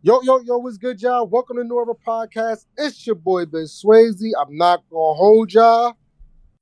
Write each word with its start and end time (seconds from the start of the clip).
Yo, 0.00 0.20
yo, 0.22 0.38
yo, 0.42 0.58
what's 0.58 0.78
good, 0.78 1.02
y'all? 1.02 1.26
Welcome 1.26 1.56
to 1.56 1.76
Era 1.76 1.92
Podcast. 2.06 2.66
It's 2.76 3.04
your 3.04 3.16
boy 3.16 3.46
Ben 3.46 3.64
Swayze. 3.64 4.30
I'm 4.40 4.56
not 4.56 4.84
gonna 4.90 5.14
hold 5.14 5.52
y'all. 5.52 5.94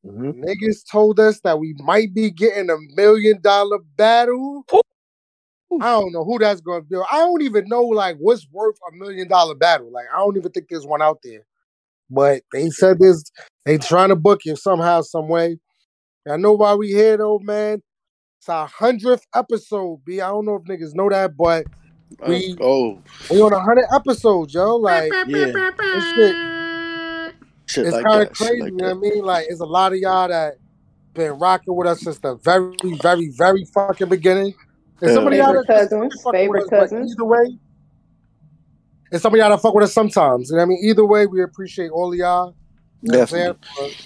Mhm. 0.07 0.43
Niggas 0.43 0.91
told 0.91 1.21
us 1.21 1.41
that 1.41 1.59
we 1.59 1.75
might 1.81 2.15
be 2.15 2.31
getting 2.31 2.71
a 2.71 2.79
million 2.95 3.39
dollar 3.43 3.79
battle. 3.97 4.65
I 4.73 5.91
don't 5.91 6.13
know 6.13 6.25
who 6.25 6.39
that's 6.39 6.63
gonna 6.63 6.81
be. 6.81 6.97
I 6.97 7.19
don't 7.19 7.43
even 7.43 7.69
know 7.69 7.83
like 7.83 8.17
what's 8.19 8.47
worth 8.51 8.77
a 8.91 8.97
million 8.97 9.29
dollar 9.29 9.55
battle. 9.55 9.93
Like 9.93 10.07
I 10.15 10.17
don't 10.17 10.39
even 10.39 10.51
think 10.51 10.69
there's 10.71 10.87
one 10.87 11.03
out 11.03 11.19
there. 11.23 11.45
But 12.09 12.43
they 12.53 12.71
said 12.71 13.01
this, 13.01 13.23
they 13.67 13.77
trying 13.77 14.09
to 14.09 14.17
book 14.17 14.41
it 14.47 14.57
somehow, 14.57 15.03
some 15.03 15.29
way. 15.29 15.59
I 16.27 16.39
know 16.39 16.55
why 16.55 16.75
we 16.75 16.89
here 16.89 17.19
though, 17.19 17.39
man. 17.41 17.83
It's 18.39 18.49
our 18.49 18.67
hundredth 18.67 19.27
episode, 19.35 20.05
B. 20.07 20.23
I 20.23 20.29
don't 20.29 20.47
know 20.47 20.57
if 20.57 20.63
niggas 20.63 20.95
know 20.95 21.11
that, 21.11 21.37
but 21.37 21.67
We- 22.27 22.57
Let's 22.59 23.31
we 23.31 23.41
on 23.41 23.53
a 23.53 23.61
hundred 23.61 23.87
episodes, 23.95 24.55
yo. 24.55 24.77
Like 24.77 25.13
Yeah. 25.27 25.47
this 25.77 26.05
shit 26.15 26.37
Shit 27.69 27.87
it's 27.87 27.95
like 27.97 28.05
kind 28.05 28.23
of 28.23 28.33
crazy, 28.33 28.61
like 28.63 28.71
you 28.71 28.77
know 28.77 28.95
what 28.95 28.97
I 28.97 29.11
mean? 29.11 29.25
Like, 29.25 29.47
it's 29.49 29.61
a 29.61 29.65
lot 29.67 29.93
of 29.93 29.99
y'all 29.99 30.29
that 30.29 30.55
been 31.15 31.33
rocking 31.33 31.75
with 31.75 31.89
us 31.89 32.01
since 32.01 32.19
the 32.19 32.37
very, 32.37 32.73
very, 33.03 33.29
very 33.37 33.65
fucking 33.75 34.09
beginning. 34.09 34.55
And 35.03 35.11
some 35.13 35.27
of 35.27 35.33
Yeah. 35.33 35.51
y'all 35.51 35.63
Favorite 35.65 35.67
that 35.67 35.89
cousins, 35.91 36.23
fuck 36.23 36.33
with 36.33 36.63
us, 36.63 36.91
but. 36.91 36.93
Either 36.93 37.25
way, 37.25 37.59
and 39.13 39.21
some 39.21 39.35
of 39.35 39.39
y'all 39.39 39.51
that 39.51 39.61
fuck 39.61 39.75
with 39.75 39.85
us 39.85 39.93
sometimes. 39.93 40.51
You 40.51 40.57
know 40.57 40.61
what 40.61 40.67
I 40.67 40.69
mean? 40.69 40.85
Either 40.85 41.05
way, 41.05 41.27
we 41.27 41.43
appreciate 41.43 41.91
all 41.91 42.13
of 42.13 42.19
y'all. 42.19 42.55
You 43.03 43.13
know 43.13 43.19
what 43.19 43.23
I'm 43.23 43.27
saying? 43.29 43.55
Definitely. 43.75 43.97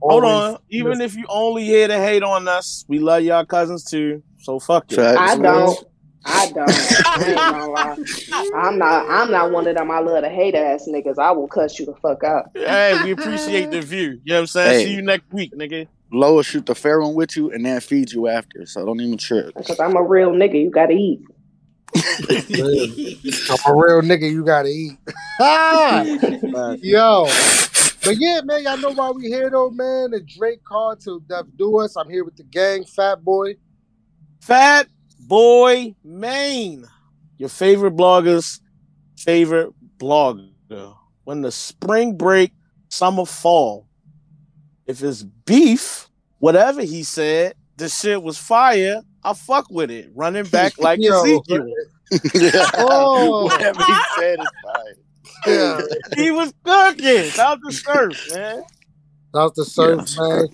Hold 0.00 0.24
on. 0.24 0.58
Even 0.70 0.92
listening. 0.92 1.06
if 1.08 1.16
you 1.16 1.24
only 1.28 1.64
here 1.64 1.88
to 1.88 1.98
hate 1.98 2.22
on 2.22 2.48
us, 2.48 2.86
we 2.88 2.98
love 2.98 3.22
y'all 3.22 3.44
cousins 3.44 3.84
too. 3.84 4.22
So 4.38 4.58
fuck 4.58 4.90
it. 4.92 4.98
I 4.98 5.36
don't. 5.36 5.78
I 6.24 6.52
don't. 6.52 6.68
I 6.68 7.24
ain't 7.26 7.36
gonna 7.36 7.70
lie. 7.70 7.96
I'm 8.54 8.78
not. 8.78 9.08
I'm 9.08 9.30
not 9.30 9.52
one 9.52 9.66
of 9.66 9.74
them. 9.74 9.90
I 9.90 10.00
love 10.00 10.22
to 10.22 10.28
hate 10.28 10.54
ass 10.54 10.86
niggas. 10.88 11.18
I 11.18 11.30
will 11.32 11.48
cuss 11.48 11.78
you 11.78 11.86
the 11.86 11.94
fuck 11.94 12.22
out. 12.24 12.50
Hey, 12.54 13.02
we 13.04 13.12
appreciate 13.12 13.70
the 13.70 13.80
view. 13.80 14.20
You 14.24 14.32
know 14.32 14.34
what 14.34 14.40
I'm 14.40 14.46
saying? 14.48 14.70
Hey. 14.70 14.84
See 14.84 14.94
you 14.94 15.02
next 15.02 15.32
week, 15.32 15.52
nigga. 15.54 15.88
Lower 16.12 16.42
shoot 16.42 16.66
the 16.66 16.74
fair 16.74 17.00
one 17.00 17.14
with 17.14 17.36
you 17.36 17.52
and 17.52 17.64
then 17.64 17.80
feed 17.80 18.12
you 18.12 18.28
after. 18.28 18.66
So 18.66 18.84
don't 18.84 19.00
even 19.00 19.16
trip. 19.16 19.54
Because 19.54 19.78
I'm 19.78 19.96
a 19.96 20.02
real 20.02 20.30
nigga. 20.30 20.60
You 20.60 20.70
gotta 20.70 20.92
eat. 20.92 21.22
I'm 21.96 23.58
a 23.66 23.74
real 23.74 24.02
nigga, 24.02 24.30
you 24.30 24.44
gotta 24.44 24.68
eat. 24.68 24.98
Yo. 26.84 27.28
But 28.02 28.16
yeah, 28.18 28.40
man, 28.44 28.62
y'all 28.62 28.78
know 28.78 28.92
why 28.92 29.10
we 29.10 29.26
here 29.26 29.50
though, 29.50 29.70
man. 29.70 30.12
The 30.12 30.20
Drake 30.20 30.64
card 30.64 31.00
to 31.00 31.22
Death 31.28 31.46
Do 31.56 31.80
Us. 31.80 31.96
I'm 31.96 32.08
here 32.08 32.24
with 32.24 32.36
the 32.36 32.44
gang, 32.44 32.84
Fat 32.84 33.22
Boy. 33.24 33.56
Fat 34.40 34.88
Boy 35.30 35.94
Maine. 36.02 36.84
Your 37.38 37.48
favorite 37.48 37.94
blogger's 37.94 38.60
favorite 39.16 39.72
blogger. 39.96 40.48
When 41.22 41.42
the 41.42 41.52
spring 41.52 42.16
break, 42.16 42.50
summer, 42.88 43.24
fall. 43.24 43.86
If 44.86 45.04
it's 45.04 45.22
beef, 45.22 46.08
whatever 46.40 46.82
he 46.82 47.04
said, 47.04 47.54
the 47.76 47.88
shit 47.88 48.20
was 48.20 48.38
fire. 48.38 49.02
I 49.22 49.34
fuck 49.34 49.70
with 49.70 49.92
it. 49.92 50.10
Running 50.16 50.44
back 50.50 50.76
like 50.78 50.98
Yo. 51.00 51.22
Ezekiel. 51.22 51.72
Oh. 52.74 53.44
Whatever 53.44 53.84
he 53.84 53.94
said 54.18 54.40
is 54.40 54.46
fine. 54.64 54.94
Yeah. 55.46 55.80
He 56.16 56.32
was 56.32 56.52
cooking. 56.64 57.30
Out 57.38 57.60
the 57.62 57.70
surf, 57.70 58.20
man. 58.34 58.64
That's 59.32 59.52
the 59.54 59.64
surf, 59.64 60.08
Yeah. 60.18 60.22
man. 60.28 60.48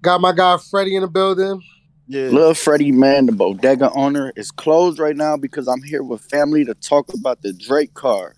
Got 0.00 0.22
my 0.22 0.32
guy 0.32 0.56
Freddie 0.70 0.96
in 0.96 1.02
the 1.02 1.08
building. 1.08 1.60
Yeah. 2.06 2.28
Little 2.28 2.54
Freddie, 2.54 2.92
man, 2.92 3.26
the 3.26 3.32
bodega 3.32 3.90
owner 3.92 4.32
is 4.36 4.50
closed 4.50 4.98
right 4.98 5.16
now 5.16 5.36
because 5.36 5.66
I'm 5.68 5.82
here 5.82 6.02
with 6.02 6.20
family 6.22 6.64
to 6.64 6.74
talk 6.74 7.12
about 7.14 7.42
the 7.42 7.52
Drake 7.52 7.94
car. 7.94 8.34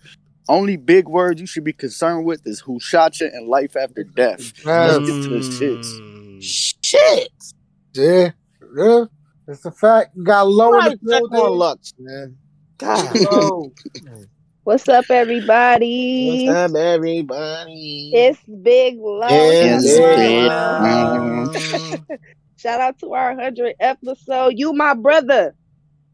Only 0.49 0.77
big 0.77 1.09
words 1.09 1.41
you 1.41 1.47
should 1.47 1.65
be 1.65 1.73
concerned 1.73 2.25
with 2.25 2.47
is 2.47 2.61
who 2.61 2.79
shot 2.79 3.19
you 3.19 3.27
and 3.27 3.47
life 3.47 3.75
after 3.75 4.03
death. 4.03 4.53
Let's 4.65 4.99
get 4.99 5.23
to 5.23 5.29
the 5.29 5.39
shits. 5.39 5.99
Mm. 5.99 6.39
Shit. 6.41 7.29
Yeah. 7.93 8.31
Yeah. 8.75 9.05
It's 9.49 9.65
a 9.65 9.71
fact. 9.71 10.15
You 10.15 10.23
got 10.23 10.47
low 10.47 10.73
in 10.73 10.79
the 10.79 10.81
Somebody 10.91 11.21
check 11.21 11.31
building. 11.31 11.57
Lux, 11.57 11.93
man. 11.99 12.37
God. 12.77 13.19
Low. 13.31 13.73
What's 14.63 14.87
up, 14.89 15.05
everybody? 15.09 16.47
What's 16.47 16.73
up, 16.73 16.75
everybody? 16.77 18.11
It's 18.13 18.39
Big 18.61 18.97
Low. 18.99 19.27
It's 19.29 19.83
Big 19.85 20.43
Low. 20.43 22.17
Shout 22.57 22.81
out 22.81 22.97
to 22.99 23.13
our 23.13 23.35
100 23.35 23.75
episode. 23.79 24.53
You 24.55 24.73
my 24.73 24.93
brother. 24.95 25.55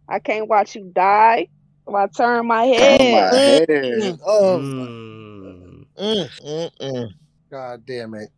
I 0.10 0.20
can't 0.20 0.48
watch 0.48 0.76
you 0.76 0.92
die. 0.94 1.48
So 1.88 1.96
I 1.96 2.08
turn 2.08 2.46
my 2.48 2.66
Oh, 2.66 2.74
head. 2.74 3.32
my 3.32 3.40
head. 3.40 4.20
Oh, 4.26 4.60
Mm. 4.60 5.86
mm, 5.98 6.30
mm, 6.46 6.72
mm. 6.82 7.10
God 7.52 7.86
damn 7.86 8.14
it. 8.16 8.30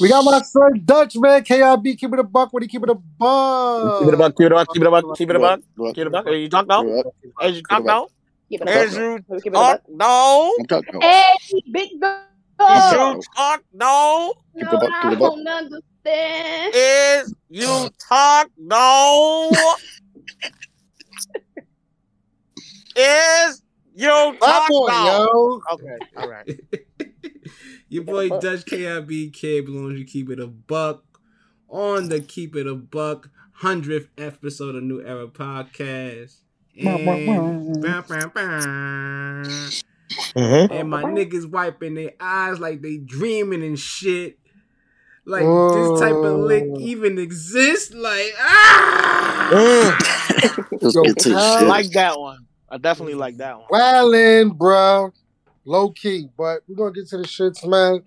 We 0.00 0.08
got 0.08 0.24
my 0.24 0.40
son 0.42 0.82
Dutch, 0.84 1.16
man. 1.16 1.42
KIB, 1.44 1.96
keep 1.96 2.12
it 2.12 2.18
a 2.18 2.22
buck. 2.24 2.52
What 2.52 2.60
do 2.60 2.64
you 2.64 2.68
keep 2.68 2.82
it 2.82 2.90
a 2.90 2.94
buck? 2.94 3.98
Keep 3.98 4.08
it 4.08 4.14
a 4.14 4.16
buck, 4.16 4.36
keep 4.36 4.46
it 4.46 4.52
a 4.52 4.54
buck, 4.54 4.68
keep 4.72 4.82
it 4.82 4.86
a 4.86 4.90
buck, 4.90 5.16
keep 5.16 5.30
it 5.30 5.36
a 5.36 5.38
buck, 5.40 5.60
Look, 5.76 5.94
keep 5.94 6.02
it 6.02 6.06
a 6.06 6.10
buck. 6.10 6.26
You 6.26 6.48
talk 6.48 6.66
now? 6.66 6.82
look, 6.82 7.06
As 7.40 7.56
you 7.56 7.62
talk 7.62 7.84
now? 7.84 8.08
Keep 8.50 8.62
it 8.62 8.68
a 8.68 8.70
As 8.72 8.96
you 8.96 9.14
Keep 9.40 9.46
it 9.46 9.48
a 9.48 9.52
talk 9.52 9.80
now? 9.88 10.50
Talking. 10.68 11.00
Hey, 11.00 11.22
big 11.72 11.90
dog. 12.00 12.20
As 12.60 12.92
you 12.92 13.22
talk 13.36 13.62
now? 13.72 14.32
Keep 14.58 14.62
No, 14.62 14.70
it 14.72 14.80
buck, 14.80 14.90
keep 15.02 15.10
I 15.10 15.12
it 15.12 15.18
buck. 15.18 15.34
Don't. 16.04 16.74
Is 16.74 17.34
you 17.48 17.88
talk 18.08 18.50
now? 18.58 19.50
Is 22.96 23.62
you 23.94 24.36
talk 24.40 24.68
boy, 24.68 24.86
now? 24.88 25.18
yo. 25.18 25.60
Okay, 25.72 25.98
all 26.16 26.28
right. 26.28 26.48
Your 27.88 28.04
boy 28.04 28.28
Dutch 28.28 28.64
KIB 28.64 29.32
Kid 29.32 29.66
belongs 29.66 29.98
you 29.98 30.04
keep 30.04 30.30
it 30.30 30.40
a 30.40 30.46
buck 30.46 31.04
on 31.68 32.08
the 32.08 32.20
keep 32.20 32.56
it 32.56 32.66
a 32.66 32.74
buck 32.74 33.30
hundredth 33.52 34.08
episode 34.18 34.74
of 34.74 34.82
New 34.82 35.00
Era 35.00 35.28
Podcast. 35.28 36.38
And. 36.76 36.88
Mm-hmm. 40.36 40.72
and 40.72 40.90
my 40.90 41.02
niggas 41.02 41.50
wiping 41.50 41.94
their 41.94 42.12
eyes 42.20 42.60
like 42.60 42.82
they 42.82 42.98
dreaming 42.98 43.62
and 43.62 43.78
shit. 43.78 44.38
Like 45.26 45.42
Oh. 45.44 45.92
this 45.92 46.00
type 46.00 46.14
of 46.14 46.40
lick 46.40 46.64
even 46.78 47.18
exists. 47.18 47.94
Like 47.94 48.34
ah. 48.38 49.96
Let's 50.80 50.94
Yo, 50.94 51.02
get 51.02 51.18
to 51.20 51.28
the 51.30 51.34
pal. 51.34 51.56
I 51.56 51.60
like 51.62 51.90
that 51.92 52.20
one. 52.20 52.46
I 52.68 52.78
definitely 52.78 53.14
like 53.14 53.36
that 53.38 53.56
one. 53.56 53.66
Wildin', 53.70 54.56
bro, 54.56 55.12
Low 55.64 55.90
key. 55.90 56.28
But 56.36 56.62
we're 56.68 56.76
gonna 56.76 56.92
get 56.92 57.08
to 57.08 57.18
the 57.18 57.24
shits, 57.24 57.66
man. 57.66 58.02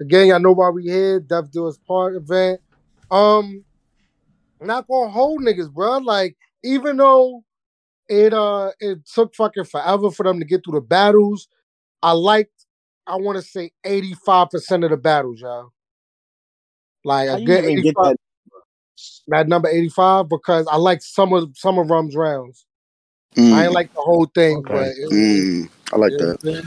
Again, 0.00 0.28
y'all 0.28 0.40
know 0.40 0.52
why 0.52 0.70
we 0.70 0.84
here. 0.84 1.20
Death 1.20 1.50
Do 1.50 1.66
Us 1.66 1.78
Part 1.86 2.16
event. 2.16 2.60
Um, 3.10 3.64
not 4.60 4.86
gonna 4.88 5.10
hold 5.10 5.42
niggas, 5.42 5.70
bro. 5.70 5.98
Like, 5.98 6.36
even 6.64 6.96
though 6.96 7.44
it 8.08 8.32
uh 8.32 8.72
it 8.80 9.06
took 9.06 9.34
fucking 9.34 9.64
forever 9.64 10.10
for 10.10 10.22
them 10.24 10.38
to 10.38 10.44
get 10.44 10.64
through 10.64 10.74
the 10.74 10.80
battles, 10.80 11.48
I 12.02 12.12
liked, 12.12 12.66
I 13.06 13.16
want 13.16 13.36
to 13.36 13.42
say 13.42 13.72
85% 13.84 14.84
of 14.84 14.90
the 14.90 14.96
battles, 14.96 15.40
y'all. 15.40 15.72
Like 17.04 17.28
How 17.28 17.36
a 17.36 17.40
you 17.40 17.46
good 17.46 17.64
even 17.64 17.80
get 17.80 17.94
85 17.96 17.96
that? 18.02 18.16
that 19.28 19.48
number 19.48 19.68
85 19.68 20.28
because 20.28 20.66
I 20.68 20.76
like 20.76 21.02
some 21.02 21.32
of 21.32 21.50
some 21.56 21.78
of 21.78 21.90
Rum's 21.90 22.16
rounds. 22.16 22.66
I 23.36 23.38
Mm, 23.38 23.64
ain't 23.64 23.72
like 23.72 23.90
the 23.94 24.02
whole 24.02 24.26
thing, 24.34 24.58
Okay. 24.58 24.72
but 24.72 24.86
it, 24.88 25.12
mm, 25.12 25.68
I 25.92 25.96
like 25.96 26.12
you 26.12 26.18
know 26.18 26.26
that. 26.26 26.38
what 26.42 26.64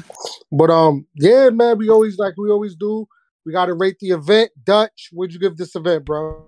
But 0.52 0.70
um, 0.70 1.08
yeah, 1.16 1.50
man, 1.50 1.78
we 1.78 1.90
always 1.90 2.18
like 2.18 2.36
we 2.38 2.50
always 2.50 2.76
do. 2.76 3.08
We 3.46 3.52
got 3.54 3.68
to 3.68 3.74
rate 3.74 3.98
the 4.00 4.10
event. 4.10 4.52
Dutch, 4.64 5.10
what'd 5.12 5.34
you 5.34 5.40
give 5.40 5.58
this 5.58 5.76
event, 5.76 6.06
bro? 6.06 6.44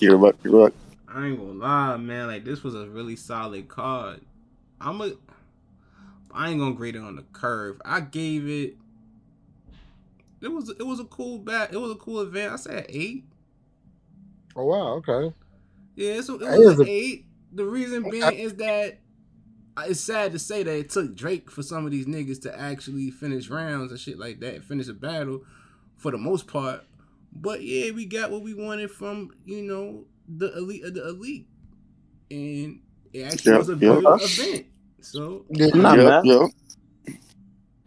You're 0.00 0.16
right. 0.18 0.34
You're 0.44 0.64
right. 0.64 0.74
I 1.08 1.26
ain't 1.28 1.38
gonna 1.38 1.52
lie, 1.52 1.96
man. 1.96 2.26
Like 2.28 2.44
this 2.44 2.62
was 2.62 2.74
a 2.74 2.86
really 2.88 3.16
solid 3.16 3.68
card. 3.68 4.20
I'm 4.80 5.00
a. 5.00 5.12
I 6.32 6.50
ain't 6.50 6.60
gonna 6.60 6.74
grade 6.74 6.96
it 6.96 7.00
on 7.02 7.16
the 7.16 7.24
curve. 7.32 7.80
I 7.84 8.00
gave 8.00 8.48
it. 8.48 8.76
It 10.42 10.48
was 10.52 10.70
it 10.70 10.86
was 10.86 11.00
a 11.00 11.04
cool 11.04 11.38
bat. 11.38 11.70
It 11.72 11.78
was 11.78 11.92
a 11.92 11.96
cool 11.96 12.20
event. 12.20 12.52
I 12.52 12.56
said 12.56 12.86
eight. 12.88 13.26
Oh 14.56 14.64
wow, 14.66 14.94
okay. 14.98 15.34
Yeah, 15.96 16.14
it's 16.14 16.28
a, 16.28 16.34
it 16.34 16.40
That 16.44 16.62
was 16.62 16.78
an 16.78 16.80
a- 16.80 16.86
eight. 16.86 17.26
The 17.52 17.64
reason 17.64 18.08
being 18.10 18.38
is 18.38 18.54
that 18.56 19.00
it's 19.86 20.00
sad 20.00 20.32
to 20.32 20.38
say 20.38 20.62
that 20.62 20.76
it 20.78 20.90
took 20.90 21.16
Drake 21.16 21.50
for 21.50 21.62
some 21.62 21.86
of 21.86 21.92
these 21.92 22.06
niggas 22.06 22.42
to 22.42 22.58
actually 22.60 23.10
finish 23.10 23.50
rounds 23.50 23.92
and 23.92 24.00
shit 24.00 24.18
like 24.18 24.40
that, 24.40 24.64
finish 24.64 24.88
a 24.88 24.94
battle 24.94 25.42
for 25.96 26.12
the 26.12 26.18
most 26.18 26.46
part. 26.48 26.82
But 27.32 27.62
yeah, 27.62 27.92
we 27.92 28.06
got 28.06 28.30
what 28.30 28.42
we 28.42 28.54
wanted 28.54 28.90
from 28.90 29.30
you 29.44 29.62
know 29.62 30.06
the 30.28 30.56
elite 30.56 30.84
of 30.84 30.94
the 30.94 31.08
elite, 31.08 31.48
and 32.30 32.80
it 33.12 33.22
actually 33.22 33.52
Yeah, 33.52 33.58
was 33.58 33.68
a 33.70 33.76
yeah. 33.80 34.00
good 34.02 34.16
event. 34.20 34.66
So 35.02 35.46
Yeah, 35.50 35.68
Nah, 35.74 35.96
Yep, 35.96 36.16
yep. 36.22 36.50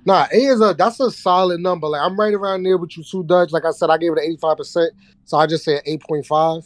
Nah, 0.10 0.28
A 0.34 0.38
is 0.38 0.60
a 0.62 0.74
that's 0.78 1.00
a 1.00 1.12
solid 1.12 1.60
number. 1.62 1.88
Like 1.88 2.02
I'm 2.02 2.20
right 2.20 2.34
around 2.34 2.64
there 2.64 2.78
with 2.78 2.98
you 2.98 3.04
too, 3.04 3.24
Dutch. 3.24 3.52
Like 3.52 3.64
I 3.66 3.72
said, 3.72 3.90
I 3.90 3.98
gave 3.98 4.12
it 4.12 4.18
an 4.18 4.24
85 4.26 4.58
percent, 4.58 4.92
so 5.26 5.38
I 5.38 5.46
just 5.48 5.64
said 5.64 5.82
8.5. 5.88 6.64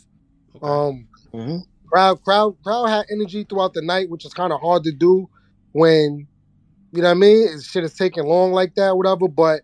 okay. 0.55 0.65
Um, 0.65 1.07
Mhm. 1.33 1.61
crowd, 1.91 2.21
crowd, 2.23 2.55
crowd 2.63 2.85
had 2.87 3.05
energy 3.11 3.43
throughout 3.43 3.73
the 3.73 3.81
night, 3.81 4.09
which 4.09 4.25
is 4.25 4.33
kind 4.33 4.53
of 4.53 4.61
hard 4.61 4.83
to 4.85 4.91
do 4.91 5.27
when 5.73 6.27
You 6.95 7.01
know 7.01 7.07
what 7.07 7.11
I 7.11 7.13
mean? 7.15 7.59
Shit 7.61 7.83
is 7.83 7.95
taking 7.95 8.23
long 8.25 8.51
like 8.51 8.75
that, 8.75 8.95
whatever. 8.95 9.27
But 9.27 9.61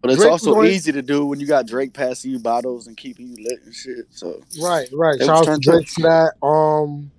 But 0.00 0.12
it's 0.12 0.20
Drake 0.20 0.30
also 0.30 0.54
going- 0.54 0.70
easy 0.70 0.92
to 0.92 1.02
do 1.02 1.26
when 1.26 1.40
you 1.40 1.46
got 1.48 1.66
Drake 1.66 1.92
passing 1.92 2.30
you 2.30 2.38
bottles 2.38 2.86
and 2.86 2.96
keeping 2.96 3.26
you 3.26 3.36
lit 3.44 3.58
and 3.64 3.74
shit. 3.74 4.06
So 4.10 4.40
right, 4.62 4.88
right. 4.92 5.20
It 5.20 5.24
Shout 5.26 5.40
was 5.40 5.48
out 5.48 5.54
to. 5.62 5.70
Drake 5.70 5.88
for 5.88 6.02
that. 6.02 6.34
Um, 6.46 7.10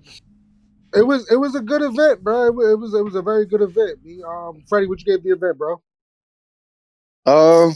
it 0.94 1.02
was 1.06 1.30
it 1.30 1.36
was 1.36 1.54
a 1.54 1.60
good 1.60 1.82
event, 1.82 2.24
bro. 2.24 2.46
It 2.46 2.54
was 2.54 2.70
it 2.72 2.78
was, 2.78 2.94
it 2.94 3.04
was 3.04 3.14
a 3.16 3.22
very 3.22 3.44
good 3.44 3.60
event. 3.60 4.02
Me, 4.02 4.22
um, 4.26 4.62
Freddie, 4.66 4.86
what 4.86 4.98
you 5.00 5.04
gave 5.04 5.22
the 5.22 5.30
event, 5.30 5.58
bro? 5.58 5.80
Uh 7.26 7.70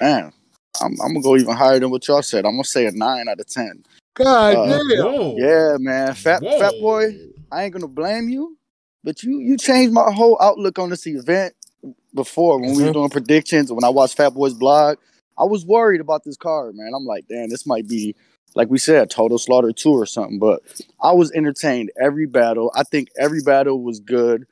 man, 0.00 0.32
I'm 0.80 0.92
I'm 1.00 1.14
gonna 1.14 1.22
go 1.22 1.36
even 1.36 1.54
higher 1.54 1.78
than 1.80 1.90
what 1.90 2.06
y'all 2.08 2.22
said. 2.22 2.44
I'm 2.44 2.52
gonna 2.52 2.64
say 2.64 2.86
a 2.86 2.92
nine 2.92 3.28
out 3.28 3.40
of 3.40 3.46
ten. 3.46 3.84
God 4.14 4.54
Uh, 4.54 4.78
damn. 4.78 5.36
Yeah, 5.36 5.76
man. 5.78 6.14
Fat 6.14 6.42
Whoa. 6.42 6.58
fat 6.58 6.74
boy, 6.80 7.16
I 7.50 7.64
ain't 7.64 7.72
gonna 7.72 7.88
blame 7.88 8.28
you, 8.28 8.56
but 9.04 9.22
you 9.22 9.38
you 9.40 9.56
changed 9.56 9.92
my 9.92 10.10
whole 10.12 10.36
outlook 10.40 10.78
on 10.78 10.90
this 10.90 11.06
event 11.06 11.54
before 12.14 12.58
when 12.60 12.74
we 12.74 12.84
were 12.84 12.92
doing 12.92 13.10
predictions. 13.10 13.72
When 13.72 13.84
I 13.84 13.88
watched 13.88 14.16
Fat 14.16 14.30
Boy's 14.30 14.54
blog, 14.54 14.98
I 15.38 15.44
was 15.44 15.64
worried 15.64 16.00
about 16.00 16.24
this 16.24 16.36
card, 16.36 16.74
man. 16.76 16.92
I'm 16.94 17.06
like, 17.06 17.26
damn, 17.28 17.48
this 17.48 17.66
might 17.66 17.88
be 17.88 18.14
like 18.54 18.68
we 18.68 18.78
said, 18.78 19.10
Total 19.10 19.38
Slaughter 19.38 19.72
two 19.72 19.92
or 19.92 20.06
something. 20.06 20.38
But 20.38 20.62
I 21.02 21.12
was 21.12 21.32
entertained 21.32 21.90
every 22.00 22.26
battle. 22.26 22.72
I 22.74 22.82
think 22.82 23.08
every 23.18 23.42
battle 23.42 23.82
was 23.82 24.00
good, 24.00 24.46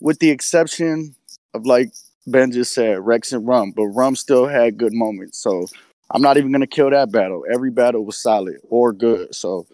with 0.00 0.18
the 0.18 0.30
exception 0.30 1.14
of 1.54 1.66
like 1.66 1.92
Ben 2.26 2.50
just 2.52 2.72
said, 2.74 2.98
Rex 3.04 3.32
and 3.32 3.46
Rum. 3.46 3.72
But 3.74 3.86
Rum 3.86 4.16
still 4.16 4.46
had 4.46 4.76
good 4.78 4.92
moments, 4.92 5.38
so. 5.38 5.66
I'm 6.10 6.22
not 6.22 6.36
even 6.36 6.52
gonna 6.52 6.68
kill 6.68 6.90
that 6.90 7.10
battle. 7.10 7.44
Every 7.52 7.70
battle 7.72 8.04
was 8.04 8.16
solid 8.16 8.58
or 8.68 8.92
good. 8.92 9.34
So 9.34 9.66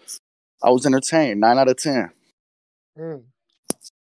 I 0.63 0.71
was 0.71 0.83
entertained. 0.83 1.39
Nine 1.39 1.59
out 1.59 1.67
of 1.67 1.77
ten. 1.77 2.09
Mm. 2.97 3.21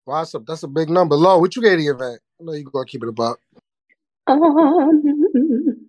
Well, 0.04 0.18
that's 0.18 0.34
a 0.34 0.38
that's 0.40 0.62
a 0.62 0.68
big 0.68 0.90
number. 0.90 1.16
Low, 1.16 1.38
what 1.38 1.56
you 1.56 1.62
gave 1.62 1.78
the 1.78 1.86
event? 1.86 2.20
I 2.38 2.44
know 2.44 2.52
you 2.52 2.64
gonna 2.64 2.84
keep 2.84 3.02
it 3.02 3.08
about. 3.08 3.38
Um, 4.26 5.80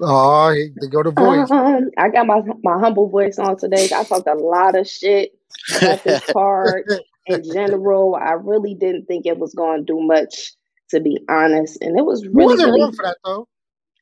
Oh, 0.00 0.52
they 0.52 0.86
go 0.88 1.02
the 1.02 1.10
voice. 1.10 1.50
um, 1.50 1.90
I 1.96 2.10
got 2.10 2.26
my 2.26 2.42
my 2.62 2.78
humble 2.78 3.08
voice 3.08 3.38
on 3.38 3.56
today. 3.56 3.88
I 3.94 4.04
talked 4.04 4.26
a 4.26 4.34
lot 4.34 4.76
of 4.76 4.86
shit 4.86 5.32
about 5.76 6.04
this 6.04 6.22
card 6.32 6.84
in 7.26 7.42
general. 7.44 8.14
I 8.14 8.32
really 8.32 8.74
didn't 8.74 9.06
think 9.06 9.24
it 9.24 9.38
was 9.38 9.54
going 9.54 9.86
to 9.86 9.92
do 9.92 10.00
much, 10.00 10.52
to 10.92 11.00
be 11.00 11.18
honest. 11.30 11.78
And 11.82 11.98
it 11.98 12.06
was 12.06 12.26
really, 12.28 12.58
wasn't 12.58 12.72
really. 12.72 12.80
wrong 12.80 12.92
for 12.92 13.04
that 13.04 13.18
though. 13.24 13.48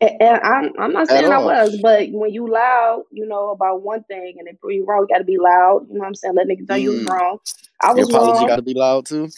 And 0.00 0.20
and 0.20 0.40
I'm 0.42 0.72
I'm 0.78 0.92
not 0.92 1.08
saying 1.08 1.32
I 1.32 1.38
was, 1.38 1.76
but 1.76 2.08
when 2.12 2.32
you 2.32 2.50
loud, 2.50 3.04
you 3.12 3.26
know 3.26 3.50
about 3.50 3.82
one 3.82 4.02
thing, 4.04 4.37
and 4.38 4.48
if 4.48 4.56
you 4.64 4.84
wrong, 4.87 5.02
you 5.08 5.14
got 5.14 5.19
to 5.19 5.25
be 5.25 5.38
loud. 5.38 5.87
You 5.88 5.94
know 5.94 6.00
what 6.00 6.08
I'm 6.08 6.14
saying? 6.14 6.34
Let 6.34 6.48
niggas 6.48 6.69
know 6.69 6.76
you 6.76 6.92
was 6.92 7.02
Mm. 7.02 7.10
wrong. 7.10 7.38
I 7.82 7.92
Your 7.94 8.04
was 8.04 8.06
apology 8.06 8.44
wrong. 8.44 8.46
got 8.46 8.56
to 8.56 8.62
be 8.62 8.75
loud 8.75 9.06
too. 9.06 9.28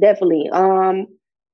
Definitely. 0.00 0.48
Um, 0.52 1.06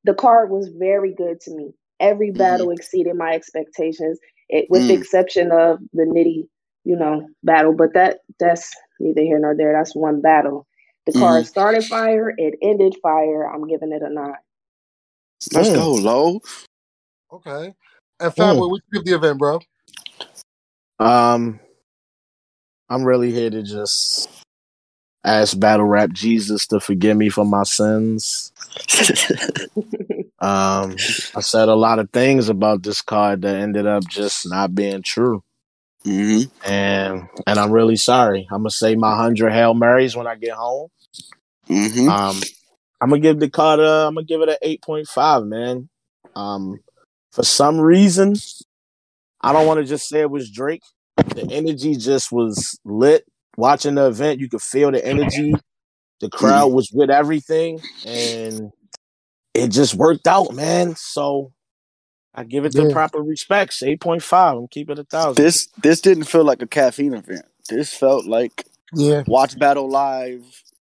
the 0.05 0.15
card 0.15 0.51
was 0.51 0.69
very 0.69 1.15
good 1.15 1.41
to 1.43 1.55
me. 1.55 1.73
Every 2.01 2.31
Mm-hmm. 2.37 2.67
battle 2.71 2.71
exceeded 2.71 3.15
my 3.17 3.33
expectations, 3.35 4.19
it, 4.49 4.67
with 4.71 4.87
the 4.87 4.95
Mm. 4.95 4.95
exception 4.95 5.51
of 5.51 5.79
the 5.93 6.05
nitty, 6.05 6.49
you 6.85 6.97
know, 6.97 7.27
battle. 7.43 7.75
But 7.75 7.95
that 7.95 8.19
that's 8.39 8.71
neither 9.01 9.23
here 9.23 9.39
nor 9.39 9.57
there. 9.57 9.73
That's 9.73 9.95
one 9.97 10.21
battle. 10.21 10.67
The 11.07 11.13
card 11.13 11.47
Mm-hmm. 11.47 11.47
started 11.47 11.87
fire. 11.87 12.33
It 12.37 12.55
ended 12.63 12.97
fire. 13.03 13.45
I'm 13.53 13.67
giving 13.67 13.93
it 13.93 14.03
a 14.03 14.11
nine. 14.13 14.35
Let's 15.53 15.71
Mm. 15.71 15.75
go, 15.75 15.95
low. 15.95 16.41
Okay. 17.33 17.75
And 18.21 18.33
Fatboy, 18.33 18.57
Mm. 18.57 18.71
what 18.71 18.83
you 18.93 19.03
give 19.03 19.07
the 19.07 19.17
event, 19.17 19.39
bro? 19.39 19.61
Um, 20.99 21.61
I'm 22.91 23.05
really 23.05 23.33
here 23.33 23.51
to 23.51 23.63
just 23.63 24.29
ask 25.25 25.59
Battle 25.59 25.87
Rap 25.87 26.11
Jesus 26.13 26.67
to 26.69 26.81
forgive 26.81 27.17
me 27.17 27.29
for 27.31 27.45
my 27.45 27.65
sins. 27.65 28.53
Um, 30.41 30.97
I 31.35 31.41
said 31.41 31.69
a 31.69 31.75
lot 31.75 31.99
of 31.99 32.11
things 32.11 32.49
about 32.49 32.83
this 32.83 33.03
card 33.03 33.43
that 33.43 33.57
ended 33.57 33.87
up 33.87 34.07
just 34.07 34.49
not 34.49 34.75
being 34.75 35.03
true, 35.03 35.43
hmm 36.05 36.43
and 36.65 37.29
and 37.47 37.59
I'm 37.59 37.73
really 37.73 37.97
sorry. 37.97 38.47
I'm 38.51 38.59
gonna 38.61 38.71
say 38.71 38.95
my 38.95 39.17
hundred 39.17 39.53
hail 39.53 39.75
marys 39.75 40.17
when 40.17 40.27
I 40.27 40.37
get 40.37 40.53
home. 40.53 40.89
hmm 41.69 42.09
Um, 42.09 42.41
I'm 43.01 43.11
gonna 43.11 43.21
give 43.21 43.39
the 43.41 43.51
card. 43.51 43.81
A, 43.81 44.07
I'm 44.07 44.15
gonna 44.15 44.25
give 44.27 44.41
it 44.43 44.49
an 44.49 44.57
eight 44.63 44.83
point 44.83 45.07
five, 45.07 45.45
man. 45.45 45.89
Um, 46.35 46.81
for 47.33 47.45
some 47.45 47.81
reason, 47.81 48.35
I 49.41 49.53
don't 49.53 49.67
want 49.67 49.79
to 49.79 49.85
just 49.85 50.09
say 50.09 50.21
it 50.21 50.31
was 50.31 50.51
Drake. 50.51 50.83
The 51.17 51.47
energy 51.51 51.97
just 51.97 52.33
was 52.33 52.79
lit. 52.85 53.25
Watching 53.57 53.97
the 53.97 54.07
event, 54.07 54.41
you 54.41 54.49
could 54.49 54.63
feel 54.63 54.91
the 54.93 55.05
energy. 55.05 55.55
The 56.21 56.29
crowd 56.31 56.69
was 56.69 56.91
with 56.93 57.11
everything, 57.11 57.81
and 58.07 58.71
it 59.55 59.69
just 59.69 59.95
worked 59.95 60.27
out, 60.27 60.53
man. 60.55 60.95
So 60.97 61.53
I 62.35 62.45
give 62.45 62.65
it 62.65 62.73
the 62.73 62.91
proper 62.91 63.21
respects. 63.21 63.83
Eight 63.83 64.01
point 64.01 64.23
five. 64.23 64.57
I'm 64.57 64.69
keeping 64.69 64.97
it 64.97 65.01
a 65.01 65.05
thousand. 65.05 65.43
This 65.45 65.67
this 65.83 66.01
didn't 66.01 66.25
feel 66.25 66.45
like 66.45 66.63
a 66.63 66.67
caffeine 66.67 67.15
event. 67.15 67.47
This 67.69 67.93
felt 67.93 68.27
like 68.27 68.65
Yeah. 68.93 69.23
watch 69.27 69.59
battle 69.59 69.89
live 69.89 70.43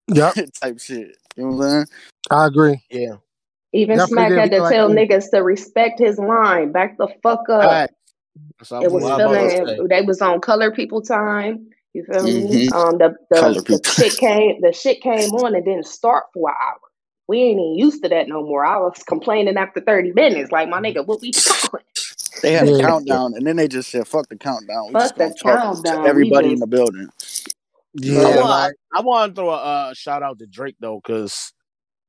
Yep. 0.09 0.35
type 0.63 0.81
shit. 0.81 1.17
You 1.37 1.45
know 1.45 1.57
what 1.57 1.65
I'm 1.65 1.71
saying? 1.71 1.87
I 2.31 2.47
agree. 2.47 2.83
yeah. 2.91 3.17
Even 3.73 3.99
Definitely 3.99 4.25
Smack 4.25 4.33
had 4.33 4.51
to 4.51 4.59
like 4.63 4.75
tell 4.75 4.91
it. 4.91 5.11
niggas 5.11 5.31
to 5.31 5.43
respect 5.43 5.99
his 6.01 6.19
line. 6.19 6.73
Back 6.73 6.99
the 6.99 7.09
fuck 7.23 7.49
up. 7.49 7.63
Alright. 7.63 7.91
That's 8.59 8.73
It 8.83 8.91
was 8.93 9.05
what 9.05 9.13
I 9.13 9.17
about 9.17 9.33
to 9.33 9.49
feeling 9.51 9.89
they 9.89 10.03
was 10.03 10.21
on 10.23 10.41
color 10.41 10.71
people 10.73 11.03
time. 11.03 11.69
You 11.93 12.05
feel 12.05 12.23
me? 12.23 12.69
Mhm. 12.69 12.73
Um 12.75 12.99
the 12.99 13.15
the, 13.31 13.63
the 13.69 13.81
shit 13.85 14.13
came 14.19 14.61
the 14.61 14.73
shit 14.73 15.01
came 15.03 15.31
on 15.35 15.55
and 15.55 15.65
didn't 15.65 15.87
start 15.87 16.25
for 16.35 16.51
an 16.51 16.57
hour. 16.61 16.79
We 17.29 17.39
ain't 17.43 17.61
even 17.61 17.77
used 17.79 18.03
to 18.03 18.09
that 18.09 18.29
no 18.29 18.43
more. 18.43 18.65
I 18.65 18.79
was 18.79 19.03
complaining 19.07 19.57
after 19.57 19.81
30 19.81 20.13
minutes. 20.13 20.51
Like 20.51 20.69
my 20.69 20.81
nigga, 20.81 21.07
what 21.07 21.21
we 21.21 21.31
doing? 21.31 21.85
They 22.43 22.53
had 22.53 22.69
a 22.69 22.73
countdown, 22.81 23.35
and 23.35 23.47
then 23.47 23.57
they 23.57 23.69
just 23.69 23.91
said, 23.91 24.09
"Fuck 24.09 24.31
the 24.31 24.37
countdown. 24.37 24.89
We 24.89 24.93
Fuck 24.95 25.03
just 25.03 25.17
the 25.17 25.35
countdown. 25.45 26.03
to 26.03 26.09
We 26.09 26.09
everybody 26.09 26.53
in 26.55 26.61
the 26.61 26.67
building." 26.67 27.09
I 27.99 28.01
Yeah. 28.03 28.41
want, 28.41 28.77
I 28.95 29.01
want 29.01 29.35
to 29.35 29.41
throw 29.41 29.51
a 29.51 29.57
uh, 29.57 29.95
shout 29.95 30.23
out 30.23 30.39
to 30.39 30.47
Drake 30.47 30.77
though, 30.81 31.01
because 31.03 31.53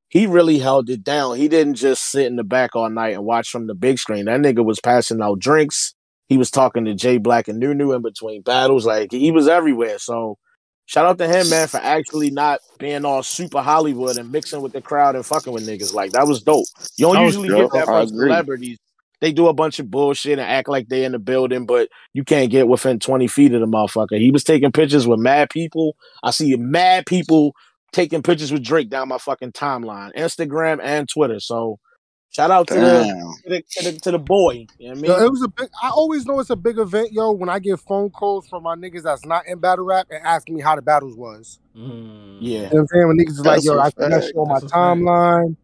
he 0.09 0.27
really 0.27 0.59
held 0.59 0.89
it 0.89 1.03
down. 1.03 1.37
He 1.37 1.47
didn't 1.47 1.75
just 1.75 2.03
sit 2.11 2.25
in 2.25 2.35
the 2.35 2.43
back 2.43 2.75
all 2.75 2.89
night 2.89 3.13
and 3.13 3.23
watch 3.23 3.49
from 3.49 3.67
the 3.67 3.73
big 3.75 3.97
screen. 3.97 4.25
That 4.25 4.41
nigga 4.41 4.63
was 4.63 4.79
passing 4.79 5.21
out 5.21 5.39
drinks. 5.39 5.93
He 6.27 6.37
was 6.37 6.51
talking 6.51 6.85
to 6.85 6.93
Jay 6.93 7.17
Black 7.17 7.47
and 7.47 7.59
Nunu 7.59 7.93
in 7.93 8.01
between 8.01 8.41
battles. 8.41 8.85
Like 8.85 9.11
he 9.11 9.31
was 9.31 9.47
everywhere. 9.47 9.97
So 9.99 10.37
shout 10.85 11.05
out 11.05 11.17
to 11.17 11.27
him, 11.27 11.49
man, 11.49 11.67
for 11.67 11.77
actually 11.77 12.29
not 12.31 12.59
being 12.77 13.03
all 13.05 13.23
super 13.23 13.61
Hollywood 13.61 14.17
and 14.17 14.31
mixing 14.31 14.61
with 14.61 14.73
the 14.73 14.81
crowd 14.81 15.15
and 15.15 15.25
fucking 15.25 15.51
with 15.51 15.67
niggas. 15.67 15.93
Like 15.93 16.11
that 16.11 16.27
was 16.27 16.41
dope. 16.43 16.65
You 16.97 17.05
don't 17.07 17.15
That 17.15 17.25
usually 17.25 17.49
dope. 17.49 17.71
get 17.73 17.79
that 17.79 17.85
from 17.85 18.07
celebrities. 18.09 18.77
They 19.21 19.31
do 19.31 19.47
a 19.47 19.53
bunch 19.53 19.79
of 19.79 19.89
bullshit 19.91 20.39
and 20.39 20.49
act 20.49 20.67
like 20.67 20.89
they 20.89 21.05
in 21.05 21.11
the 21.11 21.19
building, 21.19 21.65
but 21.65 21.89
you 22.13 22.23
can't 22.23 22.49
get 22.51 22.67
within 22.67 22.99
20 22.99 23.27
feet 23.27 23.53
of 23.53 23.61
the 23.61 23.67
motherfucker. 23.67 24.19
He 24.19 24.31
was 24.31 24.43
taking 24.43 24.71
pictures 24.71 25.07
with 25.07 25.19
mad 25.19 25.49
people. 25.51 25.95
I 26.23 26.31
see 26.31 26.55
mad 26.57 27.05
people 27.05 27.53
taking 27.91 28.23
pictures 28.23 28.51
with 28.51 28.63
Drake 28.63 28.89
down 28.89 29.09
my 29.09 29.17
fucking 29.19 29.51
timeline, 29.51 30.13
Instagram 30.15 30.79
and 30.83 31.07
Twitter. 31.07 31.39
So 31.39 31.79
shout 32.31 32.49
out 32.51 32.67
to 32.69 32.73
the, 32.75 33.35
to 33.43 33.49
the, 33.49 33.63
to 33.69 33.91
the 33.91 33.99
to 33.99 34.11
the 34.11 34.19
boy. 34.19 34.65
You 34.79 34.93
know 34.93 34.95
what 34.95 34.97
I 34.97 35.07
Yo, 35.07 35.15
mean? 35.17 35.25
it 35.27 35.29
was 35.31 35.43
a 35.43 35.47
big. 35.49 35.69
I 35.83 35.89
always 35.89 36.25
know 36.25 36.39
it's 36.39 36.49
a 36.49 36.55
big 36.55 36.77
event, 36.79 37.11
yo. 37.11 37.31
When 37.31 37.49
I 37.49 37.59
get 37.59 37.79
phone 37.79 38.09
calls 38.09 38.47
from 38.47 38.63
my 38.63 38.75
niggas 38.75 39.03
that's 39.03 39.25
not 39.25 39.45
in 39.47 39.59
battle 39.59 39.85
rap 39.85 40.07
and 40.09 40.25
asking 40.25 40.55
me 40.55 40.61
how 40.61 40.75
the 40.75 40.81
battles 40.81 41.15
was. 41.15 41.59
Mm. 41.77 42.37
yeah. 42.41 42.57
You 42.57 42.61
know 42.63 42.69
what 42.69 42.79
I'm 42.79 42.87
saying? 42.87 43.07
When 43.07 43.17
niggas 43.19 43.31
is 43.31 43.45
like, 43.45 43.63
yo, 43.63 43.77
a 43.77 43.81
I 43.81 43.89
see 43.89 43.93
that 43.97 44.23
fact. 44.23 44.33
my 44.35 44.59
timeline. 44.61 45.43
a 45.43 45.49
fact. 45.49 45.57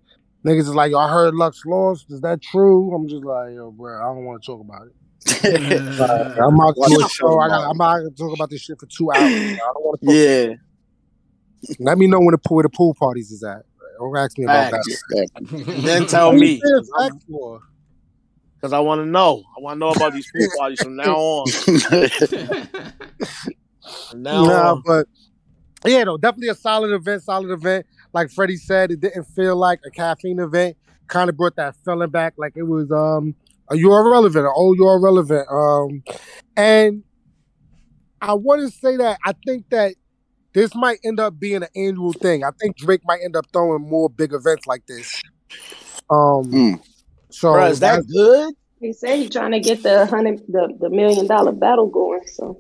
Timeline. 0.46 0.51
Niggas 0.56 0.60
is 0.62 0.75
like, 0.75 0.91
yo, 0.91 0.98
I 1.00 1.10
heard 1.12 1.34
Lux 1.36 1.62
lost. 1.65 2.06
Is 2.12 2.22
that 2.22 2.41
true? 2.41 2.94
I'm 2.94 3.08
just 3.08 3.24
like, 3.24 3.53
yo, 3.53 3.72
bro, 3.72 4.00
I 4.00 4.03
don't 4.13 4.25
want 4.25 4.41
to 4.41 4.46
talk 4.46 4.62
about 4.62 4.88
it. 4.88 4.94
Like, 5.44 6.38
I'm 6.39 6.60
out 6.62 6.75
to 6.75 7.03
a 7.06 7.10
show. 7.10 7.39
I 7.39 7.48
got, 7.50 7.70
I'm 7.70 7.82
out 7.82 7.98
to 8.00 8.10
talk 8.12 8.34
about 8.34 8.50
this 8.50 8.62
shit 8.62 8.79
for 8.79 8.86
two 8.86 9.12
hours. 9.12 9.29
bro. 9.34 9.41
I 9.53 9.56
don't 9.74 9.84
want 9.86 10.00
to 10.01 10.06
talk. 10.08 10.15
yeah. 10.15 11.75
Let 11.79 11.98
me 11.98 12.08
know 12.08 12.20
when 12.20 12.32
the 12.32 12.38
pool, 12.38 12.56
where 12.58 12.63
the 12.63 12.70
pool 12.70 12.94
parties 12.94 13.32
is 13.32 13.44
at. 13.44 13.63
Don't 14.00 14.15
ask 14.15 14.38
me 14.38 14.46
about 14.46 14.72
Facts. 14.72 15.03
that. 15.10 15.29
Then 15.84 16.06
tell 16.08 16.32
me, 16.32 16.62
saying 16.63 16.84
facts 17.00 17.25
for? 17.29 17.60
because 18.56 18.72
I 18.74 18.79
want 18.79 19.01
to 19.01 19.06
know. 19.06 19.44
I 19.58 19.62
want 19.62 19.75
to 19.75 19.79
know 19.79 19.89
about 19.89 20.13
these 20.13 20.32
pool 20.32 20.48
parties 20.58 20.82
from 20.82 20.96
now 20.96 21.15
on. 21.15 21.50
From 24.12 24.22
now 24.22 24.44
Nah, 24.46 24.72
on. 24.74 24.84
but 24.86 25.08
yeah, 25.86 26.03
no, 26.03 26.17
definitely 26.17 26.50
a 26.50 26.56
solid 26.56 26.91
event. 26.94 27.24
Solid 27.24 27.50
event. 27.51 27.86
Like 28.17 28.31
Freddie 28.31 28.57
said, 28.57 28.89
it 28.89 29.00
didn't 29.00 29.25
feel 29.25 29.55
like 29.55 29.79
a 29.86 29.91
caffeine 29.91 30.39
event. 30.39 30.75
Kind 31.05 31.29
of 31.29 31.38
brought 31.38 31.55
that 31.57 31.75
feeling 31.86 32.09
back, 32.09 32.33
like 32.36 32.53
it 32.55 32.63
was 32.63 32.89
um 32.91 33.36
a 33.69 33.75
URL 33.75 34.25
event, 34.25 34.47
an 34.47 34.53
old 34.55 34.79
URL 34.79 35.19
event. 35.19 35.47
Um, 35.51 36.03
and 36.57 37.03
I 38.19 38.33
want 38.33 38.62
to 38.62 38.75
say 38.75 38.97
that 38.97 39.19
I 39.24 39.33
think 39.45 39.65
that 39.69 39.93
this 40.55 40.74
might 40.74 40.97
end 41.05 41.19
up 41.19 41.39
being 41.39 41.57
an 41.57 41.67
annual 41.75 42.12
thing. 42.12 42.43
I 42.43 42.50
think 42.59 42.75
Drake 42.77 43.01
might 43.05 43.19
end 43.24 43.36
up 43.36 43.45
throwing 43.53 43.88
more 43.88 44.09
big 44.09 44.33
events 44.33 44.65
like 44.65 44.88
this. 44.88 45.21
Um, 46.09 46.45
Mm. 46.51 46.81
so 47.29 47.51
Bro, 47.51 47.65
is 47.67 47.79
that 47.81 48.03
good? 48.12 48.55
He 48.81 48.93
said 48.93 49.19
he's 49.19 49.29
trying 49.29 49.51
to 49.51 49.59
get 49.59 49.83
the 49.83 50.07
hundred 50.07 50.39
the, 50.47 50.75
the 50.79 50.89
million 50.89 51.27
dollar 51.27 51.51
battle 51.51 51.86
going. 51.86 52.21
So 52.25 52.59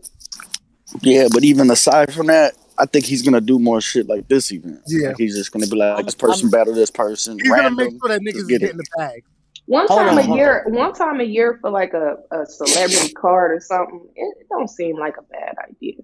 Yeah, 1.01 1.29
but 1.33 1.43
even 1.43 1.71
aside 1.71 2.13
from 2.13 2.27
that, 2.27 2.53
I 2.77 2.85
think 2.85 3.05
he's 3.05 3.21
gonna 3.23 3.41
do 3.41 3.57
more 3.59 3.81
shit 3.81 4.07
like 4.07 4.27
this 4.27 4.51
event. 4.51 4.81
Yeah. 4.87 5.09
Like 5.09 5.17
he's 5.17 5.35
just 5.35 5.51
gonna 5.51 5.67
be 5.67 5.75
like, 5.75 6.05
this 6.05 6.15
person 6.15 6.49
battle 6.49 6.73
this 6.73 6.91
person. 6.91 7.39
He's 7.39 7.49
gonna 7.49 7.71
make 7.71 7.89
sure 7.91 8.09
that 8.09 8.21
niggas 8.21 8.47
get 8.47 8.61
getting 8.61 8.69
it. 8.69 8.77
the 8.77 8.85
bag. 8.97 9.23
One 9.65 9.85
Hold 9.87 9.99
time 9.99 10.09
on, 10.09 10.17
a 10.19 10.21
hold 10.23 10.37
year, 10.37 10.63
one 10.67 10.93
time 10.93 11.19
a 11.19 11.23
year 11.25 11.57
for 11.59 11.69
like 11.69 11.93
a, 11.93 12.15
a 12.31 12.45
celebrity 12.45 13.13
card 13.13 13.51
or 13.51 13.59
something, 13.59 14.07
it, 14.15 14.37
it 14.39 14.47
don't 14.49 14.69
seem 14.69 14.97
like 14.97 15.15
a 15.17 15.23
bad 15.23 15.55
idea. 15.69 15.95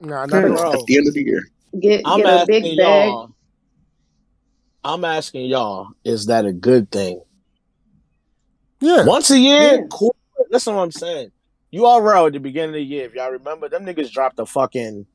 Nah, 0.00 0.26
not 0.26 0.30
Yeah, 0.42 0.52
at 0.54 0.58
all. 0.58 0.72
At 0.80 0.86
the 0.86 0.96
end 0.96 1.06
of 1.06 1.14
the 1.14 1.22
year. 1.22 1.42
Get 1.78 2.02
I'm 2.04 2.18
get 2.18 2.26
a 2.26 2.30
asking 2.40 2.62
big 2.62 2.78
bag. 2.78 3.08
y'all. 3.08 3.30
I'm 4.82 5.04
asking 5.04 5.46
y'all, 5.46 5.88
is 6.04 6.26
that 6.26 6.46
a 6.46 6.52
good 6.52 6.90
thing? 6.90 7.20
Yeah. 8.80 9.04
Once 9.04 9.30
a 9.30 9.38
year, 9.38 9.74
Yeah. 9.74 9.80
cool. 9.90 10.14
Listen 10.50 10.72
to 10.72 10.76
what 10.78 10.82
I'm 10.84 10.90
saying. 10.92 11.30
You 11.70 11.86
all 11.86 12.00
right 12.02 12.26
at 12.26 12.32
the 12.32 12.38
beginning 12.38 12.70
of 12.70 12.74
the 12.74 12.82
year, 12.82 13.06
if 13.06 13.14
y'all 13.14 13.30
remember, 13.30 13.68
them 13.68 13.84
niggas 13.84 14.10
dropped 14.10 14.38
a 14.38 14.46
fucking 14.46 15.06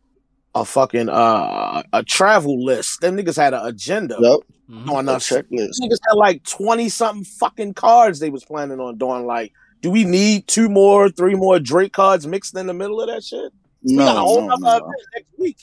a 0.53 0.65
fucking 0.65 1.09
uh 1.09 1.83
a 1.93 2.03
travel 2.03 2.63
list. 2.63 3.01
Them 3.01 3.15
niggas 3.17 3.37
had 3.37 3.53
an 3.53 3.65
agenda 3.65 4.17
Yep. 4.19 4.39
Mhm. 4.69 4.89
on 4.91 5.09
A 5.09 5.13
us. 5.13 5.27
checklist. 5.29 5.79
Niggas 5.81 5.99
had 6.07 6.15
like 6.15 6.43
20 6.43 6.89
something 6.89 7.23
fucking 7.25 7.73
cards 7.73 8.19
they 8.19 8.29
was 8.29 8.43
planning 8.45 8.79
on 8.79 8.97
doing. 8.97 9.25
Like, 9.25 9.53
do 9.81 9.89
we 9.91 10.03
need 10.03 10.47
two 10.47 10.69
more, 10.69 11.09
three 11.09 11.35
more 11.35 11.59
Drake 11.59 11.93
cards 11.93 12.27
mixed 12.27 12.55
in 12.57 12.67
the 12.67 12.73
middle 12.73 13.01
of 13.01 13.07
that 13.07 13.23
shit? 13.23 13.51
We 13.83 13.95
got 13.95 14.11
a 14.11 14.13
No, 14.15 14.19
whole 14.21 14.41
no, 14.47 14.55
no, 14.55 14.77
no. 14.79 14.93
next 15.15 15.27
week. 15.39 15.57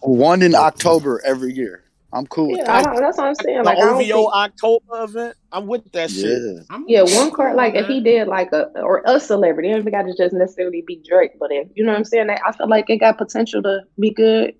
One 0.00 0.42
in 0.42 0.54
October 0.54 1.20
every 1.26 1.52
year. 1.52 1.84
I'm 2.12 2.26
cool 2.26 2.56
Yeah, 2.56 2.64
I 2.72 2.82
that. 2.82 2.92
don't, 2.92 3.02
that's 3.02 3.18
what 3.18 3.26
I'm 3.28 3.34
saying. 3.36 3.58
The 3.58 3.64
Like 3.64 3.78
I 3.78 3.80
don't 3.82 3.94
OVO 4.02 4.14
think, 4.14 4.34
October 4.34 5.04
event. 5.04 5.36
I'm 5.52 5.66
with 5.66 5.90
that 5.92 6.10
shit. 6.10 6.42
Yeah. 6.42 6.62
I'm- 6.70 6.86
yeah, 6.88 7.02
one 7.02 7.30
card 7.30 7.56
like 7.56 7.74
if 7.74 7.86
he 7.86 8.00
did 8.00 8.26
like 8.28 8.52
a 8.52 8.66
or 8.80 9.02
a 9.06 9.20
celebrity, 9.20 9.70
it 9.70 9.74
ain't 9.76 9.90
got 9.92 10.02
to 10.02 10.14
just 10.16 10.34
necessarily 10.34 10.82
be 10.86 11.02
Drake, 11.08 11.32
but 11.38 11.52
if 11.52 11.68
you 11.74 11.84
know 11.84 11.92
what 11.92 11.98
I'm 11.98 12.04
saying, 12.04 12.28
I 12.30 12.52
feel 12.52 12.68
like 12.68 12.90
it 12.90 12.98
got 12.98 13.18
potential 13.18 13.62
to 13.62 13.80
be 13.98 14.10
good. 14.10 14.54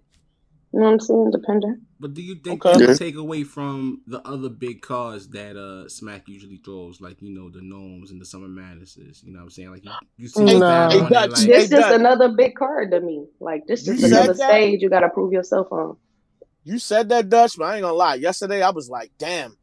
You 0.72 0.80
know 0.80 0.86
what 0.86 0.92
I'm 0.92 1.00
saying? 1.00 1.30
Depending. 1.32 1.82
But 1.98 2.14
do 2.14 2.22
you 2.22 2.36
think 2.36 2.62
Okay. 2.64 2.72
that 2.78 2.80
would 2.80 2.88
Yeah. 2.90 2.94
take 2.94 3.16
away 3.16 3.42
from 3.44 4.02
the 4.06 4.20
other 4.26 4.48
big 4.48 4.82
cards 4.82 5.28
that 5.30 5.56
uh 5.56 5.88
Smack 5.88 6.28
usually 6.28 6.58
throws, 6.64 7.00
like 7.00 7.20
you 7.20 7.30
know 7.34 7.50
the 7.50 7.60
NOMEs 7.60 8.10
and 8.12 8.20
the 8.20 8.24
summer 8.24 8.48
madnesses? 8.48 9.22
You 9.24 9.32
know 9.32 9.40
what 9.40 9.44
I'm 9.44 9.50
saying? 9.50 9.70
Like 9.72 9.84
you, 9.84 9.90
you 10.16 10.28
see 10.28 10.46
Hey, 10.46 10.58
that 10.60 10.90
hey, 10.92 11.00
on 11.00 11.10
like 11.12 11.46
This 11.48 11.68
just 11.70 11.90
Dutch. 11.90 12.00
another 12.00 12.28
big 12.30 12.54
card 12.54 12.92
to 12.92 13.00
me. 13.00 13.26
Like 13.40 13.66
this 13.66 13.80
is 13.88 14.00
just 14.00 14.12
another 14.12 14.34
that? 14.34 14.50
stage 14.50 14.80
you 14.82 14.88
got 14.88 15.00
to 15.00 15.08
prove 15.10 15.32
yourself 15.32 15.66
on. 15.72 15.96
You 16.64 16.78
said 16.78 17.08
that, 17.08 17.28
Dutch, 17.28 17.56
but 17.56 17.64
I 17.64 17.76
ain't 17.76 17.82
gonna 17.82 17.94
lie. 17.94 18.14
Yesterday, 18.16 18.62
I 18.62 18.70
was 18.70 18.88
like, 18.88 19.10
damn, 19.18 19.56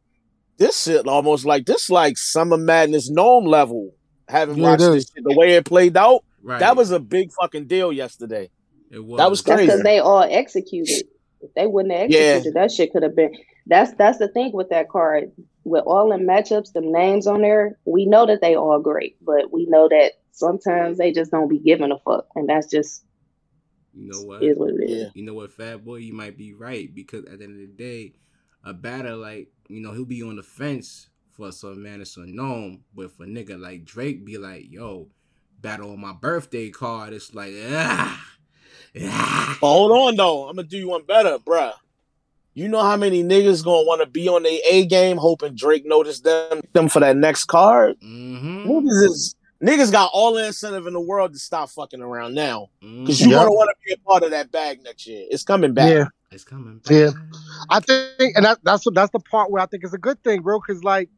this 0.58 0.82
shit 0.82 1.06
almost 1.06 1.44
like 1.44 1.64
this, 1.66 1.88
like 1.90 2.18
Summer 2.18 2.56
Madness 2.56 3.10
NOME 3.10 3.44
level. 3.46 3.92
Having 4.28 4.56
Yeah, 4.58 4.70
watched 4.70 4.80
this 4.92 5.10
shit, 5.14 5.24
the 5.24 5.32
way 5.34 5.54
it 5.54 5.64
played 5.64 5.96
out, 5.96 6.20
right? 6.42 6.58
that 6.60 6.76
was 6.76 6.90
a 6.90 7.00
big 7.00 7.30
fucking 7.40 7.66
deal 7.66 7.92
yesterday. 7.92 8.50
it 8.90 9.02
was 9.04 9.18
that 9.18 9.30
was 9.30 9.40
Crazy. 9.42 9.66
because 9.66 9.82
they 9.82 9.98
all 10.00 10.22
executed. 10.22 11.04
If 11.40 11.54
they 11.54 11.66
wouldn't 11.66 11.94
have 11.94 12.10
Yeah. 12.10 12.18
executed, 12.34 12.54
that 12.54 12.72
shit 12.72 12.92
could 12.92 13.04
have 13.04 13.14
been. 13.16 13.32
That's 13.66 13.92
that's 13.94 14.18
the 14.18 14.28
thing 14.28 14.50
with 14.52 14.70
that 14.70 14.88
card. 14.90 15.30
With 15.64 15.84
all 15.86 16.08
the 16.08 16.16
matchups, 16.16 16.72
the 16.74 16.80
names 16.82 17.26
on 17.26 17.40
there, 17.42 17.78
we 17.86 18.06
know 18.06 18.26
that 18.26 18.40
they 18.40 18.56
all 18.56 18.80
great, 18.80 19.16
but 19.22 19.52
we 19.52 19.66
know 19.66 19.88
that 19.88 20.12
sometimes 20.32 20.98
they 20.98 21.12
just 21.12 21.30
don't 21.30 21.48
be 21.48 21.58
giving 21.60 21.92
a 21.92 21.98
fuck, 22.00 22.26
and 22.34 22.48
that's 22.48 22.70
just 22.70 23.04
You 23.94 24.10
know 24.12 24.22
what? 24.22 24.42
is 24.42 24.58
what 24.58 24.74
it 24.74 24.90
is. 24.90 24.90
Yeah. 24.90 25.08
You 25.14 25.24
know 25.24 25.34
what, 25.34 25.52
Fat 25.52 25.84
Boy, 25.84 25.96
you 25.96 26.12
might 26.12 26.36
be 26.36 26.52
right 26.52 26.92
because 26.94 27.24
at 27.24 27.38
the 27.38 27.44
end 27.44 27.60
of 27.60 27.76
the 27.76 27.82
day, 27.82 28.12
a 28.64 28.72
batter 28.72 29.16
like 29.16 29.48
you 29.68 29.80
know 29.80 29.92
he'll 29.92 30.04
be 30.04 30.22
on 30.22 30.36
the 30.36 30.42
fence 30.42 31.08
for 31.32 31.52
some 31.52 31.82
man 31.82 32.00
or 32.00 32.26
NOME, 32.26 32.84
but 32.94 33.12
for 33.12 33.24
nigga 33.24 33.58
like 33.58 33.84
Drake, 33.84 34.24
be 34.24 34.38
like, 34.38 34.70
yo, 34.70 35.08
battle 35.60 35.92
on 35.92 36.00
my 36.00 36.12
birthday 36.12 36.70
card. 36.70 37.12
It's 37.12 37.34
like 37.34 37.54
ah, 37.66 38.24
ah. 39.02 39.58
But 39.60 39.66
hold 39.66 39.92
on 39.92 40.16
though, 40.16 40.48
I'm 40.48 40.56
gonna 40.56 40.68
do 40.68 40.78
you 40.78 40.88
one 40.88 41.04
better, 41.04 41.38
bruh. 41.38 41.74
You 42.54 42.66
know 42.66 42.82
how 42.82 42.96
many 42.96 43.22
niggas 43.22 43.64
gonna 43.64 43.86
want 43.86 44.00
to 44.00 44.06
be 44.06 44.28
on 44.28 44.42
their 44.42 44.58
A 44.68 44.84
game, 44.86 45.16
hoping 45.16 45.54
Drake 45.54 45.86
noticed 45.86 46.24
them 46.24 46.60
them 46.72 46.88
for 46.88 47.00
that 47.00 47.16
next 47.16 47.44
card. 47.44 47.96
Mm-hmm. 48.00 48.68
Niggas 48.68 49.04
is 49.04 49.36
niggas 49.62 49.90
got 49.90 50.10
all 50.12 50.34
the 50.34 50.46
incentive 50.46 50.86
in 50.86 50.92
the 50.92 51.00
world 51.00 51.32
to 51.32 51.38
stop 51.38 51.68
fucking 51.70 52.00
around 52.00 52.34
now, 52.34 52.68
because 52.80 53.18
Mhm. 53.18 53.24
you 53.26 53.30
Yeah. 53.30 53.36
gonna 53.38 53.52
want 53.52 53.70
to 53.70 53.76
be 53.86 53.92
a 53.92 53.98
part 53.98 54.22
of 54.22 54.30
that 54.30 54.50
bag 54.52 54.82
next 54.84 55.06
year. 55.06 55.26
It's 55.30 55.42
coming 55.42 55.72
back. 55.74 55.92
Yeah. 55.92 56.04
It's 56.30 56.44
coming. 56.44 56.80
Yeah. 56.90 57.10
I 57.70 57.80
think, 57.80 58.36
and 58.36 58.44
that, 58.44 58.58
that's 58.62 58.84
that's 58.92 59.10
the 59.12 59.18
part 59.20 59.50
where 59.50 59.62
I 59.62 59.66
think 59.66 59.82
it's 59.84 59.94
a 59.94 59.98
good 59.98 60.22
thing, 60.22 60.42
bro. 60.42 60.60
Because 60.60 60.84
like, 60.84 61.08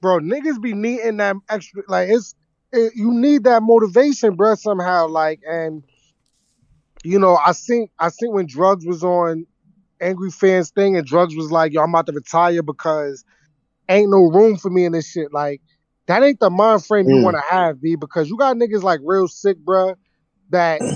bro, 0.00 0.20
niggas 0.20 0.60
be 0.62 0.72
needing 0.72 1.16
that 1.18 1.36
extra. 1.48 1.82
Like, 1.88 2.08
it's 2.10 2.34
it, 2.72 2.92
you 2.94 3.10
need 3.12 3.44
that 3.44 3.62
motivation, 3.62 4.34
bro. 4.36 4.54
Somehow, 4.54 5.08
like, 5.08 5.40
and 5.48 5.82
you 7.04 7.18
know, 7.18 7.38
I 7.44 7.52
think 7.52 7.90
I 7.98 8.08
think 8.10 8.32
when 8.34 8.46
drugs 8.46 8.86
was 8.86 9.02
on 9.02 9.46
Angry 10.00 10.30
Fans 10.30 10.70
thing, 10.70 10.96
and 10.96 11.04
drugs 11.06 11.34
was 11.34 11.50
like, 11.50 11.72
yo, 11.72 11.82
I'm 11.82 11.90
about 11.90 12.06
to 12.06 12.12
retire 12.12 12.62
because 12.62 13.24
ain't 13.88 14.10
no 14.10 14.30
room 14.30 14.56
for 14.56 14.70
me 14.70 14.84
in 14.84 14.92
this 14.92 15.10
shit. 15.10 15.32
Like, 15.32 15.60
that 16.06 16.22
ain't 16.22 16.40
the 16.40 16.50
mind 16.50 16.84
frame 16.84 17.08
you 17.08 17.16
Mm. 17.16 17.22
want 17.24 17.36
to 17.36 17.42
have, 17.54 17.80
B. 17.80 17.96
Because 17.96 18.28
you 18.28 18.36
got 18.36 18.56
niggas 18.56 18.82
like 18.82 19.00
real 19.04 19.28
Sikh, 19.28 19.58
bro. 19.58 19.94
That. 20.50 20.82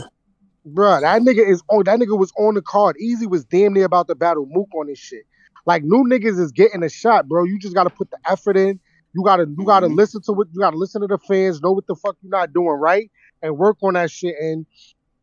Bruh, 0.69 1.01
that 1.01 1.23
nigga 1.23 1.49
is 1.49 1.63
on. 1.71 1.85
That 1.85 2.01
nigga 2.01 2.19
was 2.19 2.33
on 2.39 2.55
the 2.55 2.63
card. 2.63 2.97
Easy 2.99 3.27
was 3.27 3.45
damn 3.45 3.73
near 3.75 3.85
about 3.85 4.09
to 4.09 4.17
battle 4.17 4.47
Mook 4.51 4.69
on 4.75 4.89
this 4.89 4.99
shit. 4.99 5.23
Like 5.65 5.85
new 5.85 6.05
niggas 6.05 6.41
is 6.41 6.51
getting 6.53 6.83
a 6.83 6.89
shot, 6.89 7.29
bro. 7.29 7.45
You 7.45 7.59
just 7.59 7.75
gotta 7.75 7.91
put 7.91 8.11
the 8.11 8.19
effort 8.29 8.57
in. 8.57 8.81
You 9.15 9.23
gotta 9.25 9.45
you 9.47 9.65
gotta 9.65 9.87
Mhm. 9.87 9.95
listen 9.97 10.23
to 10.23 10.33
what 10.33 10.49
you 10.53 10.61
gotta 10.61 10.77
listen 10.77 11.03
to 11.03 11.07
the 11.07 11.19
fans, 11.19 11.63
know 11.63 11.71
what 11.73 11.87
the 11.87 11.95
fuck 11.95 12.17
you're 12.21 12.31
not 12.31 12.53
doing 12.53 12.67
right, 12.81 13.11
and 13.43 13.57
work 13.57 13.77
on 13.83 13.95
that 13.95 14.11
shit. 14.11 14.35
And 14.41 14.67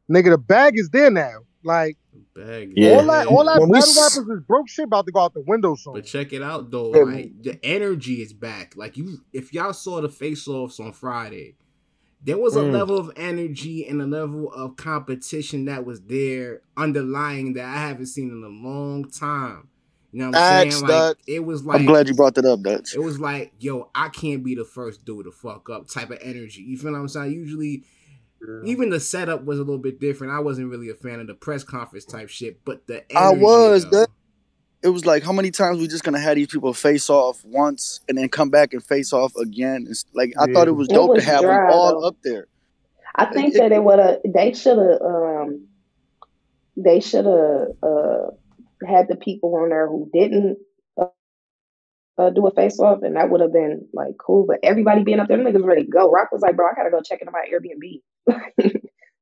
nigga, 0.10 0.30
the 0.30 0.38
bag 0.38 0.78
is 0.80 0.90
there 0.92 1.12
now. 1.12 1.40
Like 1.66 1.98
Bag. 2.36 2.74
Yeah. 2.75 2.91
all 2.98 3.05
that 3.05 3.27
all 3.27 3.46
that 3.46 3.60
When 3.60 3.70
we 3.70 3.79
battle 3.79 3.89
s- 3.89 4.17
rappers 4.17 4.38
is 4.39 4.43
broke 4.46 4.67
shit 4.70 4.86
about 4.86 5.05
to 5.05 5.12
go 5.12 5.20
out 5.22 5.34
the 5.34 5.41
window 5.41 5.75
soon. 5.75 5.93
But 5.93 6.05
check 6.05 6.34
it 6.34 6.41
out 6.41 6.72
though, 6.72 6.93
Yeah. 6.96 7.03
like 7.03 7.43
the 7.43 7.60
energy 7.63 8.22
is 8.22 8.34
back. 8.34 8.74
Like 8.75 8.98
you, 8.98 9.20
if 9.32 9.53
y'all 9.53 9.74
saw 9.74 10.01
the 10.01 10.10
face-offs 10.10 10.79
on 10.79 10.93
Friday, 10.93 11.55
there 12.24 12.38
was 12.38 12.55
a 12.55 12.62
Mm. 12.62 12.72
level 12.72 12.98
of 12.98 13.12
energy 13.15 13.86
and 13.88 14.01
a 14.01 14.05
level 14.08 14.51
of 14.53 14.75
competition 14.77 15.65
that 15.65 15.86
was 15.86 16.01
there 16.01 16.62
underlying 16.77 17.53
that 17.53 17.65
I 17.65 17.77
haven't 17.88 18.08
seen 18.08 18.29
in 18.32 18.43
a 18.43 18.48
long 18.67 19.10
time. 19.10 19.67
You 20.12 20.20
know 20.20 20.25
what 20.27 20.36
I'm 20.38 20.63
Facts, 20.63 20.75
saying? 20.75 20.82
Like 20.88 20.91
Dutch. 20.91 21.17
it 21.27 21.39
was 21.46 21.65
like 21.65 21.79
I'm 21.79 21.86
glad 21.88 22.08
you 22.08 22.13
brought 22.13 22.36
that 22.36 22.46
up, 22.46 22.62
Dutch. 22.62 22.93
it 22.96 23.00
was 23.00 23.20
like, 23.20 23.51
yo, 23.60 23.89
I 23.96 24.10
can't 24.10 24.43
be 24.43 24.53
the 24.55 24.63
first 24.65 25.03
dude 25.05 25.25
to 25.25 25.32
fuck 25.32 25.70
up 25.70 25.88
type 25.88 26.12
of 26.12 26.20
energy. 26.22 26.62
You 26.62 26.77
feel 26.77 26.91
what 26.91 27.00
I'm 27.00 27.08
saying? 27.08 27.32
Usually, 27.34 27.84
even 28.66 28.90
the 28.90 29.00
setup 29.00 29.46
was 29.46 29.58
a 29.60 29.64
little 29.64 29.78
bit 29.82 30.00
different. 30.00 30.34
I 30.34 30.40
wasn't 30.40 30.70
really 30.70 30.90
a 30.90 30.96
fan 30.96 31.20
of 31.20 31.28
the 31.28 31.34
press 31.34 31.64
conference 31.64 32.06
type 32.06 32.30
shit, 32.30 32.64
but 32.66 32.86
the 32.88 33.04
energy, 33.12 33.16
I 33.16 33.30
was, 33.32 33.84
though, 33.90 34.02
that- 34.02 34.10
It 34.82 34.90
was 34.90 35.06
like 35.06 35.24
how 35.24 35.32
many 35.32 35.50
times 35.50 35.80
we 35.80 35.88
just 35.88 36.04
gonna 36.04 36.20
have 36.20 36.36
these 36.36 36.48
people 36.48 36.74
face 36.74 37.10
off 37.10 37.44
once 37.46 38.02
and 38.10 38.18
then 38.18 38.28
come 38.28 38.50
back 38.50 38.74
and 38.74 38.84
face 38.84 39.14
off 39.14 39.34
again. 39.38 39.88
It's 39.90 40.04
like 40.14 40.34
I 40.38 40.46
Yeah. 40.48 40.54
thought 40.54 40.68
it 40.68 40.72
was 40.74 40.90
It 40.90 40.94
dope 40.94 41.12
was 41.12 41.24
to 41.24 41.30
have 41.30 41.42
them 41.42 41.68
all 41.72 42.02
though. 42.02 42.08
up 42.08 42.18
there. 42.24 42.48
I 43.16 43.26
think 43.32 43.56
It- 43.56 43.60
that 43.60 43.72
it 43.72 43.82
would 43.84 44.00
have. 44.00 44.18
They 44.26 44.52
should 44.54 44.78
have. 44.78 45.02
Um, 45.02 45.68
they 46.76 47.00
should 47.00 47.26
have 47.26 47.68
uh, 47.84 48.32
had 48.86 49.08
the 49.08 49.16
people 49.16 49.56
on 49.56 49.70
there 49.70 49.88
who 49.88 50.10
didn't 50.12 50.58
uh, 51.00 51.06
uh, 52.18 52.30
do 52.32 52.46
a 52.48 52.52
face 52.52 52.80
off, 52.80 53.04
and 53.04 53.16
that 53.16 53.30
would 53.30 53.40
have 53.42 53.54
been 53.54 53.88
like 53.94 54.16
cool. 54.18 54.46
But 54.48 54.60
everybody 54.64 55.04
being 55.04 55.20
up 55.20 55.28
there, 55.30 55.38
them 55.38 55.46
niggas 55.46 55.64
ready 55.66 55.84
to 55.86 55.90
go. 55.90 56.12
Rock 56.12 56.32
was 56.32 56.42
like, 56.42 56.56
"Bro, 56.58 56.68
I 56.68 56.74
gotta 56.76 56.90
go 56.92 57.02
check 57.02 57.22
into 57.22 57.32
my 57.32 57.46
Airbnb." 57.50 58.02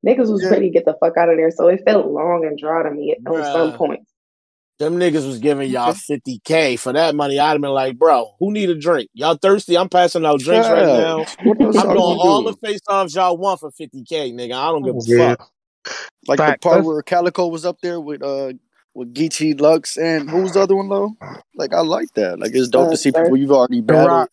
niggas 0.05 0.31
was 0.31 0.43
Yeah. 0.43 0.49
ready 0.49 0.67
to 0.67 0.73
get 0.73 0.85
the 0.85 0.95
fuck 0.99 1.17
out 1.17 1.29
of 1.29 1.37
there, 1.37 1.51
so 1.51 1.67
it 1.67 1.81
felt 1.85 2.07
long 2.07 2.45
and 2.45 2.57
dry 2.57 2.83
to 2.83 2.91
me 2.91 3.11
at 3.11 3.31
on 3.31 3.43
some 3.43 3.71
Bruh. 3.71 3.77
point. 3.77 4.01
Them 4.79 4.95
niggas 4.97 5.27
was 5.27 5.37
giving 5.37 5.69
y'all 5.69 5.93
50K 5.93 6.79
for 6.79 6.91
that 6.93 7.13
money. 7.13 7.37
I'd 7.37 7.51
have 7.51 7.61
been 7.61 7.69
like, 7.69 7.99
bro, 7.99 8.33
who 8.39 8.51
need 8.51 8.67
a 8.71 8.75
drink? 8.75 9.11
Y'all 9.13 9.35
thirsty? 9.35 9.77
I'm 9.77 9.89
passing 9.89 10.25
out 10.25 10.39
drinks 10.39 10.67
right 10.67 10.87
Yeah. 10.87 11.01
now. 11.01 11.25
I'm 11.45 11.57
doing 11.59 11.97
all 11.97 12.41
doing? 12.41 12.55
the 12.61 12.67
face 12.67 12.79
offs 12.89 13.13
y'all 13.13 13.37
want 13.37 13.59
for 13.59 13.69
50K, 13.71 14.33
nigga. 14.33 14.53
I 14.53 14.71
don't 14.71 14.83
give 14.83 14.95
a 14.95 15.01
Yeah. 15.05 15.35
fuck. 15.35 15.51
Like 16.27 16.37
Fact. 16.37 16.63
the 16.63 16.69
part 16.69 16.83
where 16.83 17.01
Calicoe 17.03 17.47
was 17.47 17.63
up 17.65 17.77
there 17.81 17.99
with 17.99 18.23
uh 18.23 18.53
with 18.93 19.13
Geechi 19.13 19.59
Lux 19.59 19.97
and 19.97 20.29
who 20.29 20.41
was 20.41 20.53
the 20.53 20.61
other 20.61 20.75
one 20.75 20.89
though? 20.89 21.15
Like 21.55 21.73
I 21.73 21.81
like 21.81 22.11
that. 22.15 22.39
Like 22.39 22.51
it's 22.55 22.67
dope 22.69 22.87
Uh, 22.87 22.91
to 22.91 22.97
see 22.97 23.11
Sir. 23.11 23.23
people 23.23 23.37
you've 23.37 23.51
already 23.51 23.81
battled. 23.81 24.29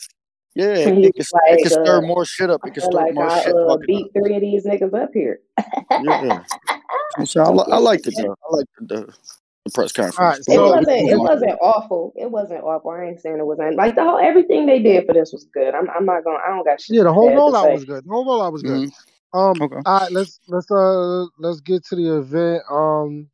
Rock. 0.58 0.68
Yeah, 0.68 0.74
it, 0.74 1.04
it, 1.04 1.14
can, 1.14 1.24
it 1.46 1.58
can 1.62 1.70
stir 1.70 1.98
uh, 1.98 2.02
more 2.02 2.24
shit 2.24 2.50
up. 2.50 2.60
It 2.66 2.74
can 2.74 2.82
stir 2.82 2.92
like 2.92 3.14
more 3.14 3.28
I 3.28 3.40
shit 3.42 3.54
uh, 3.54 3.66
talking 3.66 3.86
beat 3.86 4.12
three 4.12 4.34
of 4.34 4.40
these 4.40 4.64
niggas 4.66 4.94
up 4.94 5.10
here. 5.14 5.40
Yeah. 6.02 6.42
I'm 7.16 7.26
saying, 7.26 7.46
I, 7.46 7.50
li- 7.50 7.64
I 7.72 7.78
liked 7.78 8.06
it 8.06 8.14
though. 8.16 8.32
I 8.50 8.56
liked 8.56 8.68
the, 8.78 8.86
the, 8.86 9.14
the 9.64 9.70
press 9.72 9.92
conference. 9.92 10.18
All 10.18 10.26
right, 10.26 10.38
It 10.48 10.58
wasn't. 10.60 10.88
It 10.88 11.02
Moving 11.16 11.18
wasn't 11.18 11.58
awful. 11.60 12.12
It 12.16 12.30
wasn't 12.30 12.62
awful. 12.64 12.90
I 12.90 13.04
ain't 13.04 13.20
saying 13.20 13.38
it 13.38 13.46
wasn't 13.46 13.76
like 13.76 13.94
the 13.96 14.04
whole 14.04 14.18
everything 14.18 14.66
they 14.66 14.80
did 14.80 15.06
for 15.06 15.14
this 15.14 15.32
was 15.32 15.46
good. 15.52 15.74
I'm. 15.74 15.88
I'm 15.90 16.06
not 16.06 16.24
gonna. 16.24 16.38
I 16.44 16.50
don't 16.50 16.64
got 16.64 16.80
shit. 16.80 16.96
Yeah, 16.96 17.04
the 17.04 17.12
whole 17.12 17.30
rollout 17.30 17.72
was 17.72 17.84
good. 17.84 18.04
The 18.04 18.10
whole 18.10 18.26
rollout 18.26 18.52
was 18.52 18.62
good. 18.62 18.88
Mhm. 18.88 18.92
Um, 19.34 19.62
Okay. 19.62 19.76
all 19.84 20.00
right, 20.00 20.12
let's 20.12 20.40
let's 20.48 20.70
uh 20.70 21.24
let's 21.38 21.60
get 21.60 21.84
to 21.86 21.96
the 21.96 22.18
event. 22.18 22.62
Um, 22.70 23.28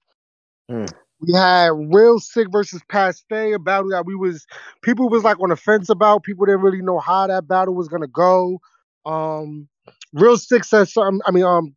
Hmm. 0.71 0.87
We 1.27 1.33
had 1.35 1.71
Real 1.75 2.19
Sikh 2.21 2.49
versus 2.51 2.83
Pat 2.89 3.17
Stay, 3.17 3.53
a 3.53 3.59
battle 3.59 3.91
that 3.91 4.07
we 4.07 4.15
was 4.15 4.47
people 4.83 5.09
was 5.09 5.25
like 5.25 5.41
on 5.41 5.51
the 5.51 5.57
fence 5.57 5.89
about. 5.89 6.25
People 6.25 6.47
didn't 6.47 6.63
really 6.63 6.83
know 6.83 6.99
how 6.99 7.27
that 7.27 7.49
battle 7.49 7.75
was 7.75 7.89
gonna 7.89 8.09
go. 8.09 8.61
Um, 9.07 9.69
Real 10.13 10.37
Sikh 10.37 10.65
said 10.65 10.89
something. 10.89 11.21
I 11.27 11.31
mean, 11.31 11.45
um, 11.45 11.75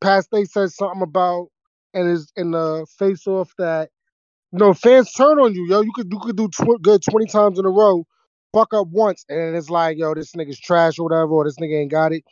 Pat 0.00 0.24
Stay 0.24 0.44
said 0.44 0.70
something 0.70 1.02
about 1.02 1.48
and 1.94 2.10
is 2.10 2.32
in 2.36 2.52
the 2.52 2.86
face 2.98 3.26
off 3.26 3.52
that 3.58 3.90
you 4.52 4.58
know 4.58 4.74
fans 4.74 5.12
turn 5.12 5.38
on 5.38 5.54
you, 5.54 5.66
yo. 5.68 5.82
You 5.82 5.92
could 5.94 6.08
you 6.10 6.18
could 6.20 6.36
do 6.36 6.48
tw- 6.48 6.82
good 6.82 7.02
twenty 7.08 7.26
times 7.26 7.58
in 7.58 7.66
a 7.66 7.70
row, 7.70 8.06
fuck 8.52 8.74
up 8.74 8.88
once, 8.88 9.24
and 9.28 9.56
it's 9.56 9.70
like, 9.70 9.98
yo, 9.98 10.14
this 10.14 10.32
nigga's 10.32 10.60
trash 10.60 10.98
or 10.98 11.04
whatever, 11.04 11.32
or 11.32 11.44
this 11.44 11.56
nigga 11.58 11.80
ain't 11.82 11.90
got 11.90 12.12
it. 12.12 12.24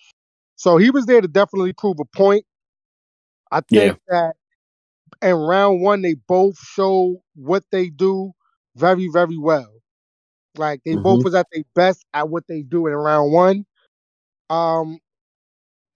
So 0.57 0.77
he 0.77 0.91
was 0.91 1.07
there 1.07 1.21
to 1.21 1.29
definitely 1.29 1.73
prove 1.73 1.99
a 2.01 2.05
point. 2.05 2.45
I 3.51 3.61
think 3.75 3.97
that 4.09 4.35
in 5.23 5.35
round 5.35 5.83
one 5.83 6.03
they 6.03 6.15
both 6.29 6.59
show 6.59 7.23
what 7.35 7.65
they 7.73 7.89
do 7.91 8.33
very, 8.77 9.09
very 9.13 9.39
well. 9.39 9.71
Like 10.57 10.83
they 10.85 10.97
both 10.97 11.23
Mhm. 11.23 11.25
was 11.25 11.35
at 11.35 11.47
their 11.53 11.65
best 11.75 12.05
at 12.15 12.29
what 12.29 12.47
they 12.49 12.63
do 12.63 12.87
in 12.87 12.95
round 12.95 13.33
one. 13.33 13.67
Um, 14.51 14.99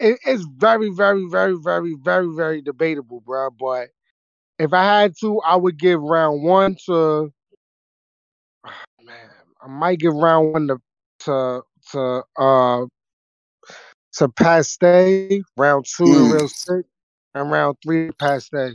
it- 0.01 0.21
it's 0.27 0.45
very, 0.57 0.91
very, 0.91 1.27
very, 1.29 1.55
very, 1.57 1.95
very, 1.95 2.29
very 2.35 2.63
debatable, 2.63 3.21
bro. 3.21 3.51
But 3.51 3.91
if 4.59 4.73
I 4.73 4.85
had 4.85 5.15
to, 5.21 5.41
I 5.43 5.57
would 5.57 5.79
give 5.79 6.03
round 6.03 6.43
one 6.45 6.77
to. 6.87 7.33
Man, 9.05 9.31
I 9.63 9.69
might 9.69 9.99
give 9.99 10.15
round 10.15 10.53
one 10.53 10.69
to 10.69 10.79
to 11.21 11.63
to 11.93 12.25
uh 12.39 12.87
to 14.15 14.29
Pat 14.29 14.67
Stay. 14.67 15.43
Round 15.57 15.85
two 15.87 16.05
Mm. 16.05 16.15
to 16.15 16.35
Real 16.35 16.49
Sikh, 16.49 16.87
and 17.35 17.51
round 17.51 17.77
three 17.85 18.09
to 18.09 18.13
Pat 18.15 18.43
Stay. 18.43 18.73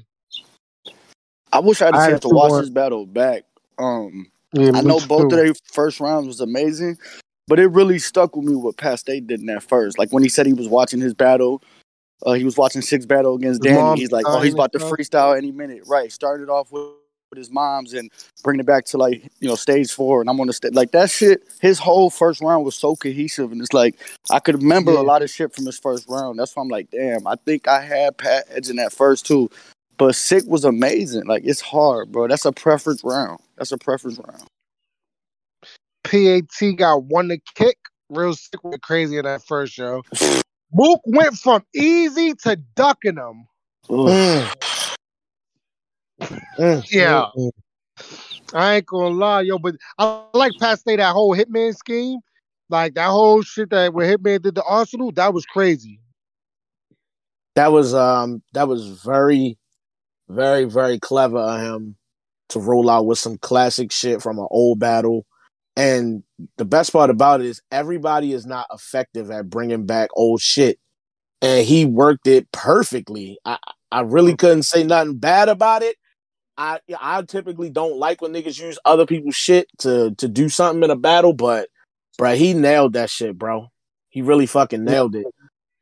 I 1.53 1.59
wish 1.59 1.81
I 1.81 1.85
had 1.87 1.95
a 1.95 2.07
chance 2.09 2.21
to 2.21 2.29
watch 2.29 2.49
more. 2.49 2.61
this 2.61 2.69
battle 2.69 3.05
back. 3.05 3.43
Um, 3.77 4.31
Yeah, 4.53 4.71
I 4.73 4.81
know 4.81 4.99
both 5.07 5.25
of 5.25 5.29
their 5.31 5.53
first 5.71 5.99
rounds 5.99 6.27
was 6.27 6.41
amazing, 6.41 6.97
but 7.47 7.59
it 7.59 7.67
really 7.67 7.99
stuck 7.99 8.35
with 8.35 8.45
me 8.45 8.55
what 8.55 8.77
Pat 8.77 8.99
Stay 8.99 9.19
did 9.19 9.39
in 9.41 9.45
that 9.47 9.63
first. 9.63 9.97
Like 9.97 10.11
when 10.11 10.23
he 10.23 10.29
said 10.29 10.45
he 10.45 10.53
was 10.53 10.67
watching 10.67 10.99
his 10.99 11.13
battle, 11.13 11.61
uh, 12.25 12.33
he 12.33 12.43
was 12.43 12.57
watching 12.57 12.81
six 12.81 13.05
battle 13.05 13.35
against 13.35 13.63
His 13.63 13.73
Danny. 13.73 13.99
He's 13.99 14.11
like, 14.11 14.25
oh, 14.27 14.41
he's 14.41 14.53
about 14.53 14.71
to 14.73 14.79
freestyle 14.79 15.37
any 15.37 15.51
minute. 15.51 15.83
Right. 15.87 16.11
Started 16.11 16.49
off 16.49 16.71
with, 16.71 16.83
with 17.29 17.37
his 17.37 17.51
mom's 17.51 17.93
and 17.93 18.09
bringing 18.43 18.61
it 18.61 18.65
back 18.65 18.85
to 18.85 18.97
like 18.97 19.21
you 19.39 19.47
know 19.47 19.55
stage 19.55 19.91
four, 19.91 20.21
and 20.21 20.29
I'm 20.29 20.39
on 20.39 20.47
the 20.47 20.53
stage 20.53 20.73
like 20.73 20.91
that 20.93 21.11
shit. 21.11 21.43
His 21.61 21.77
whole 21.77 22.09
first 22.09 22.41
round 22.41 22.65
was 22.65 22.75
so 22.75 22.95
cohesive, 22.95 23.51
and 23.51 23.61
it's 23.61 23.73
like 23.73 23.95
I 24.31 24.39
could 24.39 24.55
remember 24.55 24.93
Yeah. 24.93 25.01
a 25.01 25.03
lot 25.03 25.21
of 25.21 25.29
shit 25.29 25.53
from 25.53 25.65
his 25.65 25.77
first 25.77 26.07
round. 26.09 26.39
That's 26.39 26.55
why 26.55 26.63
I'm 26.63 26.69
like, 26.69 26.89
damn, 26.89 27.27
I 27.27 27.35
think 27.45 27.67
I 27.67 27.81
had 27.81 28.17
Pat 28.17 28.45
Edge 28.49 28.69
in 28.69 28.77
that 28.77 28.93
first 28.93 29.25
too. 29.27 29.49
But 29.97 30.15
Sikh 30.15 30.45
was 30.45 30.63
amazing. 30.63 31.25
Like 31.25 31.43
it's 31.45 31.61
hard, 31.61 32.11
bro. 32.11 32.27
That's 32.27 32.45
a 32.45 32.51
preference 32.51 33.03
round. 33.03 33.39
That's 33.57 33.71
a 33.71 33.77
preference 33.77 34.19
round. 34.19 34.43
PAT 36.03 36.77
got 36.77 37.03
one 37.03 37.29
to 37.29 37.39
kick. 37.55 37.77
Real 38.09 38.33
Sikh 38.33 38.63
went 38.63 38.81
crazy 38.81 39.17
in 39.17 39.25
that 39.25 39.43
first 39.43 39.73
show. 39.73 40.03
Mook 40.73 41.01
went 41.05 41.35
from 41.37 41.63
easy 41.75 42.33
to 42.43 42.55
ducking 42.75 43.17
him. 43.17 43.47
Ugh. 43.89 44.47
Mm, 46.57 46.83
Yeah. 46.89 47.27
I 48.53 48.75
ain't 48.75 48.85
gonna 48.85 49.09
lie, 49.09 49.41
yo, 49.41 49.59
but 49.59 49.75
I 49.99 50.23
like 50.33 50.53
Pat 50.59 50.79
Stay 50.79 50.95
that 50.95 51.13
whole 51.13 51.35
Hitman 51.35 51.75
scheme. 51.75 52.19
Like 52.69 52.95
that 52.95 53.09
whole 53.09 53.41
shit 53.43 53.69
that 53.69 53.93
when 53.93 54.09
Hitman 54.09 54.41
did 54.41 54.55
the 54.55 54.63
Arsenal, 54.63 55.11
that 55.13 55.33
was 55.33 55.45
crazy. 55.45 55.99
That 57.55 57.71
was 57.71 57.93
um 57.93 58.41
that 58.53 58.67
was 58.67 58.87
very, 58.87 59.56
very, 60.29 60.65
very 60.65 60.99
clever 60.99 61.37
of 61.37 61.61
him 61.61 61.95
to 62.49 62.59
roll 62.59 62.89
out 62.89 63.05
with 63.05 63.19
some 63.19 63.37
classic 63.37 63.91
shit 63.91 64.21
from 64.21 64.39
an 64.39 64.47
old 64.49 64.79
battle. 64.79 65.25
And 65.75 66.23
the 66.57 66.65
best 66.65 66.91
part 66.91 67.09
about 67.09 67.41
it 67.41 67.45
is 67.45 67.61
everybody 67.71 68.33
is 68.33 68.45
not 68.45 68.67
effective 68.73 69.29
at 69.29 69.49
bringing 69.49 69.85
back 69.85 70.09
old 70.15 70.41
shit, 70.41 70.79
and 71.41 71.65
he 71.65 71.85
worked 71.85 72.25
it 72.25 72.51
perfectly. 72.51 73.37
I 73.45 73.57
I 73.91 74.01
really 74.01 74.35
couldn't 74.35 74.63
say 74.63 74.83
nothing 74.83 75.17
bad 75.17 75.49
about 75.49 75.83
it. 75.83 75.95
I 76.57 76.79
I 76.99 77.21
typically 77.21 77.69
don't 77.69 77.97
like 77.97 78.21
when 78.21 78.33
niggas 78.33 78.59
use 78.59 78.79
other 78.85 79.05
people's 79.05 79.35
shit 79.35 79.67
to 79.79 80.15
to 80.15 80.27
do 80.27 80.49
something 80.49 80.83
in 80.83 80.89
a 80.89 80.95
battle, 80.95 81.33
but 81.33 81.69
bro, 82.17 82.33
he 82.35 82.55
nailed 82.55 82.93
that 82.93 83.11
shit, 83.11 83.37
bro. 83.37 83.67
He 84.09 84.23
really 84.23 84.47
fucking 84.47 84.83
nailed 84.83 85.15
it. 85.15 85.27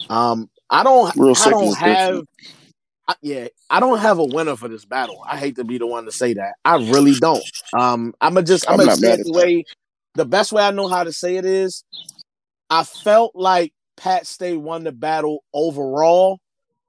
Um, 0.10 0.50
I 0.70 0.84
don't 0.84 1.16
Real 1.16 1.36
I 1.38 1.50
don't 1.50 1.78
have. 1.78 2.22
I, 3.08 3.16
yeah, 3.22 3.48
I 3.70 3.80
don't 3.80 4.00
have 4.00 4.18
a 4.20 4.26
winner 4.26 4.56
for 4.56 4.68
this 4.68 4.86
battle. 4.86 5.24
I 5.28 5.38
hate 5.38 5.56
to 5.58 5.64
be 5.64 5.78
the 5.78 5.86
one 5.88 6.06
to 6.06 6.12
say 6.12 6.34
that. 6.34 6.56
I 6.66 6.78
really 6.78 7.14
don't. 7.14 7.44
Um, 7.74 8.14
I'm 8.20 8.34
gonna 8.34 8.46
just 8.46 8.68
I'm, 8.70 8.80
I'm 8.80 8.86
gonna 8.88 8.98
say 8.98 9.10
mad 9.10 9.20
it 9.20 9.26
the 9.26 9.32
that. 9.32 9.38
way 9.38 9.64
the 10.16 10.26
best 10.26 10.52
way 10.52 10.64
I 10.64 10.72
know 10.72 10.88
how 10.88 11.04
to 11.04 11.14
say 11.14 11.36
it 11.38 11.46
is. 11.46 11.84
I 12.70 12.84
felt 12.84 13.36
like 13.36 13.74
Pat 13.96 14.26
Stay 14.26 14.58
won 14.58 14.84
the 14.86 14.92
battle 14.92 15.44
overall, 15.54 16.40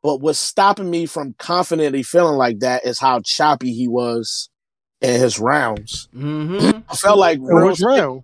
but 0.02 0.20
what's 0.20 0.38
stopping 0.38 0.88
me 0.90 1.06
from 1.06 1.34
confidently 1.38 2.02
feeling 2.02 2.36
like 2.36 2.60
that 2.60 2.86
is 2.86 2.98
how 2.98 3.20
choppy 3.22 3.72
he 3.72 3.86
was 3.88 4.48
in 5.02 5.20
his 5.20 5.38
rounds. 5.38 6.08
Mm-hmm. 6.14 6.78
I 6.88 6.96
felt 6.96 7.18
like 7.18 7.38
real 7.42 7.66
which 7.66 7.80
round? 7.80 8.22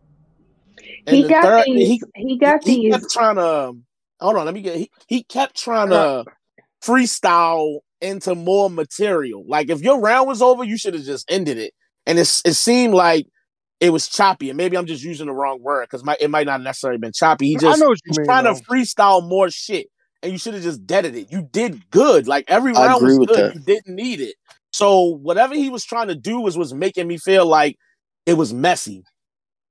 He 1.07 1.29
got 1.29 1.43
third, 1.43 1.65
these. 1.67 1.89
he 1.89 2.03
He, 2.15 2.39
got 2.39 2.65
he, 2.65 2.71
he 2.77 2.83
these. 2.83 2.93
kept 2.95 3.11
trying 3.13 3.37
to 3.37 3.75
hold 4.21 4.37
on. 4.37 4.47
Let 4.47 4.55
me 4.55 4.63
get. 4.63 4.77
He, 4.77 4.91
he 5.07 5.23
kept 5.25 5.57
trying 5.57 5.91
to 5.91 6.25
freestyle 6.85 7.79
into 8.01 8.35
more 8.35 8.69
material. 8.69 9.45
Like 9.47 9.71
if 9.71 9.81
your 9.81 10.01
round 10.01 10.29
was 10.29 10.43
over, 10.43 10.65
you 10.65 10.77
should 10.77 10.95
have 10.95 11.05
just 11.05 11.31
ended 11.31 11.59
it. 11.59 11.73
And 12.07 12.19
it's 12.19 12.43
it 12.45 12.55
seemed 12.55 12.95
like 12.95 13.27
it 13.81 13.91
was 13.91 14.09
choppy. 14.09 14.51
And 14.51 14.57
maybe 14.57 14.77
I'm 14.77 14.87
just 14.87 15.03
using 15.03 15.27
the 15.27 15.33
wrong 15.33 15.63
word 15.63 15.89
because 15.91 16.07
it 16.21 16.31
might 16.31 16.47
not 16.47 16.61
necessarily 16.63 16.99
been 16.99 17.13
choppy. 17.13 17.49
He 17.49 17.57
I 17.57 17.61
just 17.61 17.81
know 17.81 17.89
what 17.89 17.99
you 18.05 18.11
was 18.11 18.19
mean. 18.19 18.27
trying 18.27 18.45
though. 18.45 18.55
to 18.55 18.65
freestyle 18.65 19.27
more 19.27 19.51
shit, 19.51 19.87
and 20.23 20.33
you 20.33 20.39
should 20.39 20.55
have 20.55 20.63
just 20.63 20.87
deaded 20.87 21.15
it. 21.15 21.31
You 21.31 21.49
did 21.53 21.91
good. 21.91 22.27
Like 22.27 22.45
every 22.49 22.75
I 22.75 22.87
round 22.87 23.03
agree 23.03 23.19
was 23.19 23.19
with 23.21 23.29
good. 23.29 23.39
that. 23.39 23.55
You 23.55 23.61
didn't 23.61 23.95
need 23.95 24.21
it. 24.21 24.35
So 24.73 25.03
whatever 25.03 25.55
he 25.55 25.69
was 25.69 25.85
trying 25.85 26.09
to 26.09 26.15
do 26.15 26.41
was 26.41 26.57
was 26.57 26.73
making 26.75 27.07
me 27.07 27.19
feel 27.19 27.47
like 27.47 27.77
it 28.27 28.35
was 28.35 28.53
messy. 28.53 29.05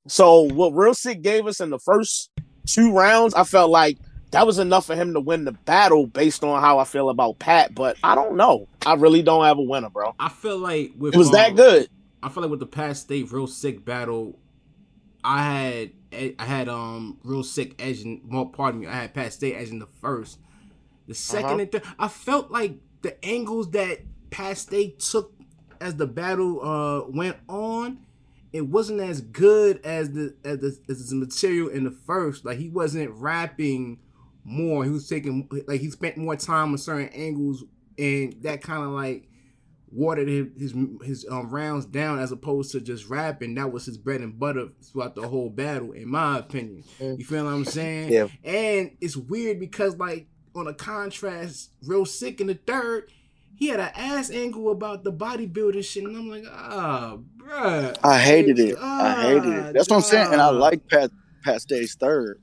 So 0.08 0.42
what 0.42 0.70
Real 0.74 0.94
Sikh 0.94 1.22
gave 1.22 1.48
us 1.48 1.60
in 1.60 1.70
the 1.70 1.80
first 1.80 2.30
two 2.66 2.94
rounds, 2.94 3.34
I 3.34 3.44
felt 3.44 3.70
like 3.72 3.98
that 4.32 4.46
was 4.48 4.60
enough 4.60 4.86
for 4.86 4.96
him 4.96 5.14
to 5.14 5.20
win 5.20 5.46
the 5.46 5.52
battle 5.52 6.08
based 6.08 6.44
on 6.44 6.62
how 6.62 6.80
I 6.80 6.86
feel 6.86 7.10
about 7.10 7.40
Pat. 7.40 7.76
But 7.76 7.98
I 8.04 8.16
don't 8.16 8.36
know. 8.36 8.68
I 8.86 8.96
really 8.96 9.22
don't 9.22 9.44
have 9.46 9.58
a 9.58 9.62
winner, 9.62 9.90
bro. 9.90 10.16
I 10.20 10.30
feel 10.30 10.58
like 10.58 10.94
with 10.98 11.14
It 11.14 11.18
was 11.18 11.32
that 11.32 11.52
um, 11.52 11.56
good. 11.56 11.90
I 12.24 12.30
feel 12.30 12.42
like 12.44 12.52
with 12.52 12.60
the 12.60 12.66
Pat 12.66 12.98
Stay 12.98 13.24
real 13.24 13.48
Sikh 13.48 13.84
battle, 13.86 14.38
I 15.24 15.44
had 15.44 15.92
I 16.40 16.46
had 16.46 16.68
um 16.70 17.18
real 17.24 17.44
Sikh 17.44 17.76
edge 17.80 18.02
in 18.02 18.22
well, 18.30 18.46
pardon 18.48 18.82
me, 18.82 18.88
I 18.88 18.94
had 18.94 19.14
Pat 19.14 19.34
Stay 19.34 19.54
edge 19.54 19.70
in 19.70 19.80
the 19.80 19.88
first. 20.02 20.40
The 21.08 21.14
2nd 21.14 21.44
Uh-huh. 21.44 21.58
and 21.58 21.72
third, 21.72 21.84
I 22.00 22.08
felt 22.08 22.52
like 22.52 22.78
the 23.02 23.24
angles 23.26 23.72
that 23.72 24.00
Pat 24.30 24.58
Stay 24.58 24.90
took 24.92 25.34
as 25.80 25.96
the 25.96 26.08
battle 26.08 26.64
uh 26.64 27.10
went 27.10 27.38
on, 27.50 28.00
it 28.54 28.68
wasn't 28.68 29.02
as 29.02 29.20
good 29.22 29.84
as 29.84 30.12
the 30.12 30.36
as 30.46 30.60
the, 30.60 30.78
as 30.88 31.10
the 31.10 31.16
material 31.16 31.68
in 31.70 31.84
the 31.84 31.92
first. 31.92 32.46
Like 32.46 32.58
he 32.60 32.70
wasn't 32.70 33.10
rapping 33.12 34.00
more. 34.44 34.84
He 34.84 34.90
was 34.92 35.08
taking 35.08 35.50
like 35.68 35.82
he 35.82 35.90
spent 35.90 36.18
more 36.18 36.36
time 36.36 36.72
on 36.72 36.78
certain 36.78 37.10
angles, 37.10 37.64
and 37.98 38.36
that 38.44 38.62
kind 38.62 38.84
of 38.84 38.90
like 38.90 39.28
watered 39.94 40.28
his 40.28 40.48
his, 40.58 40.74
his 41.04 41.26
um, 41.30 41.50
rounds 41.50 41.86
down 41.86 42.20
as 42.20 42.32
opposed 42.32 42.72
to 42.72 42.82
just 42.82 43.10
rapping. 43.10 43.56
That 43.56 43.72
was 43.72 43.86
his 43.86 43.98
bread 43.98 44.22
and 44.22 44.40
butter 44.40 44.70
throughout 44.84 45.16
the 45.16 45.28
whole 45.28 45.50
battle, 45.50 45.92
in 45.92 46.10
my 46.10 46.40
opinion. 46.40 46.84
You 47.00 47.26
feel 47.26 47.46
what 47.46 47.52
I'm 47.54 47.66
saying? 47.66 48.12
Yeah. 48.12 48.28
And 48.44 48.92
it's 49.02 49.18
weird 49.18 49.60
because 49.60 49.98
like 49.98 50.28
on 50.56 50.68
a 50.68 50.74
contrast, 50.74 51.72
real 51.86 52.06
Sikh 52.06 52.42
in 52.42 52.48
the 52.48 52.56
third, 52.56 53.12
he 53.56 53.68
had 53.68 53.80
an 53.80 53.92
ass 53.96 54.30
angle 54.32 54.72
about 54.72 55.04
the 55.04 55.14
bodybuilding 55.14 55.84
shit, 55.86 56.04
and 56.04 56.16
I'm 56.18 56.30
like, 56.30 56.46
ah, 56.52 57.18
bruh. 57.38 57.98
I 58.04 58.18
hated 58.20 58.60
it. 58.60 58.78
I 58.80 59.22
hated 59.24 59.44
Ah, 59.46 59.68
it. 59.68 59.74
That's 59.74 59.90
what 59.90 59.98
I'm 59.98 60.02
saying. 60.04 60.34
And 60.34 60.42
I 60.42 60.50
like 60.50 60.88
Pat 60.88 61.12
Pat 61.44 61.62
Stay's 61.62 61.96
third. 61.96 62.42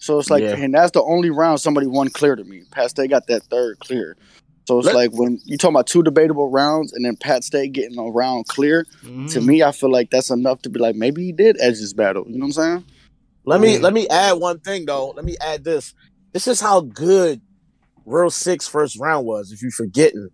So 0.00 0.18
it's 0.18 0.30
like, 0.30 0.42
Yeah. 0.42 0.56
and 0.56 0.74
that's 0.74 0.90
the 0.92 1.02
only 1.02 1.30
round 1.30 1.60
somebody 1.60 1.86
won 1.86 2.08
clear 2.08 2.34
to 2.34 2.42
me. 2.44 2.62
Pat 2.72 2.90
Stay 2.90 3.06
got 3.06 3.26
that 3.28 3.44
third 3.44 3.78
clear. 3.80 4.16
So 4.66 4.78
it's 4.78 4.86
Let- 4.86 4.94
like 4.94 5.10
when 5.12 5.38
you 5.44 5.56
talking 5.58 5.74
about 5.74 5.86
two 5.86 6.02
debatable 6.02 6.50
rounds 6.50 6.92
and 6.92 7.04
then 7.04 7.16
Pat 7.16 7.44
Stay 7.44 7.68
getting 7.68 7.98
a 7.98 8.04
round 8.10 8.46
clear, 8.48 8.84
to 9.02 9.08
Mhm. 9.08 9.46
me, 9.46 9.62
I 9.62 9.72
feel 9.72 9.90
like 9.90 10.10
that's 10.10 10.30
enough 10.30 10.62
to 10.62 10.70
be 10.70 10.80
like, 10.80 10.96
maybe 10.96 11.24
he 11.24 11.32
did 11.32 11.56
edge 11.60 11.78
this 11.78 11.92
battle. 11.92 12.24
You 12.26 12.38
know 12.38 12.46
what 12.46 12.56
I'm 12.58 12.62
saying? 12.80 12.84
Let 13.46 13.60
me 13.60 13.76
Mm. 13.76 13.82
let 13.82 13.92
me 13.92 14.08
add 14.08 14.34
one 14.34 14.60
thing 14.60 14.86
though. 14.86 15.10
Let 15.10 15.24
me 15.24 15.36
add 15.40 15.64
this. 15.64 15.92
This 16.32 16.46
is 16.48 16.60
how 16.60 16.80
good 16.82 17.40
Real 18.06 18.30
Sikh's 18.30 18.66
first 18.68 18.98
round 18.98 19.26
was. 19.26 19.50
If 19.52 19.60
you're 19.62 19.70
forgetting, 19.70 20.28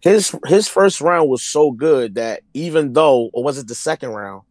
his 0.00 0.34
his 0.46 0.68
first 0.68 1.00
round 1.00 1.28
was 1.30 1.42
so 1.42 1.70
good 1.72 2.14
that 2.16 2.42
even 2.52 2.92
though, 2.92 3.30
or 3.32 3.42
was 3.42 3.56
it 3.58 3.66
the 3.68 3.74
second 3.74 4.10
round? 4.10 4.42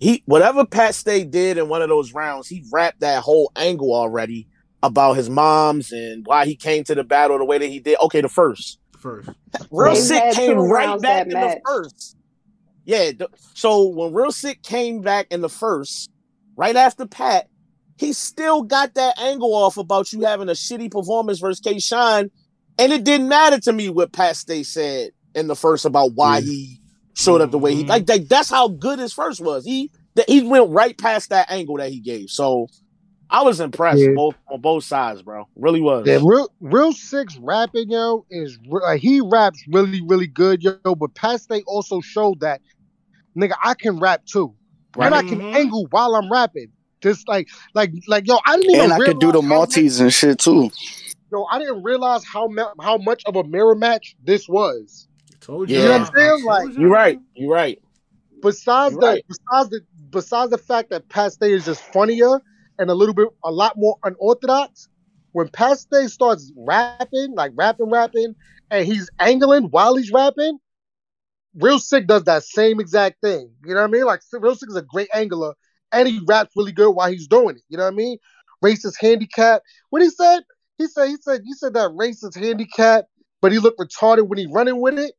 He 0.00 0.22
whatever 0.26 0.64
Pat 0.64 0.94
Stay 0.94 1.24
did 1.24 1.58
in 1.58 1.68
one 1.68 1.82
of 1.82 1.88
those 1.88 2.12
rounds, 2.12 2.48
he 2.48 2.64
wrapped 2.72 3.00
that 3.00 3.22
whole 3.22 3.50
angle 3.56 3.92
already 3.94 4.48
about 4.82 5.14
his 5.14 5.28
moms 5.28 5.90
and 5.90 6.24
why 6.24 6.46
he 6.46 6.54
came 6.54 6.84
to 6.84 6.94
the 6.94 7.02
battle 7.04 7.38
the 7.38 7.44
way 7.44 7.58
that 7.58 7.66
he 7.66 7.80
did. 7.80 7.98
Okay, 8.02 8.20
the 8.20 8.28
first. 8.28 8.78
first. 8.98 9.28
Real 9.70 9.94
They 9.94 10.00
Sick 10.00 10.34
came 10.34 10.58
right 10.58 11.00
back 11.00 11.28
that 11.28 11.32
in 11.32 11.32
the 11.32 11.60
first. 11.66 12.16
Yeah. 12.84 13.12
th- 13.12 13.30
So 13.54 13.88
when 13.88 14.12
Real 14.14 14.30
Sikh 14.32 14.62
came 14.62 15.00
back 15.00 15.26
in 15.30 15.40
the 15.40 15.48
first, 15.48 16.10
right 16.56 16.76
after 16.76 17.06
Pat, 17.06 17.48
he 17.96 18.12
still 18.12 18.62
got 18.62 18.94
that 18.94 19.18
angle 19.18 19.52
off 19.54 19.76
about 19.76 20.12
you 20.12 20.20
having 20.20 20.48
a 20.48 20.52
shitty 20.52 20.90
performance 20.90 21.40
versus 21.40 21.60
K 21.60 21.80
Shine. 21.80 22.30
And 22.78 22.92
it 22.92 23.02
didn't 23.02 23.28
matter 23.28 23.58
to 23.60 23.72
me 23.72 23.88
what 23.88 24.12
Pat 24.12 24.36
Stay 24.36 24.62
said 24.62 25.10
in 25.34 25.48
the 25.48 25.56
first 25.56 25.84
about 25.84 26.12
why 26.14 26.40
he 26.40 26.77
showed 27.18 27.40
up 27.40 27.50
the 27.50 27.58
way 27.58 27.74
he 27.74 27.84
Mhm. 27.84 27.88
like, 27.88 28.08
like 28.08 28.28
that's 28.28 28.48
how 28.48 28.68
good 28.68 28.98
his 28.98 29.12
first 29.12 29.40
was. 29.40 29.64
He 29.64 29.90
that 30.14 30.28
he 30.28 30.42
went 30.42 30.70
right 30.70 30.96
past 30.96 31.30
that 31.30 31.50
angle 31.50 31.76
that 31.78 31.90
he 31.90 32.00
gave. 32.00 32.30
So 32.30 32.68
I 33.30 33.42
was 33.42 33.60
impressed 33.60 34.00
Yeah. 34.00 34.12
both 34.14 34.34
on 34.50 34.60
both 34.60 34.84
sides, 34.84 35.22
bro. 35.22 35.44
Really 35.56 35.80
was. 35.80 36.06
Yeah, 36.06 36.20
real 36.22 36.48
real 36.60 36.92
Sikh 36.92 37.28
rapping 37.40 37.90
yo 37.90 38.24
is 38.30 38.58
like 38.68 39.00
he 39.00 39.20
raps 39.20 39.62
really 39.68 40.00
really 40.06 40.26
good 40.28 40.62
yo. 40.62 40.76
But 40.84 41.14
Pat 41.14 41.40
Stay 41.40 41.62
also 41.66 42.00
showed 42.00 42.40
that 42.40 42.60
nigga 43.36 43.54
I 43.62 43.74
can 43.74 43.98
rap 43.98 44.24
too, 44.24 44.54
and 44.98 45.14
I 45.14 45.22
can 45.22 45.40
Mhm. 45.40 45.54
angle 45.54 45.86
while 45.90 46.14
I'm 46.14 46.30
rapping. 46.30 46.68
Just 47.02 47.26
like 47.28 47.48
like 47.74 47.92
like 48.06 48.26
yo, 48.28 48.38
I 48.46 48.56
didn't 48.56 48.70
even 48.70 48.80
And 48.84 48.92
I 48.92 48.98
could 48.98 49.18
do 49.18 49.32
the 49.32 49.40
realize 49.40 49.42
how 49.42 49.48
much- 49.48 49.48
Maltese 49.48 50.00
and 50.00 50.12
shit 50.12 50.38
too. 50.38 50.70
Yo, 51.32 51.44
I 51.50 51.58
didn't 51.58 51.82
realize 51.82 52.24
how 52.24 52.46
ma- 52.46 52.72
how 52.80 52.96
much 52.96 53.22
of 53.26 53.36
a 53.36 53.44
mirror 53.44 53.74
match 53.74 54.16
this 54.24 54.48
was. 54.48 55.07
Told 55.48 55.70
You 55.70 55.78
you. 55.78 55.84
know 55.84 55.92
what 55.92 56.00
I'm 56.02 56.14
saying? 56.14 56.44
Like, 56.44 56.76
You're 56.76 56.90
right. 56.90 57.18
You're 57.34 57.50
right. 57.50 57.80
Besides 58.42 58.92
You're 58.92 59.00
the 59.00 59.06
right. 59.06 59.24
besides 59.26 59.70
the 59.70 59.80
besides 60.10 60.50
the 60.50 60.58
fact 60.58 60.90
that 60.90 61.08
Pat 61.08 61.32
Stay 61.32 61.52
is 61.52 61.64
just 61.64 61.80
funnier 61.82 62.40
and 62.78 62.90
a 62.90 62.94
little 62.94 63.14
bit 63.14 63.28
a 63.42 63.50
lot 63.50 63.72
more 63.76 63.96
unorthodox, 64.04 64.88
when 65.32 65.48
Pat 65.48 65.78
Stay 65.78 66.06
starts 66.06 66.52
rapping, 66.54 67.34
like 67.34 67.52
rapping, 67.54 67.90
rapping, 67.90 68.34
and 68.70 68.86
he's 68.86 69.08
angling 69.18 69.64
while 69.70 69.96
he's 69.96 70.12
rapping, 70.12 70.58
Real 71.54 71.78
Sikh 71.78 72.06
does 72.06 72.24
that 72.24 72.44
same 72.44 72.78
exact 72.78 73.22
thing. 73.22 73.50
You 73.64 73.72
know 73.72 73.80
what 73.80 73.88
I 73.88 73.90
mean? 73.90 74.04
Like 74.04 74.20
Real 74.30 74.54
Sikh 74.54 74.68
is 74.68 74.76
a 74.76 74.82
great 74.82 75.08
angler, 75.14 75.54
and 75.92 76.06
he 76.06 76.20
raps 76.26 76.52
really 76.56 76.72
good 76.72 76.90
while 76.90 77.10
he's 77.10 77.26
doing 77.26 77.56
it. 77.56 77.62
You 77.70 77.78
know 77.78 77.84
what 77.84 77.94
I 77.94 77.96
mean? 77.96 78.18
Racist 78.62 78.96
handicap. 79.00 79.62
What 79.88 80.02
he 80.02 80.10
said? 80.10 80.40
He 80.76 80.88
said 80.88 81.08
he 81.08 81.16
said 81.16 81.40
he 81.42 81.54
said 81.54 81.72
that 81.72 81.90
racist 81.92 82.38
handicap, 82.38 83.06
but 83.40 83.50
he 83.50 83.58
looked 83.58 83.80
retarded 83.80 84.28
when 84.28 84.38
he 84.38 84.46
running 84.46 84.78
with 84.82 84.98
it. 84.98 85.14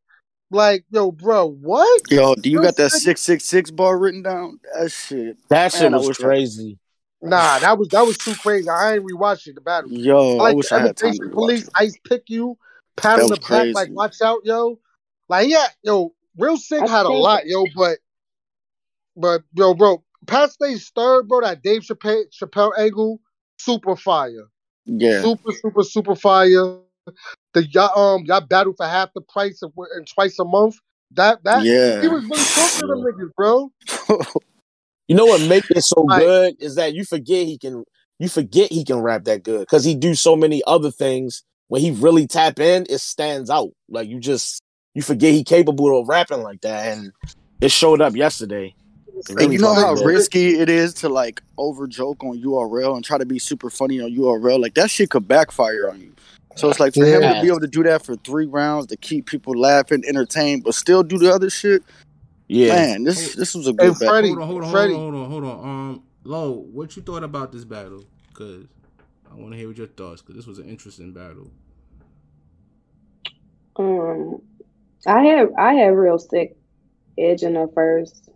Like, 0.52 0.84
yo, 0.90 1.12
bro, 1.12 1.46
what? 1.48 2.02
Yo, 2.10 2.34
do 2.36 2.50
you 2.50 2.62
got 2.62 2.76
that 2.78 2.90
six 2.92 3.22
six 3.22 3.46
six 3.46 3.70
bar 3.70 3.98
written 4.00 4.24
down? 4.24 4.60
That 4.78 4.92
shit. 4.92 5.38
That 5.50 5.72
shit 5.72 5.84
Man, 5.84 5.94
I 5.94 5.98
was 5.98 6.08
wish 6.10 6.18
crazy. 6.18 6.80
Nah, 7.22 7.60
that 7.60 7.78
was 7.78 7.90
that 7.90 8.02
was 8.06 8.18
too 8.18 8.34
crazy. 8.36 8.68
I 8.70 8.96
ain't 8.96 9.06
rewatching 9.06 9.54
the 9.56 9.62
battle. 9.62 9.92
Yo, 9.92 10.38
I 10.38 10.40
I, 10.40 10.44
like 10.44 10.56
wish 10.56 10.72
I 10.72 10.80
had 10.80 10.98
time 10.98 11.14
to 11.14 11.30
Police, 11.30 11.64
it. 11.68 11.70
Ice 11.76 11.98
pick 12.08 12.24
you, 12.30 12.58
pat 12.96 13.18
That 13.18 13.24
on 13.24 13.30
the 13.30 13.32
was 13.32 13.40
back, 13.40 13.48
crazy. 13.48 13.74
like 13.74 13.90
watch 13.92 14.22
out, 14.24 14.40
yo. 14.44 14.80
Like 15.28 15.50
yeah, 15.50 15.68
yo, 15.84 16.14
Real 16.38 16.58
Sikh 16.58 16.82
I 16.82 16.88
had 16.88 17.06
a 17.06 17.10
think- 17.10 17.20
lot, 17.22 17.46
yo, 17.46 17.66
but 17.76 18.00
but 19.16 19.42
yo, 19.54 19.74
bro, 19.76 20.04
Pat 20.26 20.52
Stay's 20.52 20.90
third, 20.96 21.28
bro, 21.28 21.42
that 21.42 21.62
Dave 21.62 21.82
Chappelle, 21.82 22.24
Chappelle 22.32 22.72
angle, 22.78 23.20
super 23.58 23.96
fire, 23.96 24.48
Yeah. 24.86 25.22
super 25.22 25.52
super 25.52 25.84
super 25.84 26.16
fire. 26.16 26.78
The 27.54 27.66
y'all 27.68 27.98
um 28.16 28.26
y'all 28.26 28.42
battle 28.42 28.74
for 28.78 28.86
half 28.86 29.10
the 29.14 29.22
price 29.22 29.62
of, 29.62 29.72
and 29.96 30.08
twice 30.08 30.38
a 30.40 30.46
month. 30.46 30.76
That 31.12 31.44
that 31.44 31.64
Yeah. 31.64 32.02
he 32.02 32.08
was 32.08 32.24
really 32.24 32.44
talking 32.44 32.80
to 32.82 32.88
them 32.88 33.00
niggas, 33.02 33.34
bro. 33.36 33.72
You 35.08 35.16
know 35.16 35.26
what 35.26 35.42
makes 35.50 35.68
it 35.72 35.82
so 35.84 36.02
Like- 36.08 36.22
good 36.22 36.56
is 36.60 36.76
that 36.76 36.94
you 36.94 37.04
forget 37.04 37.48
he 37.48 37.58
can 37.58 37.84
you 38.20 38.30
forget 38.30 38.72
he 38.72 38.84
can 38.84 39.00
rap 39.00 39.24
that 39.24 39.44
good 39.44 39.62
because 39.62 39.84
he 39.84 39.96
do 39.96 40.14
so 40.14 40.36
many 40.36 40.62
other 40.68 40.92
things. 40.92 41.44
When 41.68 41.82
he 41.82 41.92
really 41.92 42.28
tap 42.28 42.60
in, 42.60 42.86
it 42.90 43.00
stands 43.00 43.50
out. 43.50 43.70
Like 43.90 44.08
you 44.08 44.20
just 44.20 44.62
you 44.94 45.02
forget 45.02 45.34
he 45.34 45.44
capable 45.44 46.00
of 46.00 46.08
rapping 46.08 46.42
like 46.44 46.62
that, 46.62 46.96
and 46.98 47.12
it 47.62 47.72
showed 47.72 48.02
up 48.02 48.16
yesterday. 48.16 48.74
It 49.30 49.42
And 49.42 49.52
you 49.54 49.60
know 49.60 49.74
how 49.74 49.96
did. 49.96 50.06
risky 50.06 50.60
it 50.60 50.70
is 50.70 50.94
to 50.96 51.10
like 51.10 51.42
over 51.58 51.88
joke 51.88 52.24
on 52.24 52.42
URL 52.42 52.96
and 52.96 53.04
try 53.04 53.18
to 53.18 53.26
be 53.26 53.40
super 53.40 53.70
funny 53.70 54.00
on 54.02 54.12
URL. 54.12 54.60
Like 54.62 54.76
that 54.76 54.90
shit 54.92 55.10
could 55.10 55.28
backfire 55.28 55.90
on 55.90 56.02
you. 56.02 56.14
So 56.60 56.70
it's 56.70 56.80
like 56.82 56.96
for 56.96 57.08
him 57.08 57.30
to 57.30 57.36
be 57.36 57.48
able 57.50 57.62
to 57.62 57.68
do 57.68 57.84
that 57.84 58.06
for 58.06 58.18
three 58.18 58.48
rounds 58.48 58.88
to 58.88 58.98
keep 58.98 59.28
people 59.28 59.60
laughing, 59.60 60.04
entertained, 60.08 60.64
but 60.66 60.76
still 60.76 61.04
do 61.04 61.20
the 61.20 61.34
other 61.34 61.50
shit. 61.52 61.84
Yeah, 62.50 62.84
Man, 62.84 63.04
this 63.06 63.34
this 63.36 63.56
was 63.56 63.68
a 63.68 63.74
Hey, 63.78 63.92
good 63.92 64.00
battle. 64.00 64.16
Freddie, 64.18 64.30
Hold 64.30 64.40
on, 64.40 64.48
hold 64.48 64.64
on, 64.64 64.70
Freddie. 64.70 64.94
hold 64.94 64.96
on, 64.96 65.02
hold 65.02 65.16
on, 65.16 65.32
hold 65.32 65.46
on. 65.46 65.70
Um, 65.70 66.04
Lo, 66.24 66.52
what 66.72 66.96
you 66.96 67.04
thought 67.04 67.24
about 67.24 67.52
this 67.52 67.66
battle? 67.66 68.06
Cause 68.34 68.66
I 69.32 69.36
want 69.36 69.52
to 69.54 69.58
hear 69.58 69.68
what 69.68 69.78
your 69.78 69.88
thoughts. 69.88 70.22
Cause 70.22 70.36
this 70.36 70.48
was 70.48 70.60
an 70.60 70.70
interesting 70.70 71.14
battle. 71.14 71.52
Um, 73.78 74.40
I 75.08 75.24
had 75.24 75.50
I 75.58 75.74
had 75.76 75.90
real 75.90 76.20
Sikh 76.20 76.56
edge 77.20 77.44
in 77.44 77.54
the 77.56 77.68
1st 77.76 78.30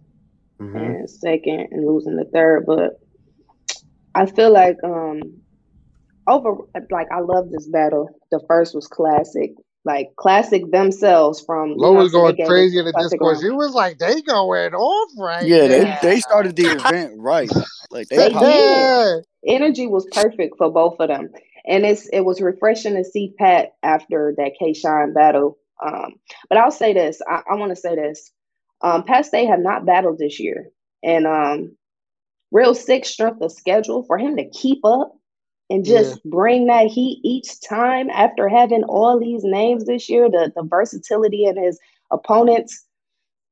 Mhm. 0.62 0.97
and 0.99 1.09
second 1.09 1.69
and 1.71 1.88
losing 1.88 2.17
the 2.17 2.25
third, 2.25 2.65
but 2.67 2.93
I 4.15 4.27
feel 4.27 4.51
like 4.53 4.77
um 4.83 5.42
over 6.27 6.55
like 6.91 7.07
I 7.12 7.19
love 7.19 7.49
this 7.51 7.67
battle. 7.67 8.09
The 8.31 8.39
first 8.47 8.75
was 8.75 8.88
classic, 8.88 9.51
like 9.86 10.09
classic 10.17 10.71
themselves 10.71 11.43
from 11.45 11.69
you 11.71 11.75
know, 11.77 11.91
Lo 11.91 11.93
was 11.93 12.12
going 12.12 12.36
gave 12.36 12.47
crazy 12.47 12.79
in 12.79 12.86
the 12.86 12.93
discourse. 12.93 13.38
round. 13.38 13.43
He 13.43 13.49
was 13.51 13.73
like, 13.73 13.97
they 13.99 14.21
going 14.21 14.73
off 14.73 15.12
right 15.17 15.45
Yeah, 15.47 15.67
they 15.67 15.83
now. 15.83 15.99
they 16.01 16.19
started 16.19 16.55
the 16.55 16.67
event 16.67 17.13
right. 17.17 17.49
Like 17.91 18.07
they 18.09 18.17
They 18.17 18.29
did. 18.29 19.23
Energy 19.45 19.88
was 19.88 20.05
perfect 20.12 20.57
for 20.57 20.71
both 20.71 20.99
of 20.99 21.09
them. 21.09 21.29
And 21.65 21.86
it's 21.86 22.07
it 22.09 22.21
was 22.21 22.41
refreshing 22.41 22.95
to 22.95 23.03
see 23.03 23.33
Pat 23.38 23.73
after 23.83 24.33
that 24.38 24.53
K 24.59 24.73
Shine 24.73 25.13
battle. 25.13 25.57
Um, 25.86 26.15
but 26.49 26.57
I'll 26.57 26.71
say 26.71 26.93
this, 26.93 27.21
I, 27.29 27.41
I 27.51 27.55
want 27.55 27.71
to 27.71 27.75
say 27.75 27.95
this. 27.95 28.31
Um, 28.81 29.03
Pat 29.03 29.25
Stay 29.25 29.45
have 29.45 29.59
not 29.59 29.86
battled 29.86 30.17
this 30.19 30.39
year. 30.39 30.69
And 31.03 31.27
um 31.27 31.75
real 32.51 32.73
Sikh 32.75 33.05
strength 33.05 33.41
of 33.41 33.51
schedule 33.51 34.03
for 34.03 34.17
him 34.17 34.38
to 34.38 34.49
keep 34.49 34.79
up 34.86 35.13
and 35.73 35.83
just 35.83 36.23
bring 36.25 36.67
that 36.67 36.86
heat 36.88 37.19
each 37.23 37.59
time 37.62 38.09
after 38.12 38.47
having 38.47 38.83
all 38.83 39.19
these 39.19 39.43
names 39.43 39.86
this 39.86 40.07
year, 40.07 40.29
the, 40.29 40.51
the 40.55 40.62
versatility 40.63 41.45
in 41.45 41.57
his 41.57 41.79
opponents, 42.12 42.86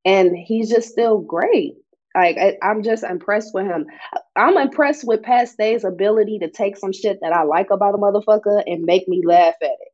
and 0.06 0.38
he's 0.38 0.70
just 0.70 0.90
still 0.90 1.18
great. 1.20 1.74
Like 2.14 2.38
I, 2.38 2.58
I'm 2.62 2.84
just 2.84 3.04
impressed 3.04 3.54
with 3.56 3.66
him. 3.66 3.88
I'm 4.36 4.58
impressed 4.58 5.08
with 5.08 5.24
Pat 5.24 5.50
Stay's 5.50 5.84
ability 5.84 6.38
to 6.40 6.50
take 6.50 6.78
some 6.78 6.94
shit 6.94 7.20
that 7.22 7.34
I 7.34 7.42
like 7.44 7.72
about 7.72 7.96
a 7.96 7.98
motherfucker 7.98 8.62
and 8.68 8.84
make 8.84 9.08
me 9.08 9.24
laugh 9.26 9.56
at 9.62 9.70
it. 9.70 9.92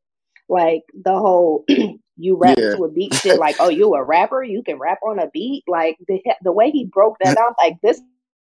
Like 0.49 0.81
the 0.93 1.13
whole 1.17 1.63
you 2.17 2.35
rap 2.37 2.57
Yeah. 2.57 2.75
to 2.75 2.83
a 2.85 2.91
beat 2.91 3.13
shit, 3.13 3.39
like, 3.39 3.55
oh, 3.59 3.69
you 3.69 3.93
a 3.95 4.03
rapper, 4.03 4.43
you 4.43 4.63
can 4.63 4.79
rap 4.79 4.99
on 5.05 5.19
a 5.19 5.29
beat. 5.29 5.63
Like 5.67 5.97
the 6.09 6.21
the 6.43 6.51
way 6.51 6.71
he 6.71 6.85
broke 6.85 7.19
that 7.21 7.37
out. 7.37 7.53
like 7.57 7.79
this 7.81 8.01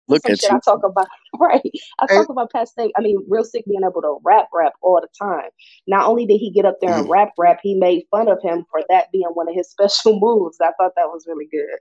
Look 0.10 0.24
some 0.24 0.32
at 0.34 0.40
shit 0.40 0.50
you. 0.52 0.58
I 0.58 0.60
talk 0.60 0.84
about 0.84 1.08
right. 1.40 1.62
I 2.00 2.06
Hey. 2.10 2.16
talk 2.16 2.30
about 2.30 2.52
Pat 2.52 2.68
Stay. 2.70 2.92
I 2.98 3.02
mean, 3.02 3.18
real 3.28 3.44
Sikh 3.44 3.66
being 3.66 3.82
able 3.84 4.02
to 4.02 4.18
rap 4.24 4.48
rap 4.54 4.74
all 4.82 5.02
the 5.02 5.08
time. 5.20 5.50
Not 5.88 6.08
only 6.08 6.26
did 6.26 6.38
he 6.38 6.50
get 6.52 6.66
up 6.66 6.78
there 6.82 6.92
and 6.94 7.08
Mm. 7.08 7.10
rap 7.10 7.30
rap, 7.38 7.60
he 7.62 7.76
made 7.76 8.06
fun 8.12 8.28
of 8.28 8.42
him 8.42 8.66
for 8.72 8.82
that 8.90 9.12
being 9.12 9.28
one 9.34 9.50
of 9.50 9.56
his 9.56 9.70
special 9.72 10.20
moves. 10.20 10.58
I 10.62 10.72
thought 10.78 10.94
that 10.96 11.08
was 11.08 11.26
really 11.28 11.48
good. 11.52 11.80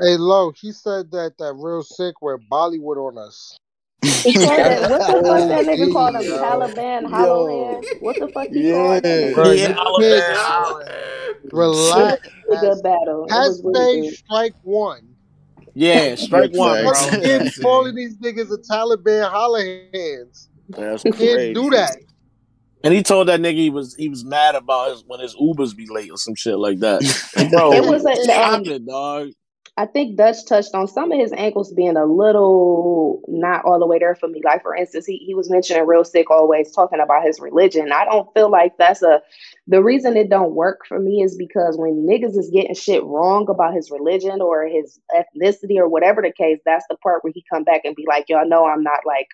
Hey, 0.00 0.16
Lo, 0.16 0.52
he 0.60 0.72
said 0.72 1.10
that 1.12 1.34
that 1.38 1.52
real 1.54 1.82
Sikh 1.82 2.20
went 2.20 2.42
Bollywood 2.50 2.96
on 2.96 3.16
us. 3.18 3.56
He 4.02 4.34
called 4.34 4.48
what 4.48 4.90
the 4.90 5.22
fuck 5.22 5.48
that 5.48 5.64
nigga 5.66 5.92
called 5.92 6.14
him 6.16 6.22
Yo. 6.22 6.38
Taliban, 6.38 7.02
Yo. 7.02 7.08
Hollowland. 7.08 7.86
What 8.00 8.18
the 8.18 8.28
fuck 8.28 8.48
he 8.48 8.70
called 8.72 9.02
that 9.02 9.04
Yeah. 9.04 9.30
nigga? 9.30 9.34
Bro, 9.34 9.50
Yeah, 9.52 9.68
you 9.68 9.74
I'll 9.78 10.78
can't- 10.80 11.52
Relax. 11.52 12.28
Good 12.60 12.82
battle. 12.82 13.24
It 13.24 13.30
Pat 13.30 13.50
really 13.62 14.10
strike 14.10 14.54
one. 14.62 15.13
Yeah, 15.74 16.14
strike 16.16 16.52
one, 16.54 16.84
facts. 16.84 17.02
bro. 17.02 17.10
Fuck 17.10 17.22
kids 17.22 17.58
calling 17.58 17.94
these 17.94 18.16
niggas 18.18 18.52
a 18.52 18.58
Taliban 18.58 19.28
holler 19.30 19.64
hands. 19.92 20.48
That's 20.68 21.02
Can't 21.02 21.16
crazy. 21.16 21.52
do 21.54 21.70
that. 21.70 21.96
And 22.82 22.92
he 22.92 23.02
told 23.02 23.28
that 23.28 23.40
nigga 23.40 23.54
he 23.56 23.70
was 23.70 23.94
he 23.96 24.08
was 24.08 24.24
mad 24.24 24.54
about 24.54 24.90
his 24.90 25.04
when 25.06 25.20
his 25.20 25.34
Ubers 25.36 25.74
be 25.74 25.86
late 25.88 26.10
or 26.10 26.18
some 26.18 26.34
shit 26.34 26.58
like 26.58 26.80
that. 26.80 27.00
Bro, 27.50 27.72
It 27.72 27.84
was 27.84 28.04
a- 28.04 28.22
stop 28.24 28.66
it, 28.66 28.86
dog. 28.86 29.30
I 29.76 29.86
think 29.86 30.16
Dutch 30.16 30.46
touched 30.46 30.72
on 30.74 30.86
some 30.86 31.10
of 31.10 31.18
his 31.18 31.32
ankles 31.32 31.72
being 31.72 31.96
a 31.96 32.06
little 32.06 33.22
not 33.26 33.64
all 33.64 33.80
the 33.80 33.86
way 33.88 33.98
there 33.98 34.14
for 34.14 34.28
me. 34.28 34.40
Like 34.44 34.62
for 34.62 34.74
instance, 34.74 35.04
he, 35.04 35.16
he 35.16 35.34
was 35.34 35.50
mentioning 35.50 35.84
real 35.84 36.04
Sikh 36.04 36.30
always 36.30 36.70
talking 36.70 37.00
about 37.00 37.24
his 37.24 37.40
religion. 37.40 37.90
I 37.90 38.04
don't 38.04 38.32
feel 38.34 38.50
like 38.50 38.78
that's 38.78 39.02
a 39.02 39.20
the 39.66 39.82
reason 39.82 40.16
it 40.16 40.30
don't 40.30 40.54
work 40.54 40.86
for 40.86 41.00
me 41.00 41.22
is 41.22 41.36
because 41.36 41.76
when 41.76 42.06
niggas 42.06 42.38
is 42.38 42.50
getting 42.52 42.74
shit 42.76 43.02
wrong 43.02 43.48
about 43.48 43.74
his 43.74 43.90
religion 43.90 44.40
or 44.40 44.64
his 44.68 45.00
ethnicity 45.12 45.76
or 45.78 45.88
whatever 45.88 46.22
the 46.22 46.30
case, 46.30 46.60
that's 46.64 46.86
the 46.88 46.96
part 46.98 47.24
where 47.24 47.32
he 47.34 47.44
come 47.52 47.64
back 47.64 47.80
and 47.84 47.96
be 47.96 48.04
like, 48.06 48.26
Y'all 48.28 48.48
know 48.48 48.66
I'm 48.66 48.84
not 48.84 49.00
like 49.04 49.28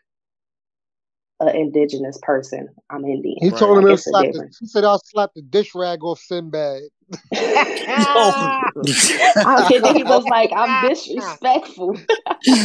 an 1.40 1.56
indigenous 1.56 2.18
person. 2.22 2.68
I'm 2.90 3.04
Indian. 3.04 3.36
He 3.40 3.48
Right. 3.50 3.58
told 3.58 3.78
him 3.78 3.84
Like, 3.84 3.96
to 3.96 4.02
slap 4.02 4.26
the, 4.32 4.48
he 4.60 4.66
said 4.66 4.84
I'll 4.84 5.00
slap 5.04 5.30
the 5.34 5.42
dish 5.42 5.74
rag 5.74 6.02
off 6.04 6.20
Sinbad. 6.20 6.82
I- 7.32 8.70
and 9.74 9.84
then 9.84 9.96
he 9.96 10.04
was 10.04 10.24
like, 10.24 10.50
I'm 10.54 10.88
disrespectful. 10.88 11.96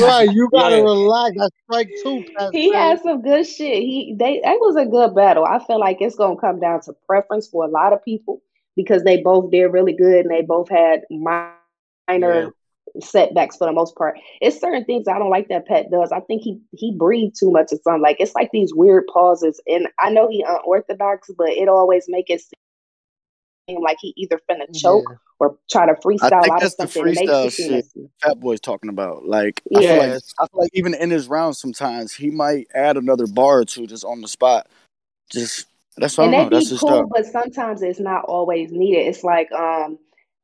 right, 0.01 0.29
you 0.31 0.49
gotta 0.51 0.77
Yeah. 0.77 0.81
relax. 0.83 1.35
That's 1.37 1.55
strike 1.63 1.89
two, 2.03 2.23
Pat 2.37 2.49
he 2.53 2.69
Stay. 2.69 2.77
had 2.77 3.01
some 3.01 3.21
good 3.21 3.45
shit. 3.47 3.83
He 3.83 4.15
they 4.17 4.41
it 4.43 4.59
was 4.61 4.75
a 4.75 4.85
good 4.85 5.15
battle. 5.15 5.45
I 5.45 5.63
feel 5.65 5.79
like 5.79 5.97
it's 6.01 6.15
gonna 6.15 6.37
come 6.37 6.59
down 6.59 6.81
to 6.81 6.93
preference 7.07 7.47
for 7.47 7.65
a 7.65 7.69
lot 7.69 7.93
of 7.93 8.03
people 8.03 8.41
because 8.75 9.03
they 9.03 9.21
both 9.21 9.51
did 9.51 9.65
really 9.67 9.93
good 9.93 10.25
and 10.25 10.31
they 10.31 10.41
both 10.41 10.69
had 10.69 11.01
minor 11.09 12.51
setbacks 13.01 13.57
for 13.57 13.65
the 13.65 13.73
most 13.73 13.95
part. 13.95 14.17
It's 14.41 14.59
certain 14.59 14.85
things 14.85 15.07
I 15.07 15.17
don't 15.17 15.29
like 15.29 15.47
that 15.49 15.67
Pat 15.67 15.91
does. 15.91 16.11
I 16.11 16.19
think 16.21 16.41
he 16.41 16.59
he 16.71 16.95
breathed 16.95 17.35
too 17.39 17.51
much 17.51 17.71
or 17.71 17.77
something. 17.83 18.01
Like 18.01 18.17
it's 18.19 18.35
like 18.35 18.51
these 18.51 18.73
weird 18.73 19.05
pauses, 19.11 19.61
and 19.67 19.87
I 19.99 20.09
know 20.09 20.29
he 20.29 20.43
unorthodox, 20.47 21.29
but 21.37 21.49
it 21.49 21.67
always 21.67 22.05
make 22.07 22.29
it 22.29 22.41
seem 23.69 23.81
like 23.81 23.97
he 23.99 24.13
either 24.17 24.39
finna 24.49 24.65
choke 24.73 25.05
yeah. 25.09 25.17
or 25.39 25.57
try 25.71 25.85
to 25.85 25.93
freestyle 25.93 26.49
out 26.49 26.63
of 26.63 26.71
something. 26.71 27.03
The 27.03 27.11
freestyle 27.11 27.51
shit 27.51 27.85
Fat 28.21 28.39
Boy's 28.39 28.59
talking 28.59 28.89
about. 28.89 29.25
Like, 29.25 29.61
yeah. 29.69 29.79
I 29.79 29.81
feel 29.81 29.97
like 29.97 30.23
I 30.39 30.47
feel 30.47 30.61
like 30.61 30.71
even 30.73 30.93
in 30.93 31.09
his 31.09 31.27
rounds, 31.27 31.59
sometimes 31.59 32.13
he 32.13 32.29
might 32.29 32.67
add 32.73 32.97
another 32.97 33.27
bar 33.27 33.59
or 33.59 33.65
two 33.65 33.87
just 33.87 34.05
on 34.05 34.21
the 34.21 34.27
spot. 34.27 34.67
Just 35.31 35.67
that's 35.97 36.17
what 36.17 36.25
and 36.25 36.33
that'd 36.33 36.69
be 36.69 36.77
cool, 36.77 37.09
but 37.13 37.25
sometimes 37.25 37.81
it's 37.81 37.99
not 37.99 38.25
always 38.25 38.71
needed. 38.71 39.07
It's 39.07 39.23
like 39.23 39.51
um 39.51 39.97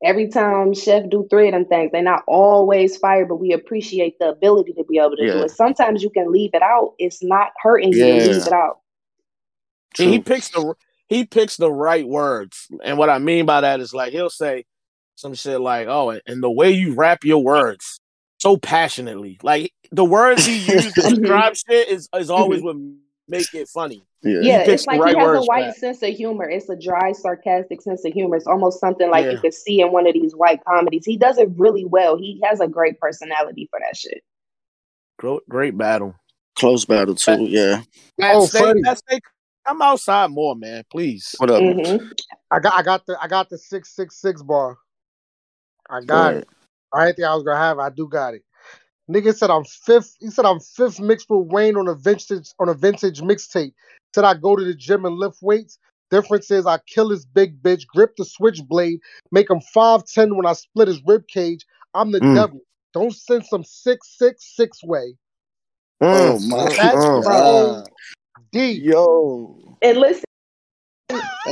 every 0.03 0.27
time 0.27 0.73
Chef 0.73 1.09
do 1.09 1.27
three 1.29 1.47
of 1.47 1.53
them 1.53 1.65
things, 1.65 1.91
they're 1.91 2.01
not 2.01 2.23
always 2.27 2.97
fire, 2.97 3.25
but 3.25 3.37
we 3.37 3.53
appreciate 3.53 4.17
the 4.19 4.29
ability 4.29 4.73
to 4.73 4.83
be 4.83 4.97
able 4.97 5.15
to 5.17 5.23
yeah. 5.25 5.33
do 5.33 5.43
it. 5.43 5.51
Sometimes 5.51 6.03
you 6.03 6.09
can 6.09 6.31
leave 6.31 6.51
it 6.53 6.61
out. 6.61 6.93
It's 6.97 7.23
not 7.23 7.51
hurting 7.61 7.93
you 7.93 8.05
yeah. 8.05 8.19
to 8.19 8.31
leave 8.31 8.47
it 8.47 8.53
out. 8.53 8.79
He 9.97 10.19
picks 10.19 10.49
the 10.49 10.73
he 11.07 11.25
picks 11.25 11.57
the 11.57 11.71
right 11.71 12.07
words. 12.07 12.67
And 12.83 12.97
what 12.97 13.09
I 13.09 13.19
mean 13.19 13.45
by 13.45 13.61
that 13.61 13.81
is 13.81 13.93
like 13.93 14.13
he'll 14.13 14.29
say 14.29 14.65
some 15.15 15.33
shit 15.33 15.59
like, 15.59 15.87
"Oh, 15.87 16.17
and 16.25 16.41
the 16.41 16.51
way 16.51 16.71
you 16.71 16.93
wrap 16.93 17.23
your 17.23 17.43
words 17.43 17.99
so 18.37 18.57
passionately, 18.57 19.37
like 19.43 19.73
the 19.91 20.05
words 20.05 20.45
he 20.45 20.57
used 20.71 20.95
to 20.95 21.01
describe 21.01 21.55
shit 21.55 21.89
is 21.89 22.09
is 22.15 22.29
always 22.29 22.61
what 22.63 22.77
make 23.27 23.53
it 23.53 23.67
funny." 23.67 24.03
Yeah, 24.23 24.39
yeah 24.41 24.59
it's 24.59 24.85
like 24.85 25.01
right 25.01 25.15
he 25.15 25.19
has 25.19 25.37
a 25.37 25.41
white 25.41 25.75
sense 25.75 26.03
of 26.03 26.09
humor. 26.09 26.47
It's 26.47 26.69
a 26.69 26.75
dry, 26.75 27.11
sarcastic 27.11 27.81
sense 27.81 28.05
of 28.05 28.13
humor. 28.13 28.35
It's 28.35 28.45
almost 28.45 28.79
something 28.79 29.09
like 29.09 29.25
yeah. 29.25 29.31
you 29.31 29.39
could 29.39 29.53
see 29.53 29.81
in 29.81 29.91
one 29.91 30.05
of 30.05 30.13
these 30.13 30.35
white 30.35 30.63
comedies. 30.63 31.05
He 31.05 31.17
does 31.17 31.37
it 31.37 31.49
really 31.55 31.85
well. 31.85 32.17
He 32.17 32.39
has 32.43 32.59
a 32.59 32.67
great 32.67 32.99
personality 32.99 33.67
for 33.71 33.79
that 33.79 33.97
shit. 33.97 34.23
Great, 35.17 35.39
great 35.49 35.77
battle. 35.77 36.15
Close 36.55 36.85
battle 36.85 37.15
too. 37.15 37.45
Yeah. 37.45 37.81
oh, 38.21 38.45
stay, 38.45 38.73
stay, 38.95 39.19
come 39.65 39.81
outside 39.81 40.29
more, 40.29 40.55
man. 40.55 40.83
Please. 40.91 41.33
What 41.37 41.49
up? 41.49 41.61
Mm-hmm. 41.61 42.05
I 42.51 42.59
got, 42.59 42.73
I 42.73 42.83
got 42.83 43.05
the, 43.05 43.17
I 43.21 43.27
got 43.27 43.49
the 43.49 43.57
six 43.57 43.95
six 43.95 44.19
six 44.21 44.43
bar. 44.43 44.77
I 45.89 46.01
got 46.01 46.35
it. 46.35 46.47
I 46.93 47.05
didn't 47.05 47.17
think 47.17 47.27
I 47.27 47.35
was 47.35 47.43
gonna 47.43 47.57
have. 47.57 47.77
it. 47.79 47.81
I 47.81 47.89
do 47.89 48.07
got 48.07 48.33
it. 48.33 48.43
Nigga 49.09 49.35
said 49.35 49.49
I'm 49.49 49.65
fifth. 49.65 50.15
He 50.19 50.29
said 50.29 50.45
I'm 50.45 50.59
fifth 50.59 50.99
mixed 50.99 51.29
with 51.29 51.51
Wayne 51.51 51.75
on 51.75 51.87
a 51.87 51.95
vintage 51.95 52.49
on 52.59 52.69
a 52.69 52.73
vintage 52.73 53.21
mixtape. 53.21 53.73
Said 54.13 54.23
I 54.23 54.35
go 54.35 54.55
to 54.55 54.63
the 54.63 54.73
gym 54.73 55.05
and 55.05 55.17
lift 55.17 55.41
weights. 55.41 55.77
Difference 56.11 56.51
is 56.51 56.65
I 56.65 56.77
kill 56.87 57.09
his 57.09 57.25
big 57.25 57.61
bitch, 57.61 57.87
grip 57.87 58.15
the 58.17 58.25
switchblade, 58.25 58.99
make 59.31 59.49
him 59.49 59.61
5'10 59.73 60.35
when 60.35 60.45
I 60.45 60.53
split 60.53 60.89
his 60.89 61.01
rib 61.05 61.27
cage. 61.27 61.65
I'm 61.93 62.11
the 62.11 62.19
mm. 62.19 62.35
devil. 62.35 62.59
Don't 62.93 63.15
send 63.15 63.45
some 63.45 63.63
six 63.63 64.17
six 64.17 64.55
six 64.55 64.83
way. 64.83 65.15
Oh 66.01 66.39
my 66.39 66.65
That's 66.75 66.95
god. 66.95 67.89
D. 68.51 68.71
Yo. 68.71 69.77
And 69.81 69.97
listen, 69.97 70.25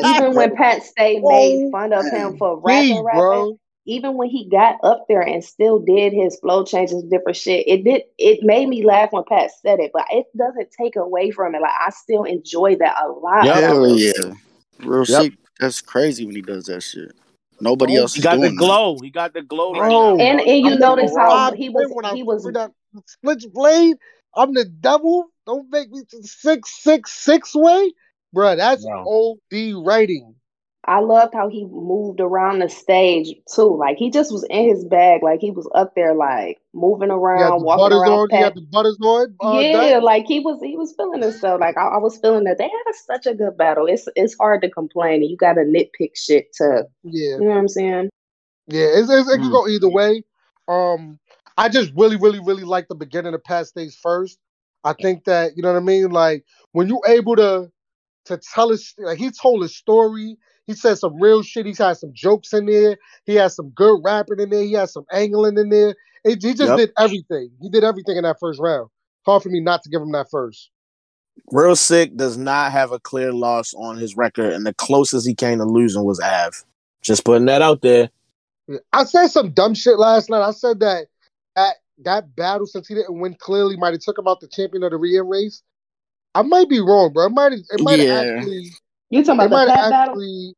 even 0.04 0.36
when 0.36 0.56
Pat 0.56 0.84
Stay 0.84 1.20
made 1.24 1.72
fun 1.72 1.94
of 1.94 2.06
him 2.12 2.38
for 2.38 2.60
rapping, 2.60 3.04
rapping, 3.04 3.20
bro 3.20 3.60
even 3.86 4.16
when 4.16 4.30
he 4.30 4.48
got 4.48 4.76
up 4.84 5.06
there 5.08 5.22
and 5.22 5.44
still 5.44 5.80
did 5.80 6.14
his 6.14 6.40
flow 6.40 6.64
changes, 6.64 7.04
different 7.04 7.38
shit, 7.38 7.68
it 7.68 7.84
did 7.84 8.04
it 8.18 8.40
made 8.44 8.70
me 8.70 8.84
laugh 8.84 9.12
when 9.12 9.24
Pat 9.24 9.52
said 9.62 9.80
it, 9.80 9.92
but 9.94 10.06
it 10.12 10.26
doesn't 10.38 10.70
take 10.72 10.96
away 10.96 11.32
from 11.32 11.56
it. 11.56 11.62
Like 11.62 11.72
I 11.80 11.90
still 11.90 12.24
enjoy 12.24 12.76
that 12.78 12.96
a 13.04 13.08
lot. 13.08 13.46
Hell 13.46 13.90
yeah. 13.98 14.12
Real 14.80 15.06
yep. 15.06 15.24
sick. 15.24 15.34
That's 15.60 15.82
crazy 15.82 16.26
when 16.26 16.36
he 16.36 16.42
does 16.42 16.66
that 16.66 16.82
shit. 16.82 17.14
Nobody 17.62 17.98
oh, 17.98 18.02
else. 18.02 18.14
He 18.14 18.22
got 18.22 18.40
the 18.40 18.52
glow. 18.52 18.96
That. 18.96 19.04
He 19.04 19.12
got 19.12 19.34
the 19.34 19.42
glow 19.42 19.74
right 19.74 19.90
now. 19.90 20.18
And 20.18 20.40
and 20.40 20.60
you 20.66 20.74
I'm 20.74 20.80
notice 20.80 21.16
how 21.16 21.52
he 21.54 21.70
was 21.70 21.90
when 21.92 22.16
he 22.16 22.24
was 22.24 22.48
split 23.06 23.54
blade. 23.54 23.98
I'm 24.36 24.54
the 24.54 24.66
devil. 24.66 25.28
Don't 25.46 25.70
make 25.70 25.90
me 25.92 26.04
six 26.22 26.82
six 26.84 27.12
six 27.12 27.56
way, 27.56 27.92
bro. 28.32 28.56
That's 28.56 28.86
wow. 28.86 29.36
OD 29.52 29.86
writing. 29.86 30.36
I 30.90 31.02
loved 31.02 31.36
how 31.36 31.50
he 31.50 31.66
moved 31.66 32.20
around 32.20 32.60
the 32.60 32.68
stage 32.68 33.36
too. 33.54 33.78
Like 33.78 33.98
he 33.98 34.10
just 34.10 34.32
was 34.32 34.44
in 34.50 34.68
his 34.68 34.84
bag. 34.84 35.22
Like 35.22 35.40
he 35.40 35.52
was 35.52 35.70
up 35.76 35.94
there, 35.94 36.16
like 36.16 36.58
moving 36.74 37.12
around, 37.12 37.62
walking 37.62 37.96
around. 37.96 38.12
On, 38.12 38.28
he 38.32 38.38
had 38.38 38.56
the 38.56 38.62
butters 38.62 38.98
on. 39.00 39.36
Uh, 39.40 39.60
yeah, 39.60 40.00
like 40.00 40.26
he 40.26 40.40
was. 40.40 40.60
He 40.64 40.76
was 40.76 40.96
feeling 40.98 41.22
himself. 41.22 41.62
Like 41.62 41.78
I, 41.78 41.90
I, 41.90 41.98
was 42.00 42.18
feeling 42.18 42.46
that 42.46 42.58
they 42.58 42.64
had 42.64 42.72
a, 42.90 42.94
such 43.06 43.28
a 43.28 43.36
good 43.36 43.56
battle. 43.56 43.86
It's 43.86 44.10
it's 44.16 44.36
hard 44.36 44.64
to 44.64 44.70
complain. 44.72 45.22
You 45.24 45.38
got 45.38 45.54
to 45.54 45.62
nitpick 45.62 46.14
shit 46.16 46.52
to. 46.54 46.88
Yeah. 47.04 47.36
You 47.36 47.42
know 47.42 47.50
what 47.50 47.58
I'm 47.58 47.68
saying? 47.68 48.10
Yeah, 48.66 48.88
it's, 48.88 49.12
it's, 49.12 49.32
it 49.32 49.38
can 49.38 49.50
mm. 49.50 49.52
go 49.52 49.68
either 49.68 49.90
way. 49.90 50.24
Um, 50.68 51.20
I 51.56 51.70
just 51.70 51.92
really, 51.96 52.16
really, 52.16 52.40
really 52.40 52.64
like 52.64 52.88
the 52.88 52.96
beginning 52.96 53.36
of 53.36 53.44
Pat 53.44 53.68
Stay's 53.68 53.96
first. 54.02 54.40
I 54.84 54.94
think 54.94 55.26
that 55.26 55.56
you 55.56 55.62
know 55.62 55.72
what 55.72 55.84
I 55.84 55.86
mean. 55.86 56.10
Like 56.10 56.46
when 56.72 56.88
you're 56.88 57.06
able 57.08 57.36
to 57.36 57.72
to 58.26 58.40
tell 58.56 58.74
us, 58.74 58.96
like 58.98 59.20
he 59.20 59.30
told 59.30 59.62
his 59.62 59.78
story 59.78 60.38
he 60.70 60.76
said 60.76 61.00
some 61.00 61.20
real 61.20 61.42
shit. 61.42 61.66
He 61.66 61.74
had 61.76 61.98
some 61.98 62.14
jokes 62.14 62.54
in 62.54 62.68
there. 62.68 62.96
He 63.26 63.34
had 63.34 63.52
some 63.52 63.72
good 63.72 64.02
rapping 64.04 64.40
in 64.40 64.52
there. 64.52 64.62
He 64.62 64.74
had 64.74 64.90
some 64.90 65.04
angling 65.12 65.58
in 65.58 65.70
there. 65.70 65.96
he 66.24 66.36
just 66.36 66.60
yep. 66.60 66.78
did 66.78 66.92
everything. 66.96 67.50
He 67.60 67.70
did 67.70 67.84
everything 67.84 68.18
in 68.18 68.24
that 68.24 68.38
first 68.40 68.60
round. 68.60 68.88
Hard 69.26 69.42
for 69.42 69.50
me 69.50 69.62
not 69.62 69.82
to 69.82 69.90
give 69.90 70.00
him 70.00 70.12
that 70.12 70.28
first. 70.30 70.70
Real 71.52 71.76
Sikh 71.76 72.16
does 72.16 72.38
not 72.38 72.72
have 72.72 72.92
a 72.92 73.00
clear 73.00 73.34
loss 73.34 73.74
on 73.74 73.98
his 73.98 74.16
record, 74.16 74.54
and 74.54 74.64
the 74.64 74.76
closest 74.76 75.26
he 75.26 75.34
came 75.34 75.58
to 75.58 75.66
losing 75.66 76.04
was 76.04 76.20
Av. 76.20 76.64
Just 77.02 77.26
putting 77.26 77.48
that 77.48 77.64
out 77.64 77.82
there. 77.82 78.12
I 78.94 79.06
said 79.06 79.30
some 79.30 79.50
dumb 79.50 79.74
shit 79.74 79.98
last 79.98 80.30
night. 80.30 80.48
I 80.48 80.52
said 80.52 80.82
that 80.82 81.08
that 81.56 81.78
that 82.04 82.36
battle, 82.36 82.68
since 82.68 82.88
he 82.88 82.94
didn't 82.94 83.20
win 83.20 83.34
clearly, 83.40 83.76
might 83.76 83.94
have 83.94 84.02
took 84.02 84.20
him 84.20 84.28
out 84.28 84.40
the 84.40 84.48
champion 84.48 84.84
of 84.84 84.92
the 84.92 84.98
rear 84.98 85.24
race. 85.24 85.64
I 86.36 86.44
might 86.44 86.70
be 86.70 86.80
wrong, 86.80 87.12
bro. 87.12 87.26
It 87.26 87.32
might 87.32 87.54
it 87.54 87.80
might 87.80 88.00
yeah. 88.02 88.36
actually. 88.38 88.70
You 89.10 89.24
talking 89.24 89.42
about 89.48 89.66
the 89.66 89.74
Pat 89.74 89.90
battle? 89.90 90.54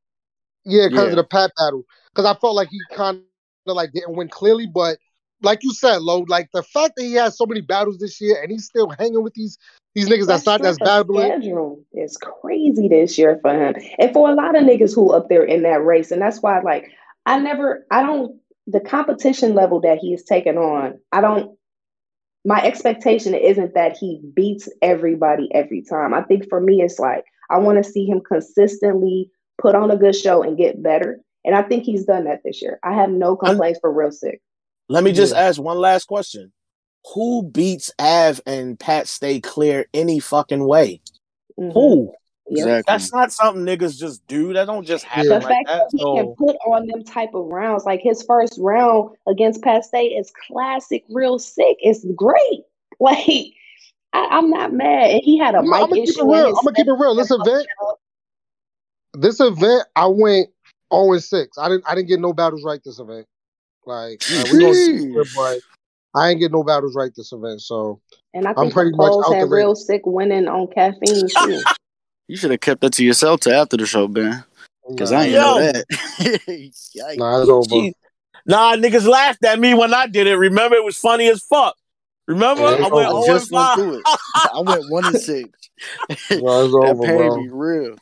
Yeah, 0.66 0.88
because 0.88 1.06
yeah. 1.06 1.10
of 1.12 1.16
the 1.16 1.24
Pat 1.24 1.52
battle. 1.58 1.84
Because 2.14 2.26
I 2.26 2.38
felt 2.40 2.56
like 2.56 2.70
he 2.70 2.80
kind 2.94 3.22
of 3.68 3.76
like 3.76 3.94
didn't 3.94 4.16
win 4.16 4.30
clearly, 4.30 4.68
but 4.68 4.98
like 5.42 5.64
you 5.64 5.74
said, 5.74 6.02
Lo, 6.02 6.26
like 6.28 6.50
the 6.54 6.64
fact 6.64 6.94
that 6.98 7.04
he 7.04 7.14
has 7.14 7.38
so 7.38 7.46
many 7.46 7.62
battles 7.62 7.98
this 7.98 8.22
year 8.22 8.42
and 8.42 8.52
he's 8.52 8.66
still 8.66 8.90
hanging 8.90 9.24
with 9.24 9.34
these 9.34 9.58
these 9.96 10.08
niggas 10.08 10.28
that's, 10.28 10.44
that's 10.44 10.46
not 10.46 10.62
that's 10.62 10.78
battling. 10.78 11.84
It's 11.92 12.18
crazy 12.18 12.88
this 12.88 13.18
year 13.18 13.40
for 13.42 13.52
him, 13.52 13.76
and 14.00 14.14
for 14.14 14.30
a 14.30 14.36
lot 14.36 14.56
of 14.56 14.64
niggas 14.64 14.96
who 14.96 15.12
up 15.12 15.28
there 15.30 15.44
in 15.44 15.64
that 15.64 15.84
race, 15.84 16.12
and 16.12 16.22
that's 16.22 16.42
why 16.42 16.60
like 16.62 16.92
I 17.26 17.40
never, 17.40 17.86
I 17.92 18.04
don't 18.04 18.40
the 18.68 18.80
competition 18.80 19.54
level 19.54 19.82
that 19.82 19.98
he 19.98 20.14
is 20.14 20.24
taking 20.24 20.58
on. 20.58 21.00
I 21.12 21.22
don't. 21.22 21.58
My 22.44 22.62
expectation 22.64 23.36
isn't 23.36 23.76
that 23.76 23.98
he 23.98 24.20
beats 24.34 24.68
everybody 24.82 25.50
every 25.54 25.84
time. 25.84 26.14
I 26.14 26.24
think 26.24 26.50
for 26.50 26.60
me, 26.60 26.82
it's 26.82 26.98
like 26.98 27.26
I 27.50 27.58
want 27.58 27.84
to 27.84 27.90
see 27.90 28.06
him 28.06 28.22
consistently 28.22 29.30
put 29.62 29.76
on 29.76 29.92
a 29.92 29.98
good 29.98 30.16
show 30.16 30.44
and 30.44 30.58
get 30.58 30.82
better. 30.82 31.20
And 31.46 31.56
I 31.56 31.64
think 31.64 31.84
he's 31.84 32.06
done 32.06 32.26
that 32.26 32.42
this 32.44 32.62
year. 32.62 32.80
I 32.84 32.94
have 32.94 33.10
no 33.10 33.36
complaints 33.36 33.78
I'm, 33.78 33.82
for 33.82 33.94
real 33.94 34.12
Sikh. 34.12 34.42
Let 34.90 35.04
me 35.04 35.12
just 35.12 35.34
yeah. 35.34 35.42
ask 35.42 35.62
one 35.62 35.78
last 35.78 36.06
question. 36.06 36.52
Who 37.14 37.44
beats 37.44 37.92
Av 38.00 38.42
and 38.46 38.80
Pat 38.80 39.08
stay 39.08 39.40
clear 39.40 39.86
any 39.94 40.20
fucking 40.20 40.66
way? 40.66 41.02
Mm-hmm. 41.60 41.72
Who? 41.72 42.14
Exactly. 42.48 42.84
That's 42.86 43.14
not 43.14 43.32
something 43.32 43.64
niggas 43.64 43.98
just 43.98 44.26
do. 44.28 44.54
That 44.54 44.66
don't 44.66 44.86
just 44.86 45.06
happen. 45.06 45.30
The 45.30 45.40
like 45.40 45.48
fact 45.48 45.68
that, 45.68 45.78
that 45.78 45.90
he 45.94 46.00
so... 46.00 46.16
can 46.16 46.36
put 46.38 46.58
on 46.68 46.86
them 46.88 47.04
type 47.04 47.34
of 47.34 47.46
rounds, 47.46 47.86
like 47.86 48.02
his 48.02 48.24
first 48.24 48.58
round 48.60 49.16
against 49.28 49.62
Pat 49.62 49.86
Stay 49.86 50.08
is 50.08 50.32
classic, 50.48 51.06
real 51.10 51.40
Sikh. 51.40 51.78
It's 51.80 52.06
great. 52.16 52.64
Like 53.00 53.56
I, 54.14 54.38
am 54.38 54.52
not 54.52 54.74
mad. 54.74 55.10
And 55.10 55.22
he 55.24 55.36
had 55.36 55.56
a 55.56 55.64
mic 55.64 55.74
I'm 55.74 55.94
issue. 55.94 56.22
I'm 56.22 56.54
gonna 56.54 56.74
keep 56.76 56.86
it 56.86 56.94
real. 56.94 57.16
This 57.16 57.32
event, 57.32 57.66
this 59.14 59.40
event, 59.40 59.88
I 59.96 60.08
went 60.08 60.50
0 60.94 61.14
and 61.14 61.24
6. 61.24 61.58
I 61.58 61.70
didn't 61.70 61.84
I 61.88 61.96
didn't 61.96 62.08
get 62.08 62.20
no 62.20 62.34
battles 62.34 62.64
right 62.66 62.82
this 62.84 63.00
event. 63.00 63.28
Like, 63.86 64.22
like 64.30 64.52
we 64.52 64.60
gonna 64.60 65.26
but 65.36 65.60
I 66.14 66.30
ain't 66.30 66.40
get 66.40 66.52
no 66.52 66.64
battles 66.64 66.96
right 66.96 67.12
this 67.16 67.32
event. 67.32 67.62
So 67.62 68.02
and 68.34 68.48
I 68.48 68.54
think 68.54 68.68
I'm 68.68 68.72
pretty 68.72 68.96
much 68.96 69.12
out 69.26 69.34
had 69.34 69.50
real 69.50 69.76
Sikh 69.76 70.06
winning 70.06 70.48
on 70.48 70.68
caffeine 70.68 71.28
too. 71.38 71.64
you 72.28 72.38
should 72.38 72.52
have 72.52 72.62
kept 72.62 72.82
that 72.82 72.94
to 72.94 73.06
yourself 73.06 73.42
to 73.42 73.56
after 73.56 73.78
the 73.78 73.86
show, 73.86 74.08
Ben. 74.08 74.44
Because 74.90 75.12
nah, 75.12 75.20
I 75.20 75.24
ain't 75.26 75.34
know 75.34 75.60
that. 75.60 75.86
nah, 77.18 77.42
it's 77.42 77.50
over. 77.50 77.92
Nah, 78.46 78.76
niggas 78.76 79.08
laughed 79.08 79.46
at 79.46 79.60
me 79.60 79.74
when 79.74 79.94
I 79.94 80.08
did 80.08 80.28
it. 80.28 80.36
Remember, 80.36 80.76
it 80.76 80.84
was 80.84 80.98
funny 80.98 81.30
as 81.30 81.42
fuck. 81.44 81.76
Remember, 82.28 82.64
I 82.64 82.88
went 82.88 83.08
I 83.08 83.12
oh 83.12 83.26
just 83.26 83.52
went 83.52 83.74
through 83.74 84.00
it. 84.00 84.04
I 84.54 84.60
went 84.60 84.90
one 84.90 85.06
and 85.06 85.18
six. 85.18 85.50
No, 86.10 86.16
it's 86.18 86.30
over, 86.32 86.94
that 86.94 87.06
paid 87.06 87.18
bro. 87.18 87.36
me 87.38 87.50
real. 87.52 87.96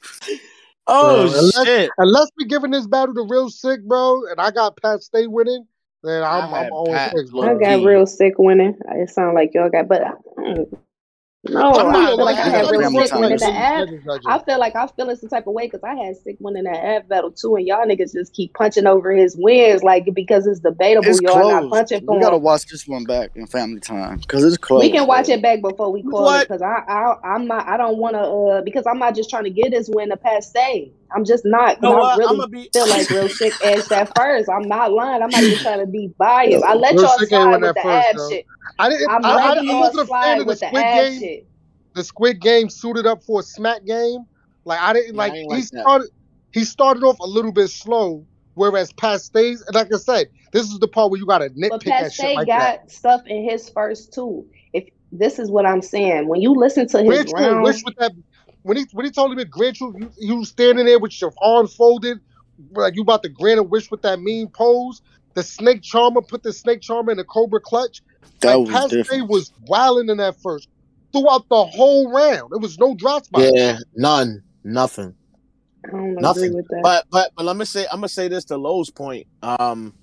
Oh 0.91 1.21
unless, 1.21 1.65
shit! 1.65 1.91
Unless 1.97 2.30
we 2.38 2.45
giving 2.45 2.71
this 2.71 2.88
battle 2.88 3.13
to 3.13 3.25
real 3.30 3.49
Sikh, 3.49 3.84
bro, 3.84 4.23
and 4.30 4.41
I 4.41 4.49
got 4.49 4.75
Pat 4.82 5.04
Stay 5.04 5.28
winning, 5.28 5.67
then 6.04 6.23
I'm 6.23 6.54
I'm 6.54 6.71
always 6.73 6.99
six, 7.12 7.32
I 7.34 7.54
got 7.54 7.84
real 7.84 8.08
Sikh 8.08 8.39
winning. 8.39 8.75
It 8.89 9.10
sounds 9.10 9.36
like 9.36 9.54
y'all 9.54 9.69
got, 9.69 9.88
but 9.88 10.02
mm. 10.38 10.78
No, 11.45 11.71
I 11.71 12.06
feel 12.06 12.25
like 12.25 12.38
I 12.38 12.49
had 12.49 12.69
real 12.69 12.91
Sikh 12.91 13.13
winning 13.13 13.38
the 13.38 13.45
Av. 13.45 14.19
I 14.28 14.43
feel 14.43 14.60
like 14.60 14.75
I 14.75 14.88
feel 14.88 14.95
feeling 14.97 15.15
some 15.15 15.30
type 15.30 15.47
of 15.47 15.54
way 15.54 15.67
because 15.67 15.84
I 15.84 15.95
had 15.95 16.17
Sikh 16.17 16.36
winning 16.41 16.65
that 16.65 16.84
Av 16.84 17.08
battle 17.08 17.32
too, 17.32 17.56
and 17.56 17.65
y'all 17.65 17.86
niggas 17.86 18.12
just 18.12 18.34
keep 18.34 18.54
punching 18.56 18.86
over 18.86 19.13
his 19.13 19.38
wins 19.38 19.82
like 19.82 20.06
because 20.13 20.45
it's 20.47 20.60
debatable. 20.60 21.08
It's 21.08 21.21
y'all 21.21 21.39
close. 21.39 21.49
not 21.49 21.69
punching 21.69 22.06
for. 22.06 22.15
We 22.15 22.21
gotta 22.21 22.38
watch 22.38 22.65
this 22.65 22.86
one 22.86 23.06
back 23.06 23.32
in 23.36 23.47
family 23.47 23.80
time 23.80 24.17
because 24.17 24.43
it's 24.43 24.58
close. 24.58 24.82
We 24.82 24.91
can 24.91 25.08
watch 25.08 25.30
it 25.30 25.41
back 25.41 25.62
before 25.62 25.93
we 25.93 26.04
call 26.04 26.25
what? 26.25 26.41
it 26.41 26.49
because 26.49 26.62
I, 26.62 26.84
I 26.89 27.15
I'm 27.23 27.47
not 27.47 27.65
I 27.69 27.78
don't 27.78 27.97
want 27.97 28.15
to 28.15 28.21
uh 28.21 28.62
because 28.62 28.86
I'm 28.86 28.99
not 28.99 29.15
just 29.15 29.30
trying 29.30 29.45
to 29.45 29.49
get 29.49 29.71
this 29.71 29.88
win 29.88 30.10
to 30.10 30.17
Pat 30.17 30.43
Stay. 30.43 30.91
I'm 31.12 31.26
just 31.26 31.45
not. 31.45 31.82
No, 31.82 32.02
I 32.02 32.15
really 32.17 32.48
be... 32.50 32.69
feel 32.74 32.88
like 32.88 33.10
real 33.10 33.30
Sikh 33.30 33.54
edged 33.63 33.89
that 33.89 34.12
first. 34.15 34.50
I'm 34.50 34.67
not 34.67 34.91
lying. 34.91 35.22
I'm 35.22 35.30
not 35.30 35.43
even 35.43 35.60
trying 35.60 35.80
to 35.80 35.88
be 35.88 36.13
biased. 36.17 36.63
I 36.63 36.74
let 36.76 36.93
real 36.93 37.04
y'all 37.04 37.17
slide 37.17 37.62
with 37.62 37.76
the 37.76 37.82
first, 37.82 38.08
ab 38.10 38.15
though. 38.15 38.30
shit. 38.30 38.45
I 38.78 38.89
didn't. 38.89 39.10
I'm 39.10 39.26
I, 39.26 39.30
I, 39.30 39.54
I 39.54 39.80
wasn't 39.80 40.04
a 40.04 40.12
fan 40.12 40.41
of 40.41 40.48
the 40.48 40.56
Squid 40.56 40.74
Game. 40.74 41.19
Shit. 41.19 41.48
The 41.93 42.04
Squid 42.04 42.41
Game 42.41 42.69
suited 42.69 43.06
up 43.08 43.24
for 43.24 43.39
a 43.39 43.43
smack 43.43 43.86
game. 43.86 44.26
Like 44.65 44.80
I 44.80 44.93
didn't 44.93 45.15
yeah, 45.15 45.17
like. 45.17 45.34
I 45.34 45.38
he 45.38 45.48
like 45.48 45.63
started. 45.63 46.08
That. 46.08 46.13
He 46.52 46.63
started 46.63 47.04
off 47.04 47.19
a 47.19 47.28
little 47.28 47.52
bit 47.52 47.67
slow, 47.67 48.26
whereas 48.56 48.91
Pat 48.93 49.22
Stay's, 49.22 49.62
and 49.62 49.76
like 49.76 49.93
I 49.93 49.98
said, 49.98 50.30
this 50.52 50.65
is 50.69 50.80
the 50.80 50.88
part 50.88 51.12
where 51.12 51.19
you 51.19 51.26
got 51.26 51.39
to 51.39 51.50
nitpick 51.50 51.69
but 51.69 51.86
that 51.86 52.13
shit 52.13 52.36
like 52.36 52.48
got 52.48 52.60
that. 52.60 52.91
stuff 52.91 53.22
in 53.28 53.48
his 53.48 53.69
first 53.69 54.13
too. 54.13 54.48
If 54.74 54.86
this 55.12 55.39
is 55.39 55.52
what 55.52 55.65
I'm 55.65 55.82
saying, 55.82 56.28
when 56.28 56.41
you 56.41 56.54
listen 56.54 56.88
to 56.89 57.04
his 57.04 57.32
round, 57.34 57.63
wish 57.63 57.84
with 57.84 57.95
that 57.98 58.13
when 58.70 58.78
he 58.78 58.86
when 58.92 59.04
he 59.04 59.12
told 59.12 59.32
him 59.32 59.40
to 59.40 59.46
grant 59.46 59.80
you, 59.80 59.96
you, 59.98 60.12
you 60.20 60.46
standing 60.46 60.86
there 60.86 61.00
with 61.00 61.20
your 61.20 61.34
arms 61.42 61.74
folded, 61.74 62.20
like 62.74 62.96
you 62.96 63.02
about 63.02 63.24
to 63.24 63.30
grant 63.30 63.60
a 63.60 63.64
wish 63.64 63.90
with 63.90 64.04
that 64.04 64.22
mean 64.22 64.48
pose. 64.48 65.02
The 65.34 65.42
snake 65.42 65.82
charmer 65.82 66.22
put 66.22 66.44
the 66.44 66.54
snake 66.54 66.82
charmer 66.82 67.10
in 67.10 67.18
the 67.18 67.24
cobra 67.24 67.60
clutch. 67.62 68.04
That 68.42 68.60
like, 68.60 68.72
was 68.72 68.92
different. 68.92 69.28
was 69.28 69.52
wilding 69.66 70.10
in 70.10 70.18
that 70.18 70.40
first 70.44 70.70
throughout 71.12 71.50
the 71.50 71.66
whole 71.66 72.14
round. 72.14 72.52
There 72.52 72.60
was 72.60 72.78
no 72.78 72.94
drop 72.94 73.26
spot. 73.26 73.50
Yeah, 73.56 73.80
none, 73.96 74.44
nothing, 74.64 75.16
nothing. 75.92 76.64
But 76.84 77.08
but 77.10 77.32
but 77.36 77.46
let 77.46 77.56
me 77.56 77.66
say, 77.66 77.88
I'm 77.92 78.02
gonna 78.02 78.08
say 78.08 78.28
this 78.28 78.46
to 78.46 78.58
Lowe's 78.58 78.92
point. 78.92 79.26
Um, 79.42 79.96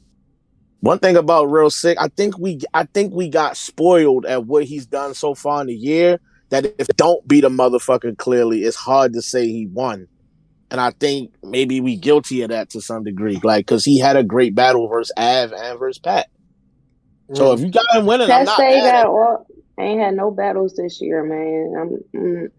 one 0.81 0.99
thing 0.99 1.17
about 1.17 1.53
Real 1.53 1.71
Sikh, 1.71 1.99
I 2.01 2.09
think 2.09 2.37
we 2.37 2.59
I 2.75 2.83
think 2.83 3.15
we 3.15 3.29
got 3.29 3.57
spoiled 3.57 4.27
at 4.27 4.45
what 4.45 4.65
he's 4.65 4.87
done 4.87 5.15
so 5.15 5.37
far 5.37 5.61
in 5.61 5.69
the 5.69 5.75
year 5.77 6.19
that 6.51 6.75
if 6.79 6.87
don't 6.97 7.27
beat 7.27 7.45
a 7.45 7.51
motherfucker 7.51 8.17
clearly, 8.17 8.63
it's 8.65 8.77
hard 8.77 9.13
to 9.15 9.23
say 9.23 9.47
he 9.47 9.67
won. 9.67 10.09
And 10.71 10.81
I 10.81 10.91
think 10.91 11.33
maybe 11.43 11.81
we 11.81 11.97
guilty 11.97 12.43
of 12.43 12.51
that 12.51 12.71
to 12.71 12.81
some 12.81 13.05
degree, 13.05 13.39
like 13.43 13.67
because 13.67 13.85
he 13.85 13.99
had 13.99 14.17
a 14.17 14.25
great 14.25 14.55
battle 14.55 14.89
versus 14.89 15.13
Av 15.17 15.53
and 15.53 15.79
versus 15.79 15.99
Pat. 15.99 16.29
So 17.35 17.53
if 17.53 17.61
you 17.61 17.71
got 17.71 17.85
him 17.95 18.07
winning, 18.07 18.29
Pat 18.29 18.41
I'm 18.41 18.45
not 18.47 18.57
say 18.57 18.81
that. 18.81 19.13
Well, 19.13 19.47
ain't 19.79 20.01
had 20.01 20.15
no 20.15 20.31
battles 20.31 20.75
this 20.75 21.01
year, 21.01 21.23
man. 21.25 21.75
I'm, 22.15 22.21
mm, 22.21 22.51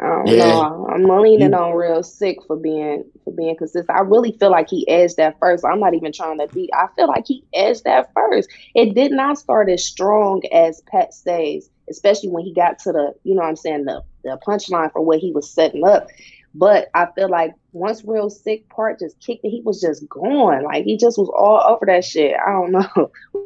I 0.00 0.08
don't 0.08 0.26
yeah. 0.26 0.46
know. 0.46 0.88
I'm 0.92 1.04
leaning 1.04 1.54
on 1.54 1.74
real 1.74 2.02
Sikh 2.02 2.38
for 2.46 2.56
being 2.56 3.04
for 3.24 3.32
being 3.32 3.56
consistent. 3.56 3.96
I 3.96 4.00
really 4.00 4.36
feel 4.38 4.50
like 4.50 4.68
he 4.68 4.88
edged 4.88 5.16
that 5.18 5.36
first. 5.38 5.64
I'm 5.64 5.78
not 5.78 5.94
even 5.94 6.12
trying 6.12 6.38
to 6.38 6.48
beat. 6.48 6.70
I 6.74 6.86
feel 6.96 7.08
like 7.08 7.24
he 7.26 7.44
edged 7.54 7.84
that 7.84 8.10
first. 8.14 8.48
It 8.74 8.94
did 8.94 9.12
not 9.12 9.38
start 9.38 9.70
as 9.70 9.84
strong 9.84 10.42
as 10.52 10.82
Pat 10.90 11.14
Stay's 11.14 11.70
especially 11.92 12.30
when 12.30 12.44
he 12.44 12.52
got 12.52 12.78
to 12.80 12.92
the, 12.92 13.14
you 13.22 13.34
know 13.34 13.42
what 13.42 13.48
I'm 13.48 13.56
saying, 13.56 13.84
the, 13.84 14.02
the 14.24 14.38
punchline 14.44 14.90
for 14.90 15.00
what 15.02 15.18
he 15.18 15.30
was 15.30 15.48
setting 15.48 15.86
up. 15.86 16.08
But 16.54 16.88
I 16.94 17.06
feel 17.14 17.30
like 17.30 17.54
once 17.72 18.04
Real 18.04 18.28
Sikh 18.28 18.68
part 18.68 18.98
just 18.98 19.18
kicked 19.20 19.44
it, 19.44 19.50
he 19.50 19.62
was 19.62 19.80
just 19.80 20.08
gone. 20.08 20.64
Like 20.64 20.84
he 20.84 20.96
just 20.96 21.16
was 21.16 21.30
all 21.30 21.60
over 21.72 21.86
that 21.86 22.04
shit. 22.04 22.34
I 22.34 22.50
don't 22.50 22.72
know. 22.72 23.10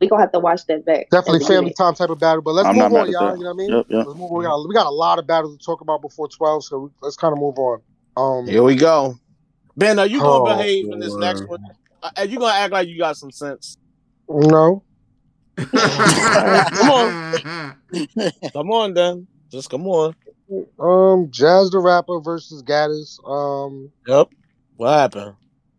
we 0.00 0.08
gonna 0.08 0.22
have 0.22 0.32
to 0.32 0.38
watch 0.38 0.64
that 0.66 0.84
back. 0.84 1.10
Definitely 1.10 1.46
family 1.46 1.72
time 1.72 1.94
type 1.94 2.10
of 2.10 2.20
battle. 2.20 2.42
But 2.42 2.52
let's 2.52 2.68
I'm 2.68 2.76
move 2.76 2.92
on, 2.92 3.10
y'all. 3.10 3.36
You 3.36 3.42
know 3.42 3.52
what 3.52 3.54
I 3.54 3.56
mean? 3.56 3.70
Yep, 3.70 3.86
yep. 3.88 4.06
Let's 4.06 4.18
move 4.18 4.30
on. 4.30 4.38
We 4.38 4.44
got, 4.44 4.68
we 4.68 4.74
got 4.74 4.86
a 4.86 4.90
lot 4.90 5.18
of 5.18 5.26
battles 5.26 5.56
to 5.56 5.64
talk 5.64 5.80
about 5.80 6.00
before 6.00 6.28
twelve, 6.28 6.62
so 6.62 6.92
let's 7.02 7.16
kind 7.16 7.32
of 7.32 7.40
move 7.40 7.58
on. 7.58 7.80
Um, 8.16 8.46
Here 8.46 8.62
we 8.62 8.76
go. 8.76 9.18
Ben, 9.76 9.98
are 9.98 10.06
you 10.06 10.20
gonna 10.20 10.52
oh, 10.52 10.56
behave 10.56 10.92
in 10.92 11.00
this 11.00 11.14
next 11.14 11.42
one? 11.48 11.62
Are 12.16 12.24
you 12.24 12.38
gonna 12.38 12.54
act 12.54 12.72
like 12.72 12.86
you 12.86 12.98
got 12.98 13.16
some 13.16 13.32
sense? 13.32 13.76
No 14.28 14.84
come 15.58 16.90
on. 16.90 17.76
come 18.52 18.70
on, 18.70 18.94
then. 18.94 19.26
Just 19.50 19.70
come 19.70 19.86
on. 19.86 20.14
Um, 20.78 21.30
Jazz 21.30 21.70
the 21.70 21.78
Rapper 21.78 22.20
versus 22.20 22.62
Gaddis. 22.62 23.18
Um, 23.28 23.90
yep. 24.06 24.28
What 24.76 24.92
happened? 24.92 25.34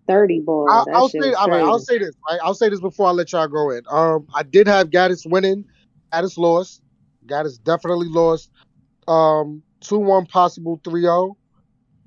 Thirty 0.07 0.39
boy. 0.39 0.65
I, 0.67 0.83
will 0.87 1.09
say. 1.09 1.33
All 1.33 1.47
right, 1.47 1.61
I'll 1.61 1.79
say 1.79 1.99
this. 1.99 2.15
Right? 2.27 2.39
I'll 2.43 2.55
say 2.55 2.69
this 2.69 2.79
before 2.79 3.07
I 3.07 3.11
let 3.11 3.31
y'all 3.31 3.47
go 3.47 3.69
in. 3.71 3.83
Um, 3.89 4.27
I 4.33 4.43
did 4.43 4.67
have 4.67 4.89
Gaddis 4.89 5.29
winning. 5.29 5.65
Gaddis 6.11 6.37
lost. 6.37 6.81
Gaddis 7.25 7.63
definitely 7.63 8.07
lost. 8.09 8.51
Um, 9.07 9.63
two 9.81 9.99
one 9.99 10.25
possible 10.25 10.79
3-0. 10.83 11.35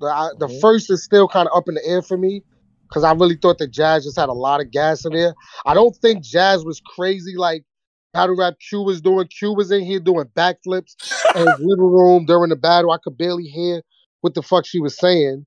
The 0.00 0.06
I, 0.06 0.30
the 0.38 0.46
mm-hmm. 0.46 0.60
first 0.60 0.90
is 0.90 1.04
still 1.04 1.28
kind 1.28 1.48
of 1.48 1.56
up 1.56 1.68
in 1.68 1.74
the 1.74 1.86
air 1.86 2.02
for 2.02 2.16
me 2.16 2.42
because 2.92 3.04
I 3.04 3.12
really 3.12 3.36
thought 3.36 3.56
that 3.58 3.70
Jazz 3.70 4.04
just 4.04 4.18
had 4.18 4.28
a 4.28 4.34
lot 4.34 4.60
of 4.60 4.70
gas 4.70 5.06
in 5.06 5.12
there. 5.12 5.34
I 5.64 5.72
don't 5.72 5.96
think 5.96 6.22
Jazz 6.22 6.62
was 6.62 6.80
crazy 6.84 7.36
like 7.36 7.64
battle 8.12 8.36
rap 8.36 8.54
Q 8.68 8.82
was 8.82 9.00
doing. 9.00 9.26
Q 9.28 9.54
was 9.54 9.70
in 9.70 9.82
here 9.82 9.98
doing 9.98 10.26
backflips 10.36 10.94
in 11.34 11.46
his 11.46 11.60
living 11.60 11.90
room 11.90 12.26
during 12.26 12.50
the 12.50 12.56
battle. 12.56 12.90
I 12.90 12.98
could 13.02 13.16
barely 13.16 13.44
hear 13.44 13.80
what 14.20 14.34
the 14.34 14.42
fuck 14.42 14.66
she 14.66 14.78
was 14.78 14.98
saying. 14.98 15.46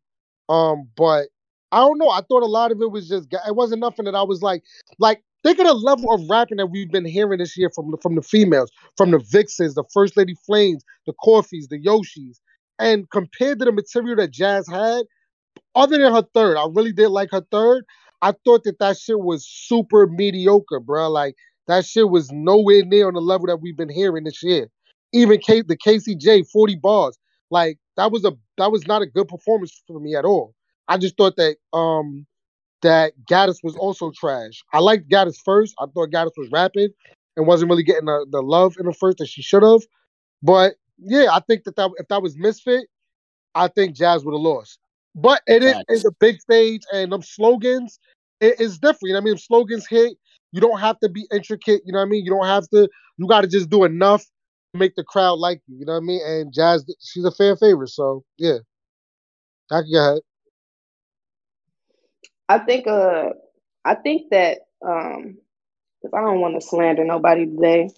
Um, 0.49 0.89
but 0.97 1.27
I 1.71 1.79
don't 1.79 1.99
know. 1.99 2.10
I 2.10 2.21
thought 2.21 2.41
a 2.41 2.47
lot 2.47 2.71
of 2.71 2.81
it 2.81 2.89
was 2.89 3.08
just 3.08 3.27
it 3.31 3.55
wasn't 3.55 3.81
nothing 3.81 4.05
that 4.05 4.15
I 4.15 4.23
was 4.23 4.41
like 4.41 4.63
like 4.97 5.21
think 5.43 5.60
of 5.60 5.67
the 5.67 5.73
level 5.73 6.12
of 6.13 6.27
rapping 6.27 6.58
that 6.58 6.67
we've 6.67 6.91
been 6.91 7.05
hearing 7.05 7.38
this 7.38 7.55
year 7.55 7.69
from 7.75 7.91
the, 7.91 7.97
from 8.01 8.15
the 8.15 8.23
females, 8.23 8.71
from 8.97 9.12
the 9.12 9.19
Vixens, 9.19 9.75
the 9.75 9.84
First 9.93 10.17
Lady 10.17 10.34
Flames, 10.47 10.84
the 11.05 11.13
Coffees, 11.23 11.67
the 11.67 11.79
Yoshis, 11.79 12.39
and 12.79 13.08
compared 13.12 13.60
to 13.60 13.65
the 13.65 13.71
material 13.71 14.15
that 14.15 14.31
Jazz 14.31 14.67
had, 14.67 15.05
other 15.76 15.98
than 15.98 16.13
her 16.13 16.24
third, 16.34 16.58
I 16.58 16.68
really 16.72 16.94
did 16.94 17.10
like 17.10 17.30
her 17.32 17.46
third. 17.52 17.86
I 18.22 18.34
thought 18.46 18.63
that 18.63 18.80
that 18.80 18.98
shit 18.98 19.20
was 19.20 19.46
super 19.48 20.08
mediocre, 20.08 20.80
bro. 20.80 21.10
Like 21.10 21.36
that 21.68 21.86
shit 21.86 22.10
was 22.10 22.32
nowhere 22.32 22.84
near 22.86 23.08
on 23.08 23.13
the 23.13 23.22
level 23.22 23.48
that 23.48 23.62
we've 23.62 23.78
been 23.78 23.89
hearing 23.89 24.24
this 24.24 24.41
year. 24.44 24.68
Even 25.13 25.39
K- 25.39 25.62
the 25.62 25.78
KCJ 25.78 26.50
40 26.52 26.76
bars, 26.78 27.18
like 27.52 27.78
that 27.98 28.12
was 28.12 28.26
a 28.26 28.34
that 28.58 28.72
was 28.72 28.88
not 28.88 29.02
a 29.02 29.06
good 29.06 29.28
performance 29.28 29.82
for 29.88 30.00
me 30.00 30.15
at 30.15 30.26
all. 30.26 30.54
I 30.88 30.98
just 30.98 31.18
thought 31.18 31.36
that 31.38 31.58
um 31.74 32.26
that 32.82 33.13
Gaddis 33.30 33.58
was 33.63 33.76
also 33.76 34.12
trash. 34.15 34.63
I 34.74 34.80
liked 34.80 35.10
Gaddis 35.10 35.38
first. 35.44 35.76
I 35.80 35.86
thought 35.94 36.12
Gaddis 36.12 36.38
was 36.38 36.50
rapping 36.52 36.89
and 37.38 37.48
wasn't 37.48 37.70
really 37.72 37.84
getting 37.84 38.06
the, 38.06 38.28
the 38.32 38.41
love 38.41 38.76
in 38.80 38.86
the 38.86 38.94
first 38.94 39.18
that 39.20 39.28
she 39.28 39.41
should 39.41 39.63
have. 39.63 39.82
But 40.44 40.76
yeah, 41.00 41.28
I 41.32 41.41
think 41.41 41.63
that, 41.65 41.76
that 41.78 41.91
if 41.98 42.08
that 42.10 42.22
was 42.22 42.38
Misfit, 42.38 42.88
I 43.56 43.68
think 43.70 43.96
Jazz 43.96 44.24
would 44.26 44.34
have 44.34 44.41
lost. 44.41 44.80
But 45.15 45.41
it 45.47 45.63
is 45.89 46.04
a 46.06 46.12
big 46.19 46.41
stage, 46.41 46.82
and 46.93 47.12
them 47.12 47.21
slogans 47.21 47.99
it 48.41 48.60
is 48.60 48.78
different. 48.78 48.99
You 49.04 49.13
know 49.13 49.19
what 49.19 49.23
I 49.23 49.32
mean? 49.32 49.38
Slogans 49.38 49.88
hit, 49.88 50.17
you 50.51 50.62
don't 50.62 50.80
have 50.80 50.99
to 50.99 51.10
be 51.10 51.28
intricate. 51.32 51.82
You 51.86 51.93
know 51.93 51.99
what 51.99 52.06
I 52.06 52.10
mean? 52.10 52.25
You 52.25 52.32
don't 52.32 52.45
have 52.45 52.67
to. 52.69 52.89
You 53.17 53.28
got 53.28 53.41
to 53.41 53.47
just 53.47 53.69
do 53.69 53.84
enough 53.84 54.21
to 54.21 54.80
make 54.80 54.95
the 54.95 55.04
crowd 55.04 55.39
like 55.39 55.62
you. 55.67 55.78
You 55.80 55.86
know 55.86 55.93
what 55.93 56.04
I 56.04 56.06
mean? 56.06 56.21
And 56.25 56.54
Jazz, 56.54 56.86
she's 57.01 57.25
a 57.25 57.32
fan 57.32 57.56
favorite, 57.58 57.89
so 57.89 58.23
yeah. 58.38 58.58
I 59.71 59.82
can 59.82 59.91
go 59.91 60.12
ahead. 60.12 60.21
I 62.49 62.60
think. 62.60 62.88
Uh, 62.88 63.30
I 63.84 63.95
think 63.95 64.30
that. 64.32 64.60
Um, 64.86 65.38
because 66.01 66.13
I 66.13 66.21
don't 66.21 66.39
want 66.39 66.54
to 66.54 66.65
slander 66.65 67.04
nobody 67.04 67.47
today. 67.47 67.89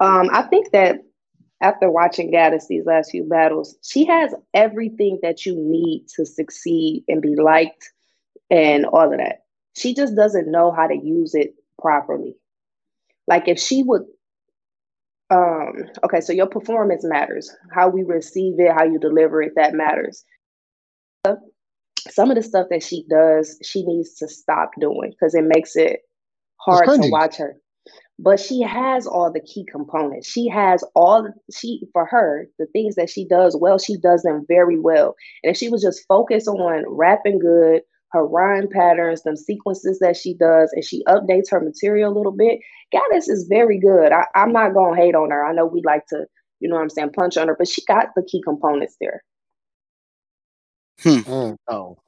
Um, 0.00 0.30
I 0.32 0.42
think 0.42 0.70
that 0.70 1.02
after 1.60 1.90
watching 1.90 2.32
Gaddis 2.32 2.68
these 2.68 2.86
last 2.86 3.10
few 3.10 3.24
battles, 3.24 3.76
she 3.82 4.04
has 4.06 4.34
everything 4.54 5.18
that 5.22 5.44
you 5.44 5.56
need 5.56 6.06
to 6.16 6.24
succeed 6.24 7.04
and 7.08 7.20
be 7.20 7.34
liked 7.34 7.90
and 8.50 8.86
all 8.86 9.12
of 9.12 9.18
that. 9.18 9.44
She 9.76 9.94
just 9.94 10.14
doesn't 10.14 10.50
know 10.50 10.70
how 10.70 10.86
to 10.86 10.94
use 10.94 11.34
it 11.34 11.54
properly. 11.80 12.36
Like 13.26 13.48
if 13.48 13.58
she 13.58 13.82
would 13.82 14.02
um 15.30 15.84
okay, 16.04 16.20
so 16.20 16.32
your 16.32 16.46
performance 16.46 17.04
matters. 17.04 17.54
How 17.72 17.88
we 17.88 18.02
receive 18.02 18.54
it, 18.58 18.72
how 18.72 18.84
you 18.84 18.98
deliver 18.98 19.42
it, 19.42 19.52
that 19.56 19.74
matters. 19.74 20.24
Some 22.08 22.30
of 22.30 22.36
the 22.36 22.42
stuff 22.42 22.68
that 22.70 22.82
she 22.82 23.04
does, 23.10 23.58
she 23.62 23.84
needs 23.84 24.14
to 24.14 24.28
stop 24.28 24.70
doing 24.80 25.10
because 25.10 25.34
it 25.34 25.44
makes 25.44 25.76
it 25.76 26.00
hard 26.56 26.86
to 26.86 27.10
watch 27.10 27.36
her 27.36 27.56
but 28.18 28.40
she 28.40 28.62
has 28.62 29.06
all 29.06 29.32
the 29.32 29.40
key 29.40 29.64
components. 29.70 30.28
She 30.28 30.48
has 30.48 30.82
all 30.94 31.28
she 31.54 31.82
for 31.92 32.04
her 32.06 32.48
the 32.58 32.66
things 32.66 32.96
that 32.96 33.10
she 33.10 33.24
does 33.24 33.56
well. 33.58 33.78
She 33.78 33.96
does 33.96 34.22
them 34.22 34.44
very 34.48 34.78
well. 34.78 35.14
And 35.42 35.50
if 35.52 35.56
she 35.56 35.68
was 35.68 35.82
just 35.82 36.06
focused 36.08 36.48
on 36.48 36.84
rapping 36.88 37.38
good, 37.38 37.82
her 38.12 38.26
rhyme 38.26 38.68
patterns, 38.68 39.22
them 39.22 39.36
sequences 39.36 39.98
that 40.00 40.16
she 40.16 40.34
does, 40.34 40.72
and 40.72 40.84
she 40.84 41.04
updates 41.04 41.50
her 41.50 41.60
material 41.60 42.12
a 42.12 42.16
little 42.16 42.32
bit, 42.32 42.60
Gaddis 42.92 43.28
is 43.28 43.46
very 43.48 43.78
good. 43.78 44.12
I, 44.12 44.24
I'm 44.34 44.52
not 44.52 44.74
gonna 44.74 44.96
hate 44.96 45.14
on 45.14 45.30
her. 45.30 45.46
I 45.46 45.52
know 45.52 45.66
we 45.66 45.82
like 45.84 46.06
to, 46.08 46.26
you 46.60 46.68
know 46.68 46.76
what 46.76 46.82
I'm 46.82 46.90
saying, 46.90 47.12
punch 47.12 47.36
on 47.36 47.48
her, 47.48 47.56
but 47.56 47.68
she 47.68 47.84
got 47.84 48.08
the 48.16 48.22
key 48.22 48.42
components 48.42 48.96
there. 49.00 49.22
Hmm. 51.00 51.18
Mm. 51.18 51.56
Oh. 51.68 51.98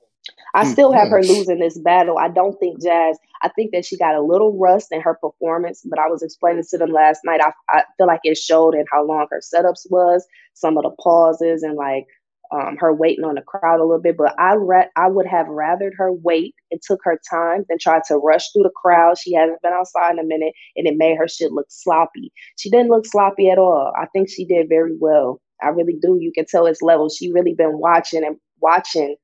I 0.54 0.64
hmm, 0.64 0.72
still 0.72 0.92
have 0.92 1.08
her 1.08 1.22
losing 1.22 1.60
this 1.60 1.78
battle. 1.78 2.18
I 2.18 2.28
don't 2.28 2.58
think 2.58 2.82
Jazz, 2.82 3.18
I 3.42 3.48
think 3.48 3.72
that 3.72 3.84
she 3.84 3.96
got 3.96 4.14
a 4.14 4.22
little 4.22 4.58
rust 4.58 4.88
in 4.90 5.00
her 5.00 5.14
performance, 5.14 5.82
but 5.88 5.98
I 5.98 6.08
was 6.08 6.22
explaining 6.22 6.64
to 6.70 6.78
them 6.78 6.92
last 6.92 7.20
night. 7.24 7.40
I, 7.42 7.52
I 7.70 7.84
feel 7.96 8.06
like 8.06 8.20
it 8.24 8.36
showed 8.36 8.74
in 8.74 8.84
how 8.92 9.04
long 9.04 9.26
her 9.30 9.40
setups 9.40 9.90
was, 9.90 10.26
some 10.54 10.76
of 10.76 10.82
the 10.82 10.90
pauses, 11.02 11.62
and 11.62 11.76
like 11.76 12.06
um, 12.52 12.76
her 12.78 12.92
waiting 12.92 13.24
on 13.24 13.36
the 13.36 13.42
crowd 13.42 13.80
a 13.80 13.84
little 13.84 14.00
bit. 14.00 14.16
But 14.16 14.34
I 14.38 14.54
re- 14.54 14.90
I 14.96 15.08
would 15.08 15.26
have 15.26 15.46
rathered 15.46 15.92
her 15.96 16.12
wait 16.12 16.54
and 16.70 16.80
took 16.82 17.00
her 17.04 17.18
time 17.30 17.64
than 17.68 17.78
try 17.78 18.00
to 18.08 18.16
rush 18.16 18.50
through 18.52 18.64
the 18.64 18.72
crowd. 18.74 19.18
She 19.18 19.34
hasn't 19.34 19.62
been 19.62 19.72
outside 19.72 20.12
in 20.12 20.18
a 20.18 20.24
minute, 20.24 20.52
and 20.76 20.86
it 20.86 20.94
made 20.96 21.16
her 21.16 21.28
shit 21.28 21.52
look 21.52 21.66
sloppy. 21.68 22.32
She 22.58 22.70
didn't 22.70 22.90
look 22.90 23.06
sloppy 23.06 23.50
at 23.50 23.58
all. 23.58 23.92
I 23.98 24.06
think 24.06 24.28
she 24.28 24.44
did 24.44 24.68
very 24.68 24.96
well. 24.98 25.40
I 25.62 25.68
really 25.68 25.96
do. 26.00 26.18
You 26.20 26.32
can 26.34 26.46
tell 26.46 26.66
it's 26.66 26.82
level. 26.82 27.08
She 27.08 27.32
really 27.32 27.54
been 27.54 27.78
watching 27.78 28.24
and 28.24 28.36
watching 28.60 29.16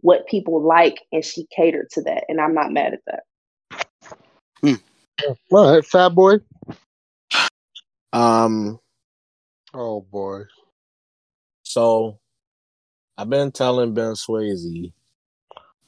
what 0.00 0.26
people 0.26 0.62
like 0.66 1.00
and 1.12 1.24
she 1.24 1.46
catered 1.54 1.88
to 1.92 2.02
that. 2.02 2.24
And 2.28 2.40
I'm 2.40 2.54
not 2.54 2.72
mad 2.72 2.94
at 2.94 3.00
that. 3.06 4.78
All 5.50 5.74
right, 5.74 5.84
fat 5.84 6.10
boy. 6.10 6.36
Um, 8.12 8.78
Oh 9.74 10.00
boy. 10.00 10.42
so 11.62 12.18
I've 13.18 13.28
been 13.28 13.50
telling 13.52 13.94
Ben 13.94 14.12
Swayze. 14.14 14.92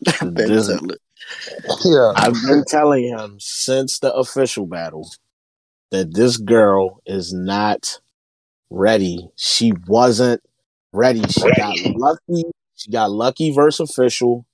Ben 0.20 0.34
this- 0.34 0.66
Teller. 0.66 0.96
Yeah. 1.84 2.12
I've 2.16 2.34
been 2.48 2.64
telling 2.66 3.04
him 3.04 3.36
since 3.38 3.98
the 4.00 4.12
official 4.14 4.66
battle 4.66 5.08
that 5.90 6.14
this 6.14 6.36
girl 6.38 7.00
is 7.06 7.32
not 7.32 8.00
ready. 8.70 9.28
She 9.36 9.72
wasn't 9.86 10.42
ready. 10.92 11.22
She 11.28 11.42
got 11.56 11.76
lucky. 11.94 12.44
She 12.80 12.90
got 12.90 13.10
lucky 13.10 13.52
versus 13.52 13.90
official, 13.90 14.46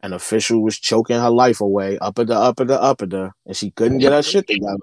and 0.00 0.14
official 0.14 0.62
was 0.62 0.78
choking 0.78 1.18
her 1.18 1.30
life 1.30 1.60
away, 1.60 1.98
up 1.98 2.18
at 2.18 2.28
the 2.28 2.34
up 2.34 2.60
at 2.60 2.68
the 2.68 2.80
up 2.80 3.02
at 3.02 3.10
the, 3.10 3.32
and 3.44 3.56
she 3.56 3.70
couldn't 3.70 3.98
get 3.98 4.12
her 4.12 4.22
shit 4.22 4.46
together. 4.46 4.78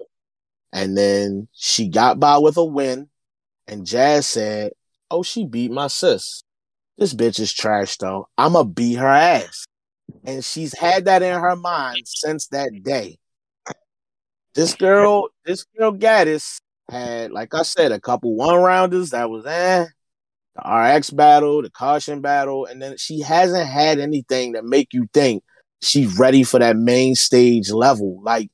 And 0.72 0.98
then 0.98 1.48
she 1.54 1.88
got 1.88 2.20
by 2.20 2.38
with 2.38 2.58
a 2.58 2.66
win, 2.66 3.10
and 3.68 3.86
Jazz 3.86 4.28
said, 4.28 4.74
"Oh, 5.10 5.24
she 5.24 5.46
beat 5.46 5.72
my 5.72 5.88
sis. 5.88 6.44
This 6.98 7.14
bitch 7.14 7.40
is 7.40 7.54
trash 7.54 7.98
though. 7.98 8.28
I'ma 8.38 8.64
beat 8.64 8.96
her 8.96 9.08
ass." 9.08 9.66
and 10.24 10.44
she's 10.44 10.78
had 10.78 11.06
that 11.06 11.22
in 11.22 11.40
her 11.40 11.56
mind 11.56 12.04
since 12.06 12.48
that 12.48 12.72
day. 12.84 13.18
This 14.56 14.76
girl, 14.76 15.30
this 15.46 15.66
girl 15.78 15.94
Gaddis 15.94 16.60
had, 16.90 17.32
like 17.32 17.54
I 17.54 17.64
said, 17.64 17.92
a 17.92 18.00
couple 18.00 18.36
one 18.36 18.58
rounders 18.58 19.10
that 19.10 19.30
was 19.30 19.46
eh, 19.46 19.86
the 20.56 20.70
RX 20.70 21.10
battle, 21.12 21.62
the 21.62 21.70
caution 21.70 22.22
battle, 22.22 22.66
and 22.66 22.82
then 22.82 22.98
she 22.98 23.22
hasn't 23.22 23.68
had 23.68 24.00
anything 24.00 24.54
that 24.54 24.66
make 24.66 24.94
you 24.94 25.08
think 25.14 25.44
she's 25.82 26.18
ready 26.18 26.44
for 26.44 26.60
that 26.60 26.78
main 26.78 27.16
stage 27.16 27.72
level. 27.72 28.22
Like 28.22 28.50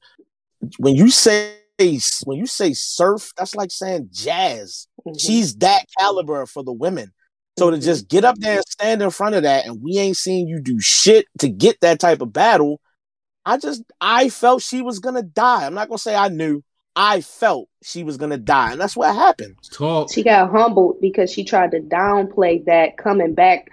when 0.77 0.95
you 0.95 1.09
say 1.09 1.55
when 2.25 2.37
you 2.37 2.45
say 2.45 2.73
surf, 2.73 3.31
that's 3.37 3.55
like 3.55 3.71
saying 3.71 4.09
jazz. 4.11 4.87
Mhm. 5.07 5.19
She's 5.19 5.55
that 5.57 5.85
caliber 5.97 6.45
for 6.45 6.61
the 6.61 6.73
women. 6.73 7.13
So 7.57 7.71
to 7.71 7.77
Mhm. 7.77 7.83
just 7.83 8.07
get 8.09 8.25
up 8.25 8.37
there 8.39 8.57
and 8.57 8.65
stand 8.67 9.01
in 9.01 9.09
front 9.11 9.35
of 9.35 9.43
that, 9.43 9.65
and 9.65 9.81
we 9.81 9.97
ain't 9.97 10.17
seen 10.17 10.47
you 10.47 10.61
do 10.61 10.79
shit 10.79 11.25
to 11.39 11.47
get 11.47 11.79
that 11.81 11.99
type 11.99 12.21
of 12.21 12.33
battle, 12.33 12.81
I 13.45 13.57
just 13.57 13.83
I 14.01 14.29
felt 14.29 14.61
she 14.61 14.81
was 14.81 14.99
gonna 14.99 15.23
die. 15.23 15.65
I'm 15.65 15.73
not 15.73 15.87
gonna 15.87 15.97
say 15.97 16.15
I 16.15 16.27
knew. 16.27 16.61
I 17.01 17.21
felt 17.21 17.69
she 17.81 18.03
was 18.03 18.17
gonna 18.17 18.37
die, 18.37 18.73
and 18.73 18.81
that's 18.81 18.97
what 18.97 19.15
happened. 19.15 19.55
Talk. 19.71 20.11
she 20.13 20.21
got 20.21 20.51
humbled 20.51 20.97
because 20.99 21.31
she 21.31 21.45
tried 21.45 21.71
to 21.71 21.79
downplay 21.79 22.65
that 22.65 22.97
coming 22.97 23.33
back 23.33 23.69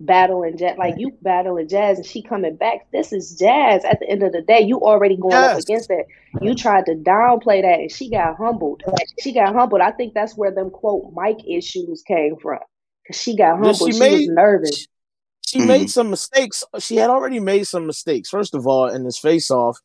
battling 0.00 0.56
jazz. 0.56 0.78
Like 0.78 0.94
you 0.96 1.12
battling 1.20 1.68
jazz 1.68 1.98
and 1.98 2.06
she 2.06 2.22
coming 2.22 2.56
back. 2.56 2.90
This 2.90 3.12
is 3.12 3.36
jazz. 3.38 3.84
At 3.84 4.00
the 4.00 4.08
end 4.08 4.22
of 4.22 4.32
the 4.32 4.40
day 4.40 4.60
you 4.62 4.80
already 4.80 5.16
going 5.18 5.34
up 5.34 5.58
against 5.58 5.88
that. 5.88 6.04
You 6.40 6.54
tried 6.54 6.86
to 6.86 6.92
downplay 6.94 7.60
that 7.60 7.80
and 7.80 7.92
she 7.92 8.08
got 8.08 8.36
humbled. 8.38 8.82
She 9.20 9.32
got 9.34 9.54
humbled. 9.54 9.82
I 9.82 9.90
think 9.90 10.14
that's 10.14 10.34
where 10.34 10.50
them 10.50 10.70
quote 10.70 11.12
mic 11.14 11.36
issues 11.46 12.02
came 12.08 12.36
from. 12.40 12.60
Because 13.02 13.20
she 13.20 13.36
got 13.36 13.58
humbled. 13.58 13.76
she 13.76 13.92
she, 13.92 13.98
made- 13.98 14.12
was 14.20 14.28
nervous. 14.28 14.86
She 15.46 15.58
Mhm. 15.58 15.66
made 15.66 15.90
some 15.90 16.08
mistakes. 16.08 16.64
She 16.78 16.96
had 16.96 17.10
already 17.10 17.40
made 17.40 17.66
some 17.66 17.86
mistakes. 17.86 18.30
First 18.30 18.54
of 18.54 18.66
all, 18.66 18.86
in 18.88 19.04
this 19.04 19.18
face 19.18 19.50
off, 19.50 19.78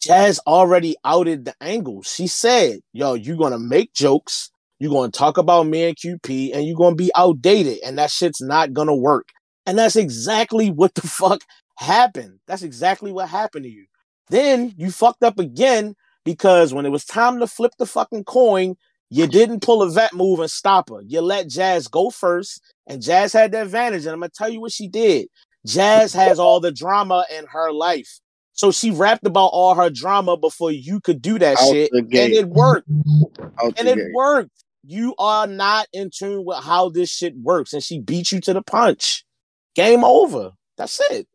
Jazz 0.00 0.40
already 0.46 0.96
outed 1.04 1.44
the 1.44 1.54
angle. 1.60 2.02
She 2.02 2.26
said, 2.26 2.80
Yo, 2.92 3.14
you're 3.14 3.36
gonna 3.36 3.58
make 3.58 3.94
jokes, 3.94 4.50
you're 4.78 4.92
gonna 4.92 5.10
talk 5.10 5.38
about 5.38 5.66
me 5.66 5.88
and 5.88 5.96
QP, 5.96 6.54
and 6.54 6.66
you're 6.66 6.76
gonna 6.76 6.94
be 6.94 7.10
outdated, 7.16 7.78
and 7.84 7.98
that 7.98 8.10
shit's 8.10 8.40
not 8.40 8.72
gonna 8.72 8.94
work. 8.94 9.28
And 9.66 9.76
that's 9.78 9.96
exactly 9.96 10.70
what 10.70 10.94
the 10.94 11.02
fuck 11.06 11.42
happened. 11.76 12.38
That's 12.46 12.62
exactly 12.62 13.12
what 13.12 13.28
happened 13.28 13.64
to 13.64 13.70
you. 13.70 13.86
Then 14.30 14.74
you 14.76 14.90
fucked 14.90 15.22
up 15.22 15.38
again 15.38 15.94
because 16.24 16.72
when 16.74 16.86
it 16.86 16.90
was 16.90 17.04
time 17.04 17.40
to 17.40 17.46
flip 17.46 17.72
the 17.78 17.86
fucking 17.86 18.24
coin, 18.24 18.76
you 19.10 19.26
didn't 19.26 19.62
pull 19.62 19.82
a 19.82 19.90
vet 19.90 20.12
move 20.12 20.40
and 20.40 20.50
stop 20.50 20.90
her. 20.90 21.02
You 21.06 21.22
let 21.22 21.48
Jazz 21.48 21.88
go 21.88 22.10
first, 22.10 22.60
and 22.86 23.02
Jazz 23.02 23.32
had 23.32 23.52
the 23.52 23.62
advantage. 23.62 24.04
And 24.04 24.12
I'm 24.12 24.20
gonna 24.20 24.30
tell 24.34 24.48
you 24.48 24.60
what 24.60 24.72
she 24.72 24.86
did. 24.86 25.28
Jazz 25.66 26.12
has 26.14 26.38
all 26.38 26.60
the 26.60 26.72
drama 26.72 27.24
in 27.36 27.46
her 27.46 27.72
life. 27.72 28.20
So 28.58 28.72
she 28.72 28.90
rapped 28.90 29.24
about 29.24 29.50
all 29.52 29.76
her 29.76 29.88
drama 29.88 30.36
before 30.36 30.72
you 30.72 31.00
could 31.00 31.22
do 31.22 31.38
that 31.38 31.60
Out 31.60 31.70
shit. 31.70 31.92
And 31.92 32.12
it 32.12 32.48
worked. 32.48 32.88
Out 33.62 33.78
And 33.78 33.86
it 33.86 33.94
gate. 33.94 34.06
worked. 34.12 34.50
You 34.84 35.14
are 35.16 35.46
not 35.46 35.86
in 35.92 36.10
tune 36.12 36.44
with 36.44 36.64
how 36.64 36.88
this 36.88 37.08
shit 37.08 37.36
works. 37.36 37.72
And 37.72 37.84
she 37.84 38.00
beat 38.00 38.32
you 38.32 38.40
to 38.40 38.52
the 38.52 38.62
punch. 38.62 39.24
Game 39.76 40.02
over. 40.02 40.50
That's 40.76 41.00
it. 41.12 41.28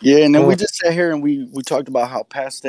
Yeah, 0.00 0.18
and 0.18 0.32
then 0.32 0.46
we 0.46 0.54
just 0.54 0.76
sat 0.76 0.92
here 0.92 1.10
and 1.10 1.24
we 1.24 1.48
we 1.52 1.64
talked 1.64 1.88
about 1.88 2.08
how 2.08 2.22
Paste, 2.22 2.64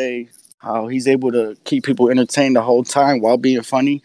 how 0.57 0.87
he's 0.87 1.07
able 1.07 1.31
to 1.31 1.55
keep 1.63 1.83
people 1.83 2.09
entertained 2.09 2.55
the 2.55 2.63
whole 2.63 2.83
time 2.83 3.21
while 3.21 3.37
being 3.37 3.61
funny. 3.61 4.01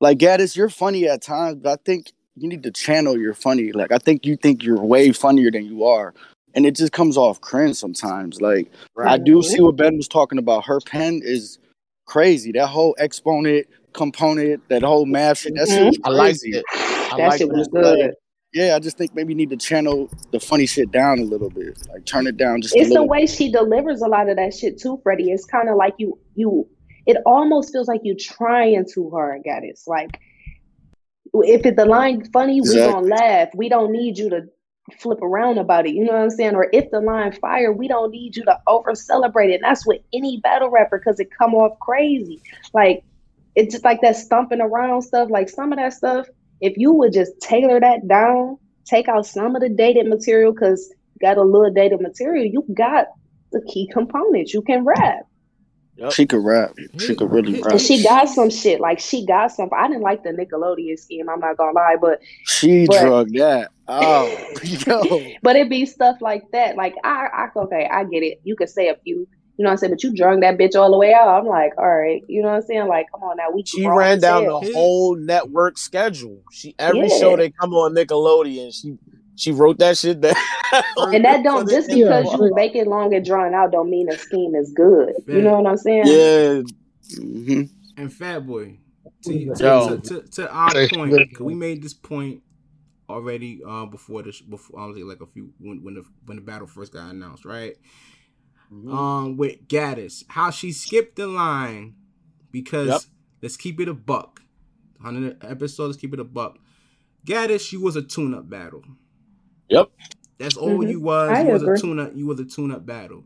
Like 0.00 0.18
Gaddis, 0.18 0.54
you're 0.54 0.68
funny 0.68 1.08
at 1.08 1.22
times, 1.22 1.56
but 1.56 1.72
I 1.72 1.82
think 1.84 2.12
you 2.36 2.48
need 2.48 2.62
to 2.62 2.70
channel 2.70 3.18
your 3.18 3.34
funny. 3.34 3.72
Like 3.72 3.90
I 3.90 3.98
think 3.98 4.24
you 4.24 4.36
think 4.36 4.62
you're 4.62 4.80
way 4.80 5.10
funnier 5.10 5.50
than 5.50 5.64
you 5.64 5.84
are, 5.86 6.14
and 6.54 6.64
it 6.66 6.74
just 6.74 6.92
comes 6.92 7.16
off 7.16 7.40
cringe 7.40 7.76
sometimes. 7.76 8.40
Like 8.40 8.70
I 8.98 9.18
do 9.18 9.42
see 9.42 9.60
what 9.60 9.76
Ben 9.76 9.96
was 9.96 10.08
talking 10.08 10.38
about. 10.38 10.64
Her 10.64 10.80
pen 10.80 11.20
is 11.24 11.58
crazy. 12.06 12.52
That 12.52 12.66
whole 12.68 12.94
exponent 12.98 13.66
component, 13.92 14.66
that 14.68 14.82
whole 14.82 15.06
math 15.06 15.38
shit. 15.38 15.54
That 15.54 15.68
shit 15.68 15.84
was 15.84 15.98
I 16.04 16.10
liked 16.10 16.40
it. 16.42 16.64
I 16.72 16.76
Mm-hmm. 17.08 17.16
that 17.18 17.28
like 17.28 17.38
shit 17.38 17.48
was 17.48 17.68
that. 17.68 17.80
good 17.82 18.14
Yeah, 18.52 18.76
I 18.76 18.78
just 18.80 18.98
think 18.98 19.14
maybe 19.14 19.32
you 19.32 19.36
need 19.36 19.50
to 19.50 19.56
channel 19.56 20.10
the 20.30 20.38
funny 20.40 20.66
shit 20.66 20.90
down 20.90 21.18
a 21.18 21.22
little 21.24 21.48
bit. 21.50 21.78
Like 21.88 22.04
turn 22.04 22.26
it 22.26 22.36
down 22.36 22.60
just 22.62 22.74
a 22.74 22.78
it's 22.78 22.88
the 22.88 22.94
little. 22.94 23.08
way 23.08 23.26
she 23.26 23.50
delivers 23.50 24.02
a 24.02 24.08
lot 24.08 24.28
of 24.28 24.36
that 24.36 24.52
shit 24.54 24.78
too, 24.80 25.00
Freddie. 25.02 25.30
It's 25.30 25.44
kind 25.46 25.68
of 25.68 25.76
like 25.76 25.94
you 25.98 26.18
you 26.34 26.68
it 27.06 27.16
almost 27.24 27.72
feels 27.72 27.88
like 27.88 28.00
you're 28.04 28.16
trying 28.20 28.84
too 28.92 29.08
hard, 29.10 29.42
got 29.44 29.64
it. 29.64 29.68
It's 29.68 29.86
like 29.86 30.18
if 31.34 31.64
it, 31.66 31.76
the 31.76 31.84
line 31.86 32.24
funny, 32.32 32.54
we 32.54 32.60
Exactly. 32.60 32.92
gonna 32.92 33.06
laugh. 33.06 33.48
We 33.54 33.68
don't 33.68 33.92
need 33.92 34.18
you 34.18 34.30
to 34.30 34.42
flip 34.98 35.20
around 35.22 35.58
about 35.58 35.86
it. 35.86 35.94
You 35.94 36.04
know 36.04 36.12
what 36.12 36.22
I'm 36.22 36.30
saying? 36.30 36.54
Or 36.54 36.68
if 36.72 36.90
the 36.90 37.00
line 37.00 37.32
fire, 37.32 37.72
we 37.72 37.88
don't 37.88 38.10
need 38.10 38.36
you 38.36 38.44
to 38.44 38.58
over 38.66 38.94
celebrate 38.94 39.50
it. 39.50 39.54
And 39.56 39.64
that's 39.64 39.86
with 39.86 40.00
any 40.12 40.38
battle 40.38 40.70
rapper 40.70 40.98
because 40.98 41.20
it 41.20 41.28
come 41.36 41.54
off 41.54 41.78
crazy. 41.80 42.42
Like 42.72 43.04
it's 43.54 43.72
just 43.72 43.84
like 43.84 44.00
that 44.02 44.16
stumping 44.16 44.60
around 44.60 45.02
stuff. 45.02 45.30
Like 45.30 45.48
some 45.48 45.72
of 45.72 45.78
that 45.78 45.92
stuff, 45.92 46.26
if 46.60 46.76
you 46.76 46.92
would 46.92 47.12
just 47.12 47.38
tailor 47.40 47.80
that 47.80 48.06
down, 48.08 48.58
take 48.84 49.08
out 49.08 49.26
some 49.26 49.54
of 49.56 49.62
the 49.62 49.68
dated 49.68 50.06
material 50.06 50.52
because 50.52 50.92
got 51.20 51.36
a 51.36 51.42
little 51.42 51.72
dated 51.72 52.00
material, 52.00 52.44
you 52.44 52.64
got 52.74 53.06
the 53.52 53.60
key 53.62 53.88
components. 53.92 54.54
You 54.54 54.62
can 54.62 54.84
rap. 54.84 55.26
She 56.12 56.26
could 56.26 56.44
rap. 56.44 56.74
She 56.98 57.16
could 57.16 57.32
really 57.32 57.60
rap. 57.60 57.72
And 57.72 57.80
she 57.80 58.02
got 58.04 58.28
some 58.28 58.50
shit. 58.50 58.80
Like 58.80 59.00
she 59.00 59.26
got 59.26 59.50
some. 59.50 59.68
I 59.76 59.88
didn't 59.88 60.02
like 60.02 60.22
the 60.22 60.30
Nickelodeon 60.30 60.96
scheme. 60.96 61.28
I'm 61.28 61.40
not 61.40 61.56
gonna 61.56 61.72
lie, 61.72 61.96
but 62.00 62.20
She 62.44 62.86
But- 62.86 63.00
drugged 63.00 63.36
that. 63.38 63.72
Oh, 63.88 64.36
yo. 64.62 65.32
but 65.42 65.56
it 65.56 65.68
be 65.70 65.86
stuff 65.86 66.16
like 66.20 66.42
that. 66.52 66.76
Like 66.76 66.94
I, 67.04 67.26
I 67.32 67.46
okay, 67.56 67.88
I 67.90 68.04
get 68.04 68.22
it. 68.22 68.38
You 68.44 68.56
could 68.56 68.68
say 68.68 68.88
a 68.88 68.96
few, 69.04 69.16
you 69.16 69.26
know 69.64 69.68
what 69.68 69.72
I'm 69.72 69.76
saying, 69.78 69.92
but 69.92 70.02
you 70.04 70.14
drunk 70.14 70.42
that 70.42 70.58
bitch 70.58 70.74
all 70.76 70.90
the 70.90 70.98
way 70.98 71.14
out. 71.14 71.28
I'm 71.28 71.46
like, 71.46 71.72
all 71.78 71.88
right, 71.88 72.22
you 72.28 72.42
know 72.42 72.48
what 72.48 72.56
I'm 72.56 72.62
saying? 72.62 72.86
Like, 72.86 73.06
come 73.12 73.22
on 73.22 73.36
now, 73.38 73.50
we 73.54 73.64
She 73.64 73.86
ran 73.86 74.20
down 74.20 74.44
hell. 74.44 74.60
the 74.60 74.72
whole 74.72 75.16
network 75.16 75.78
schedule. 75.78 76.42
She 76.52 76.74
every 76.78 77.08
Yeah. 77.08 77.18
show 77.18 77.36
they 77.36 77.50
come 77.50 77.72
on 77.74 77.94
Nickelodeon, 77.94 78.74
she 78.74 78.98
she 79.36 79.52
wrote 79.52 79.78
that 79.78 79.96
shit 79.96 80.20
down. 80.20 80.34
And 80.98 81.24
that 81.24 81.42
don't 81.44 81.68
just 81.70 81.88
because 81.88 82.30
the 82.30 82.38
you 82.46 82.54
make 82.54 82.74
it 82.76 82.86
long 82.86 83.14
and 83.14 83.24
drawn 83.24 83.54
out 83.54 83.72
don't 83.72 83.88
mean 83.88 84.06
the 84.06 84.18
scheme 84.18 84.54
is 84.54 84.70
good. 84.76 85.14
You 85.26 85.40
know 85.40 85.58
what 85.60 85.66
I'm 85.70 85.76
saying? 85.78 86.02
Yeah, 86.06 86.60
hmm 87.16 87.62
And 87.96 88.12
Fat 88.12 88.46
Boy, 88.46 88.78
to, 89.24 89.46
to, 89.46 89.54
to, 89.54 89.98
to, 90.02 90.28
to 90.32 90.50
our 90.52 90.70
Say- 90.72 90.88
point, 90.88 91.12
'cause 91.32 91.40
we 91.40 91.54
made 91.54 91.82
this 91.82 91.94
point 91.94 92.42
already 93.08 93.62
uh, 93.66 93.86
before 93.86 94.22
this, 94.22 94.40
before 94.40 94.80
I 94.80 94.86
was 94.86 94.96
like 94.98 95.20
a 95.20 95.26
few 95.26 95.52
when 95.58 95.82
when 95.82 95.94
the 95.94 96.04
when 96.26 96.36
the 96.36 96.42
battle 96.42 96.66
first 96.66 96.92
got 96.92 97.10
announced, 97.10 97.44
right? 97.44 97.76
Mm-hmm. 98.72 98.92
Um, 98.92 99.36
with 99.36 99.66
Gaddis, 99.66 100.24
how 100.28 100.50
she 100.50 100.72
skipped 100.72 101.16
the 101.16 101.26
line 101.26 101.94
because 102.52 102.88
Yep. 102.88 103.00
let's 103.42 103.56
keep 103.56 103.80
it 103.80 103.88
a 103.88 103.94
buck. 103.94 104.42
Hundred 105.02 105.42
episodes, 105.44 105.88
let's 105.96 106.00
keep 106.00 106.12
it 106.12 106.20
a 106.20 106.24
buck. 106.24 106.58
Gaddis, 107.26 107.60
she 107.60 107.76
was 107.76 107.96
a 107.96 108.02
tune-up 108.02 108.48
battle. 108.50 108.82
Yep. 109.68 109.90
That's 110.38 110.56
all 110.56 110.78
Mhm. 110.78 110.90
you 110.90 111.00
was. 111.00 111.30
I 111.30 111.42
you 111.44 111.52
was 111.52 111.62
a 111.62 111.76
tune-up. 111.76 112.12
You 112.14 112.26
was 112.26 112.40
a 112.40 112.44
tune-up 112.44 112.84
battle, 112.86 113.24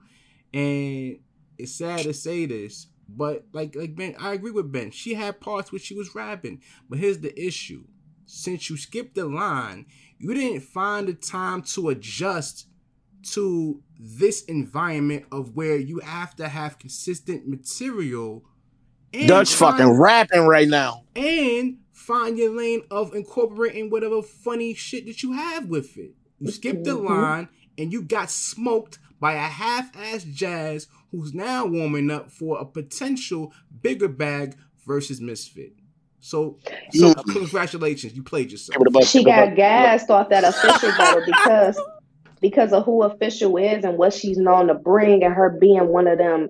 and 0.54 1.18
it's 1.58 1.72
sad 1.74 2.00
to 2.00 2.14
say 2.14 2.46
this, 2.46 2.86
but 3.08 3.44
like 3.52 3.74
like 3.76 3.94
Ben, 3.96 4.14
I 4.18 4.32
agree 4.34 4.50
with 4.50 4.70
Ben. 4.72 4.90
She 4.90 5.14
had 5.14 5.40
parts 5.40 5.72
where 5.72 5.78
she 5.78 5.94
was 5.94 6.14
rapping, 6.14 6.62
but 6.88 6.98
here's 6.98 7.18
the 7.18 7.32
issue: 7.40 7.84
since 8.32 8.70
you 8.70 8.76
skipped 8.78 9.14
the 9.14 9.26
line, 9.26 9.84
you 10.18 10.32
didn't 10.32 10.62
find 10.62 11.06
the 11.06 11.12
time 11.12 11.62
to 11.62 11.90
adjust 11.90 12.66
to 13.22 13.82
this 14.00 14.42
environment 14.44 15.26
of 15.30 15.54
where 15.54 15.76
you 15.76 15.98
have 15.98 16.34
to 16.36 16.48
have 16.48 16.78
consistent 16.78 17.46
material. 17.46 18.42
and 19.12 19.28
Dutch 19.28 19.54
find- 19.54 19.76
fucking 19.76 19.92
rapping 19.92 20.46
right 20.46 20.66
now. 20.66 21.04
and 21.14 21.76
find 21.92 22.38
your 22.38 22.56
lane 22.56 22.82
of 22.90 23.14
incorporating 23.14 23.90
whatever 23.90 24.22
funny 24.22 24.74
shit 24.74 25.06
that 25.06 25.22
you 25.22 25.32
have 25.32 25.66
with 25.66 25.96
it. 25.98 26.12
You 26.40 26.50
skipped 26.50 26.84
the 26.84 26.96
mm-hmm. 26.96 27.06
line 27.06 27.48
and 27.76 27.92
you 27.92 28.02
got 28.02 28.30
smoked 28.30 28.98
by 29.20 29.34
a 29.34 29.40
half-ass 29.40 30.24
Jazz 30.24 30.88
who's 31.10 31.34
now 31.34 31.66
warming 31.66 32.10
up 32.10 32.30
for 32.30 32.58
a 32.58 32.64
potential 32.64 33.52
bigger 33.82 34.08
bag 34.08 34.56
versus 34.84 35.20
Misfit. 35.20 35.74
So, 36.22 36.58
so 36.92 37.08
Yeah. 37.08 37.14
congratulations, 37.28 38.14
you 38.14 38.22
played 38.22 38.52
yourself. 38.52 38.78
She 39.08 39.24
got 39.24 39.56
gassed 39.56 40.08
off 40.08 40.30
that 40.30 40.44
official 40.44 40.92
battle 40.92 41.22
because 41.26 41.80
because 42.40 42.72
of 42.72 42.84
who 42.84 43.02
official 43.02 43.56
is 43.56 43.84
and 43.84 43.98
what 43.98 44.12
she's 44.14 44.38
known 44.38 44.68
to 44.68 44.74
bring 44.74 45.22
and 45.24 45.34
her 45.34 45.50
being 45.60 45.88
one 45.88 46.06
of 46.06 46.18
them 46.18 46.48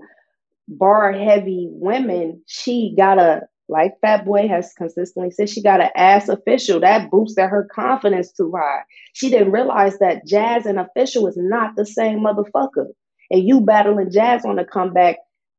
bar 0.68 1.12
heavy 1.12 1.68
women, 1.70 2.42
she 2.46 2.94
got 2.96 3.18
a 3.18 3.42
like 3.68 3.92
Fat 4.02 4.26
Boy 4.26 4.46
has 4.48 4.74
consistently 4.76 5.30
said, 5.30 5.48
she 5.48 5.62
got 5.62 5.80
an 5.80 5.88
ass 5.96 6.28
official 6.28 6.80
that 6.80 7.10
boosted 7.10 7.48
her 7.48 7.66
confidence 7.74 8.30
too 8.30 8.52
high. 8.54 8.82
She 9.14 9.30
didn't 9.30 9.52
realize 9.52 9.98
that 9.98 10.26
Jazz 10.26 10.66
and 10.66 10.78
official 10.78 11.26
is 11.26 11.36
not 11.38 11.76
the 11.76 11.86
same 11.86 12.20
motherfucker. 12.20 12.88
And 13.30 13.48
you 13.48 13.62
battling 13.62 14.10
Jazz 14.10 14.44
on 14.44 14.56
the 14.56 14.64
comeback, 14.64 15.16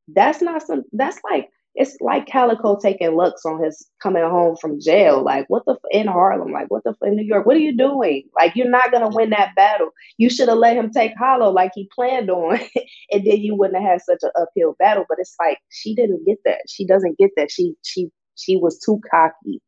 that's 0.07 0.41
not 0.41 0.61
some. 0.61 0.83
That's 0.91 1.19
like 1.31 1.49
it's 1.75 1.97
like 2.01 2.27
Calicoe 2.27 2.77
taking 2.79 3.15
Lux 3.15 3.45
on 3.45 3.63
his 3.63 3.87
coming 4.01 4.23
home 4.23 4.55
from 4.55 4.79
jail. 4.79 5.23
Like, 5.23 5.45
what 5.47 5.63
the 5.65 5.73
f- 5.73 5.79
in 5.91 6.07
Harlem? 6.07 6.51
Like, 6.51 6.69
what 6.69 6.83
the 6.83 6.91
f- 6.91 7.07
in 7.07 7.15
New 7.15 7.23
York? 7.25 7.45
What 7.45 7.55
are 7.55 7.61
you 7.61 7.75
doing? 7.75 8.23
Like, 8.35 8.55
you're 8.55 8.69
not 8.69 8.91
gonna 8.91 9.09
win 9.09 9.31
that 9.31 9.55
battle. 9.55 9.89
You 10.17 10.29
should 10.29 10.49
have 10.49 10.59
let 10.59 10.77
him 10.77 10.91
take 10.91 11.13
Hollow 11.17 11.51
like 11.51 11.71
he 11.73 11.89
planned 11.93 12.29
on, 12.29 12.59
and 13.11 13.25
then 13.25 13.37
you 13.37 13.55
wouldn't 13.55 13.81
have 13.81 13.91
had 13.93 14.01
such 14.01 14.19
an 14.21 14.29
uphill 14.39 14.75
battle. 14.77 15.05
But 15.09 15.17
it's 15.19 15.35
like 15.39 15.57
she 15.69 15.95
didn't 15.95 16.25
get 16.25 16.37
that. 16.45 16.61
She 16.69 16.85
doesn't 16.85 17.17
get 17.17 17.31
that. 17.37 17.49
She 17.51 17.75
she 17.83 18.09
she 18.35 18.55
was 18.55 18.79
too 18.79 18.99
cocky. 19.09 19.61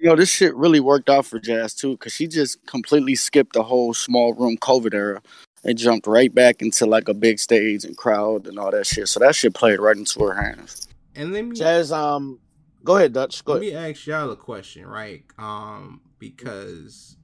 You 0.00 0.08
know, 0.08 0.16
this 0.16 0.30
shit 0.30 0.54
really 0.54 0.80
worked 0.80 1.10
out 1.10 1.26
for 1.26 1.40
Jazz 1.40 1.74
too, 1.74 1.92
because 1.92 2.12
she 2.12 2.26
just 2.26 2.64
completely 2.66 3.16
skipped 3.16 3.54
the 3.54 3.64
whole 3.64 3.92
small 3.92 4.34
room 4.34 4.56
COVID 4.56 4.94
era 4.94 5.20
and 5.64 5.76
jumped 5.76 6.06
right 6.06 6.32
back 6.32 6.62
into 6.62 6.86
like 6.86 7.08
a 7.08 7.14
big 7.14 7.38
stage 7.38 7.84
and 7.84 7.96
crowd 7.96 8.46
and 8.46 8.58
all 8.58 8.70
that 8.70 8.86
shit. 8.86 9.08
So 9.08 9.20
that 9.20 9.34
shit 9.34 9.52
played 9.52 9.80
right 9.80 9.96
into 9.96 10.20
her 10.22 10.34
hands. 10.34 10.89
And 11.16 11.32
let 11.32 11.44
me 11.44 11.56
Jazz, 11.56 11.92
um, 11.92 12.38
go 12.84 12.96
ahead, 12.96 13.12
Dutch. 13.12 13.44
Go 13.44 13.54
let 13.54 13.62
ahead. 13.62 13.72
me 13.74 13.90
ask 13.90 14.06
y'all 14.06 14.30
a 14.30 14.36
question, 14.36 14.86
right? 14.86 15.24
Um, 15.38 16.00
because 16.18 17.16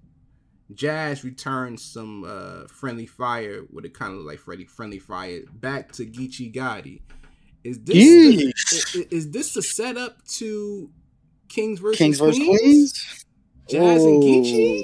Jazz 0.75 1.25
returned 1.25 1.79
some 1.79 2.25
uh 2.25 2.67
friendly 2.69 3.07
fire 3.07 3.63
with 3.73 3.85
a 3.85 3.91
kind 3.91 4.15
of 4.15 4.21
like 4.25 4.39
Freddy 4.39 4.65
friendly 4.65 4.99
fire 4.99 5.43
back 5.53 5.93
to 5.93 6.05
Geechi 6.07 6.53
Gotti. 6.53 7.03
Is 7.63 7.79
this 7.81 7.97
the, 7.97 8.53
Yeesh. 8.53 9.01
i- 9.03 9.09
is 9.11 9.31
this 9.31 9.57
a 9.57 9.63
setup 9.63 10.25
to 10.27 10.91
Kings 11.49 11.81
versus 11.81 11.99
Kings 11.99 12.19
versus 12.19 12.39
Queens? 12.39 12.59
Queens. 12.61 13.25
Jazz 13.69 14.05
and 14.05 14.23
Ooh. 14.23 14.27
Geechi? 14.27 14.83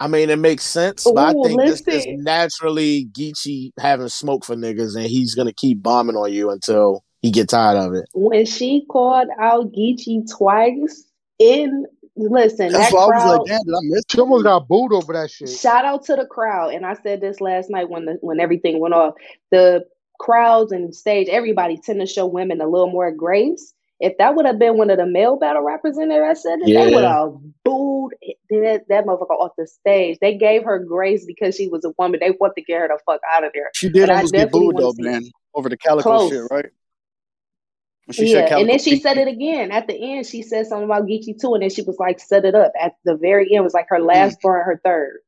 I 0.00 0.08
mean, 0.08 0.30
it 0.30 0.38
makes 0.38 0.64
sense, 0.64 1.04
but 1.04 1.16
I 1.16 1.32
think 1.44 1.60
this 1.60 1.82
is 1.86 2.06
naturally 2.08 3.06
Geechi 3.12 3.70
having 3.78 4.08
smoke 4.08 4.44
for 4.44 4.56
niggas, 4.56 4.96
and 4.96 5.06
he's 5.06 5.36
gonna 5.36 5.52
keep 5.52 5.80
bombing 5.80 6.16
on 6.16 6.32
you 6.32 6.50
until 6.50 7.04
he 7.22 7.30
get 7.30 7.48
tired 7.48 7.78
of 7.78 7.94
it. 7.94 8.04
When 8.14 8.44
she 8.44 8.84
called 8.90 9.28
out 9.40 9.72
Geechi 9.72 10.28
twice 10.30 11.04
in 11.38 11.86
listen, 12.16 12.72
That's 12.72 12.90
that 12.90 12.94
why 12.94 13.02
I 13.04 13.06
was 13.06 13.22
crowd. 13.22 13.38
like, 13.38 13.46
damn, 13.46 13.64
did 13.64 13.74
I 13.74 13.78
miss? 13.82 14.02
She 14.10 14.20
almost 14.20 14.44
got 14.44 14.68
booed 14.68 14.92
over 14.92 15.12
that 15.14 15.30
shit. 15.30 15.48
Shout 15.48 15.84
out 15.84 16.04
to 16.06 16.16
the 16.16 16.26
crowd, 16.26 16.74
and 16.74 16.84
I 16.84 16.94
said 16.94 17.20
this 17.20 17.40
last 17.40 17.70
night 17.70 17.88
when 17.88 18.04
the 18.04 18.18
when 18.20 18.38
everything 18.40 18.80
went 18.80 18.94
off. 18.94 19.14
The 19.50 19.84
crowds 20.20 20.72
and 20.72 20.94
stage, 20.94 21.28
everybody 21.28 21.78
tend 21.78 22.00
to 22.00 22.06
show 22.06 22.26
women 22.26 22.60
a 22.60 22.66
little 22.68 22.90
more 22.90 23.10
grace. 23.10 23.72
If 23.98 24.18
that 24.18 24.34
would 24.34 24.46
have 24.46 24.58
been 24.58 24.76
one 24.76 24.90
of 24.90 24.98
the 24.98 25.06
male 25.06 25.36
battle 25.36 25.62
rappers 25.62 25.96
in 25.96 26.08
there, 26.08 26.28
I 26.28 26.34
said 26.34 26.58
that 26.60 26.68
Yeah. 26.68 26.84
they 26.86 26.94
would 26.94 27.04
have 27.04 27.34
booed 27.64 28.14
that, 28.50 28.82
that 28.88 29.04
motherfucker 29.06 29.30
off 29.38 29.52
the 29.56 29.66
stage. 29.66 30.18
They 30.20 30.36
gave 30.36 30.64
her 30.64 30.80
grace 30.80 31.24
because 31.24 31.54
she 31.54 31.68
was 31.68 31.84
a 31.84 31.92
woman. 31.98 32.18
They 32.20 32.32
want 32.32 32.54
to 32.56 32.62
get 32.62 32.80
her 32.80 32.88
the 32.88 32.98
fuck 33.06 33.20
out 33.32 33.44
of 33.44 33.52
there. 33.54 33.70
She 33.74 33.88
did 33.90 34.08
But 34.08 34.16
almost 34.16 34.32
get 34.34 34.50
booed 34.50 34.76
though, 34.76 34.92
man, 34.98 35.30
over 35.54 35.68
the 35.68 35.76
calicoe 35.76 36.02
Close. 36.10 36.30
shit, 36.32 36.42
right? 36.50 36.66
When 38.18 38.26
she 38.26 38.32
yeah, 38.32 38.40
and 38.40 38.48
Calicoe 38.48 38.68
then 38.70 38.78
she 38.78 38.98
said 39.00 39.18
it 39.18 39.28
again 39.28 39.70
at 39.72 39.86
the 39.86 39.94
end. 39.94 40.26
She 40.26 40.42
said 40.42 40.66
something 40.66 40.84
about 40.84 41.06
Geechi 41.06 41.40
too, 41.40 41.54
and 41.54 41.62
then 41.62 41.70
she 41.70 41.82
was 41.82 41.96
like, 41.98 42.20
"Set 42.20 42.44
it 42.44 42.54
up." 42.54 42.72
At 42.80 42.94
the 43.04 43.16
very 43.16 43.44
end, 43.52 43.60
it 43.60 43.64
was 43.64 43.74
like 43.74 43.86
her 43.88 44.00
last 44.00 44.40
bar 44.42 44.58
and 44.58 44.66
her 44.66 44.80
third. 44.84 45.20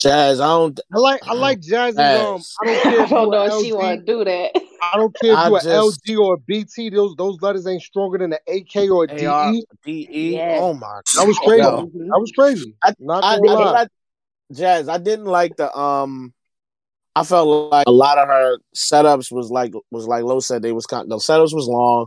Jazz, 0.00 0.40
I 0.40 0.48
don't. 0.48 0.80
I 0.92 0.98
like 0.98 1.20
I 1.28 1.34
like 1.34 1.60
Jazz. 1.60 1.96
um. 1.96 2.42
I 2.60 2.64
don't 2.64 2.82
care 2.82 2.92
I 3.00 3.04
if 3.04 3.10
don't 3.10 3.30
know 3.30 3.42
an 3.44 3.50
if 3.52 3.64
she 3.64 3.72
want 3.72 4.00
to 4.00 4.04
do 4.04 4.24
that. 4.24 4.50
I 4.82 4.96
don't 4.96 5.14
care 5.22 5.32
if 5.32 5.38
I 5.38 5.48
you 5.48 5.56
a 5.56 5.60
just- 5.60 6.00
LG 6.08 6.18
or 6.18 6.36
BT. 6.38 6.90
Those 6.90 7.14
those 7.16 7.40
letters 7.40 7.66
ain't 7.68 7.82
stronger 7.82 8.18
than 8.18 8.32
an 8.32 8.38
AK 8.48 8.90
or 8.90 9.06
a 9.08 9.26
AR, 9.26 9.52
DE. 9.52 9.64
DE. 9.84 10.32
Yes. 10.34 10.58
Oh 10.60 10.74
my 10.74 11.00
That 11.16 11.26
was 11.26 11.38
crazy. 11.38 11.62
Yo. 11.62 11.86
Mhm. 11.86 12.08
That 12.08 12.18
was 12.20 12.32
crazy. 12.32 12.74
I- 12.82 12.94
Not 12.98 13.22
I, 13.22 13.36
I. 13.36 13.82
I, 13.82 13.86
Jazz, 14.52 14.88
I 14.88 14.98
didn't 14.98 15.26
like 15.26 15.56
the 15.56 15.72
um. 15.76 16.34
I 17.16 17.24
felt 17.24 17.70
like 17.72 17.86
a 17.86 17.92
lot 17.92 18.18
of 18.18 18.28
her 18.28 18.58
setups 18.76 19.30
was 19.32 19.50
like 19.50 19.72
was 19.90 20.06
like 20.06 20.24
Lo 20.24 20.40
said 20.40 20.62
they 20.62 20.72
was 20.72 20.86
kind. 20.86 21.10
The 21.10 21.16
setups 21.16 21.54
was 21.54 21.68
long, 21.68 22.06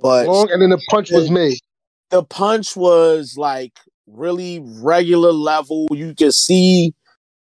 but 0.00 0.26
Long, 0.26 0.50
and 0.52 0.62
then 0.62 0.70
the 0.70 0.80
punch 0.90 1.10
was 1.10 1.30
made. 1.30 1.58
the 2.10 2.24
punch 2.24 2.76
was 2.76 3.36
like 3.36 3.72
really 4.06 4.60
regular 4.64 5.32
level. 5.32 5.88
You 5.92 6.14
could 6.14 6.34
see 6.34 6.94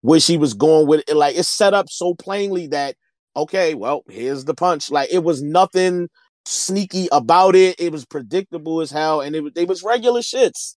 where 0.01 0.19
she 0.19 0.37
was 0.37 0.53
going 0.53 0.87
with 0.87 1.03
it. 1.07 1.15
Like 1.15 1.37
it's 1.37 1.49
set 1.49 1.73
up 1.73 1.89
so 1.89 2.13
plainly 2.15 2.67
that 2.67 2.95
okay, 3.35 3.75
well, 3.75 4.03
here's 4.09 4.45
the 4.45 4.53
punch. 4.55 4.91
Like 4.91 5.09
it 5.11 5.23
was 5.23 5.41
nothing 5.43 6.09
sneaky 6.45 7.09
about 7.11 7.55
it. 7.55 7.79
It 7.79 7.91
was 7.91 8.05
predictable 8.05 8.81
as 8.81 8.91
hell, 8.91 9.21
and 9.21 9.35
it 9.35 9.41
was 9.41 9.53
they 9.53 9.65
was 9.65 9.83
regular 9.83 10.21
shits. 10.21 10.75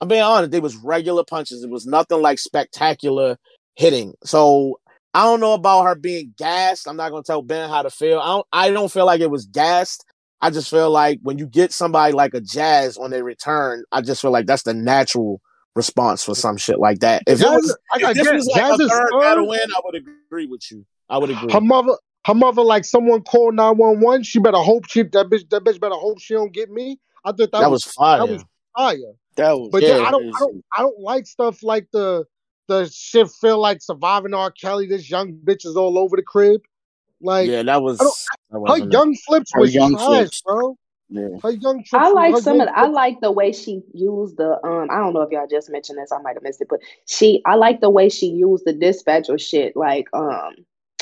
I'm 0.00 0.08
being 0.08 0.22
honest, 0.22 0.50
they 0.50 0.60
was 0.60 0.76
regular 0.76 1.24
punches. 1.24 1.62
It 1.62 1.70
was 1.70 1.86
nothing 1.86 2.20
like 2.22 2.38
spectacular 2.38 3.36
hitting. 3.76 4.14
So 4.24 4.80
I 5.12 5.24
don't 5.24 5.40
know 5.40 5.54
about 5.54 5.84
her 5.84 5.94
being 5.94 6.34
gassed. 6.38 6.86
I'm 6.86 6.96
not 6.96 7.10
gonna 7.10 7.22
tell 7.22 7.42
Ben 7.42 7.68
how 7.68 7.82
to 7.82 7.90
feel. 7.90 8.20
I 8.20 8.26
don't 8.26 8.46
I 8.52 8.70
don't 8.70 8.92
feel 8.92 9.06
like 9.06 9.20
it 9.20 9.30
was 9.30 9.46
gassed. 9.46 10.04
I 10.40 10.50
just 10.50 10.70
feel 10.70 10.90
like 10.90 11.18
when 11.22 11.38
you 11.38 11.46
get 11.46 11.72
somebody 11.72 12.12
like 12.12 12.32
a 12.32 12.40
Jazz 12.40 12.96
on 12.96 13.10
their 13.10 13.24
return, 13.24 13.84
I 13.92 14.00
just 14.00 14.22
feel 14.22 14.30
like 14.30 14.46
that's 14.46 14.62
the 14.62 14.72
natural 14.72 15.40
response 15.76 16.24
for 16.24 16.34
some 16.34 16.56
shit 16.56 16.78
like 16.78 17.00
that. 17.00 17.22
If 17.26 17.42
it 17.42 17.44
was, 17.44 17.76
I 17.92 17.96
if 17.96 18.02
got 18.02 18.14
this 18.14 18.26
Jazz- 18.26 18.34
was 18.34 18.46
like 18.46 18.62
a 18.62 18.68
Jazz's 18.68 18.90
third 18.90 19.10
battle 19.20 19.48
win, 19.48 19.60
I 19.60 19.80
would 19.84 19.94
agree 19.96 20.46
with 20.46 20.62
you. 20.70 20.86
I 21.10 21.18
would 21.18 21.30
agree. 21.30 21.52
Her 21.52 21.60
mother, 21.60 21.92
her 22.26 22.34
mother, 22.34 22.62
like 22.62 22.84
someone 22.84 23.22
called 23.22 23.54
nine 23.54 23.76
one 23.76 24.00
one. 24.00 24.22
She 24.22 24.38
better 24.38 24.58
hope 24.58 24.88
she 24.88 25.02
that 25.02 25.26
bitch. 25.26 25.48
That 25.50 25.64
bitch 25.64 25.80
better 25.80 25.94
hope 25.94 26.20
she 26.20 26.34
don't 26.34 26.52
get 26.52 26.70
me. 26.70 26.98
I 27.24 27.30
thought 27.30 27.38
that, 27.38 27.52
that, 27.52 27.70
was 27.70 27.84
was 27.84 27.94
fire. 27.94 28.18
that 28.18 28.32
was 28.32 28.44
fire. 28.76 28.96
That 29.36 29.58
was 29.58 29.68
But 29.72 29.82
Yeah, 29.82 29.98
yeah, 29.98 30.04
I 30.04 30.10
don't, 30.10 30.34
I 30.34 30.38
don't, 30.38 30.64
I 30.78 30.82
don't 30.82 31.00
like 31.00 31.26
stuff 31.26 31.62
like 31.62 31.86
the 31.92 32.24
the 32.70 32.88
shit. 32.92 33.28
Feel 33.40 33.58
like 33.58 33.82
surviving 33.82 34.32
R. 34.32 34.50
Kelly. 34.50 34.86
This 34.86 35.10
young 35.10 35.32
bitch 35.34 35.66
is 35.66 35.76
all 35.76 35.98
over 35.98 36.16
the 36.16 36.22
crib. 36.22 36.62
Like 37.20 37.48
yeah, 37.48 37.62
that 37.64 37.82
was. 37.82 38.00
I 38.00 38.04
don't- 38.04 38.14
that 38.50 38.82
her 38.82 38.90
young 38.90 39.14
flips 39.26 39.52
Her 39.52 39.60
was 39.60 39.74
young 39.74 39.92
trash, 39.92 40.06
flips. 40.06 40.42
bro. 40.42 40.76
yeah. 41.10 41.28
Her 41.42 41.50
young 41.50 41.84
trips. 41.84 42.04
I 42.04 42.10
like 42.10 42.34
her 42.34 42.40
some 42.40 42.60
of. 42.60 42.66
The, 42.68 42.76
I 42.78 42.86
like 42.86 43.20
the 43.20 43.30
way 43.30 43.52
she 43.52 43.82
used 43.92 44.38
the. 44.38 44.58
Um, 44.64 44.88
I 44.90 44.96
don't 44.96 45.12
know 45.12 45.20
if 45.22 45.30
y'all 45.30 45.46
just 45.46 45.70
mentioned 45.70 45.98
this. 45.98 46.10
I 46.12 46.18
might 46.22 46.34
have 46.34 46.42
missed 46.42 46.60
it, 46.60 46.68
but 46.70 46.80
she. 47.06 47.42
I 47.46 47.54
like 47.56 47.80
the 47.80 47.90
way 47.90 48.08
she 48.08 48.26
used 48.26 48.64
the 48.64 48.72
dispatcher 48.72 49.38
shit. 49.38 49.76
Like, 49.76 50.06
um, 50.14 50.54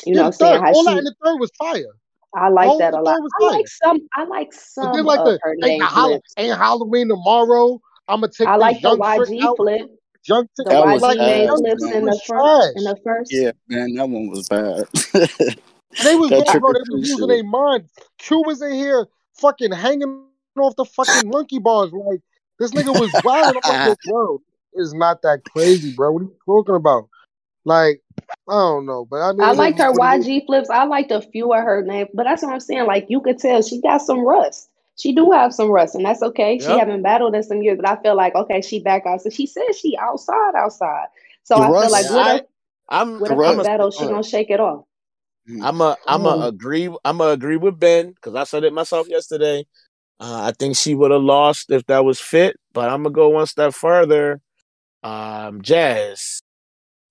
you 0.04 0.14
Yeah, 0.14 0.22
know, 0.22 0.26
the 0.26 0.32
saying 0.32 0.60
how 0.62 0.72
all 0.72 0.82
she. 0.82 0.90
that 0.90 0.98
in 0.98 1.04
the 1.04 1.14
third 1.24 1.36
was 1.38 1.50
fire. 1.58 1.94
I 2.34 2.48
like 2.50 2.68
all 2.68 2.78
that 2.78 2.92
a 2.92 3.00
lot. 3.00 3.14
third 3.14 3.22
was 3.22 3.32
I 3.40 3.46
like 3.56 3.68
some. 3.68 3.98
I 4.14 4.24
like 4.24 4.50
But 4.50 4.60
some 4.60 4.92
then 4.96 5.04
like 5.04 5.20
of 5.20 5.24
the 5.26 5.38
her 5.42 5.52
ain't, 5.52 5.60
name 5.62 5.78
the 5.78 5.86
Hall- 5.86 6.08
flips. 6.10 6.34
ain't 6.36 6.58
Halloween 6.58 7.08
tomorrow. 7.08 7.80
I'm 8.08 8.20
gonna 8.20 8.32
take 8.32 8.48
I 8.48 8.56
like 8.56 8.76
the 8.82 8.88
young 8.88 8.98
trick 9.16 9.28
YG 9.30 9.42
out. 9.42 9.56
Flip. 10.24 10.36
Young 10.36 10.48
The 10.56 10.64
That 10.64 10.84
was 10.84 11.02
YG 11.02 11.16
bad, 11.16 11.26
made 11.26 11.44
young 11.44 11.58
flips 11.58 11.82
in 11.82 12.04
the 12.04 12.10
was 12.10 12.22
front. 12.22 12.76
In 12.76 12.84
the 12.84 12.96
first. 13.04 13.32
Yeah, 13.32 13.52
man, 13.68 13.94
that 13.94 14.08
one 14.08 14.28
was 14.28 14.48
bad. 14.48 15.58
They 16.02 16.14
was 16.14 16.30
That 16.30 16.46
going, 16.46 16.60
bro. 16.60 16.72
They 16.72 16.78
or 16.78 16.82
was 16.82 16.88
two 16.88 16.96
losing 16.96 17.28
their 17.28 17.44
mind. 17.44 17.88
Q 18.18 18.42
was 18.46 18.62
in 18.62 18.72
here 18.72 19.06
fucking 19.34 19.72
hanging 19.72 20.26
off 20.58 20.76
the 20.76 20.84
fucking 20.84 21.28
monkey 21.28 21.58
bars. 21.58 21.92
Like 21.92 22.20
this 22.58 22.72
nigga 22.72 22.96
was 22.98 23.10
wild. 23.24 23.56
I'm 23.64 23.70
like, 23.72 23.86
yo, 23.86 23.96
bro, 24.04 24.42
it's 24.74 24.92
not 24.92 25.22
that 25.22 25.42
crazy, 25.44 25.90
bro. 25.90 26.12
What 26.12 26.22
are 26.22 26.24
you 26.26 26.36
talking 26.46 26.74
about? 26.74 27.08
Like, 27.64 28.02
I 28.48 28.52
don't 28.52 28.86
know, 28.86 29.06
but 29.10 29.20
I 29.20 29.32
mean, 29.32 29.40
I 29.42 29.52
it 29.52 29.56
liked 29.56 29.78
her 29.78 29.92
what 29.92 30.16
it 30.16 30.20
is. 30.20 30.26
YG 30.26 30.46
flips. 30.46 30.70
I 30.70 30.84
liked 30.84 31.10
a 31.10 31.20
few 31.20 31.52
of 31.52 31.62
her 31.62 31.82
names, 31.82 32.10
but 32.14 32.24
that's 32.24 32.42
what 32.42 32.52
I'm 32.52 32.60
saying. 32.60 32.86
Like 32.86 33.06
you 33.08 33.20
could 33.20 33.38
tell 33.38 33.62
she 33.62 33.80
got 33.80 33.98
some 33.98 34.20
rust. 34.20 34.70
She 34.98 35.12
do 35.14 35.30
have 35.30 35.54
some 35.54 35.70
rust, 35.70 35.94
and 35.94 36.04
that's 36.04 36.22
okay. 36.22 36.58
She 36.58 36.72
haven't 36.72 37.02
battled 37.02 37.34
in 37.34 37.42
some 37.42 37.62
years, 37.62 37.78
but 37.80 37.88
I 37.88 38.02
feel 38.02 38.16
like 38.16 38.34
okay, 38.34 38.60
she 38.60 38.80
back 38.80 39.06
out. 39.06 39.22
So 39.22 39.30
she 39.30 39.46
says 39.46 39.78
she 39.78 39.96
outside, 39.96 40.54
outside. 40.56 41.06
So 41.44 41.54
The 41.54 41.60
I 41.62 41.80
feel 41.80 41.90
like 41.90 42.04
Yeah, 42.06 42.16
with 42.16 42.26
I, 42.26 42.36
a 42.36 42.42
I'm 42.88 43.20
with 43.20 43.30
the 43.30 43.36
a 43.36 43.62
battle, 43.62 43.90
she 43.90 44.06
gonna 44.06 44.22
shake 44.22 44.50
it 44.50 44.60
off. 44.60 44.84
I'm 45.62 45.80
a 45.80 45.96
I'm 46.06 46.26
a 46.26 46.36
Mm. 46.36 46.48
agree 46.48 46.94
I'm 47.04 47.20
a 47.20 47.28
agree 47.28 47.56
with 47.56 47.78
Ben 47.78 48.10
because 48.10 48.34
I 48.34 48.44
said 48.44 48.64
it 48.64 48.72
myself 48.72 49.08
yesterday. 49.08 49.66
Uh, 50.20 50.50
I 50.50 50.52
think 50.58 50.76
she 50.76 50.94
would 50.94 51.12
have 51.12 51.22
lost 51.22 51.70
if 51.70 51.86
that 51.86 52.04
was 52.04 52.18
fit, 52.20 52.56
but 52.72 52.90
I'm 52.90 53.04
gonna 53.04 53.12
go 53.14 53.28
one 53.28 53.46
step 53.46 53.72
further. 53.72 54.40
Um, 55.04 55.62
Jazz, 55.62 56.42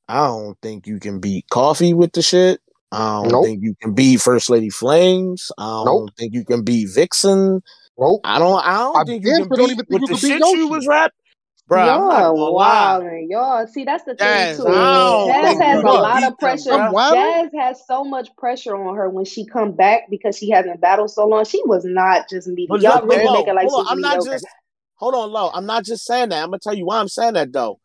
I 0.09 0.27
don't 0.27 0.57
think 0.61 0.87
you 0.87 0.99
can 0.99 1.19
beat 1.19 1.45
Coffee 1.49 1.93
with 1.93 2.11
the 2.11 2.21
shit. 2.21 2.59
I 2.91 3.21
don't 3.21 3.31
Nope. 3.31 3.43
think 3.43 3.63
you 3.63 3.75
can 3.81 3.93
be 3.93 4.17
First 4.17 4.49
Lady 4.49 4.69
Flames. 4.69 5.51
I 5.57 5.63
don't 5.63 5.85
Nope. 5.85 6.09
think 6.17 6.33
you 6.33 6.45
can 6.45 6.63
be 6.63 6.85
Vixen. 6.85 7.61
Nope. 7.97 8.21
I 8.23 8.39
don't. 8.39 8.59
I 8.65 8.77
don't 8.77 8.95
I 8.95 9.03
think 9.03 9.23
you 9.23 9.31
damn 9.31 9.39
can 9.39 9.47
sure 9.49 9.57
don't 9.57 9.67
beat 9.67 9.71
even 9.71 9.85
think 9.85 9.89
with 9.89 10.01
you 10.01 10.07
the 10.07 10.13
can 10.13 10.21
beat 10.21 10.39
shit 10.41 10.53
you 10.53 10.67
Yoshi. 10.67 10.69
was 10.69 10.87
rap. 10.87 11.11
Bro, 11.67 11.83
I'm 11.83 12.07
not 12.07 12.07
y'all 12.07 12.35
gonna 12.35 12.49
lie. 12.51 12.99
wildin'. 13.01 13.29
Y'all 13.29 13.67
see 13.67 13.83
that's 13.83 14.05
the 14.05 14.15
Jazz, 14.15 14.57
thing 14.57 14.65
too. 14.65 15.27
Jazz 15.27 15.57
has 15.59 15.83
a 15.83 15.87
lot 15.87 16.23
of 16.23 16.37
pressure. 16.37 16.69
bro. 16.69 16.79
I'm 16.79 16.93
wildin'. 16.93 17.13
Jazz 17.13 17.49
has 17.59 17.85
so 17.85 18.03
much 18.05 18.29
pressure 18.37 18.75
on 18.75 18.95
her 18.95 19.09
when 19.09 19.25
she 19.25 19.45
come 19.45 19.73
back 19.73 20.03
because 20.09 20.37
she 20.37 20.49
hasn't 20.49 20.79
battled 20.79 21.11
so 21.11 21.27
long. 21.27 21.43
She 21.43 21.61
was 21.65 21.83
not 21.83 22.29
just 22.29 22.47
mediocre. 22.47 22.77
But 22.77 22.81
Y'all 22.83 23.01
look, 23.01 23.09
really 23.09 23.25
low, 23.25 23.33
make 23.33 23.47
it 23.47 23.53
like 23.53 23.67
hold 23.67 23.81
on. 23.81 23.85
she's 23.87 23.91
I'm 23.91 24.01
not 24.01 24.23
just 24.23 24.47
hold 24.95 25.13
on, 25.15 25.29
low. 25.29 25.51
I'm 25.53 25.65
not 25.65 25.83
just 25.83 26.05
saying 26.05 26.29
that. 26.29 26.41
I'm 26.41 26.49
gonna 26.49 26.59
tell 26.59 26.73
you 26.73 26.85
why 26.85 26.99
I'm 26.99 27.09
saying 27.09 27.33
that 27.33 27.51
though. 27.51 27.79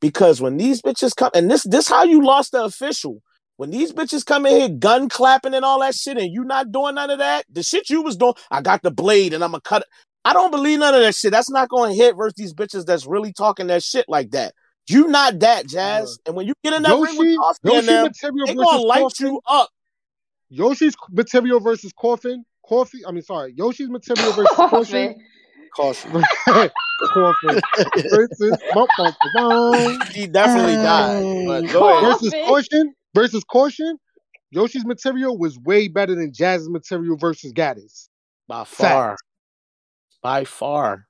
Because 0.00 0.40
when 0.40 0.56
these 0.58 0.80
bitches 0.80 1.16
come, 1.16 1.30
and 1.34 1.50
this 1.50 1.64
this 1.64 1.88
how 1.88 2.04
you 2.04 2.22
lost 2.24 2.52
the 2.52 2.62
official. 2.62 3.20
When 3.56 3.70
these 3.70 3.92
bitches 3.92 4.26
come 4.26 4.46
in 4.46 4.56
here 4.56 4.68
gun 4.68 5.08
clapping 5.08 5.54
and 5.54 5.64
all 5.64 5.80
that 5.80 5.94
shit, 5.94 6.18
and 6.18 6.32
you 6.32 6.44
not 6.44 6.72
doing 6.72 6.96
none 6.96 7.10
of 7.10 7.18
that, 7.18 7.44
the 7.50 7.62
shit 7.62 7.88
you 7.88 8.02
was 8.02 8.16
doing, 8.16 8.34
I 8.50 8.60
got 8.60 8.82
the 8.82 8.90
blade 8.90 9.32
and 9.32 9.44
I'm 9.44 9.52
gonna 9.52 9.60
cut 9.60 9.82
it. 9.82 9.88
I 10.24 10.32
don't 10.32 10.50
believe 10.50 10.78
none 10.78 10.94
of 10.94 11.00
that 11.02 11.14
shit. 11.14 11.30
That's 11.30 11.50
not 11.50 11.68
gonna 11.68 11.94
hit 11.94 12.16
versus 12.16 12.34
these 12.36 12.54
bitches 12.54 12.84
that's 12.84 13.06
really 13.06 13.32
talking 13.32 13.68
that 13.68 13.82
shit 13.82 14.06
like 14.08 14.30
that. 14.30 14.54
You 14.88 15.06
not 15.06 15.38
that, 15.40 15.66
Jazz. 15.66 16.18
And 16.26 16.34
when 16.34 16.46
you 16.46 16.54
get 16.62 16.74
in 16.74 16.82
that 16.82 16.90
ring 16.90 17.16
with 17.16 17.28
Yoshi, 17.28 17.36
Coffee 17.36 17.58
and 17.64 17.86
Yoshi 17.86 17.86
them, 17.86 18.36
they 18.46 18.54
gonna 18.54 18.82
light 18.82 19.02
Coffin. 19.02 19.26
you 19.26 19.40
up. 19.46 19.68
Yoshi's 20.50 20.94
material 21.10 21.60
versus 21.60 21.92
Coffin. 21.98 22.44
Coffee. 22.66 23.04
I 23.06 23.12
mean, 23.12 23.22
sorry. 23.22 23.54
Yoshi's 23.56 23.88
material 23.88 24.32
versus 24.32 24.48
Coffin. 24.56 25.14
Coffin. 25.14 25.24
Caution. 25.74 26.22
Coffin 27.12 27.60
versus. 28.10 28.58
He 30.14 30.26
definitely 30.26 30.74
died. 30.74 31.46
But 31.46 31.72
go 31.72 31.88
ahead. 31.88 32.02
versus 32.02 32.30
Coffin. 32.30 32.46
Caution 32.46 32.94
versus 33.14 33.44
Caution. 33.44 33.98
Yoshi's 34.50 34.84
material 34.84 35.36
was 35.36 35.58
way 35.58 35.88
better 35.88 36.14
than 36.14 36.32
Jazz's 36.32 36.68
material 36.68 37.16
versus 37.16 37.52
Gaddis. 37.52 38.08
By 38.46 38.64
far. 38.64 39.16
By 40.22 40.44
far. 40.44 41.06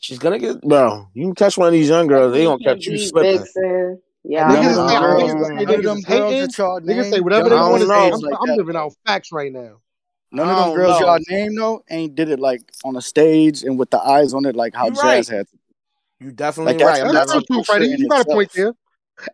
She's 0.00 0.18
gonna 0.18 0.38
get 0.38 0.60
bro. 0.62 1.08
You 1.14 1.26
can 1.26 1.34
catch 1.34 1.56
one 1.56 1.68
of 1.68 1.72
these 1.72 1.88
young 1.88 2.06
girls, 2.06 2.32
they 2.32 2.44
gonna 2.44 2.58
Can't 2.62 2.78
catch 2.78 2.86
you 2.86 2.98
slipping. 2.98 3.38
Vixen. 3.38 4.00
Yeah, 4.28 4.48
Niggas 4.50 4.88
say- 4.88 4.98
girls, 4.98 5.22
niggas 5.22 5.46
say 5.46 5.54
none 5.54 5.64
niggas 5.66 5.82
them 5.84 6.02
hating. 6.02 6.48
y'all 6.58 6.80
Niggas 6.80 7.10
say 7.10 7.20
whatever 7.20 7.48
they 7.48 7.54
want 7.54 7.80
to 7.82 7.86
say. 7.88 8.10
I'm, 8.12 8.20
like 8.20 8.34
I'm 8.40 8.56
living 8.56 8.76
out 8.76 8.92
facts 9.06 9.30
right 9.32 9.52
now. 9.52 9.76
None 10.32 10.48
of 10.48 10.66
them 10.66 10.74
girls 10.76 11.00
know. 11.00 11.06
y'all 11.06 11.18
named 11.28 11.56
though 11.58 11.84
ain't 11.88 12.14
did 12.16 12.28
it 12.30 12.40
like 12.40 12.60
on 12.84 12.96
a 12.96 13.00
stage 13.00 13.62
and 13.62 13.78
with 13.78 13.90
the 13.90 14.00
eyes 14.00 14.34
on 14.34 14.44
it 14.44 14.56
like 14.56 14.74
how 14.74 14.86
You 14.86 14.94
Jazz 14.94 15.04
right. 15.04 15.28
had. 15.28 15.46
to. 15.48 15.56
You 16.18 16.32
definitely 16.32 16.74
Like, 16.74 16.82
right. 16.84 17.02
I'm 17.04 17.14
That's 17.14 17.32
not 17.32 17.42
a 17.42 17.46
true, 17.46 17.56
booster 17.58 17.72
Freddie. 17.74 17.94
You 17.96 18.08
got 18.08 18.22
a 18.22 18.24
point 18.24 18.50
there. 18.52 18.74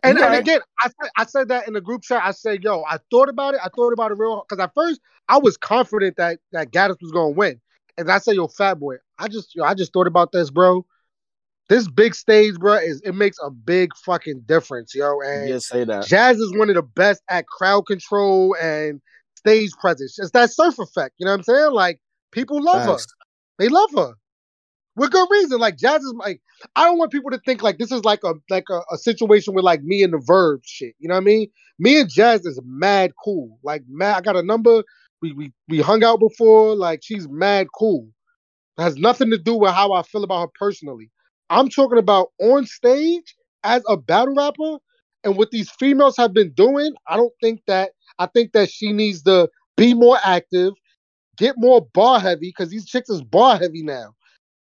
And, 0.01 0.17
You 0.17 0.23
and 0.23 0.35
again, 0.35 0.61
I 0.79 0.87
said, 0.87 1.11
I 1.17 1.25
said 1.25 1.47
that 1.49 1.67
in 1.67 1.73
the 1.73 1.81
group 1.81 2.03
chat. 2.03 2.21
I 2.23 2.31
said, 2.31 2.63
"Yo, 2.63 2.83
I 2.89 2.97
thought 3.11 3.29
about 3.29 3.53
it. 3.53 3.59
I 3.63 3.69
thought 3.75 3.91
about 3.91 4.11
it 4.11 4.17
real 4.17 4.35
hard. 4.35 4.45
because 4.47 4.63
at 4.63 4.73
first 4.73 5.01
I 5.27 5.37
was 5.37 5.57
confident 5.57 6.17
that 6.17 6.39
that 6.51 6.71
Gaddis 6.71 7.01
was 7.01 7.11
gonna 7.11 7.31
win, 7.31 7.59
and 7.97 8.09
I 8.09 8.19
said, 8.19 8.35
"Yo, 8.35 8.47
Fat 8.47 8.75
Boy, 8.79 8.95
I 9.19 9.27
just, 9.27 9.55
yo, 9.55 9.63
I 9.63 9.73
just 9.73 9.93
thought 9.93 10.07
about 10.07 10.31
this, 10.31 10.49
bro. 10.49 10.85
This 11.69 11.87
big 11.87 12.13
stage, 12.13 12.55
bro, 12.55 12.75
is 12.75 13.01
it 13.05 13.15
makes 13.15 13.37
a 13.41 13.49
big 13.49 13.91
fucking 14.05 14.41
difference, 14.45 14.93
yo. 14.93 15.19
And 15.21 15.49
You 15.49 15.59
say 15.59 15.83
that. 15.85 16.05
Jazz 16.05 16.37
is 16.37 16.53
one 16.53 16.69
of 16.69 16.75
the 16.75 16.81
best 16.81 17.21
at 17.29 17.47
crowd 17.47 17.85
control 17.85 18.55
and 18.61 19.01
stage 19.35 19.71
presence. 19.81 20.19
It's 20.19 20.31
that 20.31 20.51
surf 20.51 20.79
effect, 20.79 21.15
you 21.17 21.25
know 21.25 21.31
what 21.31 21.39
I'm 21.39 21.43
saying? 21.43 21.71
Like 21.71 21.99
people 22.31 22.61
love 22.63 22.83
Facts. 22.83 23.07
her. 23.09 23.25
They 23.59 23.69
love 23.69 23.89
her. 23.95 24.13
With 24.95 25.11
good 25.11 25.27
reason. 25.31 25.59
Like 25.59 25.77
Jazz 25.77 26.03
is 26.03 26.13
like, 26.17 26.41
I 26.75 26.85
don't 26.85 26.97
want 26.97 27.11
people 27.11 27.31
to 27.31 27.39
think 27.39 27.63
like 27.63 27.77
this 27.77 27.91
is 27.91 28.03
like 28.03 28.23
a 28.23 28.33
like 28.49 28.65
a, 28.69 28.81
a 28.91 28.97
situation 28.97 29.53
with 29.53 29.65
like 29.65 29.81
me 29.83 30.03
and 30.03 30.13
the 30.13 30.21
Verb 30.23 30.61
shit. 30.65 30.95
You 30.99 31.07
know 31.07 31.15
what 31.15 31.21
I 31.21 31.25
mean? 31.25 31.47
Me 31.79 31.99
and 31.99 32.09
Jazz 32.09 32.45
is 32.45 32.59
mad 32.63 33.11
cool. 33.23 33.59
Like 33.63 33.83
mad, 33.89 34.17
I 34.17 34.21
got 34.21 34.35
a 34.35 34.43
number. 34.43 34.83
We 35.21 35.31
we 35.33 35.51
we 35.67 35.81
hung 35.81 36.03
out 36.03 36.19
before. 36.19 36.75
Like 36.75 36.99
she's 37.03 37.27
mad 37.27 37.67
cool. 37.77 38.07
It 38.77 38.83
has 38.83 38.95
nothing 38.97 39.31
to 39.31 39.37
do 39.37 39.55
with 39.55 39.71
how 39.71 39.93
I 39.93 40.03
feel 40.03 40.23
about 40.23 40.41
her 40.41 40.51
personally. 40.59 41.09
I'm 41.49 41.69
talking 41.69 41.99
about 41.99 42.29
on 42.39 42.65
stage 42.65 43.35
as 43.63 43.83
a 43.87 43.97
battle 43.97 44.35
rapper 44.35 44.77
and 45.23 45.37
what 45.37 45.51
these 45.51 45.69
females 45.71 46.17
have 46.17 46.33
been 46.33 46.51
doing. 46.51 46.93
I 47.07 47.17
don't 47.17 47.33
think 47.41 47.61
that 47.67 47.91
I 48.19 48.27
think 48.27 48.53
that 48.53 48.69
she 48.69 48.91
needs 48.91 49.23
to 49.23 49.49
be 49.77 49.93
more 49.93 50.17
active, 50.23 50.73
get 51.37 51.55
more 51.57 51.87
bar 51.93 52.19
heavy 52.19 52.49
because 52.49 52.69
these 52.69 52.85
chicks 52.85 53.09
is 53.09 53.23
bar 53.23 53.57
heavy 53.57 53.83
now. 53.83 54.13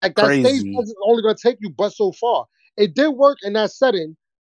Like 0.02 0.16
that 0.16 0.26
stage 0.26 0.44
presence 0.44 0.90
is 0.90 0.96
only 1.06 1.22
gonna 1.22 1.36
take 1.42 1.58
you 1.60 1.70
but 1.70 1.94
so 1.94 2.12
far. 2.14 2.46
It 2.78 2.96
did 2.96 3.10
work 3.10 3.38
in 3.44 3.54
that 3.54 3.72
setting, 3.72 4.16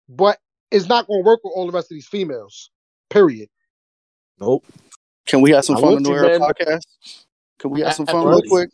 but 0.08 0.38
it's 0.70 0.86
not 0.86 1.06
gonna 1.06 1.22
work 1.22 1.40
with 1.42 1.52
all 1.56 1.66
the 1.66 1.72
rest 1.72 1.86
of 1.90 1.96
these 1.96 2.06
females. 2.06 2.70
Period. 3.10 3.48
Nope. 4.40 4.64
Can 5.26 5.40
we 5.40 5.50
have 5.50 5.64
some 5.64 5.76
I 5.76 5.80
fun 5.80 5.94
want 5.94 5.96
on 5.98 6.02
the 6.04 6.10
you, 6.10 6.16
Era 6.16 6.38
podcast? 6.38 6.80
Can 7.58 7.70
we 7.70 7.80
have 7.82 7.94
some 7.94 8.06
fun 8.06 8.26
real 8.26 8.42
quick? 8.48 8.70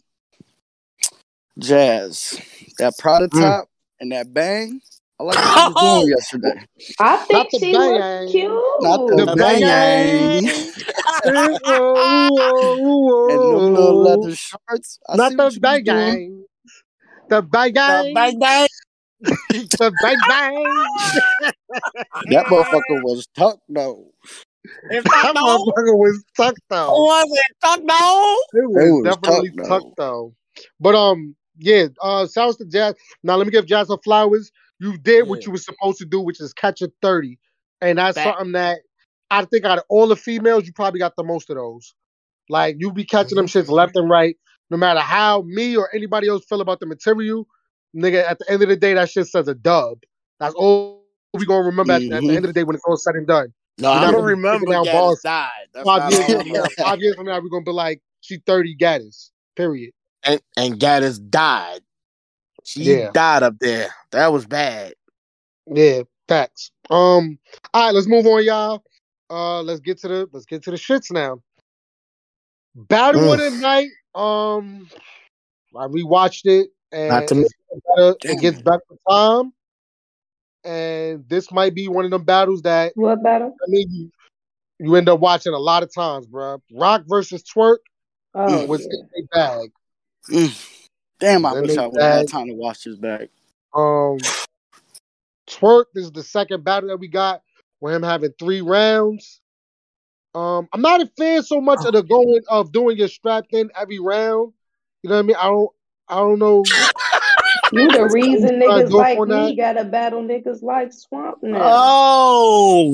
Jazz, 1.59 2.41
that 2.79 2.97
Prada 2.99 3.29
Mm. 3.29 3.65
and 4.01 4.13
that 4.13 4.33
bang. 4.33 4.81
I 5.21 5.25
like 5.25 5.37
what 5.37 5.45
you 5.57 5.75
was 5.75 6.01
doing 6.01 6.15
yesterday. 6.17 6.67
I 7.01 7.17
think 7.17 7.51
the 7.51 7.59
she 7.59 7.73
bang. 7.73 7.93
looked 7.93 8.31
cute. 8.33 8.63
Not 8.81 9.07
the 9.09 9.17
The 9.17 9.37
bang. 9.37 9.61
bang. 9.63 10.49
and 13.31 13.53
them 13.53 13.75
little 13.75 14.03
leather 14.03 14.35
shorts. 14.37 14.99
I 15.09 15.17
Not 15.17 15.31
the 15.33 15.37
what 15.37 15.43
you 15.43 15.45
was 15.47 15.59
bang 15.59 15.83
doing. 15.85 15.97
gang. 15.97 16.45
The 17.29 17.43
bang 17.43 17.73
The 17.87 18.05
gang. 18.05 18.13
bang 18.13 18.39
bang. 18.39 18.69
The 19.79 19.93
bang 20.01 20.23
bang. 20.29 20.87
That 22.27 22.47
motherfucker 22.49 23.03
was 23.03 23.27
tucked 23.37 23.63
though. 23.69 24.13
If 24.91 25.07
That 25.23 25.35
not, 25.35 25.37
no. 25.37 25.67
motherfucker 25.67 25.97
was 25.97 26.25
tucked 26.37 26.61
though. 26.71 27.07
Was 27.07 27.27
it 27.31 27.57
tuck 27.65 27.81
though? 27.89 28.37
It 28.53 28.69
It 28.75 28.87
was, 28.87 28.91
was 28.91 29.17
definitely 29.17 29.53
tucked, 29.59 29.59
tucked 29.63 29.97
though. 29.97 30.35
But 30.81 30.95
um, 30.97 31.37
yeah. 31.59 31.89
Uh, 32.03 32.27
shouts 32.29 32.59
to 32.59 32.67
Jazz. 32.67 32.95
Now 33.23 33.37
let 33.37 33.47
me 33.47 33.53
give 33.53 33.67
Jazz 33.67 33.89
her 33.91 33.99
flowers. 34.05 34.51
You 34.81 34.99
did 34.99 35.29
what 35.29 35.47
you 35.47 35.53
were 35.53 35.59
supposed 35.59 35.99
to 35.99 36.07
do, 36.07 36.21
which 36.21 36.41
is 36.41 36.53
catch 36.55 36.83
a 36.83 36.91
thirty, 37.03 37.39
and 37.83 37.99
that's 37.99 38.17
Fact. 38.17 38.39
something 38.39 38.53
that 38.53 38.81
I 39.31 39.45
think 39.47 39.65
out 39.65 39.79
of 39.79 39.85
all 39.91 40.09
the 40.09 40.17
females, 40.17 40.67
you 40.67 40.73
probably 40.75 41.01
got 41.01 41.17
the 41.17 41.25
most 41.25 41.51
of 41.51 41.57
those. 41.57 41.95
Like 42.51 42.77
you 42.81 42.93
be 42.93 43.05
catching 43.05 43.37
them 43.37 43.47
shits 43.47 43.69
left 43.71 43.97
and 43.97 44.11
right, 44.11 44.37
no 44.71 44.77
matter 44.77 45.01
how 45.01 45.43
me 45.43 45.77
or 45.77 45.95
anybody 45.95 46.29
else 46.29 46.45
feel 46.45 46.61
about 46.61 46.81
the 46.81 46.87
material. 46.87 47.47
Nigga, 47.97 48.23
at 48.29 48.39
the 48.39 48.51
end 48.51 48.63
of 48.63 48.69
the 48.69 48.77
day, 48.77 48.95
that 48.95 49.11
shit 49.11 49.27
says 49.27 49.49
a 49.49 49.55
dub. 49.55 50.03
That's 50.41 50.55
all 50.55 51.05
we 51.35 51.47
gonna 51.47 51.65
remember 51.65 51.93
at, 51.95 52.03
at 52.03 52.09
the 52.09 52.15
Mhm. 52.17 52.37
end 52.37 52.45
of 52.45 52.49
the 52.49 52.53
day 52.53 52.65
when 52.65 52.77
it's 52.77 52.85
all 52.87 52.97
said 52.97 53.15
and 53.15 53.27
done. 53.27 53.53
No, 53.79 53.91
I'm 53.93 53.97
not 53.97 54.13
gonna 54.13 54.17
gonna 54.19 54.27
be 54.27 54.35
remember 54.35 54.73
down 54.73 54.85
balls. 54.87 55.21
died. 55.23 55.51
Five 55.85 56.11
years, 56.13 56.27
from 56.27 56.49
now, 56.49 56.69
five 56.79 57.01
years 57.01 57.15
from 57.17 57.27
now, 57.27 57.41
we're 57.41 57.49
gonna 57.49 57.65
be 57.65 57.71
like, 57.73 58.03
she 58.21 58.39
30 58.39 58.77
Gaddis. 58.77 59.31
Period. 59.57 59.93
and 60.25 60.41
and 60.57 60.79
Gaddis 60.81 61.19
died. 61.31 61.81
She 62.65 62.83
Yeah. 62.83 63.11
died 63.13 63.43
up 63.45 63.55
there. 63.61 63.89
That 64.11 64.33
was 64.33 64.47
bad. 64.47 64.95
Yeah, 65.67 66.03
facts. 66.29 66.71
Um, 66.91 67.39
all 67.73 67.87
right, 67.87 67.95
let's 67.95 68.07
move 68.07 68.27
on, 68.27 68.45
y'all. 68.45 68.83
Uh, 69.31 69.63
let's 69.63 69.81
get 69.81 69.99
to 69.99 70.09
the 70.09 70.29
let's 70.33 70.47
get 70.47 70.63
to 70.65 70.71
the 70.71 70.77
shits 70.77 71.11
now. 71.13 71.41
Battle 72.75 73.33
of 73.33 73.39
the 73.39 73.51
night. 73.59 73.89
Um, 74.19 74.89
I 75.77 75.87
rewatched 75.87 76.47
it 76.47 76.71
and 76.91 77.09
Not 77.09 77.29
to 77.29 77.35
me. 77.37 77.45
better, 77.97 78.17
it 78.25 78.41
gets 78.41 78.61
better 78.61 78.83
with 78.91 78.99
time. 79.09 79.53
And 80.65 81.29
this 81.29 81.53
might 81.53 81.75
be 81.75 81.87
one 81.87 82.05
of 82.05 82.11
them 82.11 82.25
battles 82.25 82.63
that 82.63 82.93
What 82.97 83.23
battle? 83.23 83.55
I 83.63 83.71
mean 83.71 83.89
you, 83.91 84.11
you 84.81 84.97
end 84.97 85.09
up 85.09 85.21
watching 85.21 85.55
a 85.55 85.59
lot 85.59 85.83
of 85.85 85.95
times, 85.95 86.27
bro. 86.27 86.61
Roc 86.73 87.05
versus 87.07 87.45
Twork 87.45 87.79
Oh, 88.35 88.67
was 88.67 88.81
yeah. 88.81 88.99
in 89.17 89.25
a 89.25 89.37
bag. 89.37 89.71
Mm. 90.31 90.69
Damn, 91.21 91.47
I 91.47 91.61
wish 91.61 91.77
I 91.77 91.87
would 91.87 92.01
have 92.01 92.19
had 92.19 92.29
time 92.29 92.47
to 92.49 92.55
watch 92.55 92.85
this 92.85 92.97
back. 92.97 93.29
Um, 93.75 94.19
Twork 95.49 95.87
this 95.95 96.05
is 96.05 96.13
the 96.13 96.23
second 96.23 96.65
battle 96.65 96.89
that 96.89 96.99
we 96.99 97.09
got 97.09 97.43
with 97.81 97.95
him 97.95 98.03
having 98.03 98.33
three 98.39 98.63
rounds. 98.63 99.41
Um, 100.39 100.69
I'm 100.73 100.81
not 100.83 101.01
a 101.01 101.07
fan 101.19 101.43
so 101.43 101.61
much 101.61 101.85
of 101.85 101.93
the 101.95 102.03
going 102.03 102.41
of 102.49 102.71
doing 102.73 102.97
your 102.97 103.09
strapped 103.09 103.53
in 103.53 103.71
every 103.79 103.99
round. 103.99 104.53
You 105.03 105.11
know 105.11 105.17
what 105.17 105.23
I 105.25 105.27
mean? 105.27 105.37
I 105.37 105.45
don't, 105.45 105.71
I 106.09 106.17
don't 106.17 106.39
know. 106.39 106.65
You 107.73 107.91
the 107.93 108.09
reason 108.15 108.61
niggas 108.61 108.91
like 108.91 109.19
on 109.19 109.29
me 109.29 109.35
that. 109.35 109.57
gotta 109.57 109.85
battle 109.85 110.23
niggas 110.23 110.63
like 110.63 110.91
Swamp 110.91 111.43
now. 111.43 111.59
Oh 111.63 112.91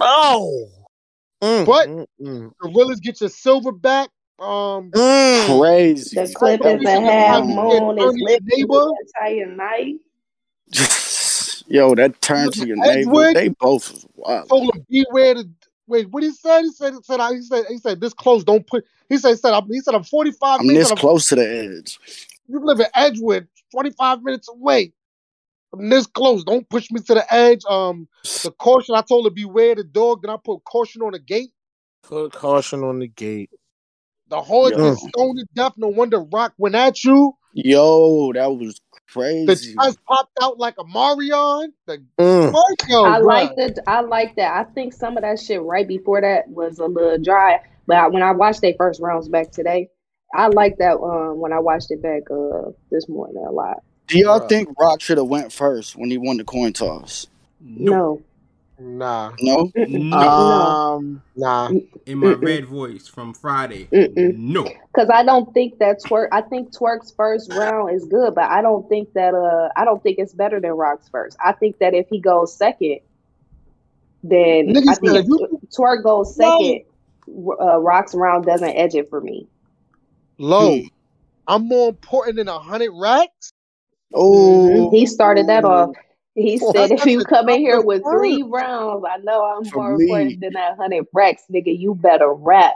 no! 0.00 1.46
Mm, 1.46 1.66
But- 1.66 1.88
mm, 1.88 2.06
mm, 2.20 2.52
Gorillas 2.58 2.98
get 3.00 3.20
your 3.20 3.30
silver 3.30 3.70
back. 3.70 4.08
Um, 4.40 4.90
mm. 4.90 5.60
Crazy. 5.60 6.16
the 6.20 6.32
clip 6.34 6.60
That 6.62 6.74
is 6.80 6.84
was 6.84 6.88
a 6.88 7.00
half 7.00 7.44
moon. 7.44 7.96
getting 7.96 8.16
It's 8.18 8.56
neighbor. 8.56 8.90
entire 9.20 9.46
night. 9.54 9.94
Yo, 11.68 11.94
that 11.94 12.20
turn 12.20 12.50
to 12.50 12.66
your 12.66 12.76
neighbor. 12.78 13.32
They 13.32 13.48
both 13.48 13.92
was 13.92 14.06
wild. 14.16 14.48
told 14.48 14.74
him 14.74 14.86
beware 14.90 15.34
the 15.34 15.48
wait. 15.86 16.10
What 16.10 16.22
he 16.22 16.30
said? 16.32 16.62
He 16.62 16.70
said, 16.72 16.94
he 16.94 17.02
said, 17.02 17.20
he 17.30 17.42
said, 17.42 17.64
he 17.68 17.78
said, 17.78 18.00
this 18.00 18.14
close. 18.14 18.44
Don't 18.44 18.66
put. 18.66 18.84
He 19.08 19.18
said, 19.18 19.30
he 19.30 19.36
said, 19.36 19.52
I'm, 19.52 19.66
he 19.66 19.80
said, 19.80 19.94
I'm 19.94 20.04
45 20.04 20.60
I'm 20.60 20.66
minutes. 20.66 20.84
this 20.84 20.90
and 20.90 20.92
I'm 20.92 20.96
this 20.96 21.00
close 21.00 21.28
to 21.28 21.34
the 21.36 21.48
edge. 21.48 21.98
You 22.48 22.64
live 22.64 22.80
in 22.80 22.86
Edgewood, 22.94 23.48
25 23.72 24.22
minutes 24.22 24.48
away. 24.48 24.92
I'm 25.72 25.88
this 25.88 26.06
close. 26.06 26.44
Don't 26.44 26.68
push 26.68 26.90
me 26.90 27.00
to 27.00 27.14
the 27.14 27.34
edge. 27.34 27.64
Um, 27.68 28.08
the 28.42 28.52
caution, 28.52 28.94
I 28.94 29.02
told 29.02 29.26
her 29.26 29.30
beware 29.30 29.74
the 29.74 29.84
dog. 29.84 30.22
Then 30.22 30.30
I 30.30 30.36
put 30.42 30.64
caution 30.64 31.02
on 31.02 31.12
the 31.12 31.18
gate. 31.18 31.50
Put 32.02 32.32
caution 32.32 32.84
on 32.84 33.00
the 33.00 33.08
gate. 33.08 33.50
The 34.28 34.40
horse 34.40 34.72
Yo. 34.72 34.92
is 34.92 34.98
stoned 34.98 35.38
to 35.38 35.46
death. 35.54 35.72
No 35.76 35.88
wonder 35.88 36.20
Roc 36.20 36.52
went 36.58 36.74
at 36.74 37.04
you. 37.04 37.32
Yo, 37.52 38.32
that 38.32 38.46
was 38.46 38.80
crazy. 39.16 39.74
chest 39.74 39.98
popped 40.06 40.36
out 40.40 40.58
like 40.58 40.74
a 40.78 40.84
Marion. 40.84 41.72
The 41.86 42.02
Mm. 42.18 42.52
twerk, 42.52 43.06
I 43.06 43.18
like 43.18 43.56
that. 43.56 43.78
I 43.86 44.00
like 44.00 44.36
that. 44.36 44.56
I 44.56 44.64
think 44.72 44.92
some 44.92 45.16
of 45.16 45.22
that 45.22 45.40
shit 45.40 45.62
right 45.62 45.86
before 45.86 46.20
that 46.20 46.48
was 46.48 46.78
a 46.78 46.86
little 46.86 47.18
dry. 47.18 47.60
But 47.86 47.96
I, 47.96 48.08
when 48.08 48.22
I 48.22 48.32
watched 48.32 48.60
their 48.62 48.74
first 48.76 49.00
rounds 49.00 49.28
back 49.28 49.50
today, 49.52 49.88
I 50.34 50.48
like 50.48 50.78
that. 50.78 50.96
Um, 50.98 51.38
when 51.38 51.52
I 51.52 51.60
watched 51.60 51.90
it 51.90 52.02
back 52.02 52.22
uh 52.30 52.70
this 52.90 53.08
morning 53.08 53.44
a 53.46 53.52
lot. 53.52 53.78
Do 54.08 54.18
y'all 54.18 54.40
think 54.40 54.68
Roc 54.78 55.00
should 55.00 55.18
have 55.18 55.26
went 55.26 55.52
first 55.52 55.96
when 55.96 56.10
he 56.10 56.18
won 56.18 56.36
the 56.36 56.44
coin 56.44 56.72
toss? 56.72 57.26
Nope. 57.60 58.22
Nah, 58.78 59.32
No. 59.40 59.70
No. 59.74 59.86
no, 59.86 60.16
Um, 60.16 61.22
nah. 61.34 61.68
In 62.04 62.18
my 62.18 62.34
Mm-mm. 62.34 62.44
red 62.44 62.66
voice 62.66 63.08
from 63.08 63.32
Friday. 63.32 63.88
Mm-mm. 63.90 64.36
No. 64.36 64.64
because 64.64 65.08
I 65.08 65.22
don't 65.24 65.52
think 65.54 65.78
that 65.78 66.02
twork. 66.04 66.28
I 66.32 66.42
think 66.42 66.72
twork's 66.76 67.10
first 67.10 67.50
round 67.52 67.94
is 67.94 68.04
good, 68.04 68.34
but 68.34 68.50
I 68.50 68.60
don't 68.60 68.86
think 68.88 69.12
that. 69.14 69.34
Uh, 69.34 69.70
I 69.76 69.84
don't 69.86 70.02
think 70.02 70.18
it's 70.18 70.34
better 70.34 70.60
than 70.60 70.72
Roc's 70.72 71.08
first. 71.08 71.36
I 71.42 71.52
think 71.52 71.78
that 71.78 71.94
if 71.94 72.06
he 72.10 72.20
goes 72.20 72.54
second, 72.54 73.00
then 74.22 74.68
Nigga 74.74 74.88
I 74.88 74.92
said 74.94 75.00
think 75.00 75.14
if 75.16 75.20
if 75.24 75.28
you- 75.28 75.60
twork 75.74 76.02
goes 76.02 76.36
No. 76.36 76.58
second, 76.58 76.82
uh, 77.60 77.78
Roc's 77.80 78.14
round 78.14 78.44
doesn't 78.44 78.68
edge 78.76 78.94
it 78.94 79.08
for 79.08 79.20
me. 79.22 79.46
Low. 80.38 80.76
Hmm. 80.80 80.86
I'm 81.48 81.66
more 81.68 81.88
important 81.88 82.36
than 82.36 82.48
a 82.48 82.58
hundred 82.58 82.90
racks. 82.92 83.52
Oh, 84.12 84.90
He 84.90 85.06
started 85.06 85.46
that 85.48 85.64
off. 85.64 85.94
He 86.36 86.58
Well, 86.60 86.72
said, 86.72 86.90
if 86.92 87.06
you 87.06 87.24
come 87.24 87.48
in 87.48 87.60
here 87.60 87.80
with 87.80 88.02
word. 88.02 88.20
three 88.20 88.42
rounds, 88.42 89.06
I 89.10 89.16
know 89.16 89.42
I'm 89.42 89.64
For 89.70 89.78
more 89.78 89.96
me. 89.96 90.04
important 90.10 90.40
than 90.42 90.52
that 90.52 90.76
hundred 90.76 91.06
racks, 91.14 91.44
nigga. 91.50 91.76
You 91.76 91.94
better 91.94 92.30
rap. 92.30 92.74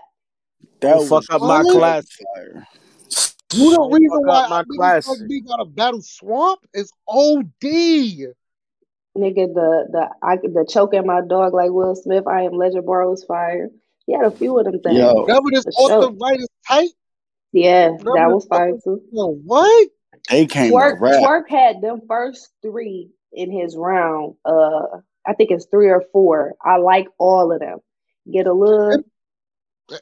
that 0.80 0.94
Don't 0.94 1.06
fuck 1.06 1.10
was 1.10 1.28
up 1.30 1.42
my 1.42 1.62
What? 1.62 1.72
class. 1.72 2.06
fire. 2.34 2.66
You 3.52 3.70
the 3.70 3.76
Don't 3.76 3.92
reason 3.92 4.18
why 4.24 4.44
up 4.44 4.48
my 4.48 4.64
class. 4.74 5.06
like 5.06 5.46
got 5.46 5.56
to 5.56 5.66
battle 5.66 6.00
Swamp 6.00 6.60
is 6.72 6.90
OD. 7.06 7.44
Nigga, 7.62 9.52
the 9.52 9.88
the 9.92 10.08
I 10.22 10.36
the 10.36 10.66
choking 10.66 11.06
my 11.06 11.20
dog 11.20 11.52
like 11.52 11.70
Will 11.70 11.94
Smith, 11.94 12.26
I 12.26 12.44
am 12.44 12.52
legend 12.52 12.86
bar 12.86 13.14
fire. 13.28 13.68
He 14.06 14.14
had 14.14 14.24
a 14.24 14.30
few 14.30 14.58
of 14.58 14.64
them 14.64 14.80
things. 14.80 14.96
Yo, 14.96 15.24
Remember 15.26 15.50
this 15.50 15.66
For 15.76 15.92
off 15.92 16.00
the 16.00 16.12
right 16.12 16.40
is 16.40 16.48
tight? 16.66 16.90
Yeah, 17.52 17.88
Remember 17.88 18.14
that 18.14 18.30
was 18.30 18.46
fire 18.46 18.72
too. 18.82 19.02
Yo, 19.12 19.26
what? 19.44 19.88
they 20.30 20.46
came 20.46 20.70
to 20.72 20.78
Twork. 20.78 20.98
Twork 21.20 21.50
had 21.50 21.82
them 21.82 22.00
first 22.08 22.48
three 22.62 23.10
in 23.32 23.50
his 23.50 23.76
round. 23.76 24.34
Uh 24.44 24.98
I 25.26 25.34
think 25.34 25.50
it's 25.50 25.66
three 25.66 25.90
or 25.90 26.02
four. 26.12 26.54
I 26.64 26.78
like 26.78 27.06
all 27.18 27.52
of 27.52 27.60
them. 27.60 27.78
Get 28.32 28.46
a 28.46 28.52
look. 28.52 29.04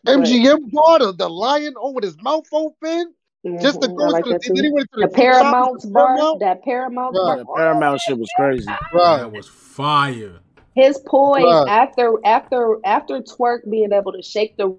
MGM 0.07 0.71
bar, 0.73 0.99
the, 0.99 1.13
the 1.13 1.29
lion 1.29 1.75
over 1.79 1.95
with 1.95 2.05
his 2.05 2.21
mouth 2.23 2.47
open. 2.53 3.15
Just 3.61 3.81
to 3.81 3.89
Mhm, 3.89 3.97
go 3.97 4.05
I 4.05 4.11
like 4.11 4.25
to 4.25 4.31
the, 4.31 4.35
that 4.35 4.43
too. 4.43 4.55
then 4.55 4.65
he 4.65 4.71
went 4.71 4.89
to 4.93 5.01
The 5.01 5.09
the, 5.09 5.15
flip 5.15 5.17
Paramount's 5.17 5.85
with 5.87 5.95
bar, 5.95 6.15
Paramount. 6.17 6.41
that 6.41 6.65
Paramount 6.65 7.15
Bruh. 7.15 7.25
bar. 7.25 7.37
The 7.39 7.45
Paramount 7.55 8.01
shit 8.01 8.19
was 8.19 8.31
crazy. 8.37 8.67
Bruh. 8.93 9.19
That 9.19 9.33
was 9.33 9.49
fire. 9.49 10.41
his 10.75 10.99
poise 11.07 11.45
Bruh. 11.45 11.69
after 11.69 12.15
after 12.25 12.79
after 12.85 13.21
twork 13.23 13.69
being 13.71 13.93
able 13.93 14.13
to 14.13 14.23
shake 14.23 14.57
the 14.57 14.79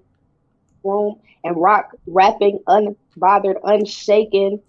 room 0.84 1.16
and 1.44 1.56
roc 1.56 1.90
rapping 2.06 2.60
unbothered 2.68 3.56
unshaken 3.64 4.60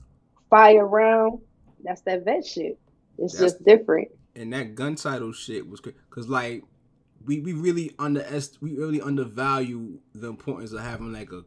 fire 0.50 0.86
round 0.86 1.40
that's 1.84 2.02
that 2.02 2.26
vet 2.26 2.46
shit 2.46 2.78
it's 3.22 3.34
That's- 3.34 3.54
just 3.54 3.66
different 3.66 4.10
And 4.36 4.52
that 4.54 4.76
gun 4.76 4.96
title 4.96 5.32
shit 5.34 5.68
was 5.70 5.80
crazy. 5.80 5.98
Cause 6.10 6.28
like 6.28 6.64
we, 7.26 7.40
we 7.40 7.54
really 7.54 7.92
underest 8.00 8.58
we 8.62 8.76
really 8.76 9.02
undervalue 9.02 10.00
the 10.14 10.28
importance 10.28 10.72
of 10.74 10.80
having 10.82 11.14
like 11.14 11.32
a, 11.32 11.44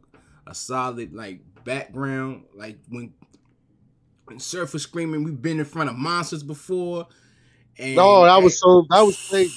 a 0.47 0.55
solid 0.55 1.13
like 1.13 1.41
background. 1.65 2.45
Like 2.55 2.77
when 2.89 3.13
when 4.25 4.39
Surf 4.39 4.73
was 4.73 4.83
screaming, 4.83 5.23
we've 5.23 5.41
been 5.41 5.59
in 5.59 5.65
front 5.65 5.89
of 5.89 5.95
monsters 5.97 6.43
before. 6.43 7.07
And 7.77 7.95
No, 7.95 8.23
that 8.23 8.41
was 8.41 8.59
so 8.59 8.85
that 8.89 9.01
was 9.01 9.17
crazy. 9.29 9.53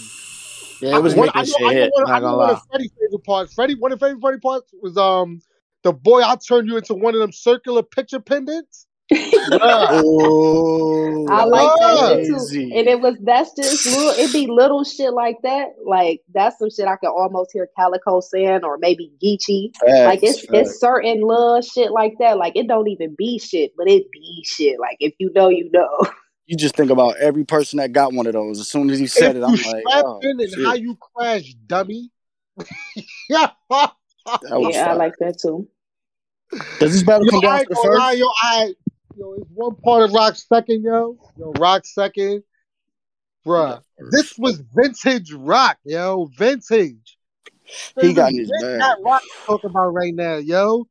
Yeah, 0.80 0.96
it 0.96 1.02
was 1.02 1.14
One- 1.14 1.26
making 1.26 1.40
I 1.40 1.42
know, 1.42 1.46
shit 1.46 1.56
I 1.60 1.62
know 1.74 1.80
hit. 1.80 1.90
one, 1.92 2.04
I 2.06 2.08
Not 2.10 2.14
know 2.22 2.26
gonna 2.28 2.36
one 2.38 2.46
lie. 2.48 2.52
of 2.54 2.62
Freddie's 2.70 2.92
favorite 3.00 3.24
parts. 3.24 3.54
Freddie, 3.54 3.74
one 3.76 3.92
of 3.92 3.98
Freddie's 3.98 4.16
favorite 4.22 4.42
parts 4.42 4.72
was 4.82 4.96
um 4.96 5.40
the 5.84 5.92
boy 5.92 6.22
I 6.22 6.34
turned 6.36 6.66
you 6.68 6.76
into 6.76 6.94
one 6.94 7.14
of 7.14 7.20
them 7.20 7.30
circular 7.32 7.82
picture 7.84 8.18
pendants. 8.20 8.86
Bruh. 9.12 10.02
Oh, 10.04 11.26
i 11.30 11.44
like 11.44 11.68
that 11.78 12.24
shit 12.26 12.26
too 12.26 12.76
and 12.76 12.88
it 12.88 13.00
was 13.00 13.16
that's 13.22 13.52
just 13.54 13.86
little 13.86 14.10
it 14.16 14.32
be 14.32 14.46
little 14.46 14.84
shit 14.84 15.12
like 15.14 15.36
that 15.42 15.68
like 15.86 16.20
that's 16.34 16.58
some 16.58 16.68
shit 16.70 16.86
i 16.86 16.96
can 16.96 17.08
almost 17.10 17.50
hear 17.52 17.68
calicoe 17.76 18.20
saying 18.20 18.60
or 18.64 18.76
maybe 18.78 19.10
geechi 19.22 19.70
like 20.04 20.22
it's 20.22 20.40
facts. 20.40 20.50
it's 20.52 20.80
certain 20.80 21.22
little 21.22 21.62
shit 21.62 21.90
like 21.90 22.14
that 22.18 22.36
like 22.36 22.54
it 22.54 22.68
don't 22.68 22.88
even 22.88 23.14
be 23.16 23.38
shit 23.38 23.72
but 23.78 23.88
it 23.88 24.10
be 24.12 24.44
shit 24.46 24.78
like 24.78 24.96
if 25.00 25.14
you 25.18 25.30
know 25.34 25.48
you 25.48 25.70
know 25.72 25.88
You 26.50 26.56
just 26.56 26.76
think 26.76 26.90
about 26.90 27.18
every 27.18 27.44
person 27.44 27.76
that 27.76 27.92
got 27.92 28.14
one 28.14 28.26
of 28.26 28.32
those. 28.32 28.58
As 28.58 28.68
soon 28.68 28.88
as 28.88 28.98
he 28.98 29.04
If 29.04 29.12
said 29.12 29.36
it, 29.36 29.42
I'm 29.44 29.52
like, 29.52 29.84
oh, 29.88 30.18
and 30.22 30.40
shit. 30.40 30.64
how 30.64 30.72
you 30.72 30.96
crash, 30.96 31.52
dummy. 31.66 32.10
yeah. 33.28 33.50
that 33.68 33.92
was 34.26 34.76
i 34.76 34.92
like 34.94 35.14
that 35.20 35.38
too 35.38 35.68
Does 36.80 36.92
this 36.92 37.02
battle 37.02 37.26
Yo, 37.26 37.32
come 37.32 37.40
down 37.42 37.52
to 37.52 37.60
ain't 37.60 37.68
the 37.68 37.74
gonna 37.74 37.90
lie, 37.90 38.10
first? 38.12 38.18
yo, 38.18 38.26
I 38.42 38.74
yo, 39.18 39.34
it's 39.34 39.50
one 39.54 39.74
part 39.76 40.02
of 40.02 40.12
Roc 40.12 40.36
second, 40.36 40.82
yo. 40.82 41.18
Yo, 41.36 41.52
Roc 41.58 41.84
second. 41.84 42.42
Bruh. 43.46 43.80
This 44.10 44.36
was 44.38 44.62
vintage 44.74 45.32
roc, 45.32 45.78
yo. 45.84 46.30
Vintage. 46.36 47.18
He 48.00 48.12
got 48.12 48.32
his 48.32 48.50
is 48.50 48.62
bag. 48.62 48.80
That 48.80 48.96
roc 49.04 49.22
talking 49.46 49.70
about 49.70 49.88
right 49.88 50.14
now, 50.14 50.36
yo. 50.36 50.86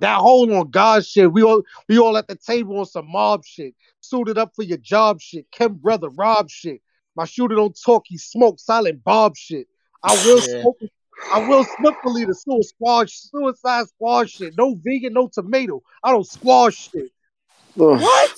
That 0.00 0.18
hold 0.18 0.50
on 0.52 0.70
God 0.70 1.04
shit. 1.04 1.32
We 1.32 1.42
all 1.42 1.62
we 1.88 1.98
all 1.98 2.16
at 2.16 2.28
the 2.28 2.36
table 2.36 2.78
on 2.78 2.86
some 2.86 3.10
mob 3.10 3.44
shit. 3.44 3.74
Suited 4.00 4.38
up 4.38 4.52
for 4.54 4.62
your 4.62 4.78
job 4.78 5.20
shit. 5.20 5.50
Kim 5.50 5.74
brother 5.74 6.08
Rob 6.10 6.50
shit. 6.50 6.82
My 7.16 7.24
shooter 7.24 7.56
don't 7.56 7.76
talk, 7.84 8.04
he 8.06 8.16
smoke 8.16 8.60
silent 8.60 9.02
Bob 9.02 9.36
shit. 9.36 9.66
I 10.04 10.12
will 10.14 10.40
Yeah. 10.40 10.60
smoke 10.62 10.78
I 11.32 11.38
will 11.46 11.64
swiftly 11.64 12.24
the 12.24 12.34
suicide 12.34 12.68
squad, 12.68 13.10
suicide 13.10 13.86
squad 13.88 14.30
shit. 14.30 14.54
No 14.56 14.74
vegan, 14.82 15.12
no 15.12 15.28
tomato. 15.32 15.82
I 16.02 16.12
don't 16.12 16.26
squash 16.26 16.90
shit. 16.90 17.10
Ugh. 17.80 18.00
What? 18.00 18.30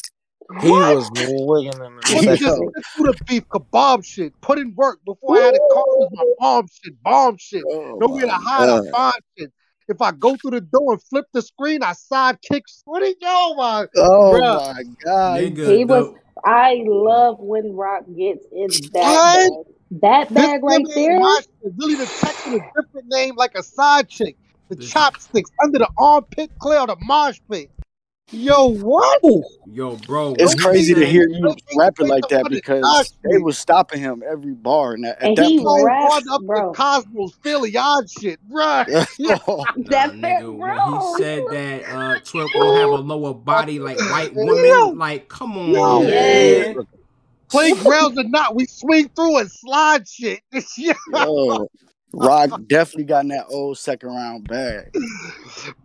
He 0.62 0.70
What? 0.70 0.94
was 0.96 1.10
wigging 1.14 1.72
in 1.72 1.80
What 1.80 2.24
the 2.26 2.30
Yo. 2.30 2.34
is 2.34 2.40
second. 2.40 2.72
this 2.74 3.20
beef 3.26 3.44
kebab 3.52 4.04
shit? 4.04 4.32
Put 4.40 4.58
in 4.58 4.74
work 4.74 4.98
before 5.04 5.36
I 5.36 5.40
had 5.42 5.54
a 5.54 5.58
car. 5.72 5.84
It 5.86 5.98
was 5.98 6.08
my 6.12 6.24
bomb 6.38 6.66
shit, 6.66 7.02
bomb 7.02 7.36
shit. 7.38 7.64
Oh 7.70 7.98
Nowhere 8.00 8.26
to 8.26 8.32
hide, 8.32 8.66
God. 8.66 8.86
I 8.88 8.90
find 8.90 9.14
shit. 9.38 9.52
If 9.88 10.00
I 10.00 10.12
go 10.12 10.36
through 10.36 10.52
the 10.52 10.60
door 10.60 10.92
and 10.92 11.02
flip 11.02 11.26
the 11.32 11.42
screen, 11.42 11.82
I 11.82 11.92
side 11.92 12.38
kick. 12.42 12.64
What 12.84 13.00
did 13.00 13.16
yo, 13.20 13.54
my 13.54 13.86
Oh 13.96 14.32
bruh? 14.32 14.56
my 14.56 14.82
God. 15.04 15.38
Nigga, 15.38 15.76
He 15.76 15.84
was. 15.84 16.14
I 16.44 16.82
love 16.86 17.36
when 17.38 17.74
Roc 17.74 18.04
gets 18.16 18.46
in 18.50 18.68
that 18.94 19.64
What? 19.90 20.28
bag. 20.28 20.28
That 20.30 20.34
This 20.34 20.52
bag 20.52 20.62
right 20.64 20.86
there. 20.94 21.20
ain't. 21.20 21.46
Really, 21.78 21.96
the 21.96 22.08
text 22.08 22.46
a 22.46 22.60
different 22.60 23.08
name, 23.08 23.36
like 23.36 23.56
a 23.56 23.62
side 23.62 24.08
chick. 24.08 24.36
The 24.70 24.76
This- 24.76 24.90
chopsticks 24.90 25.50
under 25.62 25.80
the 25.80 25.90
armpit, 25.98 26.52
clear 26.60 26.86
the 26.86 26.96
mosh 27.00 27.38
pit. 27.50 27.70
Yo, 28.32 28.68
what? 28.68 29.22
yo, 29.66 29.96
bro. 29.96 30.34
It's 30.38 30.54
crazy 30.54 30.94
to 30.94 31.06
hear 31.06 31.28
you 31.28 31.56
rapping 31.72 32.08
like 32.08 32.28
that 32.28 32.48
because 32.48 33.14
they 33.24 33.38
was 33.38 33.58
stopping 33.58 34.00
him 34.00 34.22
every 34.28 34.54
bar. 34.54 34.94
And 34.94 35.06
at, 35.06 35.22
at 35.22 35.30
And 35.30 35.36
that 35.36 35.56
he 35.56 35.58
point, 35.58 35.94
Yo, 35.98 36.08
raps, 36.08 36.24
up 36.30 36.44
bro. 36.46 36.54
the 36.54 36.64
Cosmos, 36.64 37.34
Philly 37.42 37.76
odd 37.76 38.10
shit, 38.10 38.40
bruh. 38.48 38.88
oh, 39.48 39.66
That 39.76 40.12
Nah, 40.14 40.40
nigga, 40.40 40.56
bro. 40.56 40.76
when 40.76 40.80
he 40.80 41.00
said 41.00 41.50
that 41.50 41.88
uh 41.88 42.16
twork 42.24 42.58
will 42.58 42.72
have 42.72 42.92
a 42.92 42.96
lower 42.98 43.34
body 43.34 43.78
like 43.80 44.00
white 44.00 44.34
Yo. 44.34 44.36
women, 44.36 44.98
like 44.98 45.28
come 45.28 45.58
on, 45.58 45.72
Yo. 45.72 46.04
man. 46.04 46.76
Playgrounds 47.50 48.18
or 48.18 48.24
not, 48.24 48.54
we 48.54 48.66
swing 48.66 49.08
through 49.14 49.38
and 49.38 49.50
slide 49.50 50.08
shit. 50.08 50.40
Yo. 50.76 50.92
yo, 51.12 51.68
Roc 52.12 52.50
definitely 52.68 53.04
got 53.04 53.22
in 53.24 53.28
that 53.28 53.46
old 53.50 53.78
second 53.78 54.08
round 54.10 54.48
bag. 54.48 54.92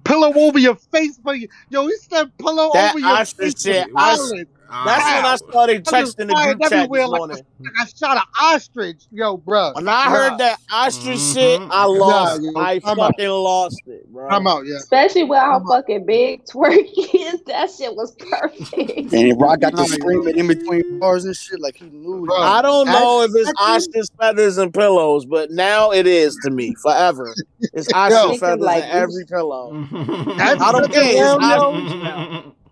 pillow 0.04 0.34
over 0.34 0.58
your 0.60 0.76
face, 0.76 1.20
but 1.24 1.38
yo, 1.70 1.86
he 1.88 1.96
said 2.10 2.36
pillow 2.38 2.72
That 2.74 2.92
over 2.92 3.00
your 3.00 3.10
ostrich 3.10 3.54
face. 3.54 3.62
shit, 3.64 3.88
for 3.92 3.98
I- 3.98 4.44
violence. 4.84 5.04
That's 5.04 5.16
when 5.16 5.26
I 5.26 5.36
started 5.52 5.88
I 5.88 6.02
just 6.02 6.18
texting 6.18 6.28
the 6.28 6.34
fired 6.34 6.58
group 6.60 6.70
chat 6.70 6.74
everywhere 6.80 7.02
this 7.02 7.10
morning. 7.10 7.38
Like 7.60 7.74
I 7.80 7.86
shot 7.86 8.18
an 8.18 8.24
ostrich, 8.42 9.04
yo, 9.12 9.38
bro. 9.38 9.72
When 9.74 9.88
I 9.88 10.10
heard 10.10 10.38
that 10.40 10.58
ostrich 10.72 11.18
Mhm. 11.18 11.34
shit, 11.34 11.62
I 11.72 11.86
lost. 11.86 12.42
yo, 12.44 12.52
I 12.60 12.82
I'm 12.84 13.00
out. 13.00 13.12
fucking 13.12 13.30
lost 13.30 13.82
it, 13.88 14.12
bro. 14.12 14.28
I'm 14.30 14.46
out, 14.48 14.66
yeah. 14.66 14.76
Especially 14.78 15.24
with 15.24 15.40
how 15.40 15.60
Come 15.60 15.68
fucking 15.70 16.06
big 16.06 16.46
twork 16.46 16.74
is. 17.14 17.42
That 17.48 17.70
shit 17.72 17.96
was 17.96 18.12
perfect. 18.16 19.14
And 19.14 19.40
Roc 19.42 19.60
got 19.60 19.72
to 19.72 19.76
Nah, 19.78 19.84
screaming 19.86 20.38
in 20.38 20.48
between 20.48 21.00
bars 21.00 21.26
and 21.26 21.36
shit 21.36 21.60
like 21.62 21.76
he 21.78 21.86
knew. 21.86 22.26
Bro. 22.26 22.36
I 22.38 22.62
don't 22.62 22.86
know 22.88 23.22
if 23.24 23.32
it's 23.36 23.46
That's- 23.46 23.86
ostrich 23.88 24.06
feathers 24.20 24.58
and 24.58 24.74
pillows, 24.74 25.26
but 25.26 25.52
now 25.52 25.92
it 25.92 26.08
is 26.08 26.36
to 26.44 26.50
me 26.52 26.76
forever. 26.82 27.34
It's 27.74 27.88
ostrich 27.94 28.34
Yo. 28.34 28.38
feathers 28.38 28.66
Like, 28.66 28.84
in 28.84 28.90
every 28.90 29.26
pillow. 29.26 29.72
I 30.38 30.56
don't 30.72 30.92
care. 30.92 31.04
It's 31.04 31.44
ostrich 31.44 32.04
now. 32.04 32.54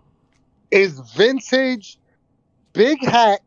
Is 0.74 1.00
vintage, 1.14 1.98
big 2.72 3.04
hat, 3.04 3.40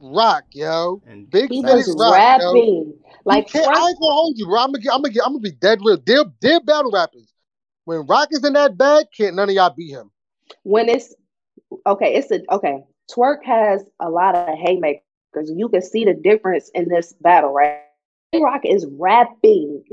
roc, 0.00 0.44
yo. 0.52 1.00
And 1.06 1.30
Big 1.30 1.50
He 1.50 1.60
was 1.62 1.94
roc, 1.96 2.40
yo. 2.40 2.52
rapping. 2.52 2.94
Like 3.24 3.48
You 3.54 3.60
I 3.60 3.60
twerk, 3.60 3.88
ain't 3.88 4.00
gonna 4.00 4.12
hold 4.12 4.38
you, 4.38 4.46
bro. 4.46 4.60
I'm 4.60 4.72
gonna, 4.72 4.80
get, 4.80 4.92
I'm 4.92 5.02
gonna, 5.02 5.14
get, 5.14 5.22
I'm 5.24 5.32
gonna 5.32 5.40
be 5.40 5.52
dead 5.52 5.78
real. 5.84 5.98
They're, 6.04 6.24
they're 6.40 6.60
battle 6.60 6.90
rappers. 6.90 7.32
When 7.84 8.06
Roc 8.06 8.28
is 8.32 8.44
in 8.44 8.54
that 8.54 8.76
bag, 8.76 9.06
can't 9.16 9.36
none 9.36 9.48
of 9.48 9.54
y'all 9.54 9.72
beat 9.76 9.90
him. 9.90 10.10
when 10.64 10.88
it's 10.88 11.14
okay, 11.86 12.14
it's 12.14 12.30
a 12.30 12.40
okay. 12.50 12.84
Twork 13.10 13.44
has 13.44 13.84
a 14.00 14.10
lot 14.10 14.34
of 14.34 14.58
haymakers. 14.58 15.02
You 15.54 15.68
can 15.68 15.82
see 15.82 16.04
the 16.04 16.14
difference 16.14 16.70
in 16.74 16.88
this 16.88 17.12
battle, 17.20 17.52
right? 17.52 17.78
Roc 18.34 18.62
is 18.64 18.86
rapping. 18.98 19.84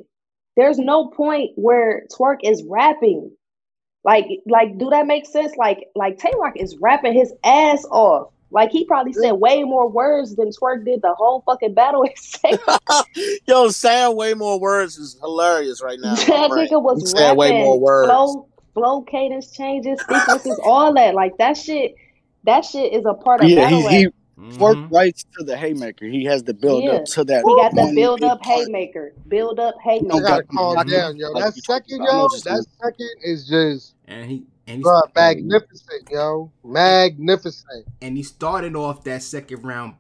There's 0.57 0.79
no 0.79 1.09
point 1.09 1.51
where 1.55 2.05
Twork 2.15 2.39
is 2.43 2.63
rapping. 2.67 3.31
Like, 4.03 4.25
like, 4.47 4.77
do 4.77 4.89
that 4.89 5.05
make 5.05 5.25
sense? 5.25 5.55
Like, 5.57 5.89
like 5.95 6.17
Tay 6.17 6.31
Roc 6.39 6.53
is 6.57 6.77
rapping 6.77 7.13
his 7.13 7.33
ass 7.43 7.85
off. 7.91 8.31
Like 8.51 8.71
he 8.71 8.83
probably 8.85 9.13
said 9.13 9.31
way 9.31 9.63
more 9.63 9.89
words 9.89 10.35
than 10.35 10.51
Twork 10.51 10.83
did 10.83 11.01
the 11.01 11.13
whole 11.13 11.41
fucking 11.45 11.73
battle. 11.73 12.05
Yo, 13.47 13.69
saying 13.69 14.15
way 14.17 14.33
more 14.33 14.59
words 14.59 14.97
is 14.97 15.17
hilarious 15.21 15.81
right 15.81 15.97
now. 15.99 16.15
That 16.15 16.51
nigga 16.51 16.81
was 16.81 17.13
rapping, 17.15 17.37
way 17.37 17.63
more 17.63 17.79
words. 17.79 18.09
Flow, 18.09 18.49
flow 18.73 19.01
cadence 19.03 19.51
changes, 19.51 19.99
sequences, 20.01 20.59
all 20.65 20.93
that. 20.93 21.15
Like 21.15 21.37
that 21.37 21.55
shit. 21.55 21.95
That 22.43 22.65
shit 22.65 22.91
is 22.91 23.05
a 23.05 23.13
part 23.13 23.41
of 23.41 23.49
yeah, 23.49 23.69
battle 23.69 23.87
he, 23.87 23.99
he 23.99 24.07
mm-hmm. 24.41 24.93
right 24.93 25.15
to 25.37 25.43
the 25.43 25.55
haymaker. 25.55 26.05
He 26.05 26.25
has 26.25 26.43
the 26.43 26.53
build 26.53 26.83
yeah. 26.83 26.91
up 26.91 27.05
to 27.05 27.23
that. 27.25 27.43
He 27.45 27.55
got 27.55 27.75
the 27.75 27.93
build 27.95 28.23
up 28.23 28.43
haymaker. 28.43 29.13
Build 29.27 29.59
up 29.59 29.75
haymaker. 29.83 30.15
You 30.15 30.21
gotta 30.21 30.43
calm 30.43 30.87
down, 30.87 31.17
yo. 31.17 31.33
That 31.33 31.53
second, 31.55 32.03
yo. 32.03 32.27
That 32.43 32.65
second 32.81 33.09
is 33.23 33.47
just. 33.47 33.95
And 34.05 34.29
he 34.29 34.43
and 34.67 34.81
Bro, 34.81 35.01
magnificent, 35.15 36.09
yo, 36.09 36.51
magnificent. 36.63 37.85
And 38.01 38.15
he 38.15 38.23
started 38.23 38.75
off 38.75 39.03
that 39.03 39.23
second 39.23 39.63
round 39.63 39.95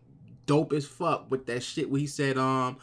dope 0.45 0.73
as 0.73 0.85
fuck 0.85 1.29
with 1.29 1.45
that 1.47 1.61
shit 1.63 1.89
where 1.89 1.99
he 1.99 2.07
said, 2.07 2.37
um, 2.37 2.77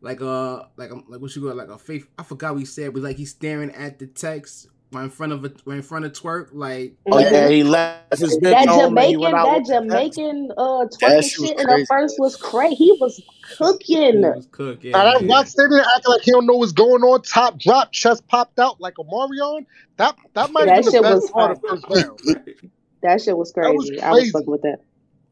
like 0.00 0.20
uh, 0.20 0.64
like 0.76 0.90
um, 0.90 1.04
like 1.08 1.20
what 1.20 1.34
you 1.34 1.42
got, 1.42 1.56
like 1.56 1.68
a 1.68 1.78
faith. 1.78 2.08
I 2.18 2.22
forgot 2.22 2.52
what 2.52 2.60
he 2.60 2.64
said, 2.66 2.92
but 2.92 3.02
like 3.02 3.16
he's 3.16 3.30
staring 3.30 3.70
at 3.70 3.98
the 3.98 4.06
text 4.06 4.68
right 4.92 5.04
in 5.04 5.10
front 5.10 5.32
of 5.32 5.44
a 5.44 5.52
right 5.64 5.76
in 5.76 5.82
front 5.82 6.04
of 6.04 6.12
twork, 6.12 6.50
like 6.52 6.94
oh 7.10 7.18
yeah, 7.18 7.48
he 7.48 7.62
left 7.62 8.18
his 8.18 8.36
that 8.38 8.66
Jamaican 8.66 9.20
that 9.20 9.64
Jamaican 9.66 10.52
uh 10.56 10.86
twork 10.86 11.24
shit 11.24 11.58
in 11.58 11.66
the 11.66 11.86
first 11.88 12.18
was 12.18 12.36
crazy. 12.36 12.74
He 12.76 12.98
was 13.00 13.20
cooking. 13.56 14.18
He 14.18 14.18
was 14.18 14.48
cooking. 14.50 14.92
Now 14.92 15.04
that 15.04 15.26
Roc 15.26 15.46
sitting 15.46 15.70
there 15.70 15.84
acting 15.96 16.12
like 16.12 16.22
he 16.22 16.30
don't 16.30 16.46
know 16.46 16.54
what's 16.54 16.72
going 16.72 17.02
on. 17.02 17.22
Top 17.22 17.58
drop, 17.58 17.92
chest 17.92 18.26
popped 18.28 18.58
out 18.58 18.80
like 18.80 18.94
a 18.98 19.04
Marion. 19.04 19.66
That 19.96 20.16
that 20.34 20.50
might 20.52 20.68
have 20.68 20.84
been 20.84 20.92
the 20.92 21.02
best 21.02 21.32
part 21.32 21.52
of 21.52 21.60
first 21.62 21.86
round. 21.88 22.20
that 23.02 23.20
shit 23.20 23.36
was 23.36 23.52
crazy. 23.52 23.72
Was 23.72 24.02
I 24.02 24.10
was 24.10 24.30
fucking 24.30 24.50
with 24.50 24.62
that. 24.62 24.80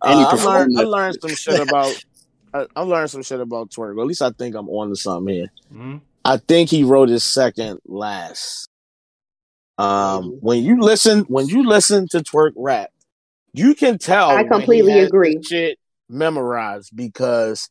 Uh, 0.02 0.26
I, 0.30 0.44
learned, 0.44 0.78
I 0.78 0.82
learned 0.82 1.18
some 1.20 1.34
shit 1.34 1.60
about. 1.68 2.04
I, 2.52 2.66
I, 2.74 2.82
learned 2.82 3.10
some 3.10 3.22
shit 3.22 3.38
about 3.38 3.70
twork. 3.70 3.96
at 3.96 4.06
least 4.06 4.22
I 4.22 4.30
think 4.30 4.56
I'm 4.56 4.68
on 4.70 4.88
to 4.88 4.96
something 4.96 5.32
here. 5.32 5.52
Mm-hmm. 5.72 5.98
I 6.24 6.36
think 6.38 6.68
he 6.68 6.82
wrote 6.82 7.08
his 7.08 7.22
second 7.22 7.80
last. 7.86 8.69
Um, 9.80 10.36
when 10.40 10.62
you 10.62 10.78
listen, 10.80 11.20
when 11.20 11.48
you 11.48 11.66
listen 11.66 12.06
to 12.08 12.22
twork 12.22 12.52
rap, 12.54 12.90
you 13.54 13.74
can 13.74 13.96
tell. 13.96 14.28
I 14.30 14.44
completely 14.44 15.00
agree. 15.00 15.38
Shit 15.42 15.78
memorized 16.08 16.94
because 16.94 17.68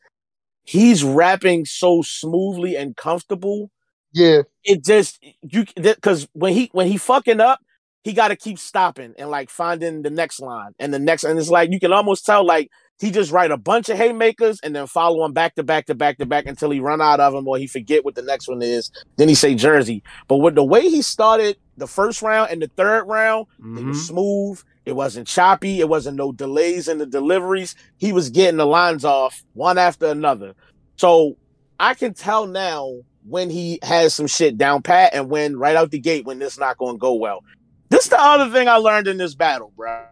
he's 0.64 1.04
rapping 1.04 1.64
so 1.66 2.02
smoothly 2.02 2.76
and 2.76 2.96
comfortable. 2.96 3.70
Yeah, 4.12 4.42
it 4.64 4.84
just 4.84 5.24
you 5.42 5.64
because 5.76 6.26
when 6.32 6.52
he 6.52 6.68
when 6.72 6.88
he 6.88 6.96
fucking 6.96 7.40
up, 7.40 7.60
he 8.02 8.12
got 8.12 8.28
to 8.28 8.36
keep 8.36 8.58
stopping 8.58 9.14
and 9.16 9.30
like 9.30 9.48
finding 9.48 10.02
the 10.02 10.10
next 10.10 10.40
line 10.40 10.72
and 10.80 10.92
the 10.92 10.98
next, 10.98 11.22
and 11.22 11.38
it's 11.38 11.48
like 11.48 11.70
you 11.70 11.78
can 11.78 11.92
almost 11.92 12.26
tell 12.26 12.44
like 12.44 12.70
he 13.00 13.10
just 13.10 13.32
write 13.32 13.50
a 13.50 13.56
bunch 13.56 13.88
of 13.88 13.96
haymakers 13.96 14.60
and 14.60 14.76
then 14.76 14.86
follow 14.86 15.22
them 15.22 15.32
back 15.32 15.54
to 15.54 15.62
back 15.62 15.86
to 15.86 15.94
back 15.94 16.18
to 16.18 16.26
back 16.26 16.44
until 16.46 16.70
he 16.70 16.80
run 16.80 17.00
out 17.00 17.18
of 17.18 17.32
them 17.32 17.48
or 17.48 17.56
he 17.56 17.66
forget 17.66 18.04
what 18.04 18.14
the 18.14 18.22
next 18.22 18.46
one 18.46 18.60
is. 18.60 18.90
Then 19.16 19.28
he 19.28 19.34
say 19.34 19.54
Jersey. 19.54 20.02
But 20.28 20.36
with 20.36 20.54
the 20.54 20.64
way 20.64 20.82
he 20.82 21.00
started 21.00 21.56
the 21.78 21.86
first 21.86 22.20
round 22.20 22.50
and 22.50 22.60
the 22.60 22.68
third 22.76 23.04
round, 23.04 23.46
mm-hmm. 23.58 23.78
it 23.78 23.84
was 23.84 23.96
mm-hmm. 23.96 24.06
smooth. 24.06 24.62
It 24.84 24.92
wasn't 24.92 25.26
choppy. 25.26 25.80
It 25.80 25.88
wasn't 25.88 26.18
no 26.18 26.30
delays 26.30 26.88
in 26.88 26.98
the 26.98 27.06
deliveries. 27.06 27.74
He 27.96 28.12
was 28.12 28.28
getting 28.28 28.58
the 28.58 28.66
lines 28.66 29.04
off 29.04 29.42
one 29.54 29.78
after 29.78 30.06
another. 30.06 30.54
So 30.96 31.38
I 31.78 31.94
can 31.94 32.12
tell 32.12 32.46
now 32.46 33.00
when 33.24 33.48
he 33.48 33.78
has 33.82 34.12
some 34.12 34.26
shit 34.26 34.58
down 34.58 34.82
pat 34.82 35.14
and 35.14 35.30
when 35.30 35.56
right 35.56 35.76
out 35.76 35.90
the 35.90 35.98
gate 35.98 36.26
when 36.26 36.38
this 36.38 36.58
not 36.58 36.76
going 36.76 36.96
to 36.96 36.98
go 36.98 37.14
well. 37.14 37.42
This 37.88 38.04
is 38.04 38.10
the 38.10 38.20
other 38.20 38.50
thing 38.52 38.68
I 38.68 38.76
learned 38.76 39.08
in 39.08 39.16
this 39.16 39.34
battle, 39.34 39.72
bro. 39.74 40.04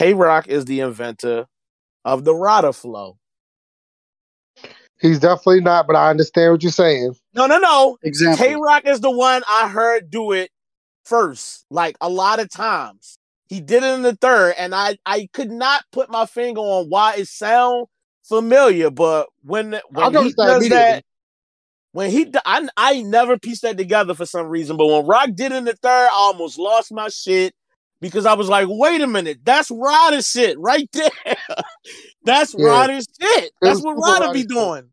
Tay 0.00 0.14
Roc 0.14 0.48
is 0.48 0.64
the 0.64 0.80
inventor 0.80 1.46
of 2.06 2.24
the 2.24 2.34
Rada 2.34 2.72
flow. 2.72 3.18
He's 4.98 5.18
definitely 5.18 5.60
not, 5.60 5.86
but 5.86 5.94
I 5.94 6.08
understand 6.08 6.52
what 6.52 6.62
you're 6.62 6.72
saying. 6.72 7.16
No, 7.34 7.44
no, 7.44 7.58
no. 7.58 7.98
Exactly. 8.02 8.46
K 8.46 8.56
Roc 8.58 8.86
is 8.86 9.00
the 9.00 9.10
one 9.10 9.42
I 9.46 9.68
heard 9.68 10.10
do 10.10 10.32
it 10.32 10.50
first, 11.04 11.66
like 11.70 11.98
a 12.00 12.08
lot 12.08 12.40
of 12.40 12.48
times. 12.48 13.18
He 13.50 13.60
did 13.60 13.82
it 13.82 13.92
in 13.92 14.00
the 14.00 14.16
third, 14.16 14.54
and 14.56 14.74
I 14.74 14.96
I 15.04 15.28
could 15.34 15.50
not 15.50 15.84
put 15.92 16.08
my 16.08 16.24
finger 16.24 16.62
on 16.62 16.86
why 16.88 17.16
it 17.16 17.28
sound 17.28 17.86
familiar, 18.22 18.90
but 18.90 19.28
when 19.42 19.78
when 19.90 20.14
he 20.14 20.32
does 20.32 20.66
that, 20.70 21.04
when 21.92 22.10
he 22.10 22.32
I 22.46 22.66
I 22.74 23.02
never 23.02 23.38
pieced 23.38 23.60
that 23.62 23.76
together 23.76 24.14
for 24.14 24.24
some 24.24 24.46
reason, 24.46 24.78
but 24.78 24.86
when 24.86 25.06
Roc 25.06 25.34
did 25.34 25.52
it 25.52 25.56
in 25.56 25.64
the 25.64 25.74
third, 25.74 26.08
I 26.10 26.10
almost 26.10 26.58
lost 26.58 26.90
my 26.90 27.10
shit 27.10 27.54
because 28.00 28.26
I 28.26 28.34
was 28.34 28.48
like, 28.48 28.66
wait 28.68 29.00
a 29.00 29.06
minute, 29.06 29.40
that's 29.44 29.70
Rada 29.70 30.22
shit 30.22 30.58
right 30.58 30.88
there. 30.92 31.10
that's 32.24 32.54
yeah. 32.56 32.66
Rada 32.66 33.00
shit. 33.00 33.52
That's 33.60 33.82
what 33.82 33.94
Rada 33.94 34.32
be 34.32 34.44
doing. 34.44 34.90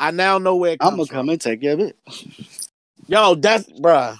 I 0.00 0.10
now 0.10 0.38
know 0.38 0.56
where 0.56 0.76
I'm 0.80 0.90
gonna 0.90 1.06
from. 1.06 1.16
come 1.16 1.28
and 1.30 1.40
take 1.40 1.60
care 1.60 1.74
of 1.74 1.80
it. 1.80 1.96
Yo, 3.08 3.34
that's 3.34 3.68
bruh. 3.80 4.16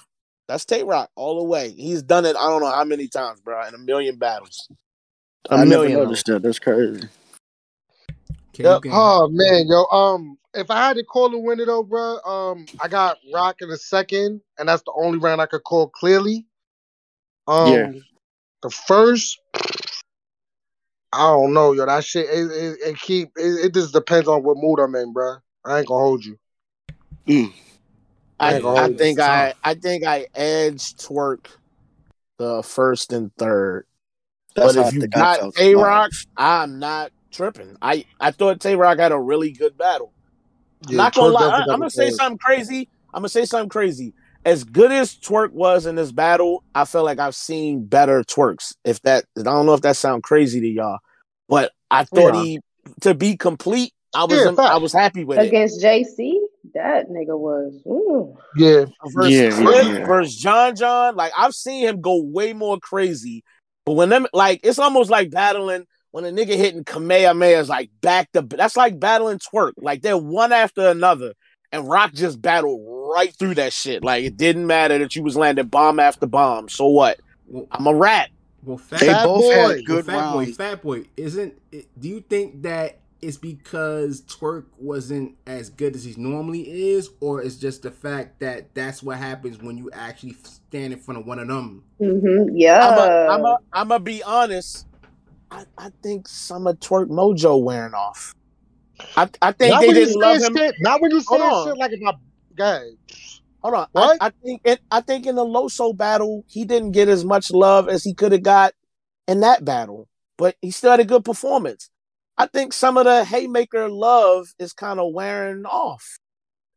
That's 0.49 0.65
Tay 0.65 0.83
Roc 0.83 1.11
all 1.15 1.39
the 1.39 1.45
way. 1.45 1.71
He's 1.73 2.03
done 2.03 2.25
it. 2.25 2.35
I 2.35 2.49
don't 2.49 2.63
know 2.63 2.71
how 2.71 2.85
many 2.85 3.07
times, 3.07 3.41
bro, 3.41 3.67
in 3.69 3.75
a 3.75 3.79
million 3.79 4.17
battles. 4.17 4.69
A 5.51 5.55
I 5.55 5.65
million 5.65 5.93
never 5.93 6.05
noticed 6.07 6.27
that. 6.27 6.43
That's 6.43 6.59
crazy. 6.59 7.07
Yep. 8.57 8.83
Oh 8.91 9.29
man, 9.31 9.67
yo. 9.69 9.85
Um, 9.85 10.39
if 10.55 10.71
I 10.71 10.89
had 10.89 10.97
to 10.97 11.05
call 11.05 11.33
a 11.33 11.39
winner 11.39 11.67
though, 11.67 11.85
bro, 11.85 12.19
um, 12.23 12.67
I 12.81 12.89
got 12.89 13.19
Rock 13.33 13.57
in 13.61 13.71
a 13.71 13.77
second, 13.77 14.41
and 14.59 14.69
that's 14.69 14.83
the 14.83 14.93
only 14.97 15.19
round 15.19 15.41
I 15.41 15.47
could 15.47 15.63
call 15.63 15.89
clearly. 15.89 16.47
Um, 17.49 17.73
yeah. 17.73 17.93
The 18.63 18.71
first, 18.71 19.41
I 21.13 21.31
don't 21.31 21.55
know, 21.55 21.73
yo. 21.73 21.87
That 21.87 22.05
shit, 22.05 22.27
it, 22.27 22.51
it, 22.51 22.79
it 22.87 23.01
keep. 23.01 23.31
It, 23.37 23.67
it, 23.67 23.75
just 23.75 23.95
depends 23.95 24.29
on 24.29 24.43
what 24.43 24.59
mood 24.59 24.79
I'm 24.79 24.95
in, 24.95 25.13
bro. 25.13 25.37
I 25.65 25.79
ain't 25.79 25.89
gonna 25.89 26.05
hold 26.05 26.25
you. 26.25 26.39
Mm. 27.27 27.53
I, 28.39 28.61
I, 28.61 28.85
I 28.85 28.93
think 28.93 29.19
I, 29.19 29.55
I 29.65 29.75
think 29.75 30.05
I 30.05 30.27
edged 30.35 31.05
twork 31.05 31.49
the 32.39 32.63
first 32.63 33.13
and 33.13 33.35
third. 33.37 33.87
That's 34.55 34.75
but 34.75 34.87
if 34.87 34.93
you 34.93 35.07
got 35.07 35.55
Tay 35.55 35.75
Roc, 35.75 36.11
I'm 36.37 36.79
not 36.79 37.13
tripping. 37.33 37.77
I, 37.81 38.05
I 38.21 38.33
thought 38.33 38.61
Tay 38.61 38.77
Roc 38.77 38.99
had 38.99 39.13
a 39.13 39.19
really 39.19 39.53
good 39.53 39.79
battle. 39.79 40.13
Yeah, 40.89 40.99
not 40.99 41.15
gonna 41.15 41.33
lie, 41.33 41.49
I, 41.49 41.61
I'm 41.63 41.67
gonna 41.79 41.91
say 41.91 42.11
something 42.11 42.39
crazy. 42.39 42.91
I'm 43.15 43.21
gonna 43.23 43.29
say 43.31 43.47
something 43.47 43.71
crazy 43.71 44.13
as 44.45 44.65
good 44.65 44.93
as 44.93 45.17
Twork 45.17 45.53
was 45.53 45.87
in 45.87 45.95
this 45.95 46.13
battle, 46.13 46.65
I 46.75 46.85
feel 46.85 47.05
like 47.05 47.19
I've 47.19 47.35
seen 47.35 47.85
better 47.85 48.23
Twerks. 48.23 48.75
If 48.85 49.01
that, 49.03 49.25
I 49.37 49.43
don't 49.43 49.67
know 49.67 49.75
if 49.75 49.83
that 49.83 49.97
sounds 49.97 50.23
crazy 50.23 50.61
to 50.61 50.69
y'all, 50.69 50.99
but 51.49 51.73
I 51.91 52.05
thought 52.05 52.35
yeah. 52.35 52.43
he 52.43 52.61
to 53.03 53.15
be 53.15 53.37
complete. 53.37 53.93
I 54.15 54.25
was 54.25 54.39
yeah, 54.39 54.65
I 54.65 54.79
was 54.79 54.93
happy 54.93 55.25
with 55.25 55.39
against 55.39 55.83
it. 55.83 56.07
JC. 56.17 56.35
That 56.75 57.09
nigga 57.09 57.39
was 57.39 57.75
ooh. 57.87 58.37
yeah 58.57 58.87
versus 59.07 59.33
yeah, 59.33 59.51
Cliff 59.51 59.87
yeah. 59.87 60.07
versus 60.07 60.37
John 60.37 60.77
John. 60.77 61.17
Like 61.17 61.33
I've 61.37 61.55
seen 61.55 61.87
him 61.87 62.01
go 62.01 62.23
way 62.23 62.53
more 62.53 62.79
crazy, 62.79 63.45
but 63.85 63.93
when 63.93 64.09
them 64.09 64.27
like 64.33 64.61
it's 64.65 64.79
almost 64.79 65.11
like 65.11 65.31
battling 65.31 65.87
when 66.11 66.25
a 66.25 66.31
nigga 66.31 66.57
hitting 66.57 66.85
Kamehameha 66.85 67.59
is 67.59 67.69
like 67.69 67.91
back 68.01 68.33
to 68.33 68.43
that's 68.43 68.77
like 68.77 68.99
battling 68.99 69.39
Twork. 69.39 69.75
Like 69.77 70.03
they're 70.03 70.17
one 70.17 70.53
after 70.53 70.89
another 70.89 71.35
and 71.73 71.89
Roc 71.89 72.13
just 72.13 72.41
battled 72.41 72.81
right 72.87 73.35
through 73.35 73.57
that 73.57 73.73
shit. 73.73 74.03
Like 74.03 74.25
it 74.25 74.37
didn't 74.37 74.67
matter 74.67 74.99
that 74.99 75.15
you 75.17 75.23
was 75.23 75.37
landing 75.37 75.67
bomb 75.67 76.01
after 76.01 76.27
bomb. 76.27 76.69
So 76.69 76.87
what? 76.87 77.21
I'm 77.73 77.87
a 77.87 77.95
rat. 77.95 78.31
Well, 78.63 78.79
Fat, 78.79 79.01
they 79.01 79.13
both 79.13 79.43
boy, 79.43 79.55
had 79.55 79.85
good 79.87 80.07
well, 80.07 80.17
Fat 80.17 80.35
rounds. 80.35 80.49
Boy, 80.49 80.53
Fat 80.53 80.83
Boy, 80.83 81.05
isn't? 81.17 81.55
Do 81.71 82.09
you 82.09 82.21
think 82.21 82.63
that 82.63 83.01
it's 83.21 83.37
because 83.37 84.21
Twork 84.23 84.67
wasn't 84.79 85.37
as 85.47 85.71
good 85.71 85.97
as 85.97 86.05
he 86.05 86.15
normally 86.21 86.93
is, 86.93 87.11
or 87.21 87.43
it's 87.43 87.57
just 87.57 87.83
the 87.83 87.91
fact 87.91 88.41
that 88.41 88.75
that's 88.75 89.03
what 89.03 89.17
happens 89.19 89.59
when 89.59 89.79
you 89.79 89.91
actually 89.93 90.37
stand 90.43 90.93
in 90.93 90.99
front 90.99 91.21
of 91.21 91.27
one 91.27 91.39
of 91.39 91.49
them? 91.49 91.85
Mm-hmm. 92.01 92.57
Yeah, 92.57 93.29
I'm 93.73 93.89
gonna 93.89 94.01
be 94.01 94.23
honest. 94.23 94.87
I, 95.51 95.65
I 95.79 95.91
think 96.03 96.29
some 96.29 96.67
of 96.67 96.79
Twork 96.79 97.09
mojo 97.09 97.63
wearing 97.63 97.95
off. 97.95 98.35
I, 99.17 99.29
I 99.43 99.53
think 99.53 99.73
not 99.73 99.81
they 99.81 99.93
didn't 99.93 100.21
love 100.21 100.39
him. 100.39 100.57
Shit, 100.57 100.75
not 100.81 101.01
when 101.01 101.11
you 101.11 101.21
say 101.21 101.37
shit 101.37 101.77
like 101.77 101.93
if 101.93 102.01
I 102.07 102.13
guy. 102.57 102.83
Hold 103.63 103.75
on. 103.75 103.87
What? 103.93 104.19
I, 104.21 104.27
I 104.27 104.33
think 104.45 104.61
it, 104.65 104.81
I 104.91 105.01
think 105.01 105.27
in 105.27 105.35
the 105.35 105.45
Loso 105.45 105.97
battle, 105.97 106.45
he 106.49 106.65
didn't 106.65 106.93
get 106.93 107.09
as 107.09 107.25
much 107.25 107.51
love 107.51 107.89
as 107.89 108.05
he 108.05 108.15
could 108.15 108.33
have 108.33 108.43
got 108.43 108.73
in 109.27 109.41
that 109.41 109.65
battle, 109.65 110.09
but 110.37 110.57
he 110.63 110.71
still 110.71 110.93
had 110.93 111.01
a 111.01 111.05
good 111.05 111.25
performance. 111.25 111.91
I 112.37 112.47
think 112.47 112.73
some 112.73 112.97
of 112.97 113.05
the 113.05 113.25
haymaker 113.25 113.89
love 113.89 114.47
is 114.59 114.73
kind 114.73 115.01
of 115.01 115.13
wearing 115.13 115.65
off. 115.67 116.19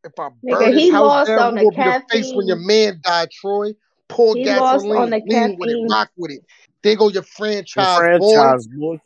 If 0.04 0.12
I 0.18 0.30
burn 0.42 0.60
Nigga, 0.60 0.74
he 0.74 0.90
lost 0.90 1.30
on 1.30 1.54
the, 1.54 1.62
the 1.62 2.02
face 2.10 2.32
when 2.34 2.48
your 2.48 2.56
man 2.56 3.00
died, 3.04 3.28
Troy, 3.30 3.72
pour 4.08 4.34
He 4.34 4.44
lost 4.44 4.84
gasoline, 4.84 5.02
on 5.02 5.10
the 5.10 5.22
lean 5.24 5.56
with 5.56 5.70
it, 5.70 5.74
caffeine. 5.74 5.88
rock 5.88 6.10
with 6.16 6.32
it. 6.32 6.40
There 6.82 6.96
go 6.96 7.04
your 7.08 7.22
Your 7.22 7.24
franchise, 7.24 8.18
boy. 8.18 8.96
boy. 8.96 9.00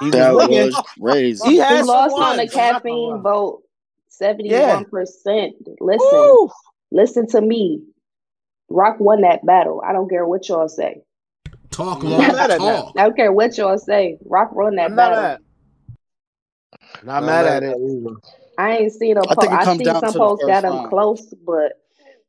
He 0.00 0.10
That 0.10 0.34
looking. 0.34 0.56
was 0.56 0.82
crazy. 1.00 1.48
He 1.48 1.54
He 1.54 1.58
had 1.58 1.78
some 1.78 1.86
lost 1.86 2.12
on 2.18 2.36
the 2.36 2.42
I'm 2.42 2.48
not 2.48 2.48
gonna 2.48 2.72
caffeine 2.72 3.22
vote. 3.22 3.62
Seventy-one 4.08 4.84
percent. 4.86 5.54
Listen, 5.80 6.08
Woo! 6.10 6.50
listen 6.90 7.26
to 7.28 7.40
me. 7.40 7.82
Roc 8.68 9.00
won 9.00 9.22
that 9.22 9.44
battle. 9.44 9.82
I 9.84 9.92
don't 9.92 10.08
care 10.08 10.26
what 10.26 10.48
y'all 10.48 10.68
say. 10.68 11.02
Talk, 11.70 12.02
I'm 12.02 12.10
Lord. 12.10 12.22
not 12.22 12.32
mad 12.34 12.50
at 12.50 12.60
that. 12.60 12.76
Talk. 12.76 12.94
I 12.96 13.02
don't 13.04 13.16
care 13.16 13.32
what 13.32 13.56
y'all 13.56 13.78
say. 13.78 14.18
Roc 14.24 14.52
won 14.54 14.76
that 14.76 14.90
I'm 14.90 14.96
battle. 14.96 15.18
mad. 15.22 15.38
Not 17.02 17.20
Not 17.20 17.26
mad 17.26 17.44
mad 17.44 17.56
at 17.56 17.62
it. 17.62 17.76
either. 17.80 18.16
I 18.58 18.76
ain't 18.76 18.92
seen 18.92 19.16
a 19.16 19.22
I 19.22 19.34
post. 19.34 19.38
think 19.40 19.52
it 19.52 19.60
I 19.60 19.64
comes 19.64 19.78
seen 19.78 19.86
down 19.86 20.00
some 20.00 20.12
to 20.12 20.18
posts 20.18 20.44
got 20.44 20.64
first 20.64 20.84
him 20.84 20.90
close, 20.90 21.34
but 21.46 21.72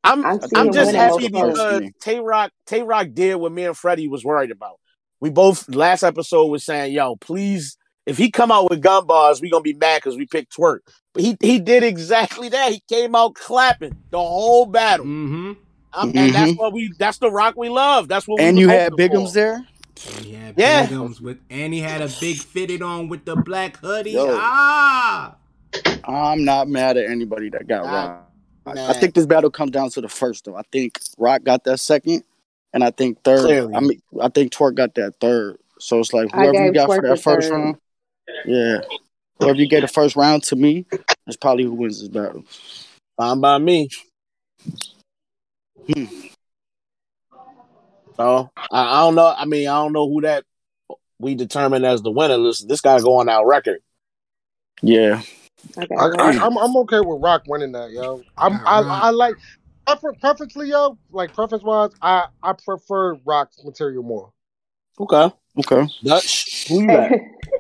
I'm 0.04 0.26
I'm, 0.26 0.40
I'm 0.56 0.72
just 0.72 0.88
winning 0.88 1.02
comes 1.02 1.10
most 1.10 1.24
happy 1.24 1.30
to 1.30 1.40
first 1.40 1.60
votes. 1.60 1.60
because. 1.70 1.94
Tay 2.00 2.20
Roc 2.20 2.52
Tay 2.66 2.84
Roc 2.84 3.08
did 3.14 3.36
what 3.36 3.52
me 3.52 3.66
and 3.66 3.78
Freddie 3.78 4.08
was 4.08 4.24
worried 4.24 4.52
about. 4.52 4.80
We 5.22 5.30
both 5.30 5.70
last 5.70 6.04
episode 6.04 6.48
was 6.48 6.64
saying, 6.64 6.94
"Yo, 6.94 7.16
please, 7.18 7.78
if 8.06 8.18
he 8.18 8.32
come 8.32 8.52
out 8.52 8.70
with 8.70 8.82
gun 8.82 9.06
bars, 9.08 9.42
we 9.42 9.50
gonna 9.50 9.62
be 9.62 9.74
mad 9.76 10.00
because 10.04 10.18
we 10.18 10.28
picked 10.28 10.54
Twork." 10.56 10.82
But 11.14 11.24
he 11.24 11.38
he 11.42 11.60
did 11.60 11.84
exactly 11.84 12.50
that. 12.50 12.72
He 12.74 12.82
came 12.90 13.16
out 13.16 13.36
clapping 13.36 13.96
the 14.12 14.20
whole 14.20 14.66
battle, 14.66 15.06
Mm-hmm. 15.06 15.52
um, 15.94 16.12
and 16.16 16.34
that's 16.34 16.52
hmm 16.52 16.58
what 16.58 16.74
we 16.74 16.94
that's 17.00 17.18
the 17.20 17.32
Roc 17.32 17.56
we 17.58 17.70
love. 17.70 18.08
That's 18.08 18.28
what 18.28 18.40
And 18.40 18.58
was 18.58 18.60
you 18.60 18.70
had 18.70 18.94
hoping 18.94 18.98
Bigums 18.98 19.34
for. 19.34 19.34
there. 19.34 19.66
And 20.06 20.26
he 20.26 20.34
had 20.34 20.56
Yeah. 20.58 20.88
bigums 20.88 21.22
with, 21.22 21.40
and 21.50 21.74
he 21.74 21.80
had 21.82 22.02
a 22.02 22.08
big 22.08 22.38
fitted 22.38 22.82
on 22.82 23.08
with 23.10 23.26
the 23.26 23.36
black 23.36 23.78
hoodie. 23.78 24.12
Yo. 24.12 24.28
Ah, 24.28 25.36
I'm 26.06 26.44
not 26.44 26.68
mad 26.68 26.98
at 26.98 27.10
anybody 27.10 27.50
that 27.50 27.68
got 27.68 27.84
Not 27.84 27.92
Roc. 28.66 28.76
I 28.88 28.94
mad. 28.94 28.96
think 28.96 29.16
this 29.16 29.26
battle 29.26 29.52
comes 29.52 29.72
down 29.72 29.90
to 29.92 30.02
the 30.02 30.10
first 30.10 30.46
though. 30.46 30.56
I 30.56 30.64
think 30.72 31.00
Roc 31.18 31.44
got 31.44 31.64
that 31.66 31.80
second, 31.80 32.24
and 32.74 32.84
I 32.84 32.92
think 32.92 33.24
third. 33.24 33.42
Clearly. 33.42 33.76
I 33.76 33.80
mean, 33.80 34.02
I 34.22 34.30
think 34.30 34.52
Twork 34.52 34.76
got 34.76 34.96
that 34.96 35.16
third. 35.20 35.58
So 35.80 36.00
it's 36.00 36.14
like 36.14 36.32
whoever 36.32 36.54
you 36.54 36.72
gave 36.72 36.74
got 36.76 36.88
for 36.88 37.02
that 37.02 37.22
first 37.22 37.50
third. 37.50 37.56
round, 37.56 37.78
yeah. 38.46 38.82
Whoever 39.40 39.58
you 39.58 39.68
get 39.68 39.82
the 39.82 39.88
first 39.88 40.16
round 40.16 40.44
to 40.44 40.56
me, 40.56 40.86
that's 41.26 41.38
probably 41.38 41.64
who 41.64 41.74
wins 41.74 42.00
this 42.00 42.10
battle. 42.10 42.44
Fine 43.18 43.42
by 43.42 43.58
me. 43.58 43.90
Hmm. 45.88 46.06
So 48.16 48.52
I, 48.56 49.00
I 49.00 49.00
don't 49.02 49.16
know. 49.16 49.34
I 49.36 49.46
mean, 49.46 49.68
I 49.68 49.76
don't 49.76 49.94
know 49.94 50.08
who 50.08 50.22
that 50.22 50.44
we 51.18 51.34
determine 51.34 51.84
as 51.86 52.04
the 52.04 52.12
winner. 52.12 52.38
Listen, 52.38 52.68
this 52.68 52.82
guy 52.82 53.00
going 53.00 53.30
out 53.30 53.46
record. 53.46 53.80
Yeah, 54.84 55.24
I 55.78 55.82
I, 55.82 55.86
got 55.86 56.20
I, 56.20 56.32
Roc. 56.32 56.42
I'm 56.42 56.58
I'm 56.58 56.78
okay 56.78 57.00
with 57.00 57.22
Roc 57.22 57.44
winning 57.48 57.72
that, 57.72 57.92
yo. 57.92 58.22
I'm 58.38 58.56
I, 58.66 58.82
I 58.82 59.10
like 59.10 59.36
prefer, 59.86 60.14
preferably, 60.14 60.70
yo. 60.70 60.98
Like 61.12 61.34
preference 61.34 61.64
wise, 61.64 61.92
I 62.02 62.28
I 62.44 62.54
prefer 62.54 63.16
Roc 63.26 63.52
material 63.64 64.04
more. 64.04 64.32
Okay, 65.00 65.34
okay. 65.60 65.88
Dutch, 66.04 66.68
who 66.68 66.82
you 66.82 66.88
got? 66.88 67.12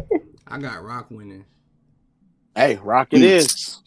I 0.47 0.57
got 0.57 0.83
Roc 0.83 1.09
winning. 1.09 1.45
hey, 2.55 2.75
Roc 2.75 3.07
it 3.11 3.21
is. 3.21 3.43
Hmm. 3.43 3.47
is. 3.47 3.77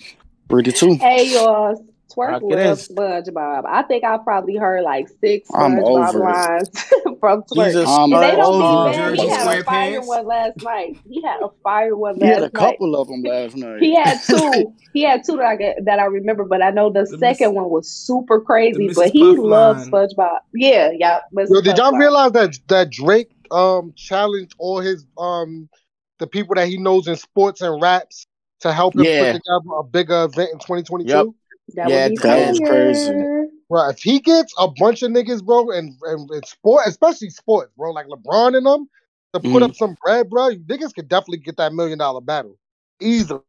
Three 0.48 0.62
to 0.62 0.94
hey, 0.96 1.32
y'all. 1.32 1.93
Twork 2.14 2.30
Roc 2.30 2.42
it 2.44 2.56
loves. 2.66 2.88
SpongeBob. 2.88 3.64
I 3.66 3.82
think 3.82 4.04
I 4.04 4.16
probably 4.18 4.56
heard 4.56 4.82
like 4.82 5.08
six 5.20 5.48
SpongeBob 5.48 6.14
lines 6.14 6.68
from 7.20 7.42
Twork. 7.42 7.66
He's 7.66 7.74
a 7.76 7.84
I'm 7.86 8.12
And 8.12 8.22
they 8.22 8.30
don't 8.36 8.62
over 8.62 8.90
be 8.90 8.96
it. 8.96 8.98
bad. 8.98 9.14
He 9.18 9.28
had 9.28 9.58
a 9.58 9.64
fire 9.64 10.00
Squarepants. 10.00 10.06
one 10.06 10.26
last 10.26 10.62
night. 10.62 10.96
He 11.08 11.22
had 11.22 11.40
a 11.42 11.48
fire 11.62 11.96
one 11.96 12.14
He 12.20 12.26
had 12.26 12.38
a 12.38 12.40
last 12.42 12.52
night. 12.54 12.60
couple 12.60 12.96
of 12.96 13.08
them 13.08 13.22
last 13.22 13.56
night. 13.56 13.80
He 13.80 13.94
had 13.94 14.18
two. 14.26 14.74
He 14.92 15.02
had 15.02 15.24
two 15.24 15.36
that 15.36 15.44
I 15.46 15.56
get, 15.56 15.84
that 15.84 15.98
I 15.98 16.04
remember, 16.04 16.44
but 16.44 16.62
I 16.62 16.70
know 16.70 16.90
the, 16.90 17.00
The 17.02 17.18
second 17.18 17.48
Miss- 17.50 17.56
one 17.56 17.70
was 17.70 17.88
super 17.90 18.40
crazy. 18.40 18.88
But 18.88 19.08
Mrs. 19.08 19.12
he 19.12 19.20
Puff 19.36 19.44
loves 19.44 19.88
line. 19.90 20.08
SpongeBob. 20.08 20.38
Yeah, 20.54 20.90
yeah. 20.96 21.20
Mrs. 21.36 21.50
Yo, 21.50 21.60
did 21.60 21.78
y'all 21.78 21.96
realize 21.96 22.32
that 22.32 22.58
that 22.68 22.90
Drake 22.90 23.30
um 23.50 23.92
challenged 23.96 24.54
all 24.58 24.80
his 24.80 25.04
um 25.18 25.68
the 26.18 26.26
people 26.26 26.54
that 26.54 26.68
he 26.68 26.78
knows 26.78 27.06
in 27.08 27.16
sports 27.16 27.60
and 27.60 27.80
raps 27.82 28.26
to 28.60 28.72
help 28.72 28.94
him 28.94 29.02
Yeah. 29.04 29.32
put 29.32 29.42
together 29.42 29.76
a 29.78 29.82
bigger 29.82 30.24
event 30.24 30.50
in 30.52 30.58
2022? 30.58 31.12
Yep. 31.12 31.26
That 31.74 31.88
Yeah, 31.88 32.04
would 32.04 32.10
be 32.12 32.16
that 32.18 32.48
was 32.48 32.60
crazy. 32.60 33.24
Bro, 33.70 33.88
if 33.88 33.98
he 33.98 34.20
gets 34.20 34.52
a 34.58 34.68
bunch 34.68 35.02
of 35.02 35.10
niggas, 35.10 35.42
bro, 35.42 35.70
and, 35.70 35.94
and, 36.02 36.28
and 36.30 36.46
sport, 36.46 36.84
especially 36.86 37.30
sports, 37.30 37.72
bro, 37.76 37.92
like 37.92 38.06
LeBron 38.06 38.56
and 38.56 38.66
them, 38.66 38.88
to 39.32 39.40
put 39.40 39.62
Mhm. 39.62 39.70
up 39.70 39.74
some 39.74 39.96
bread, 40.04 40.28
bro, 40.28 40.50
niggas 40.50 40.94
could 40.94 41.08
definitely 41.08 41.38
get 41.38 41.56
that 41.56 41.72
million 41.72 41.98
dollar 41.98 42.20
battle. 42.20 42.58
Easily. 43.00 43.40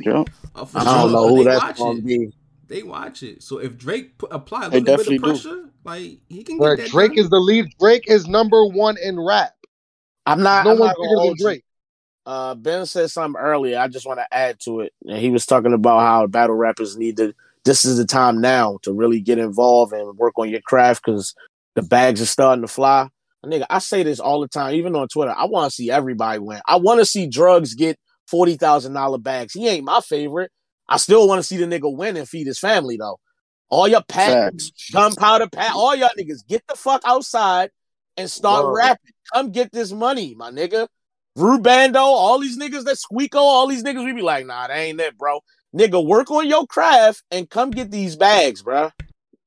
Yeah. 0.00 0.24
Oh, 0.56 0.68
I 0.74 0.84
don't 0.84 1.02
sure. 1.02 1.12
know 1.12 1.28
who 1.28 1.44
they 1.44 1.50
that's 1.50 1.64
watch 1.64 1.78
going 1.78 1.96
to 1.96 2.02
it. 2.02 2.06
be. 2.06 2.32
They 2.66 2.82
watch 2.82 3.22
it. 3.22 3.42
So 3.42 3.58
if 3.58 3.76
Drake 3.78 4.18
put, 4.18 4.32
apply 4.32 4.66
a 4.66 4.68
little 4.70 4.80
bit 4.82 4.86
definitely 4.86 5.16
of 5.18 5.22
do. 5.22 5.28
pressure, 5.28 5.70
like 5.84 6.18
he 6.28 6.42
can 6.42 6.58
Bro, 6.58 6.76
get 6.76 6.84
that 6.84 6.90
Drake 6.90 7.14
done. 7.14 7.24
is 7.24 7.30
the 7.30 7.38
lead. 7.38 7.66
Drake 7.78 8.04
is 8.06 8.26
number 8.26 8.66
one 8.66 8.96
in 9.02 9.20
rap. 9.20 9.54
I'm 10.26 10.42
not. 10.42 10.64
no 10.64 10.72
I'm 10.72 10.78
one 10.78 10.94
bigger 11.00 11.28
than. 11.28 11.36
Drake. 11.38 11.64
Uh, 12.26 12.54
ben 12.54 12.86
said 12.86 13.10
something 13.10 13.38
earlier. 13.40 13.78
I 13.78 13.86
just 13.88 14.06
want 14.06 14.18
to 14.18 14.34
add 14.34 14.58
to 14.60 14.80
it. 14.80 14.92
And 15.06 15.18
he 15.18 15.28
was 15.28 15.44
talking 15.44 15.74
about 15.74 16.00
how 16.00 16.26
battle 16.26 16.56
rappers 16.56 16.96
need 16.96 17.18
to. 17.18 17.34
This 17.64 17.84
is 17.84 17.96
the 17.96 18.04
time 18.04 18.40
now 18.40 18.78
to 18.82 18.92
really 18.92 19.20
get 19.20 19.38
involved 19.38 19.92
and 19.92 20.16
work 20.18 20.34
on 20.38 20.50
your 20.50 20.60
craft 20.60 21.02
because 21.04 21.34
the 21.74 21.82
bags 21.82 22.20
are 22.20 22.26
starting 22.26 22.62
to 22.62 22.68
fly. 22.68 23.08
Nigga, 23.44 23.66
I 23.68 23.78
say 23.78 24.02
this 24.02 24.20
all 24.20 24.40
the 24.40 24.48
time, 24.48 24.74
even 24.74 24.96
on 24.96 25.08
Twitter. 25.08 25.34
I 25.36 25.44
want 25.44 25.70
to 25.70 25.74
see 25.74 25.90
everybody 25.90 26.38
win. 26.38 26.60
I 26.66 26.76
want 26.76 27.00
to 27.00 27.06
see 27.06 27.26
drugs 27.26 27.74
get 27.74 27.98
forty 28.26 28.56
thousand 28.56 28.94
dollar 28.94 29.18
bags. 29.18 29.52
He 29.52 29.68
ain't 29.68 29.84
my 29.84 30.00
favorite. 30.00 30.50
I 30.88 30.96
still 30.96 31.28
want 31.28 31.40
to 31.40 31.42
see 31.42 31.56
the 31.56 31.66
nigga 31.66 31.94
win 31.94 32.16
and 32.16 32.28
feed 32.28 32.46
his 32.46 32.58
family 32.58 32.96
though. 32.96 33.18
All 33.68 33.88
your 33.88 34.02
packs, 34.02 34.72
gunpowder 34.92 35.48
pack, 35.48 35.74
all 35.74 35.94
y'all 35.94 36.10
niggas 36.18 36.46
get 36.46 36.62
the 36.68 36.76
fuck 36.76 37.02
outside 37.04 37.70
and 38.16 38.30
start 38.30 38.64
Word. 38.64 38.74
rapping. 38.76 39.12
Come 39.32 39.50
get 39.50 39.72
this 39.72 39.92
money, 39.92 40.34
my 40.36 40.50
nigga. 40.50 40.86
Rubando, 41.36 41.96
all 41.96 42.38
these 42.38 42.58
niggas 42.58 42.84
that 42.84 42.96
Squeako, 42.96 43.36
all 43.36 43.66
these 43.66 43.82
niggas, 43.82 44.04
we 44.04 44.12
be 44.12 44.22
like, 44.22 44.46
nah, 44.46 44.68
that 44.68 44.76
ain't 44.76 45.00
it, 45.00 45.18
bro. 45.18 45.40
Nigga, 45.74 46.04
work 46.04 46.30
on 46.30 46.46
your 46.48 46.66
craft 46.66 47.22
and 47.30 47.48
come 47.50 47.70
get 47.70 47.90
these 47.90 48.16
bags, 48.16 48.62
bro. 48.62 48.90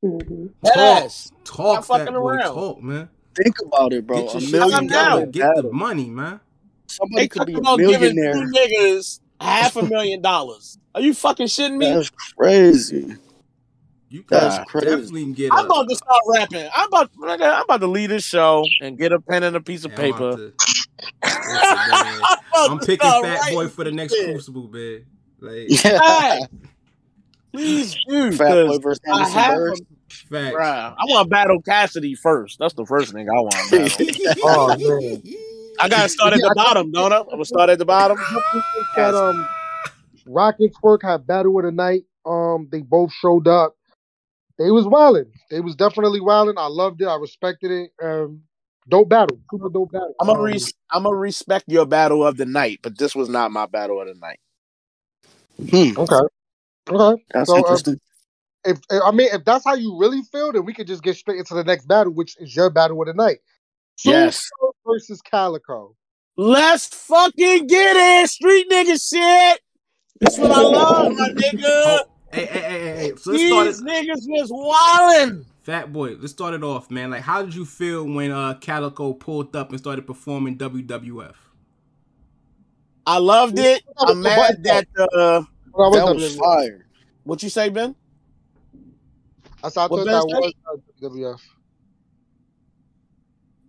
Mhm. 0.04 0.50
Talk, 0.66 0.78
ass. 0.78 1.32
talk, 1.44 1.84
Stop 1.84 1.86
fat 1.86 2.06
fucking 2.06 2.14
boy, 2.14 2.30
around. 2.34 2.54
talk, 2.56 2.82
man. 2.84 3.10
Think 3.36 3.56
about 3.66 3.94
it, 3.94 4.06
bro. 4.06 4.24
Get 4.24 4.36
A 4.36 4.52
million 4.52 4.74
I'm 4.74 4.88
together. 4.88 5.26
Get 5.28 5.56
the 5.56 5.72
money, 5.72 6.10
man. 6.10 6.40
Somebody 6.88 7.24
They 7.24 7.28
could 7.28 7.40
talking 7.40 7.54
be 7.56 7.58
a 7.58 7.62
about 7.62 7.78
giving 7.80 8.16
two 8.16 8.52
niggas 8.60 9.20
half 9.40 9.76
a 9.76 9.82
million 9.88 10.22
dollars. 10.22 10.78
Are 10.96 11.02
you 11.02 11.14
fucking 11.14 11.48
shitting 11.48 11.78
me? 11.78 11.86
That's 11.94 12.10
crazy. 12.38 13.16
You 14.10 14.24
guys 14.26 14.60
crazy. 14.68 14.86
definitely 14.88 15.34
get. 15.34 15.52
I'm 15.54 15.60
a- 15.60 15.66
about 15.66 15.90
to 15.90 15.96
start 15.96 16.22
rapping. 16.28 16.70
I'm 16.76 16.88
about, 16.88 17.12
nigga, 17.16 17.54
I'm 17.56 17.64
about 17.64 17.82
to 17.82 17.88
leave 17.88 18.10
this 18.10 18.24
show 18.24 18.66
and 18.82 18.98
get 18.98 19.12
a 19.12 19.20
pen 19.20 19.44
and 19.44 19.56
a 19.56 19.62
piece 19.62 19.84
of 19.86 19.92
Yeah, 19.92 19.98
I'm 19.98 20.04
paper. 20.14 20.32
to- 20.38 20.54
Listen, 21.24 21.78
man. 21.92 22.20
about 22.54 22.72
I'm 22.72 22.80
picking 22.80 22.98
start 23.10 23.26
Fat 23.26 23.52
Boy 23.54 23.68
for 23.68 23.84
the 23.84 23.92
next 23.92 24.14
shit. 24.14 24.32
Crucible, 24.34 24.68
man. 24.70 25.06
Like 25.40 25.84
Yeah. 25.84 26.40
Please 27.54 27.96
do, 28.08 28.32
Fat 28.34 28.68
Boy 28.68 28.78
versus 28.80 29.00
I 29.08 29.12
Anderson 29.20 29.40
have 29.40 29.56
Bird. 29.56 29.74
a, 29.74 29.76
facts. 30.30 30.56
bruh, 30.56 30.96
I 30.98 31.04
want 31.06 31.26
to 31.26 31.30
battle 31.30 31.62
Cassidy 31.62 32.14
first. 32.14 32.60
That's 32.60 32.74
the 32.76 32.86
first 32.86 33.14
thing 33.14 33.28
I 33.30 33.34
want 33.34 33.54
to 33.70 33.78
battle. 33.80 34.34
Oh, 34.44 34.68
man. 34.78 35.22
I 35.80 35.90
gotta 35.90 36.10
start 36.10 36.34
at 36.34 36.40
the 36.40 36.54
bottom, 36.56 36.92
don't 36.92 37.14
I? 37.14 37.20
I'm 37.20 37.30
gonna 37.30 37.46
start 37.46 37.70
at 37.70 37.78
the 37.80 37.86
bottom. 37.86 38.18
that 38.96 39.14
um 39.16 39.48
Rocket 40.26 40.72
Twork 40.82 41.02
had 41.04 41.26
battle 41.26 41.58
of 41.58 41.66
the 41.66 41.72
night. 41.72 42.04
Um, 42.26 42.68
they 42.72 42.82
both 42.82 43.12
showed 43.14 43.48
up. 43.48 43.76
They 44.60 44.70
was 44.72 44.86
wilding. 44.86 45.32
They 45.50 45.62
was 45.62 45.76
definitely 45.76 46.20
wilding. 46.20 46.56
I 46.58 46.68
loved 46.68 47.02
it. 47.02 47.06
I 47.06 47.16
respected 47.16 47.72
it. 47.72 47.92
Um, 48.04 48.42
dope 48.90 49.08
battle. 49.10 49.40
Super 49.52 49.70
dope 49.70 49.92
battle. 49.92 50.14
I'm 50.20 50.28
gonna 50.28 50.40
Um, 50.40 50.46
res- 50.46 50.74
I'm 50.92 51.04
gonna 51.04 51.16
respect 51.16 51.66
your 51.70 51.86
battle 51.86 52.26
of 52.26 52.38
the 52.38 52.46
night, 52.46 52.80
but 52.84 52.98
this 52.98 53.16
was 53.16 53.30
not 53.30 53.52
my 53.52 53.66
battle 53.68 54.02
of 54.02 54.08
the 54.08 54.16
night. 54.16 54.40
Hmm. 55.60 55.98
okay. 55.98 56.16
Okay. 56.90 57.24
That's 57.34 57.50
So, 57.50 57.56
uh, 57.56 57.60
interesting. 57.60 58.00
if 58.66 58.80
I 58.92 59.12
mean 59.12 59.30
if 59.32 59.44
that's 59.46 59.66
how 59.66 59.76
you 59.76 59.98
really 60.00 60.22
feel, 60.32 60.52
then 60.54 60.66
we 60.66 60.74
could 60.74 60.88
just 60.88 61.04
get 61.04 61.16
straight 61.18 61.40
into 61.40 61.54
the 61.56 61.64
next 61.64 61.88
battle, 61.88 62.14
which 62.14 62.36
is 62.40 62.56
your 62.56 62.70
battle 62.70 63.02
of 63.02 63.08
the 63.08 63.14
night. 63.14 63.40
Yes. 64.04 64.38
Surf 64.38 64.76
versus 64.86 65.22
Calicoe. 65.22 65.96
Let's 66.38 66.88
fucking 66.88 67.68
get 67.68 67.96
it, 68.24 68.30
street 68.30 68.70
nigga 68.70 69.02
shit. 69.10 69.60
That's 70.20 70.38
what 70.38 70.52
I 70.52 70.62
love, 70.62 71.14
my 71.14 71.30
nigga. 71.30 71.64
Oh, 71.66 72.04
hey, 72.32 72.46
hey, 72.46 72.60
hey, 72.60 72.80
hey, 72.80 72.96
hey. 72.98 73.14
So 73.18 73.32
let's 73.32 73.44
start 73.48 73.68
These 73.68 73.82
it. 73.82 73.86
niggas 73.86 74.28
was 74.28 74.52
wildin'. 74.52 75.46
Fat 75.64 75.92
Boy, 75.92 76.16
let's 76.20 76.32
start 76.34 76.54
it 76.54 76.64
off, 76.64 76.90
man. 76.92 77.10
Like, 77.12 77.24
how 77.24 77.42
did 77.44 77.54
you 77.56 77.66
feel 77.66 78.06
when 78.06 78.32
uh 78.32 78.54
Calicoe 78.56 79.14
pulled 79.14 79.56
up 79.56 79.72
and 79.72 79.80
started 79.80 80.06
performing 80.08 80.58
WWF? 80.58 81.34
I 83.08 83.18
loved 83.20 83.58
it. 83.58 83.84
I'm 83.98 84.22
mad 84.22 84.64
that 84.66 84.86
uh, 85.00 85.42
Well, 85.74 85.92
That 85.92 86.06
that 86.06 86.14
was 86.16 86.24
was 86.24 86.36
fire. 86.36 86.86
what 87.24 87.42
you 87.42 87.50
say, 87.50 87.70
Ben? 87.70 87.96
I 89.64 89.70
thought 89.70 89.90
What 89.90 90.06
that 90.06 90.24
was 90.26 90.54
said? 91.02 91.08
uh, 91.08 91.10
WWF. 91.10 91.40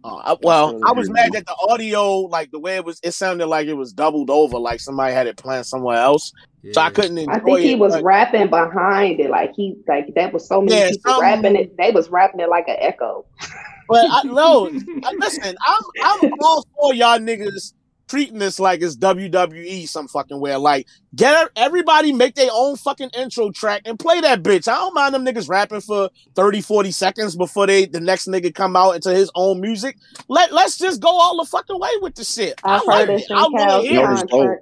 Uh, 0.04 0.36
well, 0.42 0.80
I 0.86 0.92
was 0.92 1.10
mad 1.10 1.32
that 1.32 1.44
the 1.46 1.56
audio, 1.68 2.18
like 2.20 2.50
the 2.50 2.58
way 2.58 2.76
it 2.76 2.84
was, 2.84 3.00
it 3.02 3.12
sounded 3.12 3.46
like 3.46 3.66
it 3.66 3.74
was 3.74 3.92
doubled 3.92 4.30
over, 4.30 4.58
like 4.58 4.80
somebody 4.80 5.12
had 5.12 5.26
it 5.26 5.36
planned 5.36 5.66
somewhere 5.66 5.96
else. 5.98 6.32
So 6.72 6.80
I 6.80 6.90
couldn't 6.90 7.18
enjoy 7.18 7.32
I 7.32 7.38
think 7.40 7.58
he 7.60 7.72
it, 7.72 7.78
was 7.78 7.94
but- 7.94 8.04
rapping 8.04 8.48
behind 8.48 9.20
it, 9.20 9.30
like 9.30 9.52
he 9.54 9.76
like 9.86 10.12
that 10.14 10.32
was 10.32 10.46
so 10.46 10.60
many 10.60 10.76
Yeah, 10.76 10.90
people 10.90 11.12
some- 11.12 11.20
rapping 11.20 11.56
it. 11.56 11.76
They 11.76 11.90
was 11.90 12.08
rapping 12.10 12.40
it 12.40 12.48
like 12.48 12.66
an 12.68 12.76
echo. 12.80 13.24
But 13.88 14.06
I 14.10 14.22
no, 14.24 14.66
I- 15.04 15.14
listen, 15.18 15.54
I'm 15.66 15.82
I'm 16.04 16.30
all 16.42 16.64
for 16.78 16.94
y'all 16.94 17.18
niggas 17.18 17.72
treating 18.08 18.38
this 18.38 18.58
like 18.58 18.82
it's 18.82 18.96
WWE 18.96 19.88
some 19.88 20.08
fucking 20.08 20.40
way. 20.40 20.56
Like, 20.56 20.86
get 21.14 21.48
everybody 21.56 22.12
make 22.12 22.34
their 22.34 22.50
own 22.52 22.76
fucking 22.76 23.10
intro 23.16 23.50
track 23.50 23.82
and 23.84 23.98
play 23.98 24.20
that 24.20 24.42
bitch. 24.42 24.68
I 24.68 24.74
don't 24.76 24.94
mind 24.94 25.14
them 25.14 25.24
niggas 25.24 25.48
rapping 25.48 25.80
for 25.80 26.10
30, 26.34 26.60
40 26.60 26.90
seconds 26.90 27.36
before 27.36 27.66
they 27.66 27.86
the 27.86 28.00
next 28.00 28.26
nigga 28.26 28.54
come 28.54 28.74
out 28.76 28.92
into 28.96 29.14
his 29.14 29.30
own 29.34 29.60
music. 29.60 29.96
Let 30.28 30.52
let's 30.52 30.78
just 30.78 31.00
go 31.00 31.08
all 31.10 31.36
the 31.38 31.44
fucking 31.48 31.78
way 31.78 31.90
with 32.00 32.14
the 32.14 32.24
shit. 32.24 32.60
I 32.64 32.76
I've 32.78 32.86
like 32.86 33.06
heard 33.08 33.10
it. 33.14 33.20
it's 33.20 33.30
I 33.30 33.42
want 33.48 33.84
to 33.84 33.88
hear 33.88 34.12
it. 34.12 34.30
Notice, 34.32 34.58